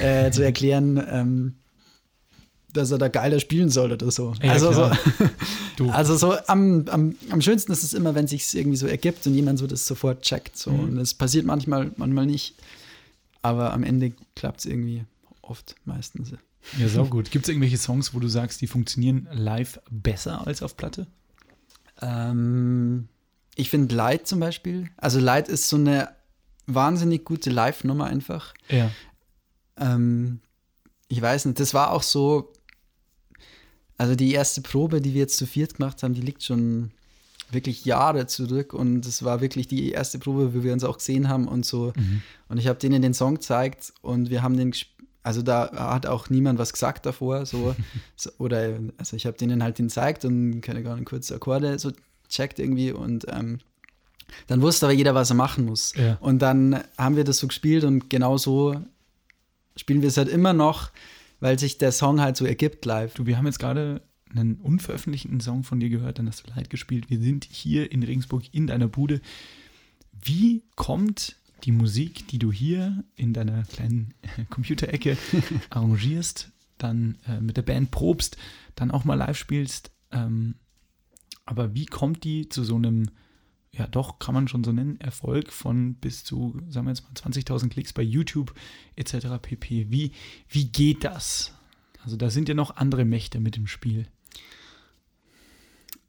äh, 0.02 0.30
zu 0.32 0.44
erklären, 0.44 1.02
ähm, 1.10 1.54
dass 2.74 2.92
er 2.92 2.98
da 2.98 3.08
geiler 3.08 3.40
spielen 3.40 3.70
soll 3.70 3.92
oder 3.94 4.12
so. 4.12 4.34
Ja, 4.44 4.52
also, 4.52 4.68
so 4.74 4.82
klar. 4.82 4.98
Du. 5.78 5.90
also 5.90 6.16
so 6.18 6.36
am, 6.48 6.86
am, 6.90 7.16
am 7.30 7.42
schönsten 7.42 7.72
ist 7.72 7.84
es 7.84 7.94
immer, 7.94 8.14
wenn 8.16 8.28
sich 8.28 8.54
irgendwie 8.56 8.78
so 8.78 8.88
ergibt 8.88 9.26
und 9.26 9.34
jemand 9.36 9.58
so 9.60 9.68
das 9.68 9.86
sofort 9.88 10.22
checkt. 10.22 10.58
So. 10.58 10.72
Mhm. 10.72 10.80
Und 10.82 10.96
das 10.98 11.14
passiert 11.14 11.46
manchmal, 11.46 11.92
manchmal 11.98 12.26
nicht. 12.26 12.56
Aber 13.42 13.74
am 13.74 13.84
Ende 13.84 14.12
klappt 14.36 14.60
es 14.62 14.66
irgendwie 14.68 15.04
oft, 15.52 15.76
meistens. 15.86 16.34
Ja, 16.78 16.88
sau 16.88 17.06
gut. 17.06 17.30
Gibt 17.32 17.46
es 17.46 17.50
irgendwelche 17.50 17.78
Songs, 17.78 18.14
wo 18.14 18.20
du 18.20 18.28
sagst, 18.28 18.62
die 18.62 18.68
funktionieren 18.68 19.28
live 19.32 19.80
besser 19.90 20.48
als 20.48 20.64
auf 20.64 20.78
Platte? 20.78 21.08
Ähm, 22.02 23.08
ich 23.56 23.70
finde 23.70 23.94
Light 23.96 24.28
zum 24.28 24.40
Beispiel. 24.40 24.90
Also 24.98 25.20
Light 25.20 25.50
ist 25.50 25.68
so 25.70 25.76
eine 25.76 26.10
wahnsinnig 26.68 27.26
gute 27.26 27.50
Live-Nummer 27.50 28.06
einfach. 28.06 28.54
Ja. 28.70 28.90
Ähm, 29.78 30.40
ich 31.08 31.22
weiß 31.22 31.46
nicht, 31.46 31.60
das 31.60 31.74
war 31.74 31.92
auch 31.92 32.04
so, 32.04 32.54
also 33.98 34.16
die 34.16 34.32
erste 34.32 34.62
Probe, 34.62 35.02
die 35.02 35.14
wir 35.14 35.22
jetzt 35.22 35.38
zu 35.38 35.46
viert 35.46 35.76
gemacht 35.76 36.02
haben, 36.02 36.14
die 36.14 36.22
liegt 36.22 36.44
schon 36.44 36.92
wirklich 37.52 37.84
Jahre 37.84 38.28
zurück 38.28 38.74
und 38.74 39.06
es 39.06 39.24
war 39.24 39.42
wirklich 39.42 39.68
die 39.68 39.92
erste 39.92 40.20
Probe, 40.20 40.54
wo 40.54 40.64
wir 40.64 40.72
uns 40.72 40.86
auch 40.86 41.00
gesehen 41.00 41.28
haben 41.28 41.50
und 41.50 41.66
so. 41.66 41.92
Und 42.48 42.58
ich 42.58 42.68
habe 42.68 42.80
denen 42.80 43.02
den 43.02 43.14
Song 43.14 43.36
gezeigt 43.36 43.92
und 44.02 44.30
wir 44.30 44.42
haben 44.42 44.56
den, 44.56 44.72
gesp- 44.72 44.86
also 45.24 45.42
da 45.42 45.72
hat 45.74 46.06
auch 46.06 46.30
niemand 46.30 46.58
was 46.60 46.74
gesagt 46.74 47.06
davor, 47.06 47.46
so, 47.46 47.76
so 48.16 48.32
oder 48.38 48.80
also 48.98 49.16
ich 49.16 49.26
habe 49.26 49.38
denen 49.38 49.64
halt 49.64 49.78
den 49.78 49.88
gezeigt 49.88 50.26
und 50.26 50.62
keine 50.62 50.90
Ahnung, 50.90 51.06
kurze 51.06 51.36
Akkorde 51.36 51.78
so 51.80 51.92
checkt 52.30 52.60
irgendwie 52.60 52.92
und 52.92 53.26
ähm, 53.30 53.60
dann 54.48 54.62
wusste 54.62 54.86
aber 54.86 54.94
jeder, 54.94 55.14
was 55.14 55.30
er 55.30 55.36
machen 55.36 55.66
muss. 55.66 55.94
Ja. 55.96 56.18
Und 56.22 56.42
dann 56.42 56.84
haben 56.98 57.18
wir 57.18 57.24
das 57.24 57.38
so 57.38 57.48
gespielt 57.48 57.84
und 57.84 58.10
genau 58.10 58.38
so 58.38 58.82
spielen 59.76 60.02
wir 60.02 60.10
es 60.10 60.18
halt 60.18 60.30
immer 60.30 60.54
noch, 60.54 60.92
weil 61.40 61.60
sich 61.60 61.78
der 61.78 61.92
Song 61.92 62.22
halt 62.22 62.38
so 62.38 62.46
ergibt 62.46 62.86
live. 62.86 63.14
Du, 63.14 63.26
wir 63.26 63.38
haben 63.38 63.46
jetzt 63.46 63.60
gerade 63.60 64.02
einen 64.34 64.56
unveröffentlichten 64.56 65.42
Song 65.42 65.64
von 65.64 65.80
dir 65.80 65.90
gehört, 65.90 66.20
dann 66.20 66.28
hast 66.28 66.48
du 66.48 66.52
Light 66.52 66.70
gespielt. 66.70 67.10
Wir 67.10 67.20
sind 67.20 67.46
hier 67.50 67.92
in 67.92 68.04
Regensburg 68.04 68.44
in 68.54 68.68
deiner 68.68 68.88
Bude. 68.88 69.22
Wie 70.24 70.64
kommt 70.76 71.36
die 71.64 71.72
Musik, 71.72 72.28
die 72.28 72.40
du 72.40 72.52
hier 72.52 73.04
in 73.16 73.34
deiner 73.34 73.64
kleinen 73.64 74.14
äh, 74.22 74.46
Computerecke 74.50 75.18
arrangierst, 75.70 76.52
dann 76.78 77.18
äh, 77.28 77.40
mit 77.40 77.58
der 77.58 77.62
Band 77.62 77.92
probst, 77.92 78.38
dann 78.76 78.92
auch 78.92 79.04
mal 79.04 79.16
live 79.16 79.38
spielst, 79.38 79.92
ähm, 80.12 80.56
aber 81.46 81.74
wie 81.74 81.86
kommt 81.86 82.24
die 82.24 82.50
zu 82.50 82.64
so 82.64 82.76
einem, 82.76 83.10
ja 83.72 83.88
doch, 83.88 84.20
kann 84.20 84.34
man 84.34 84.48
schon 84.48 84.64
so 84.64 84.72
nennen, 84.72 85.00
Erfolg 85.00 85.52
von 85.52 85.96
bis 85.96 86.24
zu, 86.24 86.60
sagen 86.70 86.88
wir 86.88 86.92
jetzt 86.92 87.04
mal, 87.04 87.32
20.000 87.32 87.70
Klicks 87.70 87.94
bei 87.94 88.04
YouTube 88.04 88.54
etc. 88.96 89.28
pp. 89.42 89.88
Wie, 89.90 90.12
wie 90.48 90.66
geht 90.66 91.04
das? 91.04 91.54
Also 92.04 92.18
da 92.18 92.30
sind 92.30 92.50
ja 92.50 92.56
noch 92.56 92.78
andere 92.78 93.06
Mächte 93.06 93.40
mit 93.40 93.58
im 93.58 93.68
Spiel. 93.68 94.08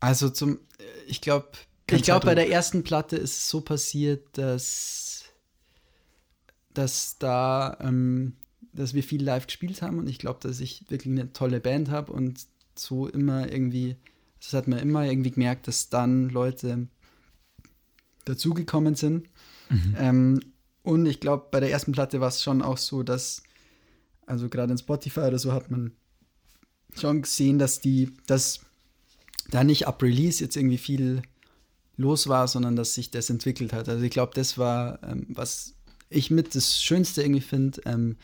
Also 0.01 0.31
zum, 0.31 0.59
ich 1.07 1.21
glaube, 1.21 1.49
ich 1.91 2.03
glaube, 2.03 2.27
bei 2.27 2.35
der 2.35 2.51
ersten 2.51 2.85
Platte 2.85 3.17
ist 3.17 3.39
es 3.39 3.49
so 3.49 3.61
passiert, 3.61 4.27
dass, 4.39 5.22
dass 6.75 7.19
da, 7.19 7.77
ähm, 7.81 8.35
dass 8.73 8.95
wir 8.95 9.03
viel 9.03 9.23
live 9.23 9.47
gespielt 9.47 9.83
haben 9.83 9.99
und 9.99 10.09
ich 10.09 10.19
glaube, 10.19 10.41
dass 10.41 10.61
ich 10.61 10.85
wirklich 10.89 11.13
eine 11.13 11.33
tolle 11.33 11.61
Band 11.61 11.91
habe 11.91 12.13
und 12.13 12.47
so 12.75 13.09
immer 13.09 13.51
irgendwie, 13.53 13.97
das 14.41 14.55
hat 14.55 14.69
man 14.69 14.79
immer 14.79 15.05
irgendwie 15.05 15.31
gemerkt, 15.31 15.69
dass 15.69 15.89
dann 15.89 16.29
Leute 16.31 16.89
dazugekommen 18.25 18.95
sind. 18.95 19.29
Ähm, 19.99 20.41
und 20.83 21.07
ich 21.07 21.21
glaube, 21.21 21.47
bei 21.51 21.61
der 21.61 21.71
ersten 21.71 21.93
Platte 21.93 22.21
war 22.21 22.29
es 22.29 22.43
schon 22.43 22.63
auch 22.63 22.79
so, 22.79 23.03
dass, 23.03 23.43
also 24.27 24.49
gerade 24.49 24.73
in 24.73 24.79
Spotify 24.79 25.21
oder 25.21 25.39
so 25.39 25.53
hat 25.53 25.71
man 25.71 25.93
schon 26.95 27.23
gesehen, 27.23 27.59
dass 27.59 27.81
die, 27.81 28.11
dass 28.27 28.61
da 29.51 29.65
nicht 29.65 29.87
ab 29.87 30.03
Release 30.03 30.43
jetzt 30.43 30.57
irgendwie 30.57 30.79
viel 30.79 31.23
los 31.97 32.29
war, 32.29 32.49
sondern 32.49 32.77
dass 32.77 32.95
sich 32.95 33.11
das 33.11 33.31
entwickelt 33.31 33.73
hat. 33.73 33.89
Also 33.89 34.05
ich 34.05 34.11
glaube, 34.11 34.33
das 34.35 34.59
war, 34.59 35.03
ähm, 35.03 35.27
was 35.31 35.75
ich 36.13 36.31
mit 36.31 36.55
das 36.55 36.83
Schönste 36.83 37.23
irgendwie 37.23 37.41
finde, 37.41 37.81
ähm, 37.87 38.17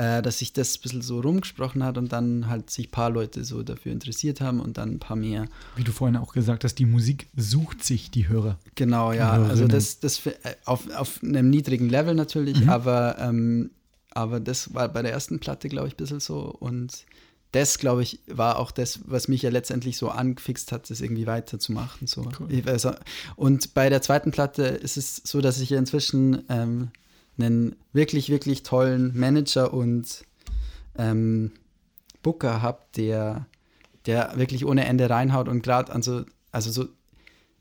äh, 0.00 0.22
dass 0.22 0.38
sich 0.38 0.52
das 0.54 0.78
ein 0.78 0.80
bisschen 0.80 1.02
so 1.02 1.20
rumgesprochen 1.20 1.84
hat 1.84 1.98
und 1.98 2.10
dann 2.10 2.48
halt 2.48 2.70
sich 2.70 2.88
ein 2.88 2.90
paar 2.90 3.10
Leute 3.10 3.44
so 3.44 3.62
dafür 3.62 3.92
interessiert 3.92 4.40
haben 4.40 4.60
und 4.60 4.78
dann 4.78 4.92
ein 4.92 4.98
paar 4.98 5.16
mehr. 5.16 5.46
Wie 5.76 5.84
du 5.84 5.92
vorhin 5.92 6.16
auch 6.16 6.32
gesagt 6.32 6.64
hast, 6.64 6.76
die 6.76 6.86
Musik 6.86 7.26
sucht 7.36 7.84
sich 7.84 8.10
die 8.10 8.26
Hörer. 8.26 8.58
Genau, 8.76 9.12
ja. 9.12 9.30
Also 9.30 9.68
das, 9.68 10.00
das 10.00 10.24
äh, 10.24 10.32
auf, 10.64 10.90
auf 10.94 11.22
einem 11.22 11.50
niedrigen 11.50 11.90
Level 11.90 12.14
natürlich, 12.14 12.66
aber, 12.68 13.18
ähm, 13.18 13.72
aber 14.10 14.40
das 14.40 14.72
war 14.72 14.88
bei 14.88 15.02
der 15.02 15.12
ersten 15.12 15.38
Platte, 15.38 15.68
glaube 15.68 15.88
ich, 15.88 15.94
ein 15.94 15.98
bisschen 15.98 16.20
so. 16.20 16.44
Und 16.58 17.04
das, 17.52 17.78
glaube 17.78 18.02
ich, 18.02 18.20
war 18.26 18.58
auch 18.58 18.70
das, 18.70 19.00
was 19.04 19.28
mich 19.28 19.42
ja 19.42 19.50
letztendlich 19.50 19.98
so 19.98 20.08
angefixt 20.08 20.72
hat, 20.72 20.88
das 20.88 21.00
irgendwie 21.00 21.26
weiterzumachen. 21.26 22.06
So. 22.06 22.26
Cool. 22.38 22.62
Und 23.36 23.74
bei 23.74 23.90
der 23.90 24.02
zweiten 24.02 24.30
Platte 24.30 24.62
ist 24.62 24.96
es 24.96 25.16
so, 25.24 25.40
dass 25.40 25.60
ich 25.60 25.70
ja 25.70 25.78
inzwischen 25.78 26.44
ähm, 26.48 26.88
einen 27.42 27.76
wirklich, 27.92 28.28
wirklich 28.30 28.62
tollen 28.62 29.18
Manager 29.18 29.72
und 29.72 30.24
ähm, 30.98 31.52
Booker 32.22 32.62
habe, 32.62 32.78
der, 32.96 33.46
der 34.06 34.32
wirklich 34.36 34.64
ohne 34.66 34.84
Ende 34.84 35.08
reinhaut 35.08 35.48
und 35.48 35.62
gerade 35.62 35.92
an 35.92 36.02
so, 36.02 36.24
also 36.52 36.70
so 36.70 36.86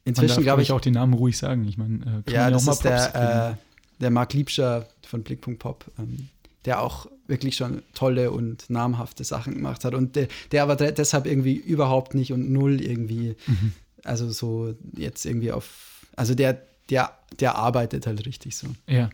inzwischen, 0.06 0.44
glaube 0.44 0.62
ich, 0.62 0.72
auch 0.72 0.82
die 0.82 0.92
Namen 0.92 1.14
ruhig 1.14 1.38
sagen. 1.38 1.68
Ich 1.68 1.78
meine, 1.78 2.24
äh, 2.28 2.32
ja, 2.32 2.50
das 2.50 2.64
ist 2.64 2.68
Props 2.68 2.82
der, 3.14 3.56
äh, 3.58 4.02
der 4.02 4.10
Marc 4.12 4.34
Liebscher 4.34 4.88
von 5.06 5.24
Blickpunkt 5.24 5.60
Pop, 5.60 5.86
ähm, 6.00 6.30
der 6.66 6.82
auch 6.82 7.08
wirklich 7.28 7.56
schon 7.56 7.84
tolle 7.94 8.32
und 8.32 8.70
namhafte 8.70 9.24
Sachen 9.24 9.54
gemacht 9.54 9.86
hat 9.86 9.94
und 9.94 10.16
der, 10.16 10.28
der 10.52 10.64
aber 10.64 10.76
de- 10.76 10.92
deshalb 10.92 11.26
irgendwie 11.26 11.56
überhaupt 11.56 12.16
nicht 12.16 12.34
und 12.34 12.52
null 12.52 12.82
irgendwie, 12.82 13.36
Mhm. 13.48 13.74
also 14.04 14.30
so 14.32 14.74
jetzt 14.96 15.26
irgendwie 15.26 15.52
auf, 15.52 16.06
also 16.16 16.34
der, 16.36 16.62
der, 16.90 17.12
der 17.40 17.56
arbeitet 17.56 18.08
halt 18.08 18.26
richtig 18.26 18.58
so. 18.58 18.68
Ja. 18.88 19.10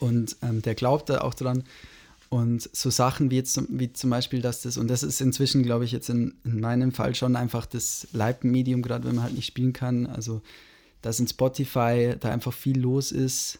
Und 0.00 0.36
ähm, 0.42 0.60
der 0.62 0.74
glaubt 0.74 1.08
da 1.08 1.20
auch 1.20 1.34
dran. 1.34 1.62
Und 2.28 2.68
so 2.72 2.90
Sachen 2.90 3.30
wie 3.30 3.36
jetzt 3.36 3.54
zum- 3.54 3.66
wie 3.70 3.92
zum 3.92 4.10
Beispiel, 4.10 4.40
dass 4.40 4.62
das, 4.62 4.76
und 4.76 4.88
das 4.88 5.02
ist 5.02 5.20
inzwischen, 5.20 5.62
glaube 5.64 5.84
ich, 5.84 5.92
jetzt 5.92 6.08
in, 6.10 6.34
in 6.44 6.60
meinem 6.60 6.92
Fall 6.92 7.14
schon 7.14 7.34
einfach 7.36 7.66
das 7.66 8.06
Leibmedium, 8.12 8.82
gerade 8.82 9.06
wenn 9.08 9.16
man 9.16 9.24
halt 9.24 9.34
nicht 9.34 9.46
spielen 9.46 9.72
kann. 9.72 10.06
Also, 10.06 10.40
dass 11.02 11.18
in 11.18 11.26
Spotify 11.26 12.14
da 12.20 12.30
einfach 12.30 12.52
viel 12.52 12.78
los 12.78 13.10
ist 13.10 13.58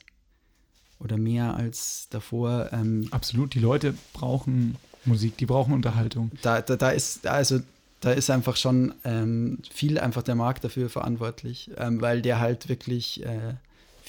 oder 1.00 1.16
mehr 1.16 1.54
als 1.56 2.06
davor. 2.10 2.68
Ähm, 2.72 3.08
Absolut, 3.10 3.54
die 3.54 3.58
Leute 3.60 3.94
brauchen 4.12 4.76
Musik, 5.04 5.36
die 5.38 5.46
brauchen 5.46 5.72
Unterhaltung. 5.72 6.30
da, 6.42 6.60
da, 6.60 6.76
da 6.76 6.90
ist, 6.90 7.26
also 7.26 7.60
da 8.00 8.12
ist 8.12 8.30
einfach 8.30 8.56
schon 8.56 8.94
ähm, 9.04 9.58
viel 9.72 9.98
einfach 9.98 10.22
der 10.22 10.34
Markt 10.34 10.62
dafür 10.62 10.88
verantwortlich, 10.90 11.70
ähm, 11.76 12.00
weil 12.00 12.22
der 12.22 12.38
halt 12.38 12.68
wirklich 12.68 13.24
äh, 13.24 13.54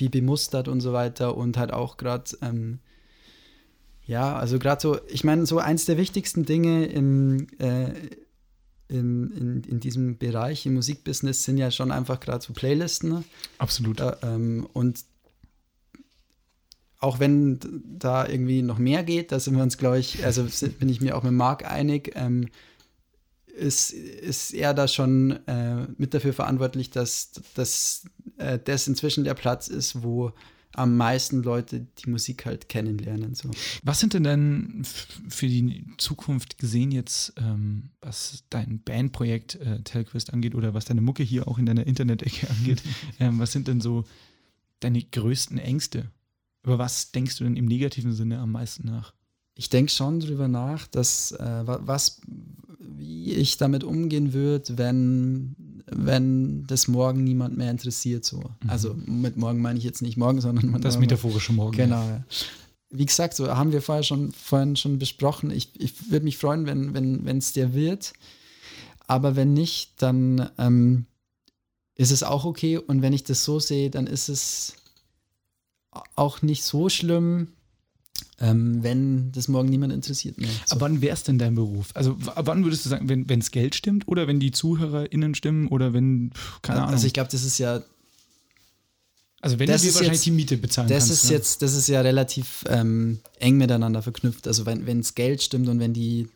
viel 0.02 0.10
bemustert 0.10 0.68
und 0.68 0.82
so 0.82 0.94
weiter 0.94 1.38
und 1.38 1.58
halt 1.58 1.72
auch 1.72 1.98
gerade, 1.98 2.24
ähm, 2.42 2.80
ja, 4.04 4.36
also 4.36 4.58
gerade 4.58 4.82
so, 4.82 4.98
ich 5.08 5.24
meine, 5.24 5.46
so 5.46 5.60
eins 5.60 5.86
der 5.86 5.96
wichtigsten 5.98 6.44
Dinge 6.44 6.86
im, 6.86 7.46
äh, 7.60 7.92
in, 8.88 9.30
in, 9.30 9.64
in 9.64 9.80
diesem 9.80 10.18
Bereich 10.18 10.66
im 10.66 10.74
Musikbusiness 10.74 11.44
sind 11.44 11.60
ja 11.60 11.70
schon 11.70 11.92
einfach 11.92 12.20
gerade 12.20 12.44
so 12.44 12.52
Playlisten. 12.52 13.12
Ne? 13.12 13.24
Absolut. 13.60 14.00
Äh, 14.00 14.16
ähm, 14.24 14.68
und 14.74 15.06
auch 16.98 17.20
wenn 17.20 17.60
da 18.00 18.28
irgendwie 18.28 18.64
noch 18.64 18.80
mehr 18.80 19.04
geht, 19.04 19.32
da 19.32 19.40
sind 19.40 19.56
wir 19.56 19.62
uns, 19.62 19.78
glaube 19.78 20.00
ich, 20.00 20.26
also 20.26 20.48
bin 20.80 20.90
ich 20.90 21.00
mir 21.00 21.16
auch 21.16 21.22
mit 21.22 21.34
Marc 21.34 21.70
einig, 21.70 22.14
ähm, 22.16 22.48
ist, 23.46 23.92
ist 23.92 24.52
er 24.56 24.74
da 24.74 24.88
schon 24.88 25.46
äh, 25.46 25.86
mit 25.98 26.16
dafür 26.16 26.34
verantwortlich, 26.34 26.90
dass, 26.90 27.34
dass 27.54 28.06
äh, 28.42 28.60
das 28.64 28.88
inzwischen 28.88 29.24
der 29.24 29.34
Platz 29.34 29.68
ist, 29.68 30.04
wo 30.04 30.34
am 30.74 30.96
meisten 30.96 31.44
Leute 31.44 31.86
die 32.00 32.10
Musik 32.10 32.46
halt 32.46 32.70
kennenlernen. 32.70 33.36
So. 33.36 33.52
Was 33.84 34.00
sind 34.00 34.14
denn 34.14 34.24
dann 34.24 34.84
für 35.28 35.48
die 35.48 35.86
Zukunft 35.98 36.58
gesehen 36.58 36.92
jetzt, 36.92 37.34
ähm, 37.38 37.90
was 38.02 38.44
dein 38.50 38.82
Bandprojekt 38.82 39.56
äh, 39.56 39.82
Telquist 39.84 40.32
angeht 40.34 40.56
oder 40.56 40.74
was 40.74 40.86
deine 40.86 41.02
Mucke 41.02 41.24
hier 41.24 41.48
auch 41.48 41.58
in 41.58 41.66
deiner 41.66 41.86
Internet-Ecke 41.86 42.50
angeht, 42.58 42.82
ähm, 43.20 43.40
was 43.40 43.52
sind 43.52 43.68
denn 43.68 43.82
so 43.82 44.06
deine 44.80 45.04
größten 45.04 45.58
Ängste? 45.58 46.10
Über 46.64 46.78
was 46.78 47.12
denkst 47.12 47.38
du 47.38 47.44
denn 47.44 47.58
im 47.58 47.66
negativen 47.66 48.14
Sinne 48.14 48.40
am 48.40 48.52
meisten 48.52 48.88
nach? 48.88 49.14
Ich 49.56 49.70
denke 49.70 49.92
schon 49.92 50.20
drüber 50.20 50.48
nach, 50.48 50.88
dass 50.88 51.32
äh, 51.34 51.64
was, 51.66 52.22
wie 52.80 53.34
ich 53.34 53.58
damit 53.58 53.84
umgehen 53.84 54.32
würde, 54.32 54.78
wenn, 54.78 55.56
wenn 55.94 56.66
das 56.68 56.88
morgen 56.88 57.24
niemand 57.24 57.58
mehr 57.58 57.70
interessiert. 57.70 58.26
So. 58.26 58.38
Mhm. 58.38 58.70
Also 58.70 58.96
mit 59.06 59.38
morgen 59.38 59.62
meine 59.62 59.78
ich 59.78 59.86
jetzt 59.86 60.02
nicht 60.02 60.18
morgen, 60.18 60.42
sondern 60.42 60.82
das 60.82 60.98
metaphorische 60.98 61.54
Morgen. 61.54 61.76
Genau. 61.76 62.04
Ja. 62.04 62.24
Wie 62.90 63.06
gesagt, 63.06 63.36
so 63.36 63.48
haben 63.50 63.72
wir 63.72 63.82
vorher 63.82 64.04
schon 64.04 64.32
vorhin 64.32 64.76
schon 64.76 65.00
besprochen. 65.00 65.52
Ich, 65.52 65.80
ich 65.80 66.12
würde 66.12 66.26
mich 66.26 66.38
freuen, 66.38 66.66
wenn 66.66 66.94
wenn 66.94 67.26
wenn, 67.26 67.38
es 67.38 67.54
der 67.54 67.74
wird. 67.74 68.14
Aber 69.08 69.36
wenn 69.36 69.54
nicht, 69.54 70.02
dann 70.02 70.50
ähm, 70.58 71.06
ist 71.96 72.12
es 72.12 72.24
auch 72.24 72.46
okay. 72.46 72.78
Und 72.78 73.02
wenn 73.02 73.14
ich 73.14 73.24
das 73.24 73.44
so 73.44 73.60
sehe, 73.60 73.90
dann 73.90 74.08
ist 74.08 74.30
es 74.30 74.76
auch 76.16 76.42
nicht 76.42 76.64
so 76.64 76.90
schlimm, 76.90 77.50
ähm, 78.42 78.84
wenn 78.84 79.32
das 79.32 79.48
morgen 79.48 79.70
niemand 79.70 79.94
interessiert 79.94 80.40
mehr. 80.40 80.50
So. 80.66 80.76
Aber 80.76 80.82
wann 80.82 81.02
wäre 81.02 81.14
es 81.14 81.24
denn 81.24 81.38
dein 81.38 81.54
Beruf? 81.56 81.90
Also 81.94 82.18
wann 82.20 82.64
würdest 82.64 82.86
du 82.86 82.90
sagen, 82.90 83.08
wenn 83.08 83.40
es 83.40 83.52
Geld 83.52 83.76
stimmt 83.76 84.08
oder 84.08 84.28
wenn 84.28 84.40
die 84.40 84.52
ZuhörerInnen 84.52 85.36
stimmen 85.36 85.68
oder 85.68 85.94
wenn, 85.94 86.32
keine 86.64 86.80
Ahnung. 86.82 86.94
Also 86.94 87.08
ich 87.08 87.14
glaube, 87.14 87.30
das 87.32 87.44
ist 87.44 87.60
ja 87.60 87.84
also 89.42 89.58
wenn 89.58 89.68
das 89.68 89.82
du 89.82 89.88
dir 89.88 89.94
wahrscheinlich 89.96 90.20
jetzt, 90.20 90.26
die 90.26 90.32
Miete 90.32 90.58
bezahlen 90.58 90.88
das 90.88 91.08
kannst. 91.08 91.24
Ist 91.24 91.30
ne? 91.30 91.36
jetzt, 91.38 91.62
das 91.62 91.74
ist 91.74 91.88
ja 91.88 92.02
relativ 92.02 92.64
ähm, 92.68 93.20
eng 93.40 93.58
miteinander 93.58 94.02
verknüpft. 94.02 94.48
Also 94.48 94.66
wenn 94.66 95.00
es 95.00 95.16
Geld 95.16 95.42
stimmt 95.42 95.68
und 95.68 95.80
wenn 95.80 95.94
die, 95.94 96.28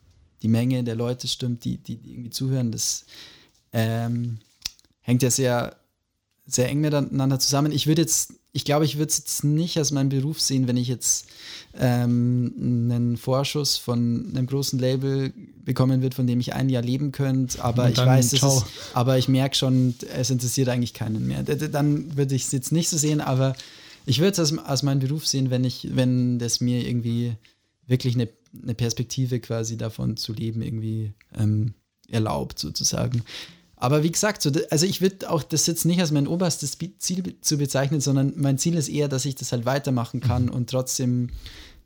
die 0.41 0.47
Menge 0.47 0.83
der 0.83 0.95
Leute 0.95 1.27
stimmt, 1.27 1.65
die, 1.65 1.77
die, 1.77 1.97
die 1.97 2.11
irgendwie 2.11 2.31
zuhören, 2.31 2.71
das 2.71 3.05
ähm, 3.73 4.39
hängt 5.01 5.21
ja 5.21 5.29
sehr, 5.29 5.75
sehr 6.47 6.69
eng 6.69 6.81
miteinander 6.81 7.39
zusammen. 7.39 7.71
Ich 7.71 7.85
würde 7.85 8.01
jetzt 8.01 8.33
ich 8.55 8.63
glaube, 8.63 8.85
ich 8.85 8.97
würde 8.97 9.09
es 9.09 9.17
jetzt 9.17 9.43
nicht 9.43 9.77
als 9.77 9.91
meinen 9.91 10.07
Beruf 10.07 10.39
sehen, 10.39 10.69
wenn 10.69 10.77
ich 10.77 10.87
jetzt 10.87 11.27
ähm, 11.77 12.53
einen 12.57 13.17
Vorschuss 13.17 13.75
von 13.75 14.29
einem 14.29 14.47
großen 14.47 14.79
Label 14.79 15.33
bekommen 15.65 16.01
würde, 16.01 16.15
von 16.15 16.25
dem 16.25 16.39
ich 16.39 16.53
ein 16.53 16.69
Jahr 16.69 16.81
leben 16.81 17.11
könnte. 17.11 17.61
Aber 17.61 17.89
ich 17.89 17.97
weiß, 17.97 18.31
es 18.31 18.41
ist, 18.41 18.65
aber 18.93 19.17
ich 19.17 19.27
merke 19.27 19.57
schon, 19.57 19.93
es 20.15 20.29
interessiert 20.29 20.69
eigentlich 20.69 20.93
keinen 20.93 21.27
mehr. 21.27 21.43
Dann 21.43 22.15
würde 22.15 22.33
ich 22.33 22.45
es 22.45 22.53
jetzt 22.53 22.71
nicht 22.71 22.87
so 22.87 22.95
sehen, 22.97 23.19
aber 23.19 23.57
ich 24.05 24.19
würde 24.19 24.31
es 24.31 24.39
als, 24.39 24.57
als 24.57 24.83
meinen 24.83 25.01
Beruf 25.01 25.27
sehen, 25.27 25.49
wenn 25.49 25.65
ich, 25.65 25.89
wenn 25.91 26.39
das 26.39 26.61
mir 26.61 26.87
irgendwie 26.87 27.33
wirklich 27.87 28.15
eine, 28.15 28.29
eine 28.63 28.73
Perspektive 28.73 29.41
quasi 29.41 29.75
davon 29.75 30.15
zu 30.15 30.31
leben 30.31 30.61
irgendwie 30.61 31.11
ähm, 31.37 31.73
erlaubt, 32.07 32.57
sozusagen. 32.57 33.21
Aber 33.77 34.03
wie 34.03 34.11
gesagt, 34.11 34.41
so, 34.41 34.51
also 34.69 34.85
ich 34.85 35.01
würde 35.01 35.29
auch 35.29 35.43
das 35.43 35.67
jetzt 35.67 35.85
nicht 35.85 35.99
als 35.99 36.11
mein 36.11 36.27
oberstes 36.27 36.77
Ziel 36.99 37.35
zu 37.41 37.57
bezeichnen, 37.57 37.99
sondern 37.99 38.33
mein 38.37 38.57
Ziel 38.57 38.75
ist 38.75 38.87
eher, 38.87 39.07
dass 39.07 39.25
ich 39.25 39.35
das 39.35 39.51
halt 39.51 39.65
weitermachen 39.65 40.21
kann 40.21 40.45
mhm. 40.45 40.51
und 40.51 40.69
trotzdem 40.69 41.29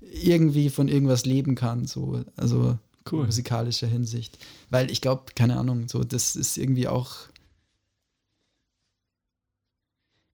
irgendwie 0.01 0.69
von 0.69 0.87
irgendwas 0.87 1.25
leben 1.25 1.55
kann, 1.55 1.85
so, 1.85 2.23
also 2.35 2.77
cool. 3.11 3.25
musikalischer 3.25 3.87
Hinsicht. 3.87 4.37
Weil 4.69 4.91
ich 4.91 5.01
glaube, 5.01 5.33
keine 5.35 5.57
Ahnung, 5.57 5.87
so, 5.87 6.03
das 6.03 6.35
ist 6.35 6.57
irgendwie 6.57 6.87
auch. 6.87 7.15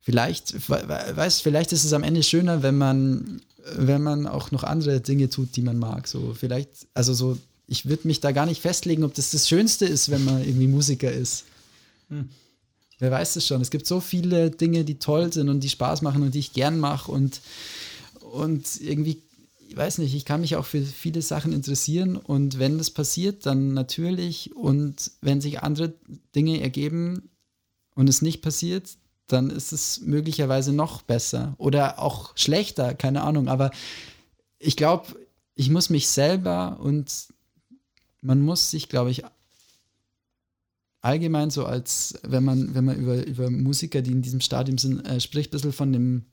Vielleicht, 0.02 0.70
weißt, 0.70 1.42
vielleicht 1.42 1.72
ist 1.72 1.84
es 1.84 1.94
am 1.94 2.04
Ende 2.04 2.22
schöner, 2.22 2.62
wenn 2.62 2.78
man, 2.78 3.42
wenn 3.76 4.04
man 4.04 4.28
auch 4.28 4.52
noch 4.52 4.64
andere 4.64 5.02
Dinge 5.02 5.30
tut, 5.30 5.56
die 5.56 5.64
man 5.64 5.80
mag. 5.80 6.08
So, 6.08 6.36
vielleicht, 6.36 6.88
also 6.94 7.14
so 7.16 7.38
ich 7.68 7.88
würde 7.88 8.08
mich 8.08 8.20
da 8.20 8.32
gar 8.32 8.46
nicht 8.46 8.62
festlegen, 8.62 9.04
ob 9.04 9.14
das 9.14 9.32
das 9.32 9.48
Schönste 9.48 9.86
ist, 9.86 10.10
wenn 10.12 10.24
man 10.24 10.44
irgendwie 10.44 10.68
Musiker 10.68 11.12
ist. 11.12 11.46
Hm. 12.10 12.30
Wer 13.00 13.12
weiß 13.12 13.36
es 13.36 13.48
schon. 13.48 13.62
Es 13.62 13.72
gibt 13.72 13.88
so 13.88 14.00
viele 14.00 14.52
Dinge, 14.52 14.86
die 14.86 15.00
toll 15.00 15.34
sind 15.34 15.50
und 15.50 15.62
die 15.62 15.70
Spaß 15.70 16.02
machen 16.02 16.24
und 16.24 16.34
die 16.34 16.40
ich 16.40 16.54
gern 16.54 16.80
mache 16.80 17.12
und, 17.12 17.42
und 18.22 18.80
irgendwie, 18.80 19.22
ich 19.68 19.76
weiß 19.76 19.98
nicht, 19.98 20.16
ich 20.16 20.24
kann 20.24 20.42
mich 20.42 20.56
auch 20.56 20.66
für 20.66 20.82
viele 20.82 21.22
Sachen 21.22 21.52
interessieren 21.52 22.16
und 22.16 22.60
wenn 22.60 22.78
das 22.78 22.92
passiert, 22.92 23.46
dann 23.46 23.74
natürlich 23.74 24.56
und 24.56 25.12
wenn 25.22 25.42
sich 25.42 25.62
andere 25.62 25.94
Dinge 26.36 26.62
ergeben 26.62 27.30
und 27.96 28.08
es 28.08 28.22
nicht 28.22 28.42
passiert, 28.42 28.90
dann 29.28 29.50
ist 29.50 29.74
es 29.74 30.02
möglicherweise 30.02 30.72
noch 30.72 31.02
besser 31.02 31.56
oder 31.58 32.00
auch 32.00 32.38
schlechter, 32.38 32.94
keine 32.94 33.24
Ahnung. 33.24 33.50
Aber 33.50 33.72
ich 34.60 34.78
glaube, 34.78 35.08
ich 35.56 35.70
muss 35.70 35.90
mich 35.90 36.08
selber 36.08 36.78
und 36.80 37.12
man 38.26 38.42
muss 38.42 38.72
sich, 38.72 38.90
glaube 38.90 39.12
ich, 39.12 39.24
allgemein 41.02 41.52
so 41.52 41.66
als, 41.66 42.16
wenn 42.24 42.44
man, 42.44 42.74
wenn 42.74 42.86
man 42.86 42.98
über, 42.98 43.26
über 43.26 43.50
Musiker, 43.50 44.02
die 44.02 44.12
in 44.12 44.22
diesem 44.22 44.42
Stadium 44.42 44.78
sind, 44.78 45.06
äh, 45.06 45.20
spricht, 45.20 45.50
ein 45.50 45.52
bisschen 45.52 45.72
von 45.72 45.94
dem, 45.94 46.26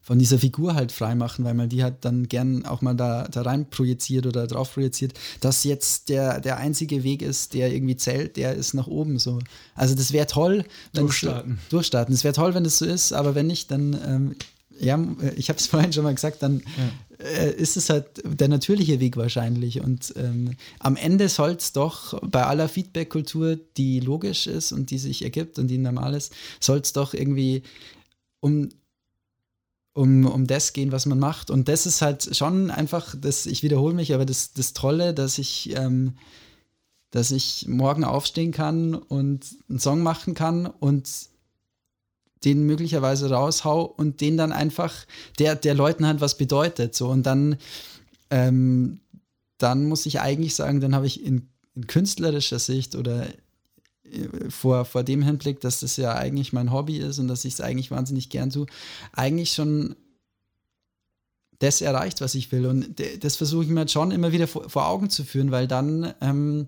von 0.00 0.20
dieser 0.20 0.38
Figur 0.38 0.76
halt 0.76 0.92
freimachen, 0.92 1.44
weil 1.44 1.54
man 1.54 1.68
die 1.68 1.82
halt 1.82 1.96
dann 2.04 2.28
gern 2.28 2.64
auch 2.64 2.80
mal 2.80 2.94
da, 2.94 3.26
da 3.26 3.42
rein 3.42 3.68
projiziert 3.68 4.24
oder 4.24 4.46
drauf 4.46 4.74
projiziert, 4.74 5.14
dass 5.40 5.64
jetzt 5.64 6.08
der, 6.08 6.40
der 6.40 6.58
einzige 6.58 7.02
Weg 7.02 7.22
ist, 7.22 7.54
der 7.54 7.72
irgendwie 7.72 7.96
zählt, 7.96 8.36
der 8.36 8.54
ist 8.54 8.72
nach 8.72 8.86
oben 8.86 9.18
so. 9.18 9.40
Also 9.74 9.96
das 9.96 10.12
wäre 10.12 10.28
toll, 10.28 10.64
wenn 10.92 11.02
durchstarten. 11.02 11.58
Es, 11.64 11.68
durchstarten. 11.70 12.14
Das 12.14 12.22
wäre 12.22 12.34
toll, 12.34 12.54
wenn 12.54 12.62
das 12.62 12.78
so 12.78 12.86
ist, 12.86 13.12
aber 13.12 13.34
wenn 13.34 13.48
nicht, 13.48 13.72
dann 13.72 13.98
ähm, 14.06 14.36
ja, 14.78 14.98
ich 15.36 15.48
habe 15.48 15.58
es 15.58 15.66
vorhin 15.68 15.92
schon 15.92 16.04
mal 16.04 16.14
gesagt, 16.14 16.42
dann 16.42 16.58
ja 16.60 16.90
äh, 17.18 17.52
ist 17.52 17.76
es 17.76 17.90
halt 17.90 18.22
der 18.24 18.48
natürliche 18.48 19.00
Weg 19.00 19.16
wahrscheinlich. 19.16 19.80
Und 19.80 20.12
ähm, 20.16 20.56
am 20.78 20.96
Ende 20.96 21.28
soll 21.28 21.52
es 21.52 21.72
doch 21.72 22.20
bei 22.22 22.44
aller 22.44 22.68
Feedback-Kultur, 22.68 23.58
die 23.76 24.00
logisch 24.00 24.46
ist 24.46 24.72
und 24.72 24.90
die 24.90 24.98
sich 24.98 25.22
ergibt 25.22 25.58
und 25.58 25.68
die 25.68 25.78
normal 25.78 26.14
ist, 26.14 26.32
soll 26.60 26.78
es 26.78 26.92
doch 26.92 27.14
irgendwie 27.14 27.62
um, 28.40 28.68
um, 29.94 30.26
um 30.26 30.46
das 30.46 30.72
gehen, 30.72 30.92
was 30.92 31.06
man 31.06 31.18
macht. 31.18 31.50
Und 31.50 31.68
das 31.68 31.86
ist 31.86 32.02
halt 32.02 32.36
schon 32.36 32.70
einfach, 32.70 33.14
das, 33.18 33.46
ich 33.46 33.62
wiederhole 33.62 33.94
mich, 33.94 34.14
aber 34.14 34.26
das, 34.26 34.52
das 34.52 34.72
Tolle, 34.72 35.14
dass 35.14 35.38
ich, 35.38 35.74
ähm, 35.76 36.14
dass 37.10 37.30
ich 37.30 37.66
morgen 37.68 38.04
aufstehen 38.04 38.52
kann 38.52 38.94
und 38.94 39.46
einen 39.68 39.78
Song 39.78 40.02
machen 40.02 40.34
kann 40.34 40.66
und 40.66 41.08
den 42.44 42.64
möglicherweise 42.64 43.30
raushau 43.30 43.82
und 43.84 44.20
den 44.20 44.36
dann 44.36 44.52
einfach, 44.52 44.92
der, 45.38 45.56
der 45.56 45.74
Leuten 45.74 46.06
halt 46.06 46.20
was 46.20 46.36
bedeutet. 46.36 46.94
So 46.94 47.08
und 47.08 47.24
dann, 47.24 47.56
ähm, 48.30 49.00
dann 49.58 49.86
muss 49.86 50.06
ich 50.06 50.20
eigentlich 50.20 50.54
sagen, 50.54 50.80
dann 50.80 50.94
habe 50.94 51.06
ich 51.06 51.24
in, 51.24 51.48
in 51.74 51.86
künstlerischer 51.86 52.58
Sicht 52.58 52.94
oder 52.94 53.26
äh, 54.04 54.50
vor, 54.50 54.84
vor 54.84 55.02
dem 55.02 55.22
Hinblick, 55.22 55.60
dass 55.60 55.80
das 55.80 55.96
ja 55.96 56.14
eigentlich 56.14 56.52
mein 56.52 56.72
Hobby 56.72 56.98
ist 56.98 57.18
und 57.18 57.28
dass 57.28 57.44
ich 57.44 57.54
es 57.54 57.60
eigentlich 57.60 57.90
wahnsinnig 57.90 58.28
gern 58.28 58.50
tue, 58.50 58.66
eigentlich 59.12 59.52
schon 59.52 59.96
das 61.58 61.80
erreicht, 61.80 62.20
was 62.20 62.34
ich 62.34 62.52
will. 62.52 62.66
Und 62.66 63.02
das 63.20 63.36
versuche 63.36 63.64
ich 63.64 63.70
mir 63.70 63.88
schon 63.88 64.10
immer 64.10 64.32
wieder 64.32 64.46
vor, 64.46 64.68
vor 64.68 64.88
Augen 64.88 65.10
zu 65.10 65.24
führen, 65.24 65.50
weil 65.50 65.66
dann, 65.66 66.12
ähm, 66.20 66.66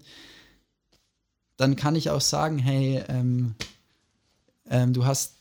dann 1.57 1.77
kann 1.77 1.95
ich 1.95 2.11
auch 2.11 2.21
sagen, 2.21 2.59
hey, 2.59 3.03
ähm, 3.09 3.55
ähm, 4.71 4.93
du 4.93 5.05
hast 5.05 5.38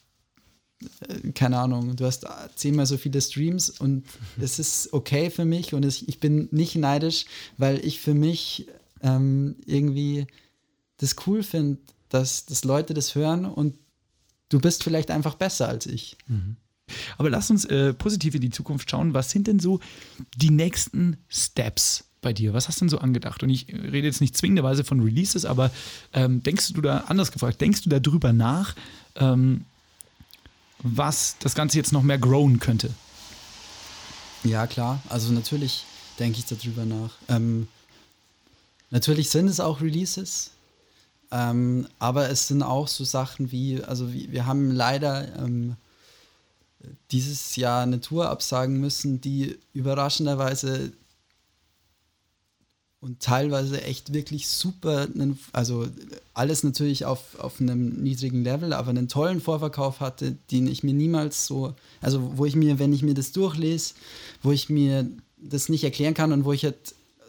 keine 1.33 1.57
Ahnung, 1.57 1.95
du 1.95 2.05
hast 2.05 2.25
zehnmal 2.55 2.85
so 2.85 2.97
viele 2.97 3.21
Streams 3.21 3.69
und 3.69 4.05
es 4.41 4.59
ist 4.59 4.93
okay 4.93 5.29
für 5.29 5.45
mich 5.45 5.73
und 5.73 5.83
es, 5.83 6.01
ich 6.03 6.19
bin 6.19 6.47
nicht 6.51 6.75
neidisch, 6.75 7.25
weil 7.57 7.83
ich 7.83 7.99
für 7.99 8.13
mich 8.13 8.67
ähm, 9.01 9.55
irgendwie 9.65 10.27
das 10.97 11.15
cool 11.25 11.43
finde, 11.43 11.79
dass, 12.09 12.45
dass 12.45 12.63
Leute 12.63 12.93
das 12.93 13.15
hören 13.15 13.45
und 13.45 13.75
du 14.49 14.59
bist 14.59 14.83
vielleicht 14.83 15.11
einfach 15.11 15.35
besser 15.35 15.67
als 15.67 15.85
ich. 15.85 16.17
Mhm. 16.27 16.57
Aber 17.17 17.29
lass 17.29 17.49
uns 17.49 17.65
äh, 17.65 17.93
positiv 17.93 18.35
in 18.35 18.41
die 18.41 18.49
Zukunft 18.49 18.89
schauen. 18.89 19.13
Was 19.13 19.31
sind 19.31 19.47
denn 19.47 19.59
so 19.59 19.79
die 20.37 20.51
nächsten 20.51 21.17
Steps 21.27 22.05
bei 22.21 22.31
dir? 22.31 22.53
Was 22.53 22.67
hast 22.67 22.79
du 22.79 22.85
denn 22.85 22.89
so 22.89 22.99
angedacht? 22.99 23.43
Und 23.43 23.49
ich 23.49 23.67
rede 23.67 24.07
jetzt 24.07 24.21
nicht 24.21 24.37
zwingenderweise 24.37 24.85
von 24.85 25.01
Releases, 25.01 25.43
aber 25.43 25.69
ähm, 26.13 26.43
denkst 26.43 26.71
du 26.73 26.81
da, 26.81 26.99
anders 27.07 27.31
gefragt, 27.31 27.59
denkst 27.59 27.81
du 27.81 27.89
darüber 27.89 28.31
nach, 28.31 28.75
ähm, 29.15 29.65
was 30.79 31.35
das 31.39 31.55
Ganze 31.55 31.77
jetzt 31.77 31.91
noch 31.91 32.03
mehr 32.03 32.17
growen 32.17 32.59
könnte. 32.59 32.93
Ja, 34.43 34.67
klar. 34.67 35.01
Also 35.09 35.31
natürlich 35.31 35.85
denke 36.19 36.39
ich 36.39 36.45
darüber 36.45 36.85
nach. 36.85 37.15
Ähm, 37.27 37.67
natürlich 38.89 39.29
sind 39.29 39.47
es 39.47 39.59
auch 39.59 39.81
Releases. 39.81 40.51
Ähm, 41.31 41.87
aber 41.99 42.29
es 42.29 42.47
sind 42.47 42.63
auch 42.63 42.87
so 42.87 43.03
Sachen 43.03 43.51
wie, 43.51 43.83
also 43.83 44.13
wie, 44.13 44.31
wir 44.31 44.45
haben 44.45 44.71
leider 44.71 45.35
ähm, 45.37 45.75
dieses 47.11 47.55
Jahr 47.57 47.83
eine 47.83 47.99
Tour 47.99 48.29
absagen 48.29 48.79
müssen, 48.79 49.19
die 49.19 49.57
überraschenderweise 49.73 50.93
und 53.07 53.21
teilweise 53.21 53.81
echt 53.83 54.13
wirklich 54.13 54.49
super, 54.49 55.07
also 55.53 55.87
alles 56.33 56.63
natürlich 56.63 57.05
auf, 57.05 57.39
auf 57.39 57.61
einem 57.61 58.03
niedrigen 58.03 58.43
Level, 58.43 58.73
aber 58.73 58.89
einen 58.89 59.07
tollen 59.07 59.39
Vorverkauf 59.39 60.01
hatte, 60.01 60.35
den 60.51 60.67
ich 60.67 60.83
mir 60.83 60.93
niemals 60.93 61.47
so, 61.47 61.73
also 62.01 62.37
wo 62.37 62.45
ich 62.45 62.55
mir, 62.55 62.79
wenn 62.79 62.91
ich 62.91 63.03
mir 63.03 63.13
das 63.13 63.31
durchlese, 63.31 63.93
wo 64.43 64.51
ich 64.51 64.69
mir 64.69 65.09
das 65.37 65.69
nicht 65.69 65.85
erklären 65.85 66.13
kann 66.13 66.33
und 66.33 66.43
wo 66.43 66.51
ich 66.51 66.65
halt 66.65 66.75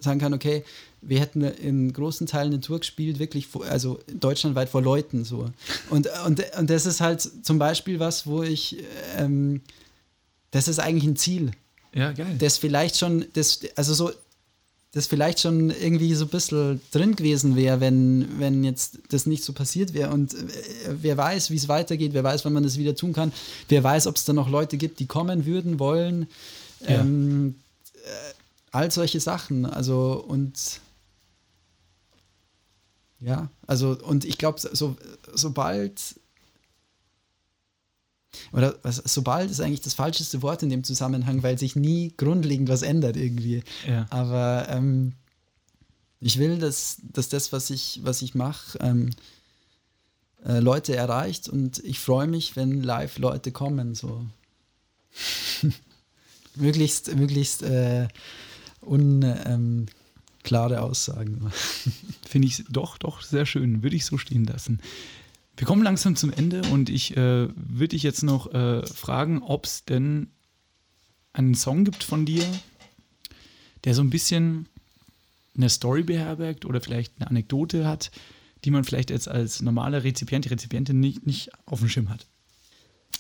sagen 0.01 0.19
kann, 0.19 0.35
okay, 0.35 0.65
wir 1.01 1.21
hätten 1.21 1.43
in 1.43 1.93
großen 1.93 2.27
Teilen 2.27 2.53
eine 2.53 2.61
Tour 2.61 2.81
gespielt, 2.81 3.21
wirklich, 3.21 3.47
vor, 3.47 3.65
also 3.65 4.01
deutschlandweit 4.13 4.69
vor 4.69 4.83
Leuten 4.83 5.25
so. 5.25 5.49
Und, 5.91 6.09
und, 6.27 6.43
und 6.59 6.71
das 6.71 6.87
ist 6.87 7.01
halt 7.01 7.21
zum 7.21 7.61
Beispiel 7.61 8.01
was, 8.01 8.27
wo 8.27 8.43
ich, 8.43 8.83
ähm, 9.17 9.61
das 10.51 10.67
ist 10.67 10.81
eigentlich 10.81 11.05
ein 11.05 11.17
Ziel. 11.17 11.53
Ja, 11.95 12.11
geil. 12.11 12.35
Das 12.39 12.59
vielleicht 12.59 12.97
schon, 12.97 13.27
das, 13.35 13.61
also 13.77 13.95
so, 13.95 14.11
das 14.93 15.07
vielleicht 15.07 15.41
schon 15.41 15.71
irgendwie 15.71 16.15
so 16.15 16.25
ein 16.25 16.31
bisschen 16.31 16.81
drin 16.91 17.15
gewesen 17.15 17.57
wäre, 17.57 17.81
wenn, 17.81 18.39
wenn 18.39 18.65
jetzt 18.65 18.99
das 19.11 19.27
nicht 19.27 19.45
so 19.45 19.53
passiert 19.53 19.93
wäre. 19.93 20.11
Und 20.11 20.35
äh, 20.35 20.47
wer 21.01 21.17
weiß, 21.17 21.51
wie 21.51 21.57
es 21.57 21.69
weitergeht, 21.69 22.15
wer 22.15 22.25
weiß, 22.25 22.45
wann 22.45 22.55
man 22.55 22.63
das 22.63 22.79
wieder 22.79 22.95
tun 22.95 23.13
kann, 23.13 23.33
wer 23.69 23.85
weiß, 23.85 24.07
ob 24.07 24.17
es 24.17 24.25
da 24.25 24.33
noch 24.33 24.49
Leute 24.49 24.79
gibt, 24.79 24.99
die 25.01 25.07
kommen 25.07 25.45
würden, 25.45 25.79
wollen. 25.79 26.27
Ja. 26.81 27.01
Ähm, 27.01 27.57
äh, 27.95 28.35
all 28.71 28.91
solche 28.91 29.21
Sachen. 29.21 29.67
Also 29.67 30.25
und 30.27 30.81
ja, 33.21 33.51
also 33.67 33.99
und 34.03 34.25
ich 34.25 34.39
glaube, 34.39 34.61
so, 34.61 34.97
sobald 35.35 36.15
oder 38.53 38.77
was, 38.83 38.97
sobald 38.97 39.51
ist 39.51 39.61
eigentlich 39.61 39.81
das 39.81 39.95
falscheste 39.95 40.43
Wort 40.43 40.63
in 40.63 40.71
dem 40.71 40.85
Zusammenhang, 40.85 41.43
weil 41.43 41.59
sich 41.59 41.77
nie 41.77 42.13
grundlegend 42.17 42.69
was 42.69 42.83
ändert 42.83 43.17
irgendwie. 43.17 43.63
Ja. 43.87 44.07
Aber 44.11 44.67
ähm, 44.69 45.15
ich 46.21 46.39
will, 46.39 46.59
dass, 46.59 46.99
dass 47.03 47.29
das, 47.29 47.53
was 47.53 47.71
ich, 47.71 48.01
was 48.03 48.23
ich 48.23 48.35
mache, 48.35 48.79
ähm, 48.81 49.11
äh, 50.45 50.61
Leute 50.61 50.95
erreicht 50.95 51.49
und 51.49 51.79
ich 51.85 51.99
freue 52.01 52.27
mich, 52.27 52.57
wenn 52.57 52.83
live 52.83 53.19
Leute 53.19 53.53
kommen. 53.53 53.95
So. 53.95 54.27
möglichst 56.55 57.15
möglichst 57.15 57.63
äh, 57.63 58.09
unklare 58.81 59.89
ähm, 60.75 60.81
Aussagen. 60.81 61.51
Finde 62.27 62.49
ich 62.49 62.65
doch, 62.69 62.99
doch 62.99 63.23
sehr 63.23 63.47
schön. 63.47 63.83
Würde 63.83 63.97
ich 63.97 64.05
so 64.05 64.19
stehen 64.19 64.45
lassen. 64.45 64.81
Wir 65.59 65.67
kommen 65.67 65.83
langsam 65.83 66.15
zum 66.15 66.33
Ende 66.33 66.63
und 66.71 66.89
ich 66.89 67.17
äh, 67.17 67.49
würde 67.49 67.89
dich 67.89 68.05
jetzt 68.05 68.23
noch 68.23 68.55
äh, 68.55 68.87
fragen, 68.87 69.43
ob 69.43 69.67
es 69.67 69.85
denn 69.85 70.29
einen 71.33 71.57
Song 71.57 71.85
gibt 71.85 72.05
von 72.05 72.25
dir, 72.25 72.45
der 73.83 73.93
so 73.93 74.03
ein 74.03 74.09
bisschen 74.09 74.69
eine 75.57 75.69
Story 75.69 76.05
beherbergt 76.05 76.65
oder 76.65 76.81
vielleicht 76.81 77.15
eine 77.19 77.29
Anekdote 77.29 77.89
hat, 77.89 78.13
die 78.65 78.71
man 78.71 78.85
vielleicht 78.85 79.11
jetzt 79.11 79.27
als 79.27 79.61
normaler 79.61 80.05
Rezipient, 80.05 80.49
Rezipientin 80.49 81.01
nicht, 81.01 81.27
nicht 81.27 81.51
auf 81.67 81.81
dem 81.81 81.89
Schirm 81.89 82.09
hat. 82.09 82.27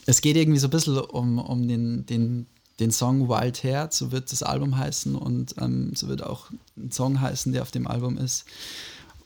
Es 0.07 0.21
geht 0.21 0.37
irgendwie 0.37 0.61
so 0.61 0.69
ein 0.69 0.71
bisschen 0.71 0.97
um, 0.97 1.41
um 1.41 1.67
den, 1.67 2.07
den, 2.07 2.47
den 2.79 2.93
Song 2.93 3.29
Wild 3.29 3.65
Hair, 3.65 3.89
so 3.91 4.13
wird 4.13 4.31
das 4.31 4.45
Album 4.45 4.77
heißen 4.77 5.17
und 5.17 5.57
ähm, 5.59 5.91
so 5.97 6.07
wird 6.07 6.23
auch 6.23 6.53
ein 6.77 6.93
Song 6.93 7.21
heißen, 7.21 7.53
der 7.53 7.63
auf 7.63 7.73
dem 7.73 7.89
Album 7.89 8.17
ist. 8.17 8.45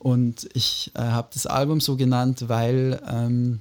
Und 0.02 0.48
ich 0.52 0.90
äh, 0.94 0.98
habe 0.98 1.28
das 1.32 1.46
Album 1.46 1.80
so 1.80 1.96
genannt, 1.96 2.48
weil 2.48 3.00
ähm, 3.06 3.60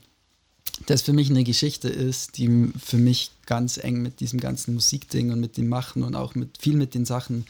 das 0.88 1.04
für 1.04 1.14
mich 1.14 1.30
eine 1.30 1.44
Geschichte 1.44 1.88
ist, 1.88 2.36
die 2.38 2.72
für 2.84 2.98
mich 2.98 3.30
ganz 3.46 3.78
eng 3.78 4.02
mit 4.02 4.22
diesem 4.22 4.40
ganzen 4.40 4.74
Musikding 4.74 5.32
und 5.32 5.40
mit 5.40 5.56
dem 5.58 5.70
Machen 5.70 6.02
und 6.02 6.16
auch 6.16 6.34
mit 6.34 6.58
viel 6.58 6.76
mit 6.76 6.96
den 6.96 7.06
Sachen, 7.06 7.46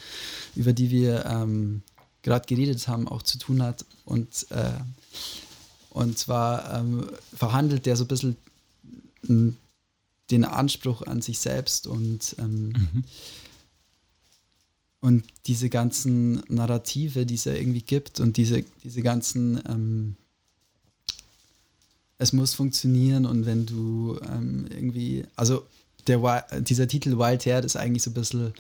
über 0.57 0.73
die 0.73 0.91
wir 0.91 1.26
ähm, 1.26 1.84
gerade 2.22 2.45
geredet 2.45 2.85
haben, 2.89 3.07
auch 3.07 3.22
zu 3.22 3.38
tun 3.38 3.63
hat. 3.63 3.85
Und, 4.03 4.47
äh, 4.49 4.73
und 5.91 6.19
zwar 6.19 6.77
ähm, 6.77 7.07
verhandelt 7.34 7.85
der 7.85 7.95
so 7.95 8.03
ein 8.03 8.09
bisschen 8.09 8.35
den 9.23 10.43
Anspruch 10.43 11.03
an 11.03 11.22
sich 11.22 11.39
selbst 11.39 11.88
und 11.88 12.35
ähm, 12.39 12.68
mhm 12.68 13.03
und 15.02 15.23
diese 15.48 15.69
ganzen 15.69 16.44
Narrative, 16.48 17.26
die 17.26 17.36
es 17.36 17.45
ja 17.45 17.53
irgendwie 17.53 17.82
gibt 17.82 18.19
und 18.19 18.38
diese, 18.38 18.64
diese 18.84 19.02
ganzen, 19.02 19.60
ähm, 19.68 20.15
es 22.19 22.34
muss 22.34 22.53
funktionieren 22.53 23.26
und 23.26 23.45
wenn 23.48 23.65
du 23.65 24.19
ähm, 24.32 24.68
irgendwie, 24.69 25.23
also 25.36 25.64
der, 26.07 26.45
dieser 26.61 26.88
Titel 26.88 27.18
Wild 27.18 27.45
Hair 27.45 27.64
ist 27.64 27.76
eigentlich 27.76 28.03
so 28.03 28.11
ein 28.11 28.14
bisschen 28.14 28.53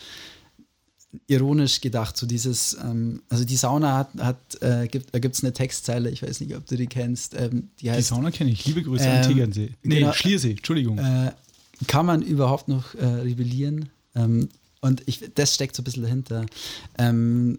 ironisch 1.27 1.81
gedacht, 1.81 2.17
so 2.17 2.25
dieses, 2.25 2.75
ähm, 2.83 3.21
also 3.29 3.45
die 3.45 3.57
Sauna 3.57 3.97
hat, 3.97 4.09
hat 4.17 4.61
äh, 4.61 4.87
gibt, 4.87 5.13
da 5.13 5.19
gibt 5.19 5.35
es 5.35 5.43
eine 5.43 5.53
Textzeile, 5.53 6.09
ich 6.09 6.23
weiß 6.23 6.39
nicht, 6.39 6.55
ob 6.55 6.65
du 6.65 6.75
die 6.75 6.87
kennst, 6.87 7.35
ähm, 7.35 7.69
die 7.79 7.91
heißt... 7.91 8.09
Die 8.09 8.15
Sauna 8.15 8.31
kenne 8.31 8.49
ich, 8.49 8.65
liebe 8.65 8.81
Grüße 8.81 9.07
an 9.07 9.17
ähm, 9.17 9.29
Tegernsee. 9.29 9.71
Nee, 9.83 9.99
genau, 9.99 10.13
Schliersee, 10.13 10.51
Entschuldigung. 10.51 10.97
Äh, 10.97 11.33
kann 11.87 12.05
man 12.05 12.21
überhaupt 12.21 12.67
noch 12.67 12.95
äh, 12.95 13.05
rebellieren? 13.05 13.89
Ähm, 14.15 14.49
und 14.81 15.03
ich, 15.05 15.31
das 15.35 15.53
steckt 15.53 15.75
so 15.75 15.81
ein 15.81 15.85
bisschen 15.85 16.03
dahinter. 16.03 16.45
Ähm, 16.97 17.57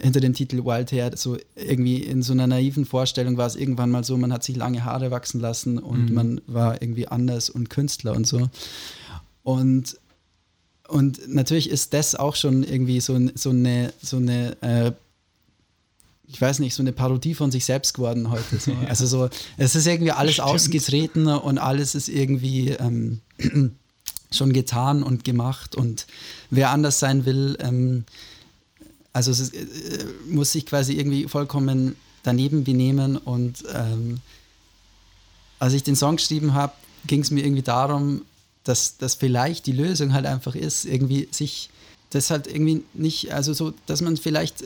hinter 0.00 0.20
dem 0.20 0.32
Titel 0.32 0.64
Wild 0.64 0.92
Hair, 0.92 1.16
so 1.16 1.36
irgendwie 1.56 2.02
in 2.02 2.22
so 2.22 2.32
einer 2.32 2.46
naiven 2.46 2.84
Vorstellung 2.84 3.36
war 3.36 3.46
es 3.46 3.56
irgendwann 3.56 3.90
mal 3.90 4.04
so, 4.04 4.16
man 4.16 4.32
hat 4.32 4.44
sich 4.44 4.56
lange 4.56 4.84
Haare 4.84 5.10
wachsen 5.10 5.40
lassen 5.40 5.78
und 5.78 6.10
mhm. 6.10 6.14
man 6.14 6.40
war 6.46 6.80
irgendwie 6.80 7.08
anders 7.08 7.50
und 7.50 7.68
Künstler 7.68 8.14
und 8.14 8.26
so. 8.26 8.48
Und, 9.42 9.98
und 10.86 11.28
natürlich 11.28 11.68
ist 11.68 11.94
das 11.94 12.14
auch 12.14 12.36
schon 12.36 12.62
irgendwie 12.62 13.00
so, 13.00 13.18
so 13.34 13.50
eine, 13.50 13.92
so 14.00 14.18
eine 14.18 14.62
äh, 14.62 14.92
ich 16.30 16.40
weiß 16.40 16.58
nicht, 16.58 16.74
so 16.74 16.82
eine 16.82 16.92
Parodie 16.92 17.34
von 17.34 17.50
sich 17.50 17.64
selbst 17.64 17.94
geworden 17.94 18.30
heute. 18.30 18.58
So. 18.58 18.72
Also 18.88 19.06
so, 19.06 19.28
es 19.56 19.74
ist 19.74 19.86
irgendwie 19.86 20.12
alles 20.12 20.34
Stimmt. 20.34 20.48
ausgetreten 20.48 21.26
und 21.26 21.58
alles 21.58 21.94
ist 21.94 22.08
irgendwie 22.08 22.70
ähm, 22.70 23.20
schon 24.30 24.52
getan 24.52 25.02
und 25.02 25.24
gemacht. 25.24 25.74
Und 25.74 26.06
wer 26.50 26.70
anders 26.70 26.98
sein 26.98 27.24
will, 27.24 27.56
ähm, 27.60 28.04
also 29.12 29.30
ist, 29.30 29.54
äh, 29.54 29.64
muss 30.28 30.52
sich 30.52 30.66
quasi 30.66 30.94
irgendwie 30.94 31.28
vollkommen 31.28 31.96
daneben 32.22 32.64
benehmen. 32.64 33.16
Und 33.16 33.64
ähm, 33.72 34.20
als 35.58 35.72
ich 35.72 35.82
den 35.82 35.96
Song 35.96 36.16
geschrieben 36.16 36.54
habe, 36.54 36.72
ging 37.06 37.20
es 37.20 37.30
mir 37.30 37.44
irgendwie 37.44 37.62
darum, 37.62 38.22
dass, 38.64 38.98
dass 38.98 39.14
vielleicht 39.14 39.66
die 39.66 39.72
Lösung 39.72 40.12
halt 40.12 40.26
einfach 40.26 40.54
ist, 40.54 40.84
irgendwie 40.84 41.28
sich 41.30 41.70
das 42.10 42.30
halt 42.30 42.46
irgendwie 42.46 42.84
nicht, 42.94 43.32
also 43.32 43.52
so, 43.52 43.72
dass 43.86 44.00
man 44.00 44.16
vielleicht 44.16 44.64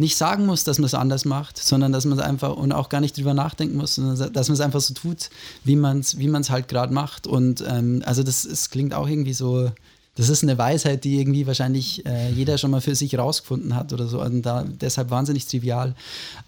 nicht 0.00 0.16
sagen 0.16 0.46
muss, 0.46 0.64
dass 0.64 0.78
man 0.78 0.86
es 0.86 0.94
anders 0.94 1.26
macht, 1.26 1.58
sondern 1.58 1.92
dass 1.92 2.06
man 2.06 2.18
es 2.18 2.24
einfach 2.24 2.56
und 2.56 2.72
auch 2.72 2.88
gar 2.88 3.02
nicht 3.02 3.16
drüber 3.16 3.34
nachdenken 3.34 3.76
muss, 3.76 3.96
sondern 3.96 4.32
dass 4.32 4.48
man 4.48 4.54
es 4.54 4.60
einfach 4.60 4.80
so 4.80 4.94
tut, 4.94 5.28
wie 5.62 5.76
man 5.76 6.00
es 6.00 6.18
wie 6.18 6.32
halt 6.32 6.68
gerade 6.68 6.92
macht. 6.92 7.26
Und 7.26 7.62
ähm, 7.68 8.02
also 8.06 8.22
das, 8.22 8.44
das 8.48 8.70
klingt 8.70 8.94
auch 8.94 9.06
irgendwie 9.06 9.34
so, 9.34 9.70
das 10.16 10.30
ist 10.30 10.42
eine 10.42 10.56
Weisheit, 10.56 11.04
die 11.04 11.20
irgendwie 11.20 11.46
wahrscheinlich 11.46 12.06
äh, 12.06 12.30
jeder 12.30 12.56
schon 12.56 12.70
mal 12.70 12.80
für 12.80 12.94
sich 12.94 13.16
rausgefunden 13.18 13.76
hat 13.76 13.92
oder 13.92 14.08
so. 14.08 14.22
Und 14.22 14.42
da, 14.42 14.64
deshalb 14.64 15.10
wahnsinnig 15.10 15.46
trivial. 15.46 15.94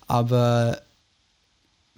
Aber 0.07 0.81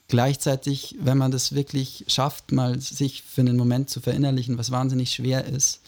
gleichzeitig, 0.08 0.96
wenn 1.00 1.18
man 1.18 1.30
das 1.30 1.54
wirklich 1.54 2.04
schafft, 2.08 2.50
mal 2.50 2.80
sich 2.80 3.22
für 3.22 3.42
einen 3.42 3.56
Moment 3.56 3.90
zu 3.90 4.00
verinnerlichen, 4.00 4.58
was 4.58 4.72
wahnsinnig 4.72 5.12
schwer 5.12 5.44
ist, 5.44 5.80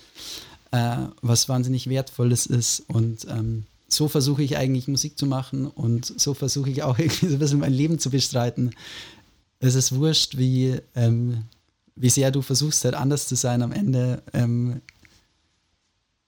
äh, 0.70 0.96
was 1.22 1.48
wahnsinnig 1.48 1.88
wertvolles 1.88 2.46
ist 2.46 2.84
und 2.86 3.26
ähm, 3.28 3.66
so 3.88 4.08
versuche 4.08 4.42
ich 4.42 4.56
eigentlich 4.56 4.88
Musik 4.88 5.18
zu 5.18 5.26
machen 5.26 5.66
und 5.66 6.04
so 6.20 6.34
versuche 6.34 6.70
ich 6.70 6.82
auch 6.82 6.98
irgendwie 6.98 7.26
so 7.26 7.34
ein 7.34 7.38
bisschen 7.38 7.60
mein 7.60 7.72
Leben 7.72 7.98
zu 7.98 8.10
bestreiten. 8.10 8.72
Es 9.58 9.74
ist 9.74 9.92
wurscht, 9.94 10.36
wie, 10.36 10.76
ähm, 10.94 11.44
wie 11.94 12.10
sehr 12.10 12.30
du 12.30 12.42
versuchst, 12.42 12.84
halt 12.84 12.94
anders 12.94 13.26
zu 13.26 13.36
sein. 13.36 13.62
Am 13.62 13.72
Ende, 13.72 14.22
ähm, 14.32 14.80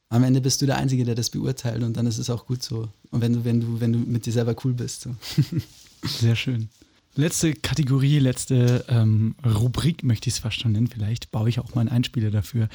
am 0.08 0.24
Ende 0.24 0.40
bist 0.40 0.62
du 0.62 0.66
der 0.66 0.78
Einzige, 0.78 1.04
der 1.04 1.14
das 1.14 1.30
beurteilt 1.30 1.82
und 1.82 1.96
dann 1.96 2.06
ist 2.06 2.18
es 2.18 2.30
auch 2.30 2.46
gut 2.46 2.62
so. 2.62 2.88
Und 3.10 3.20
wenn 3.20 3.34
du, 3.34 3.44
wenn 3.44 3.60
du, 3.60 3.80
wenn 3.80 3.92
du 3.92 3.98
mit 3.98 4.24
dir 4.24 4.32
selber 4.32 4.54
cool 4.64 4.72
bist. 4.72 5.02
So. 5.02 5.14
Sehr 6.04 6.36
schön. 6.36 6.68
Letzte 7.14 7.52
Kategorie, 7.52 8.20
letzte 8.20 8.84
ähm, 8.88 9.34
Rubrik 9.44 10.04
möchte 10.04 10.28
ich 10.28 10.34
es 10.34 10.38
fast 10.38 10.60
schon 10.60 10.72
nennen. 10.72 10.86
Vielleicht 10.86 11.32
baue 11.32 11.48
ich 11.48 11.58
auch 11.58 11.74
mal 11.74 11.80
einen 11.80 11.90
Einspieler 11.90 12.30
dafür. 12.30 12.68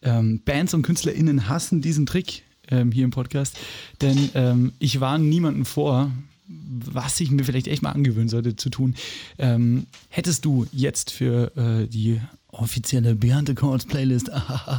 Ähm, 0.00 0.40
Bands 0.42 0.72
und 0.72 0.82
KünstlerInnen 0.82 1.48
hassen 1.48 1.82
diesen 1.82 2.06
Trick 2.06 2.44
ähm, 2.70 2.92
hier 2.92 3.04
im 3.04 3.10
Podcast. 3.10 3.58
Denn 4.00 4.30
ähm, 4.34 4.72
ich 4.78 5.00
warne 5.00 5.24
niemanden 5.24 5.64
vor, 5.64 6.10
was 6.46 7.20
ich 7.20 7.30
mir 7.30 7.44
vielleicht 7.44 7.68
echt 7.68 7.82
mal 7.82 7.92
angewöhnen 7.92 8.28
sollte 8.28 8.56
zu 8.56 8.70
tun. 8.70 8.94
Ähm, 9.38 9.86
hättest 10.08 10.44
du 10.44 10.66
jetzt 10.72 11.10
für 11.10 11.56
äh, 11.56 11.86
die 11.86 12.20
offizielle 12.48 13.14
Behind 13.14 13.48
the 13.48 13.54
Chords 13.54 13.86
Playlist 13.86 14.30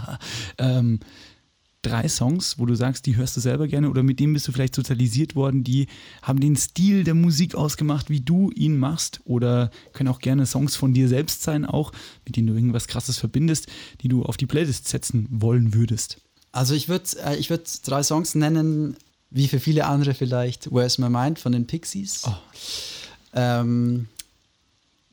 ähm, 0.57 0.99
drei 1.81 2.07
Songs, 2.07 2.59
wo 2.59 2.65
du 2.65 2.75
sagst, 2.75 3.05
die 3.05 3.15
hörst 3.15 3.35
du 3.37 3.41
selber 3.41 3.67
gerne 3.67 3.89
oder 3.89 4.03
mit 4.03 4.19
denen 4.19 4.33
bist 4.33 4.47
du 4.47 4.51
vielleicht 4.51 4.75
sozialisiert 4.75 5.35
worden, 5.35 5.63
die 5.63 5.87
haben 6.21 6.39
den 6.39 6.55
Stil 6.55 7.03
der 7.03 7.15
Musik 7.15 7.55
ausgemacht, 7.55 8.09
wie 8.09 8.21
du 8.21 8.51
ihn 8.51 8.77
machst 8.77 9.21
oder 9.23 9.71
können 9.93 10.09
auch 10.09 10.19
gerne 10.19 10.45
Songs 10.45 10.75
von 10.75 10.93
dir 10.93 11.07
selbst 11.07 11.41
sein, 11.41 11.65
auch 11.65 11.91
mit 12.25 12.35
denen 12.35 12.47
du 12.47 12.53
irgendwas 12.53 12.87
Krasses 12.87 13.17
verbindest, 13.17 13.67
die 14.01 14.09
du 14.09 14.23
auf 14.23 14.37
die 14.37 14.45
Playlist 14.45 14.87
setzen 14.87 15.27
wollen 15.29 15.73
würdest? 15.73 16.21
Also 16.51 16.73
ich 16.73 16.89
würde 16.89 17.05
äh, 17.25 17.37
ich 17.37 17.49
würd 17.49 17.87
drei 17.87 18.03
Songs 18.03 18.35
nennen, 18.35 18.97
wie 19.29 19.47
für 19.47 19.59
viele 19.59 19.85
andere 19.85 20.13
vielleicht 20.13 20.71
Where's 20.71 20.97
My 20.97 21.09
Mind 21.09 21.39
von 21.39 21.51
den 21.51 21.65
Pixies. 21.65 22.23
Oh. 22.25 22.35
Ähm, 23.33 24.07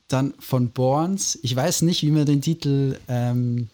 dann 0.08 0.34
von 0.38 0.70
Borns. 0.70 1.38
Ich 1.42 1.54
weiß 1.54 1.82
nicht, 1.82 2.02
wie 2.02 2.10
man 2.10 2.26
den 2.26 2.40
Titel 2.40 2.98
ähm, 3.08 3.68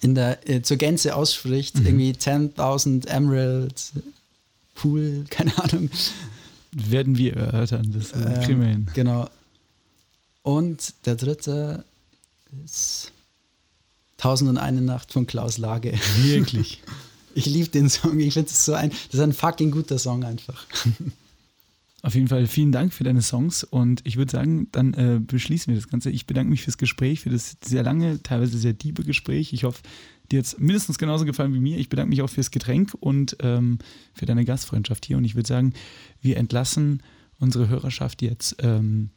in 0.00 0.14
der, 0.14 0.48
äh, 0.48 0.62
zur 0.62 0.76
Gänze 0.76 1.16
ausspricht. 1.16 1.78
Mhm. 1.78 1.86
Irgendwie 1.86 2.12
10.000 2.12 3.08
Emerald 3.08 3.92
Pool, 4.74 5.24
keine 5.30 5.56
Ahnung. 5.58 5.90
Werden 6.72 7.16
wir 7.16 7.36
erörtern, 7.36 7.94
das 7.96 8.12
äh, 8.12 8.44
kriegen 8.44 8.60
wir 8.60 8.68
hin. 8.68 8.88
Genau. 8.94 9.28
Und 10.42 10.94
der 11.06 11.14
dritte 11.14 11.84
ist 12.64 13.12
1001 14.24 14.80
Nacht 14.80 15.12
von 15.12 15.26
Klaus 15.26 15.58
Lage. 15.58 15.92
Wirklich. 16.22 16.82
Ich 17.34 17.46
liebe 17.46 17.68
den 17.68 17.90
Song. 17.90 18.18
Ich 18.20 18.34
finde 18.34 18.48
es 18.48 18.64
so 18.64 18.72
ein, 18.72 18.90
das 18.90 19.14
ist 19.14 19.20
ein 19.20 19.32
fucking 19.32 19.70
guter 19.70 19.98
Song 19.98 20.24
einfach. 20.24 20.66
Auf 22.02 22.14
jeden 22.14 22.28
Fall 22.28 22.46
vielen 22.46 22.72
Dank 22.72 22.92
für 22.92 23.04
deine 23.04 23.22
Songs 23.22 23.64
und 23.64 24.02
ich 24.04 24.16
würde 24.16 24.30
sagen, 24.30 24.68
dann 24.72 24.94
äh, 24.94 25.20
beschließen 25.20 25.72
wir 25.72 25.80
das 25.80 25.88
Ganze. 25.88 26.10
Ich 26.10 26.26
bedanke 26.26 26.50
mich 26.50 26.62
fürs 26.62 26.78
Gespräch, 26.78 27.20
für 27.20 27.30
das 27.30 27.56
sehr 27.64 27.82
lange, 27.82 28.22
teilweise 28.22 28.58
sehr 28.58 28.74
diebe 28.74 29.04
Gespräch. 29.04 29.52
Ich 29.52 29.64
hoffe, 29.64 29.82
dir 30.30 30.38
hat 30.38 30.46
es 30.46 30.58
mindestens 30.58 30.98
genauso 30.98 31.24
gefallen 31.24 31.54
wie 31.54 31.60
mir. 31.60 31.78
Ich 31.78 31.88
bedanke 31.88 32.10
mich 32.10 32.22
auch 32.22 32.30
fürs 32.30 32.50
Getränk 32.50 32.94
und 33.00 33.36
ähm, 33.40 33.78
für 34.12 34.26
deine 34.26 34.44
Gastfreundschaft 34.44 35.06
hier 35.06 35.16
und 35.16 35.24
ich 35.24 35.34
würde 35.34 35.48
sagen, 35.48 35.72
wir 36.20 36.36
entlassen 36.36 37.02
unsere 37.38 37.68
Hörerschaft 37.68 38.22
jetzt 38.22 38.56
ähm, 38.60 39.10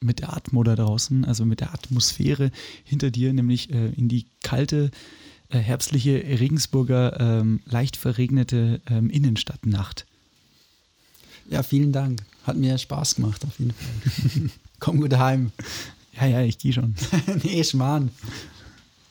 mit 0.00 0.20
der 0.20 0.36
Atmo 0.36 0.62
da 0.62 0.76
draußen, 0.76 1.24
also 1.24 1.44
mit 1.44 1.60
der 1.60 1.72
Atmosphäre 1.72 2.50
hinter 2.84 3.10
dir, 3.10 3.32
nämlich 3.32 3.70
äh, 3.70 3.88
in 3.90 4.08
die 4.08 4.26
kalte, 4.42 4.90
äh, 5.48 5.58
herbstliche 5.58 6.14
Regensburger, 6.14 7.20
ähm, 7.20 7.60
leicht 7.64 7.96
verregnete 7.96 8.80
ähm, 8.88 9.10
Innenstadtnacht. 9.10 10.06
Ja, 11.48 11.62
vielen 11.62 11.92
Dank. 11.92 12.22
Hat 12.44 12.56
mir 12.56 12.76
Spaß 12.78 13.16
gemacht, 13.16 13.44
auf 13.44 13.58
jeden 13.58 13.72
Fall. 13.72 14.50
Komm 14.80 15.00
gut 15.00 15.16
heim. 15.16 15.52
Ja, 16.20 16.26
ja, 16.26 16.42
ich 16.42 16.58
gehe 16.58 16.72
schon. 16.72 16.94
nee, 17.42 17.62
Schmarrn. 17.62 18.10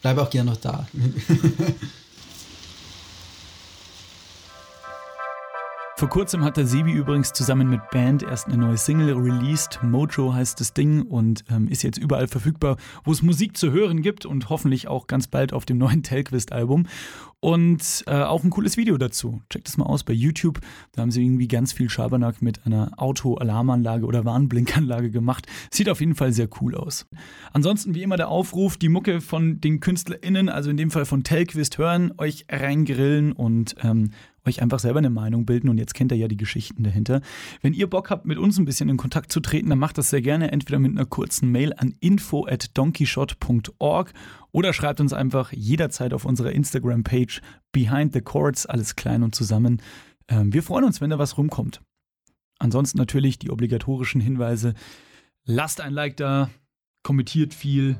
Bleib 0.01 0.17
auch 0.17 0.29
gerne 0.29 0.51
noch 0.51 0.57
da. 0.57 0.87
Vor 5.97 6.09
kurzem 6.09 6.43
hat 6.43 6.57
der 6.57 6.67
Sebi 6.67 6.91
übrigens 6.91 7.31
zusammen 7.31 7.69
mit 7.69 7.79
Band 7.89 8.21
erst 8.21 8.47
eine 8.47 8.57
neue 8.57 8.77
Single 8.77 9.13
released. 9.13 9.79
Mojo 9.81 10.33
heißt 10.33 10.59
das 10.59 10.73
Ding 10.73 11.03
und 11.03 11.45
ähm, 11.49 11.69
ist 11.69 11.83
jetzt 11.83 11.97
überall 11.97 12.27
verfügbar, 12.27 12.75
wo 13.05 13.13
es 13.13 13.21
Musik 13.21 13.55
zu 13.55 13.71
hören 13.71 14.01
gibt 14.01 14.25
und 14.25 14.49
hoffentlich 14.49 14.89
auch 14.89 15.07
ganz 15.07 15.27
bald 15.27 15.53
auf 15.53 15.63
dem 15.63 15.77
neuen 15.77 16.03
Telquist-Album. 16.03 16.87
Und 17.39 18.03
äh, 18.07 18.23
auch 18.23 18.43
ein 18.43 18.49
cooles 18.49 18.75
Video 18.75 18.97
dazu. 18.97 19.41
Checkt 19.49 19.67
das 19.67 19.77
mal 19.77 19.85
aus 19.85 20.03
bei 20.03 20.11
YouTube. 20.11 20.59
Da 20.91 21.01
haben 21.01 21.11
sie 21.11 21.23
irgendwie 21.23 21.47
ganz 21.47 21.71
viel 21.71 21.89
Schabernack 21.89 22.41
mit 22.41 22.65
einer 22.65 22.91
Auto-Alarmanlage 22.97 24.05
oder 24.05 24.25
Warnblinkanlage 24.25 25.11
gemacht. 25.11 25.47
Sieht 25.71 25.87
auf 25.87 26.01
jeden 26.01 26.15
Fall 26.15 26.33
sehr 26.33 26.49
cool 26.59 26.75
aus. 26.75 27.05
Ansonsten 27.53 27.95
wie 27.95 28.03
immer 28.03 28.17
der 28.17 28.27
Aufruf, 28.27 28.75
die 28.75 28.89
Mucke 28.89 29.21
von 29.21 29.61
den 29.61 29.79
KünstlerInnen, 29.79 30.49
also 30.49 30.69
in 30.71 30.77
dem 30.77 30.91
Fall 30.91 31.05
von 31.05 31.23
Telquist, 31.23 31.77
hören, 31.77 32.11
euch 32.17 32.47
reingrillen 32.49 33.31
und 33.31 33.75
ähm, 33.81 34.11
euch 34.45 34.61
einfach 34.61 34.79
selber 34.79 34.99
eine 34.99 35.09
Meinung 35.09 35.45
bilden 35.45 35.69
und 35.69 35.77
jetzt 35.77 35.93
kennt 35.93 36.11
ihr 36.11 36.17
ja 36.17 36.27
die 36.27 36.37
Geschichten 36.37 36.83
dahinter. 36.83 37.21
Wenn 37.61 37.73
ihr 37.73 37.89
Bock 37.89 38.09
habt, 38.09 38.25
mit 38.25 38.37
uns 38.37 38.57
ein 38.57 38.65
bisschen 38.65 38.89
in 38.89 38.97
Kontakt 38.97 39.31
zu 39.31 39.39
treten, 39.39 39.69
dann 39.69 39.79
macht 39.79 39.97
das 39.97 40.09
sehr 40.09 40.21
gerne 40.21 40.51
entweder 40.51 40.79
mit 40.79 40.91
einer 40.91 41.05
kurzen 41.05 41.51
Mail 41.51 41.73
an 41.77 41.95
info 41.99 42.45
at 42.47 42.77
donkeyshot.org 42.77 44.13
oder 44.51 44.73
schreibt 44.73 45.01
uns 45.01 45.13
einfach 45.13 45.51
jederzeit 45.51 46.13
auf 46.13 46.25
unserer 46.25 46.51
Instagram-Page 46.51 47.41
Behind 47.71 48.13
the 48.13 48.21
Chords, 48.21 48.65
alles 48.65 48.95
klein 48.95 49.23
und 49.23 49.35
zusammen. 49.35 49.81
Ähm, 50.27 50.53
wir 50.53 50.63
freuen 50.63 50.85
uns, 50.85 51.01
wenn 51.01 51.09
da 51.09 51.19
was 51.19 51.37
rumkommt. 51.37 51.81
Ansonsten 52.59 52.97
natürlich 52.97 53.37
die 53.37 53.51
obligatorischen 53.51 54.21
Hinweise. 54.21 54.73
Lasst 55.43 55.81
ein 55.81 55.93
Like 55.93 56.17
da, 56.17 56.49
kommentiert 57.03 57.53
viel, 57.53 57.97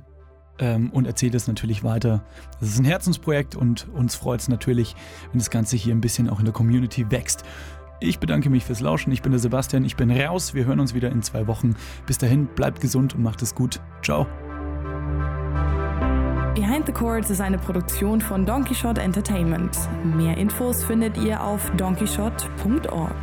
ähm, 0.59 0.89
und 0.91 1.05
erzählt 1.05 1.35
es 1.35 1.47
natürlich 1.47 1.83
weiter. 1.83 2.23
Das 2.59 2.69
ist 2.69 2.79
ein 2.79 2.85
Herzensprojekt 2.85 3.55
und 3.55 3.87
uns 3.93 4.15
freut 4.15 4.41
es 4.41 4.47
natürlich, 4.47 4.95
wenn 5.31 5.39
das 5.39 5.49
Ganze 5.49 5.75
hier 5.75 5.93
ein 5.93 6.01
bisschen 6.01 6.29
auch 6.29 6.39
in 6.39 6.45
der 6.45 6.53
Community 6.53 7.09
wächst. 7.11 7.43
Ich 7.99 8.19
bedanke 8.19 8.49
mich 8.49 8.65
fürs 8.65 8.81
Lauschen. 8.81 9.11
Ich 9.13 9.21
bin 9.21 9.31
der 9.31 9.39
Sebastian. 9.39 9.85
Ich 9.85 9.95
bin 9.95 10.11
raus. 10.11 10.53
Wir 10.53 10.65
hören 10.65 10.79
uns 10.79 10.93
wieder 10.93 11.09
in 11.11 11.21
zwei 11.21 11.47
Wochen. 11.47 11.75
Bis 12.05 12.17
dahin, 12.17 12.47
bleibt 12.47 12.81
gesund 12.81 13.15
und 13.15 13.23
macht 13.23 13.41
es 13.41 13.55
gut. 13.55 13.79
Ciao. 14.03 14.27
Behind 16.55 16.85
the 16.85 16.93
Chords 16.93 17.29
ist 17.29 17.41
eine 17.41 17.57
Produktion 17.57 18.21
von 18.21 18.45
Donkey 18.45 18.75
Shot 18.75 18.97
Entertainment. 18.97 19.77
Mehr 20.03 20.37
Infos 20.37 20.83
findet 20.83 21.17
ihr 21.17 21.41
auf 21.43 21.69
donkeyshot.org. 21.71 23.15